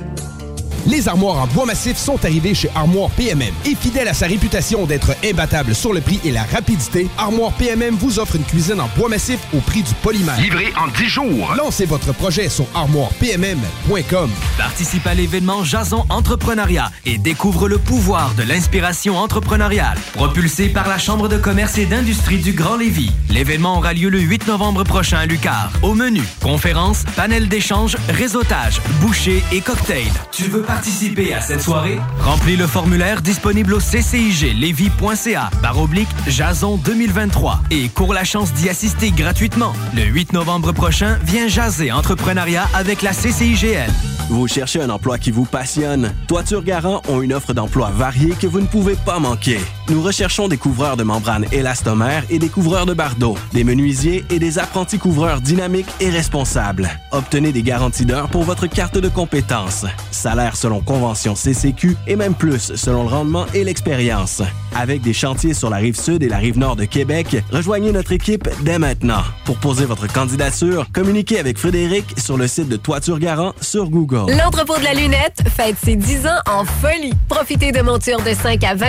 Les 0.88 1.08
armoires 1.08 1.38
en 1.38 1.48
bois 1.48 1.66
massif 1.66 1.98
sont 1.98 2.24
arrivées 2.24 2.54
chez 2.54 2.70
Armoire 2.76 3.10
PMM. 3.12 3.54
Et 3.66 3.76
fidèle 3.76 4.08
à 4.08 4.14
sa 4.14 4.28
réputation 4.28 4.86
d'être 4.86 5.16
imbattable 5.24 5.74
sur 5.74 5.94
le 5.94 6.02
prix 6.02 6.20
et 6.24 6.32
la 6.32 6.44
rapidité, 6.44 7.08
Armoire 7.18 7.52
PMM 7.54 7.96
vous 7.96 8.20
offre 8.20 8.36
une 8.36 8.44
cuisine 8.44 8.80
en 8.80 8.88
bois 8.96 9.10
massif 9.10 9.40
au 9.56 9.60
prix 9.62 9.82
du 9.82 9.94
polymère. 9.96 10.40
Livré 10.40 10.72
en 10.78 10.88
10 10.88 11.06
jours. 11.08 11.54
Lancez 11.58 11.86
votre 11.86 12.14
projet 12.14 12.50
sur 12.50 12.68
armoirepmm.com. 12.76 14.30
Participe 14.58 15.08
à 15.08 15.16
l'événement 15.16 15.64
Jason 15.64 16.06
Entrepreneuriat 16.10 16.92
et 17.06 17.18
découvre 17.18 17.68
le 17.68 17.80
pouvoir 17.80 18.36
de 18.36 18.44
l'inspiration 18.44 19.18
entrepreneuriale. 19.18 19.98
Propulsé 20.14 20.70
par 20.70 20.88
la 20.88 21.00
Chambre 21.00 21.30
de 21.30 21.38
commerce 21.38 21.80
et 21.80 21.86
d'industrie 21.86 22.38
du 22.38 22.54
Grand 22.54 22.78
Lévis. 22.78 23.12
L'événement 23.32 23.78
aura 23.78 23.94
lieu 23.94 24.10
le 24.10 24.20
8 24.20 24.48
novembre 24.48 24.84
prochain 24.84 25.18
à 25.18 25.26
Lucar. 25.26 25.72
Au 25.82 25.96
menu, 25.96 26.22
conférences, 26.44 27.04
panel 27.16 27.48
d'échange, 27.48 27.98
réseautage, 28.10 28.82
bouchées 29.02 29.44
et 29.52 29.62
cocktails. 29.62 30.14
Tu 30.32 30.44
veux 30.44 30.62
participer 30.76 31.34
à 31.34 31.40
cette 31.40 31.62
soirée? 31.62 32.00
Remplis 32.20 32.58
le 32.58 32.68
formulaire 32.68 33.22
disponible 33.22 33.76
au 33.76 33.80
cciglevy.ca 33.80 35.50
barre 35.62 35.80
oblique 35.80 36.10
Jason 36.28 36.76
2023 36.76 37.62
et 37.72 37.88
cours 37.88 38.14
la 38.14 38.26
chance 38.26 38.52
d'y 38.52 38.68
assister 38.68 39.12
gratuitement. 39.12 39.72
Le 39.96 40.04
8 40.04 40.34
novembre 40.34 40.74
prochain, 40.74 41.18
viens 41.24 41.48
jaser 41.48 41.94
entrepreneuriat 41.94 42.68
avec 42.74 43.04
la 43.04 43.12
CCIGL. 43.12 43.90
Vous 44.30 44.48
cherchez 44.48 44.82
un 44.82 44.90
emploi 44.90 45.20
qui 45.20 45.30
vous 45.30 45.46
passionne? 45.46 46.12
Toiture 46.28 46.64
Garant 46.64 47.02
ont 47.08 47.22
une 47.22 47.32
offre 47.32 47.54
d'emploi 47.54 47.92
variée 47.92 48.34
que 48.34 48.48
vous 48.48 48.60
ne 48.60 48.66
pouvez 48.66 48.96
pas 48.96 49.20
manquer. 49.20 49.60
Nous 49.90 50.02
recherchons 50.02 50.48
des 50.48 50.58
couvreurs 50.58 50.98
de 50.98 51.04
membranes 51.04 51.46
élastomères 51.52 52.24
et 52.32 52.40
des 52.40 52.50
couvreurs 52.50 52.88
de 52.88 52.96
bardeaux, 52.96 53.38
des 53.54 53.64
menuisiers 53.64 54.26
et 54.32 54.40
des 54.40 54.58
apprentis 54.58 54.98
couvreurs 54.98 55.42
dynamiques 55.42 55.92
et 56.00 56.10
responsables. 56.10 56.90
Obtenez 57.12 57.52
des 57.52 57.62
garanties 57.62 58.06
d'heures 58.06 58.30
pour 58.30 58.44
votre 58.44 58.66
carte 58.66 58.98
de 58.98 59.10
compétences. 59.10 59.86
Salaire 60.10 60.56
selon 60.66 60.82
convention 60.82 61.36
CCQ 61.36 61.96
et 62.08 62.16
même 62.16 62.34
plus 62.34 62.74
selon 62.74 63.04
le 63.04 63.10
rendement 63.10 63.46
et 63.54 63.64
l'expérience. 63.64 64.42
Avec 64.78 65.02
des 65.02 65.14
chantiers 65.14 65.54
sur 65.54 65.70
la 65.70 65.78
rive 65.78 65.98
sud 65.98 66.22
et 66.22 66.28
la 66.28 66.38
rive 66.38 66.58
nord 66.58 66.76
de 66.76 66.84
Québec, 66.84 67.38
rejoignez 67.50 67.94
notre 67.94 68.12
équipe 68.12 68.50
dès 68.62 68.78
maintenant. 68.78 69.24
Pour 69.46 69.58
poser 69.58 69.86
votre 69.86 70.12
candidature, 70.12 70.88
communiquez 70.92 71.40
avec 71.40 71.58
Frédéric 71.58 72.04
sur 72.18 72.36
le 72.36 72.46
site 72.46 72.68
de 72.68 72.76
Toiture 72.76 73.20
Garant 73.20 73.54
sur 73.62 73.90
Google. 73.90 74.34
L'entrepôt 74.38 74.78
de 74.78 74.84
la 74.84 74.94
lunette 74.94 75.44
fête 75.56 75.78
ses 75.82 75.96
10 75.96 76.28
ans 76.28 76.42
en 76.46 76.66
folie. 76.66 77.14
Profitez 77.30 77.72
de 77.72 77.82
montures 77.82 78.22
de 78.22 78.34
5 78.34 78.62
à 78.66 78.76
20 78.76 78.86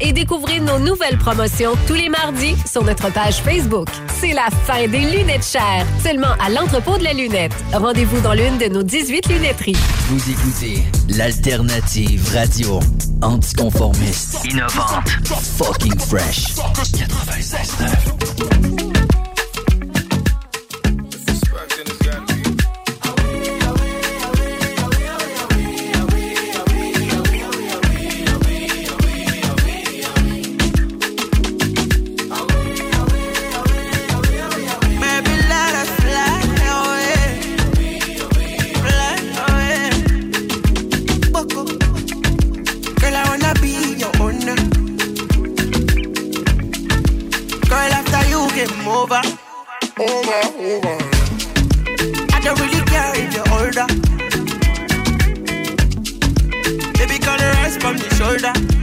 et 0.00 0.12
découvrez 0.12 0.60
nos 0.60 0.78
nouvelles 0.78 1.16
promotions 1.16 1.72
tous 1.86 1.94
les 1.94 2.10
mardis 2.10 2.54
sur 2.70 2.84
notre 2.84 3.10
page 3.10 3.36
Facebook. 3.36 3.88
C'est 4.20 4.34
la 4.34 4.48
fin 4.66 4.86
des 4.86 5.00
lunettes 5.00 5.46
chères, 5.46 5.86
seulement 6.04 6.34
à 6.44 6.50
l'entrepôt 6.50 6.98
de 6.98 7.04
la 7.04 7.14
lunette. 7.14 7.54
Rendez-vous 7.72 8.20
dans 8.20 8.34
l'une 8.34 8.58
de 8.58 8.66
nos 8.66 8.82
18 8.82 9.28
lunetteries. 9.28 9.76
Vous 10.08 10.30
écoutez 10.30 10.82
l'alternative 11.08 12.30
radio 12.34 12.80
anticonformiste, 13.22 14.44
innovante, 14.44 15.21
fucking 15.28 15.98
fresh. 15.98 16.54
96.9. 16.54 18.71
over. 49.12 49.28
Over, 50.00 50.40
over. 50.58 50.96
I 52.32 52.40
don't 52.42 52.58
really 52.60 52.82
care 52.86 53.12
if 53.14 53.34
you're 53.34 53.50
older. 53.52 53.86
Baby, 56.98 57.18
girl, 57.18 57.38
rest 57.38 57.80
from 57.80 57.98
the 57.98 58.08
shoulder. 58.16 58.81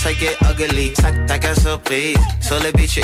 Plus 0.00 0.12
ça 0.12 0.12
get 0.12 0.36
ugly. 0.42 0.92
Sac, 0.94 1.14
sac 1.28 1.44
à 1.44 1.54
surprise, 1.54 2.16
sur 2.40 2.58
le 2.62 2.72
beach 2.72 3.00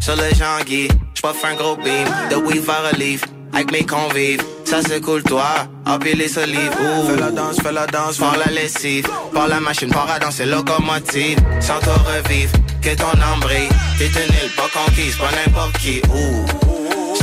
sur 0.00 0.16
le 0.16 0.34
Jean-Guy. 0.34 0.88
J'poffe 1.14 1.44
un 1.44 1.54
gros 1.54 1.76
beam, 1.76 2.08
de 2.30 2.36
weave 2.36 2.68
à 2.68 2.88
relief. 2.88 3.22
Avec 3.54 3.70
mes 3.70 3.84
convives, 3.84 4.42
ça 4.64 4.80
c'est 4.86 5.00
cool 5.02 5.22
toi, 5.22 5.44
empiler 5.86 6.26
ce 6.26 6.40
livre. 6.46 6.72
Ouh. 6.80 7.10
Fais 7.10 7.20
la 7.20 7.30
danse, 7.30 7.60
fais 7.62 7.72
la 7.72 7.86
danse, 7.86 8.16
par 8.16 8.36
la 8.38 8.46
lessive, 8.46 9.06
par 9.34 9.46
la 9.46 9.60
machine, 9.60 9.90
par 9.90 10.06
la 10.06 10.18
danse, 10.18 10.36
c'est 10.36 10.46
locomotive. 10.46 11.38
Sans 11.60 11.78
toi 11.80 11.94
revivre, 11.94 12.52
que 12.80 12.94
ton 12.96 13.20
âme 13.20 13.40
brille. 13.40 13.68
T'es 13.98 14.06
une 14.06 14.34
île 14.42 14.50
pas 14.56 14.68
conquise, 14.72 15.16
pas 15.16 15.30
n'importe 15.36 15.76
qui. 15.78 16.00
Ouh. 16.14 16.46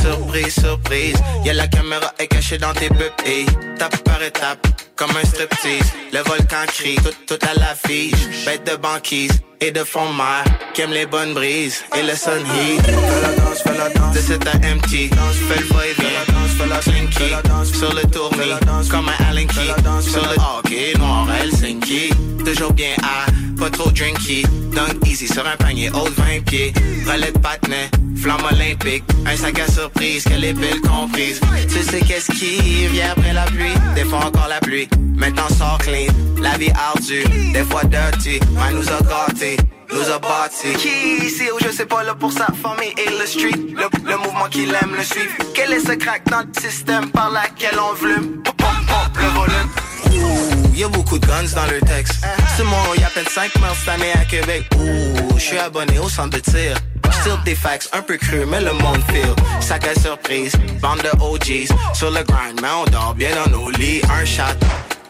Surprise, 0.00 0.54
surprise, 0.54 1.16
y'a 1.44 1.52
la 1.52 1.66
caméra 1.66 2.12
est 2.18 2.28
cachée 2.28 2.58
dans 2.58 2.72
tes 2.72 2.88
pupilles. 2.88 3.46
Tape 3.76 3.96
par 3.98 4.22
étape, 4.22 4.66
comme 5.00 5.16
un 5.16 5.26
striptease. 5.26 5.92
Le 6.12 6.18
volcan 6.18 6.66
crie, 6.66 6.96
tout, 6.96 7.16
tout 7.26 7.46
à 7.46 7.54
l'affiche. 7.58 8.44
Bête 8.44 8.70
de 8.70 8.76
banquise 8.76 9.32
et 9.62 9.70
de 9.70 9.82
fond 9.82 10.12
mer, 10.12 10.44
qui 10.74 10.82
aime 10.82 10.92
les 10.92 11.06
bonnes 11.06 11.32
brises 11.32 11.82
et 11.96 12.02
le 12.02 12.14
sun 12.14 12.42
heat. 12.54 12.82
Fais 12.82 13.22
la 13.22 13.32
danse, 13.34 13.62
fais 13.62 13.78
la 13.78 13.88
danse, 13.88 14.14
de 14.14 14.20
cet 14.20 14.46
à 14.46 14.56
empty. 14.56 15.08
Fais 15.48 15.60
le 15.60 15.66
va-et-vient, 15.74 16.58
fais 16.58 16.66
la 16.66 16.82
slinky. 16.82 17.78
Sur 17.78 17.94
le 17.94 18.02
tournis, 18.10 18.88
comme 18.90 19.08
un 19.08 19.24
Allen 19.30 19.46
Key. 19.46 19.72
Sur 20.02 20.22
le 20.22 20.36
hockey, 20.36 20.92
noir 20.98 21.26
Helsinki. 21.40 22.10
Toujours 22.44 22.72
bien 22.72 22.94
à, 23.02 23.30
pas 23.58 23.70
trop 23.70 23.90
drinky. 23.90 24.42
Dunk 24.74 25.06
easy 25.06 25.26
sur 25.26 25.46
un 25.46 25.56
panier, 25.56 25.90
haut 25.90 26.08
de 26.08 26.14
20 26.14 26.44
pieds. 26.44 26.72
Relais 27.06 27.32
de 27.32 27.38
patinet, 27.38 27.90
flamme 28.20 28.44
olympique. 28.52 29.04
Un 29.26 29.36
sac 29.36 29.58
à 29.58 29.70
surprise, 29.70 30.24
que 30.24 30.34
les 30.34 30.52
belles 30.52 30.80
comprises. 30.80 31.40
Tu 31.68 31.82
sais 31.82 32.00
qu'est-ce 32.00 32.30
qui 32.32 32.86
vient 32.88 33.12
après 33.12 33.32
la 33.32 33.44
pluie? 33.44 33.74
Des 33.94 34.04
fois 34.04 34.26
encore 34.26 34.48
la 34.48 34.60
pluie, 34.60 34.88
maintenant 35.16 35.48
sort 35.48 35.78
clean. 35.78 36.12
La 36.40 36.56
vie 36.58 36.70
ardue, 36.70 37.24
des 37.52 37.64
fois 37.64 37.84
dirty. 37.84 38.40
Man 38.54 38.74
nous 38.74 38.88
a 38.88 39.00
gâtés, 39.02 39.56
nous 39.92 40.08
a 40.10 40.18
bâtis. 40.18 40.72
Qui 40.78 41.26
ici 41.26 41.48
où 41.54 41.58
je 41.64 41.70
sais 41.70 41.86
pas 41.86 42.02
là 42.02 42.14
pour 42.14 42.32
sa 42.32 42.46
famille 42.46 42.94
et 42.96 43.10
le 43.10 43.26
street? 43.26 43.60
Le, 43.74 44.10
le 44.10 44.16
mouvement 44.18 44.48
qu'il 44.50 44.70
aime 44.70 44.94
le 44.96 45.02
suivre. 45.04 45.32
Quel 45.54 45.72
est 45.72 45.80
ce 45.80 45.92
crack 45.92 46.22
dans 46.30 46.40
le 46.40 46.60
système 46.60 47.10
par 47.10 47.30
laquelle 47.30 47.78
on 47.78 47.94
volume? 47.94 48.42
Pop, 48.42 48.56
pop, 48.56 49.16
le 49.16 49.28
volume. 49.38 49.70
Ouh, 50.06 50.74
y'a 50.74 50.88
beaucoup 50.88 51.18
de 51.18 51.26
guns 51.26 51.54
dans 51.54 51.66
le 51.70 51.80
texte. 51.80 52.24
C'est 52.56 52.64
moi, 52.64 52.78
y'a 52.98 53.06
à 53.06 53.10
peine 53.10 53.26
5 53.28 53.54
morts 53.60 53.76
cette 53.78 53.94
année 53.94 54.12
à 54.14 54.24
Québec. 54.24 54.64
Ouh, 54.76 55.34
je 55.36 55.42
suis 55.42 55.58
abonné 55.58 55.98
au 55.98 56.08
centre 56.08 56.36
de 56.36 56.40
tir. 56.40 56.74
Still 57.20 57.38
des 57.44 57.54
facts 57.54 57.88
un 57.92 58.02
peu 58.02 58.16
crus, 58.16 58.46
mais 58.46 58.60
le 58.60 58.72
monde 58.72 59.02
feel. 59.10 59.34
Sac 59.60 59.86
à 59.86 59.94
surprise, 59.94 60.52
bande 60.80 61.02
de 61.02 61.10
OGs. 61.20 61.68
Sur 61.94 62.10
le 62.10 62.22
grind, 62.22 62.60
mais 62.62 62.68
on 62.68 62.84
dort 62.90 63.14
bien 63.14 63.30
dans 63.34 63.50
nos 63.50 63.70
lits. 63.70 64.00
Un 64.10 64.24
shot, 64.24 64.56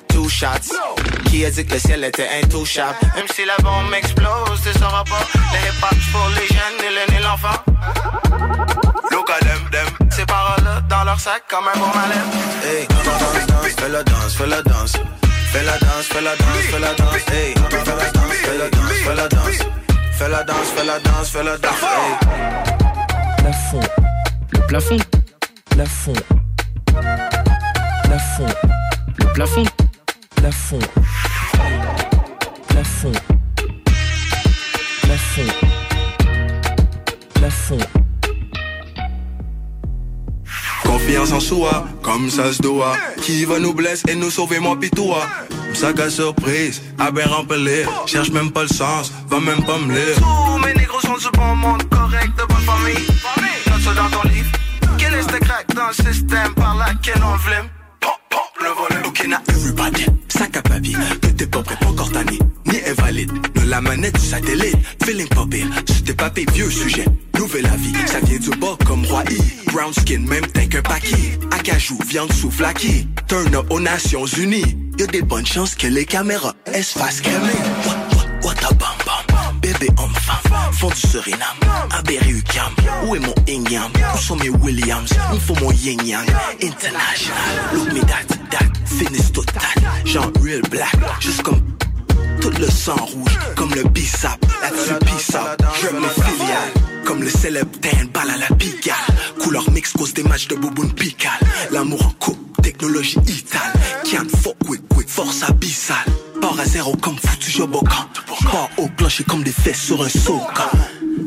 two 0.09 0.29
shots. 0.29 0.75
Qui 1.27 1.45
a 1.45 1.51
dit 1.51 1.65
que 1.65 1.75
le 1.75 1.79
ciel 1.79 2.05
était 2.05 2.29
intouchable? 2.43 2.97
Même 3.15 3.27
si 3.35 3.45
la 3.45 3.57
bombe 3.63 3.95
explose, 3.95 4.61
tu 4.65 4.77
sauras 4.79 5.05
pas. 5.05 5.25
Le 5.53 5.59
hip-hop 5.59 5.99
pour 6.13 6.29
les 6.31 6.49
jeunes 6.49 6.81
et 6.85 6.91
l'aîné 6.95 7.23
l'enfant. 7.23 7.63
Look 9.13 9.31
at 9.31 9.45
them, 9.45 9.71
them. 9.71 10.09
Ces 10.11 10.27
paroles 10.27 10.83
dans 10.89 11.05
leur 11.05 11.21
sac 11.21 11.45
comme 11.49 11.69
un 11.69 11.79
bon 11.79 11.87
malin. 11.95 12.25
Hey, 12.65 12.89
danse, 12.89 13.47
danse, 13.47 13.75
fais 13.79 13.89
la 13.89 14.03
danse, 14.03 14.35
fais 14.35 14.47
la 14.47 14.63
danse. 14.63 14.93
Fais 15.53 15.63
la 15.63 15.79
danse, 15.79 16.07
fais 16.13 16.21
la 16.21 16.37
danse, 16.37 16.65
fais 16.71 16.79
la 16.81 16.95
danse. 16.95 17.15
Hey, 17.33 17.55
fais 17.71 17.95
la 17.95 18.11
danse, 18.11 18.35
fais 18.43 18.59
la 18.59 18.69
danse, 18.69 18.93
fais 19.05 19.15
la 19.15 19.29
danse. 19.29 19.90
Fais 20.21 20.29
la 20.29 20.45
danse, 20.45 20.69
fais 20.77 20.85
la 20.85 21.01
danse, 21.01 21.31
fais 21.31 21.43
la 21.43 21.57
danse. 21.57 21.83
Hey. 21.83 22.15
Plafond, 23.39 23.81
le 24.53 24.61
plafond, 24.67 24.99
plafond, 25.71 26.13
plafond, 28.05 28.47
le 29.17 29.25
plafond, 29.33 29.65
plafond, 30.37 30.79
plafond, 32.69 33.13
plafond, 35.01 35.53
plafond. 37.33 37.79
Confiance 40.83 41.33
en 41.33 41.41
soi, 41.41 41.87
comme 42.03 42.29
ça 42.29 42.53
se 42.53 42.61
doit. 42.61 42.95
Qui 43.23 43.47
va 43.47 43.59
nous 43.59 43.73
blesser 43.73 44.11
et 44.11 44.17
nous 44.17 44.31
sauver, 44.31 44.59
moi 44.59 44.79
pis 44.79 44.91
toi. 44.91 45.27
Sac 45.81 45.99
à 45.99 46.11
surprise, 46.11 46.83
à 46.99 47.11
bien 47.11 47.27
remplir. 47.27 47.89
Cherche 48.05 48.29
même 48.33 48.51
pas 48.51 48.65
le 48.65 48.69
sens, 48.69 49.11
va 49.29 49.41
même 49.41 49.65
pas 49.65 49.79
me 49.79 49.95
lire. 49.95 50.17
Tous 50.17 50.59
mes 50.59 50.75
négros 50.75 51.01
sont 51.01 51.17
du 51.17 51.31
bon 51.33 51.57
monde, 51.57 51.83
correct, 51.89 52.33
de 52.37 52.45
bonne 52.53 52.67
famille. 52.67 53.07
Note 53.67 53.81
ça 53.81 53.95
dans 53.95 54.11
ton 54.11 54.29
livre. 54.29 54.51
Quel 54.99 55.15
est 55.15 55.23
ce 55.23 55.39
crack 55.39 55.75
dans 55.75 55.89
le 55.89 55.95
système 55.95 56.53
par 56.55 56.77
laquelle 56.77 57.23
on 57.25 57.35
vlime? 57.37 57.71
Pop, 57.99 58.13
pop, 58.29 58.41
le 58.61 58.69
volet. 58.69 59.09
Ok, 59.09 59.27
now 59.27 59.39
everybody, 59.49 60.05
sac 60.29 60.55
à 60.55 60.61
papier. 60.61 60.97
Que 61.23 61.29
t'es 61.29 61.47
pas 61.47 61.63
prêt, 61.63 61.77
pas 61.81 61.87
encore 61.87 62.13
tanné, 62.13 62.39
invalide. 62.91 63.33
De 63.55 63.69
la 63.69 63.81
manette 63.81 64.15
du 64.19 64.27
satellite, 64.27 64.77
feeling 65.05 65.29
pas 65.29 65.47
pire. 65.51 65.67
Tes 66.05 66.15
papiers, 66.15 66.47
vieux 66.53 66.71
sujet. 66.71 67.07
Nouvelle 67.39 67.67
avis, 67.67 67.93
ça 68.07 68.21
vient 68.21 68.39
du 68.39 68.51
bas 68.59 68.77
comme 68.87 69.05
roi 69.07 69.23
I. 69.31 69.39
Brown 69.73 69.93
skin, 69.93 70.21
même 70.21 70.47
teint 70.47 70.67
qu'un 70.67 70.83
paquet. 70.83 71.39
Acajou, 71.53 71.99
viande 72.07 72.33
souffle 72.33 72.65
acquis. 72.65 73.07
Turn 73.29 73.55
up 73.55 73.67
aux 73.71 73.81
Nations 73.81 74.27
Unies. 74.27 74.77
Y'a 74.99 75.07
des 75.07 75.23
bonnes 75.23 75.47
chances 75.47 75.75
que 75.75 75.87
les 75.87 76.05
caméras 76.05 76.55
elles 76.67 76.85
se 76.85 76.99
fassent 76.99 77.21
calmer. 77.21 77.53
What, 77.87 77.97
what, 78.13 78.27
what 78.45 78.71
a 78.71 78.75
bam 78.75 78.89
bam. 79.07 79.61
Bébé 79.63 79.89
homme 79.99 80.15
femme, 80.15 80.73
fond 80.73 80.89
du 80.89 80.97
Suriname. 80.97 81.61
Aberry 81.91 82.33
Ucam, 82.33 82.73
où 83.07 83.15
est 83.15 83.19
mon 83.19 83.35
Ingham? 83.49 83.91
Où 84.15 84.19
sont 84.19 84.37
mes 84.37 84.49
Williams? 84.49 85.11
Il 85.33 85.41
faut 85.41 85.55
mon 85.63 85.71
yin 85.73 85.99
yang. 86.05 86.27
International, 86.63 87.75
look 87.75 87.93
me 87.93 88.01
that, 88.01 88.27
that. 88.51 88.67
Finish 88.87 89.33
total, 89.33 89.63
genre 90.05 90.31
real 90.43 90.63
black. 90.71 90.95
Juste 91.21 91.43
comme 91.43 91.61
tout 92.41 92.51
le 92.59 92.67
sang 92.69 92.97
rouge, 92.97 93.39
comme 93.57 93.75
le 93.75 93.85
bissap, 93.85 94.39
là-dessus 94.63 94.95
bissap, 95.05 95.63
je 95.81 95.95
me 95.95 96.09
filiale, 96.09 96.73
comme 97.05 97.23
le 97.23 97.29
célèbre 97.31 97.71
Dan, 97.81 98.09
balle 98.13 98.31
à 98.31 98.37
la 98.39 98.57
picale, 98.57 98.95
couleur 99.39 99.71
mix 99.71 99.93
cause 99.93 100.15
des 100.15 100.23
matchs 100.23 100.49
de 100.49 100.57
bouboune 100.57 100.93
pical, 100.93 101.33
l'amour 101.71 102.05
en 102.07 102.11
coupe, 102.19 102.63
technologie 102.63 103.19
itale, 103.27 103.73
can't 104.05 104.29
fuck 104.43 104.57
with 104.69 104.81
quick, 104.89 105.09
force 105.09 105.43
abyssale, 105.43 105.97
part 106.41 106.59
à 106.59 106.65
zéro 106.65 106.97
comme 106.97 107.17
foutu 107.17 107.51
job 107.51 107.75
au 107.75 107.81
camp, 107.81 108.09
pas 108.51 108.69
au 108.79 108.89
clocher 108.89 109.25
comme 109.25 109.43
des 109.43 109.53
fesses 109.53 109.83
sur 109.83 110.03
un 110.03 110.09
soca, 110.09 110.71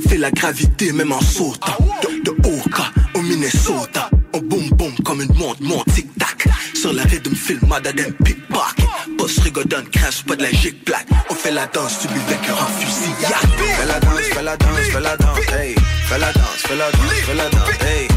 fais 0.07 0.18
la 0.18 0.31
gravité 0.31 0.91
même 0.91 1.11
en 1.11 1.22
sautant, 1.22 1.77
de, 2.02 2.23
de 2.23 2.31
Oka 2.48 2.85
au 3.14 3.22
Minnesota, 3.22 4.10
on 4.34 4.39
boom 4.41 4.69
boom 4.72 4.93
comme 5.05 5.22
une 5.22 5.34
montre, 5.35 5.61
montre 5.61 5.85
tic 5.93 6.07
tac, 6.18 6.47
sur 6.73 6.93
la 6.93 7.03
rhythm 7.03 7.35
film, 7.35 7.60
madame 7.68 8.11
pickpocket, 8.23 8.88
boss 9.18 9.39
rigodonne, 9.39 9.88
crash 9.89 10.23
pas 10.26 10.35
de 10.35 10.43
la 10.43 10.51
gic 10.51 10.84
plaque, 10.85 11.07
on 11.30 11.35
fait 11.35 11.51
la 11.51 11.65
danse, 11.68 11.99
tu 12.01 12.07
buvais 12.07 12.38
cœur 12.45 12.57
en 12.61 12.68
fusillade. 12.80 13.34
Fais 13.77 13.85
la 13.85 13.99
danse, 13.99 14.22
fais 14.34 14.43
la 14.43 14.57
danse, 14.57 14.80
fais 14.91 14.99
la 14.99 15.18
danse, 15.18 15.39
hey, 15.60 15.76
fais 16.07 16.18
la 16.19 16.34
danse, 16.34 16.61
fais 16.68 16.76
la 16.76 16.91
danse, 16.91 17.14
fais 17.26 17.35
la 17.35 17.49
danse, 17.49 17.69
hey, 17.81 18.07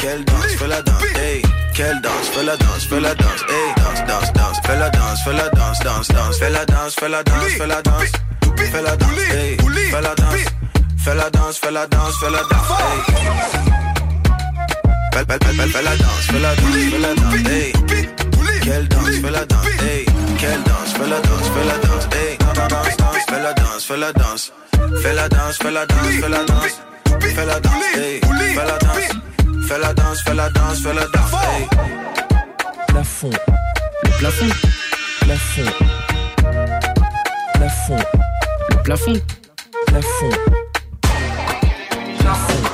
quelle 0.00 0.24
danse, 0.24 0.54
fais 0.58 0.68
la 0.68 0.82
danse, 0.82 1.02
hey, 1.16 1.42
quelle 1.74 2.00
danse, 2.00 2.28
fais 2.32 2.42
la 2.42 2.56
danse, 2.56 2.84
fais 2.88 3.00
la 3.00 3.14
danse, 3.14 3.44
hey, 3.48 3.74
danse, 3.76 4.06
danse, 4.06 4.32
danse, 4.32 4.56
fais 4.64 4.78
la 4.78 4.90
danse, 4.90 5.18
fais 5.24 5.32
la 5.32 5.48
danse, 5.50 5.78
danse, 5.80 6.08
danse, 6.08 6.38
fais 6.38 6.50
la 6.50 6.64
danse, 6.64 6.94
fais 6.94 7.08
la 7.08 7.22
danse, 7.22 7.52
fais 7.58 7.66
la 7.66 7.82
danse, 7.82 8.12
fais 8.70 8.82
la 8.82 8.96
danse, 8.96 9.10
hey, 9.32 9.56
fais 9.90 10.00
la 10.00 10.14
danse, 10.14 10.44
fais 11.04 11.14
la 11.14 11.30
danse, 11.30 11.58
fais 11.58 11.70
la 11.70 11.86
danse, 11.86 12.14
fais 12.20 12.30
la 12.30 12.42
danse, 12.42 12.70
hey. 12.70 13.83
Fais, 15.14 15.24
fais, 15.26 15.38
fais, 15.38 15.68
fais 15.68 15.82
la 15.82 15.96
danse, 15.96 16.26
fais 16.26 16.40
la 16.40 16.54
danse, 16.56 16.74
fais 16.90 16.98
la 16.98 17.14
danse, 17.14 17.34
hey. 17.48 17.72
Quelle 18.64 18.88
danse, 18.88 19.10
fais 19.22 19.30
la 19.30 19.44
danse, 19.44 19.66
hey. 19.80 20.06
Quelle 20.40 20.62
danse, 20.64 20.92
fais 20.98 21.08
la 21.08 21.20
danse, 21.20 21.48
fais 21.54 21.64
la 21.64 21.78
danse, 21.78 22.08
hey. 22.14 22.36
Fais 23.28 23.40
la 23.40 23.52
danse, 23.52 23.84
fais 23.84 23.96
la 23.96 24.12
danse. 24.12 24.52
Fais 25.02 25.14
la 25.14 25.28
danse, 25.28 25.56
fais 25.62 25.70
la 25.70 25.86
danse, 25.86 26.14
fais 26.20 26.28
la 26.28 26.44
danse. 26.44 26.80
Fais 27.32 27.46
la 27.46 27.60
danse, 27.60 27.84
hey. 27.96 28.20
Fais 28.54 28.66
la 28.66 28.78
danse. 28.78 29.68
Fais 29.68 29.78
la 29.78 29.94
danse, 29.94 30.20
fais 30.24 30.34
la 30.34 30.50
danse, 30.50 30.82
fais 30.82 30.94
la 30.94 31.06
danse, 31.06 31.32
hey. 31.32 31.68
Plafond, 32.88 33.30
le 34.02 34.10
plafond, 34.18 34.50
plafond, 35.20 35.70
plafond, 37.54 38.02
le 38.68 38.76
plafond, 38.82 39.20
plafond, 39.86 40.30
plafond. 42.18 42.73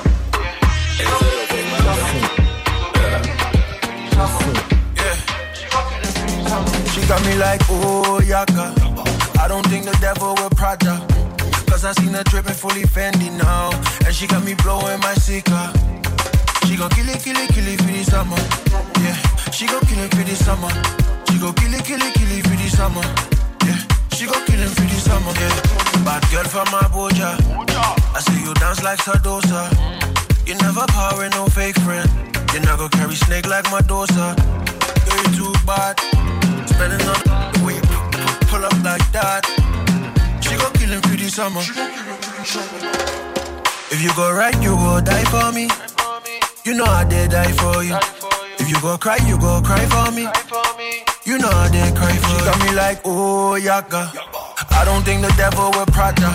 Got 7.10 7.26
me 7.26 7.34
like, 7.42 7.60
oh, 7.68 8.22
yaka. 8.22 8.70
I 9.42 9.48
don't 9.48 9.66
think 9.66 9.84
the 9.84 9.96
devil 10.00 10.32
will 10.38 10.50
Prada. 10.50 11.02
Cause 11.66 11.84
I 11.84 11.90
seen 11.98 12.14
her 12.14 12.22
dripping 12.22 12.54
fully 12.54 12.86
Fendi 12.86 13.34
now. 13.36 13.74
And 14.06 14.14
she 14.14 14.28
got 14.28 14.44
me 14.44 14.54
blowing 14.62 15.00
my 15.00 15.14
seeker. 15.14 15.66
She 16.66 16.76
gon' 16.78 16.90
kill 16.94 17.10
it, 17.10 17.18
kill 17.18 17.34
it, 17.34 17.50
kill 17.50 17.66
it 17.66 17.82
for 17.82 17.90
the 17.90 18.04
summer. 18.06 18.38
Yeah, 19.02 19.18
she 19.50 19.66
gon' 19.66 19.82
kill 19.90 19.98
it 20.06 20.14
for 20.14 20.22
the 20.22 20.36
summer. 20.38 20.70
She 21.26 21.34
gon' 21.42 21.54
kill 21.58 21.74
it, 21.74 21.82
kill 21.82 21.98
it, 21.98 22.14
kill 22.14 22.30
it 22.30 22.46
for 22.46 22.54
the 22.54 22.68
summer. 22.70 23.06
Yeah, 23.66 23.80
she 24.14 24.30
gon' 24.30 24.46
kill 24.46 24.62
it 24.62 24.70
for 24.70 24.86
the 24.86 24.98
summer. 25.02 25.34
Yeah, 25.34 26.06
bad 26.06 26.22
girl 26.30 26.46
from 26.46 26.70
Abuja. 26.78 27.34
I 28.14 28.20
see 28.22 28.38
you 28.38 28.54
dance 28.54 28.84
like 28.86 29.00
Sardosa. 29.02 29.66
You 30.46 30.54
never 30.62 30.86
power 30.94 31.28
no 31.30 31.46
fake 31.50 31.80
friend. 31.82 32.06
You 32.54 32.60
never 32.60 32.88
carry 32.88 33.16
snake 33.16 33.48
like 33.48 33.66
Medusa. 33.74 34.38
Girl, 34.38 35.18
you 35.26 35.50
too 35.50 35.54
bad. 35.66 35.98
Spending 36.80 37.08
on 37.08 37.20
the 37.20 38.46
pull 38.48 38.64
up 38.64 38.72
like 38.82 39.04
that. 39.12 39.44
She 40.40 40.56
go 40.56 40.70
kill 40.70 40.88
him 40.88 41.02
for 41.02 41.14
the 41.14 41.28
summer. 41.28 41.60
If 43.92 44.00
you 44.00 44.08
go 44.16 44.32
right, 44.32 44.56
you 44.62 44.74
go 44.76 44.98
die 45.04 45.24
for 45.28 45.52
me. 45.52 45.68
You 46.64 46.72
know 46.78 46.84
I 46.84 47.04
did 47.04 47.32
die 47.32 47.52
for 47.52 47.84
you. 47.84 47.98
If 48.58 48.70
you 48.70 48.80
go 48.80 48.96
cry, 48.96 49.18
you 49.28 49.38
go 49.38 49.60
cry 49.60 49.84
for 49.92 50.10
me. 50.16 50.24
You 51.24 51.36
know 51.36 51.50
I 51.52 51.68
did 51.68 51.94
cry 51.94 52.16
for 52.16 52.32
you. 52.32 52.38
She 52.38 52.44
got 52.48 52.58
me 52.64 52.74
like, 52.74 53.00
oh, 53.04 53.56
yaga. 53.56 54.10
I 54.70 54.82
don't 54.86 55.04
think 55.04 55.20
the 55.20 55.34
devil 55.36 55.70
will 55.72 55.84
Prada. 55.84 56.32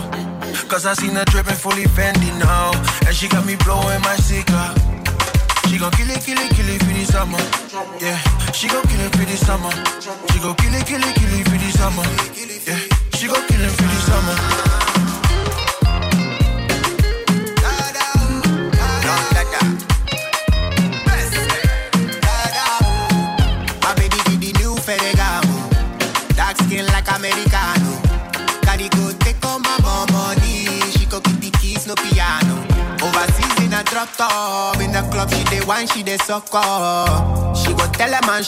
Cause 0.70 0.86
I 0.86 0.94
seen 0.94 1.16
her 1.16 1.26
dripping 1.26 1.56
fully 1.56 1.86
Fendi 1.86 2.30
now. 2.38 2.70
And 3.08 3.16
she 3.16 3.28
got 3.28 3.48
me 3.48 3.56
blowing 3.66 4.02
my 4.02 4.16
cigar. 4.18 4.76
She 5.76 5.82
gon' 5.82 5.92
kill 5.92 6.10
it, 6.10 6.24
kill 6.24 6.38
it, 6.38 6.52
kill 6.52 6.70
it 6.70 6.82
for 6.84 6.94
the 6.94 7.04
summer. 7.04 7.38
Yeah, 8.00 8.18
she 8.54 8.70
gon' 8.70 8.88
kill 8.88 9.02
it 9.02 9.14
for 9.14 9.26
the 9.26 9.36
summer. 9.36 9.72
She 10.32 10.40
gon' 10.40 10.56
kill 10.56 10.74
it, 10.74 10.86
kill 10.88 11.04
it, 11.04 11.16
kill 11.16 11.34
it 11.38 11.50
for 11.50 11.58
the 11.58 11.70
summer. 11.76 12.04
Yeah, 12.66 12.80
she 13.18 13.28
gon' 13.28 13.46
kill 13.46 13.62
it 13.62 13.72
for 13.72 13.84
the 13.84 14.00
summer. 14.08 14.65
Drop 33.96 34.12
top. 34.18 34.82
In 34.82 34.92
the 34.92 35.02
club, 35.10 35.30
she 35.32 35.44
dey 35.46 35.64
wine, 35.66 35.88
she 35.88 36.04
dey 36.04 36.18
suck 36.18 36.50
up. 36.54 37.56
She 37.56 37.72
go 37.74 37.88
tell 37.94 38.14
a 38.14 38.20
man, 38.28 38.44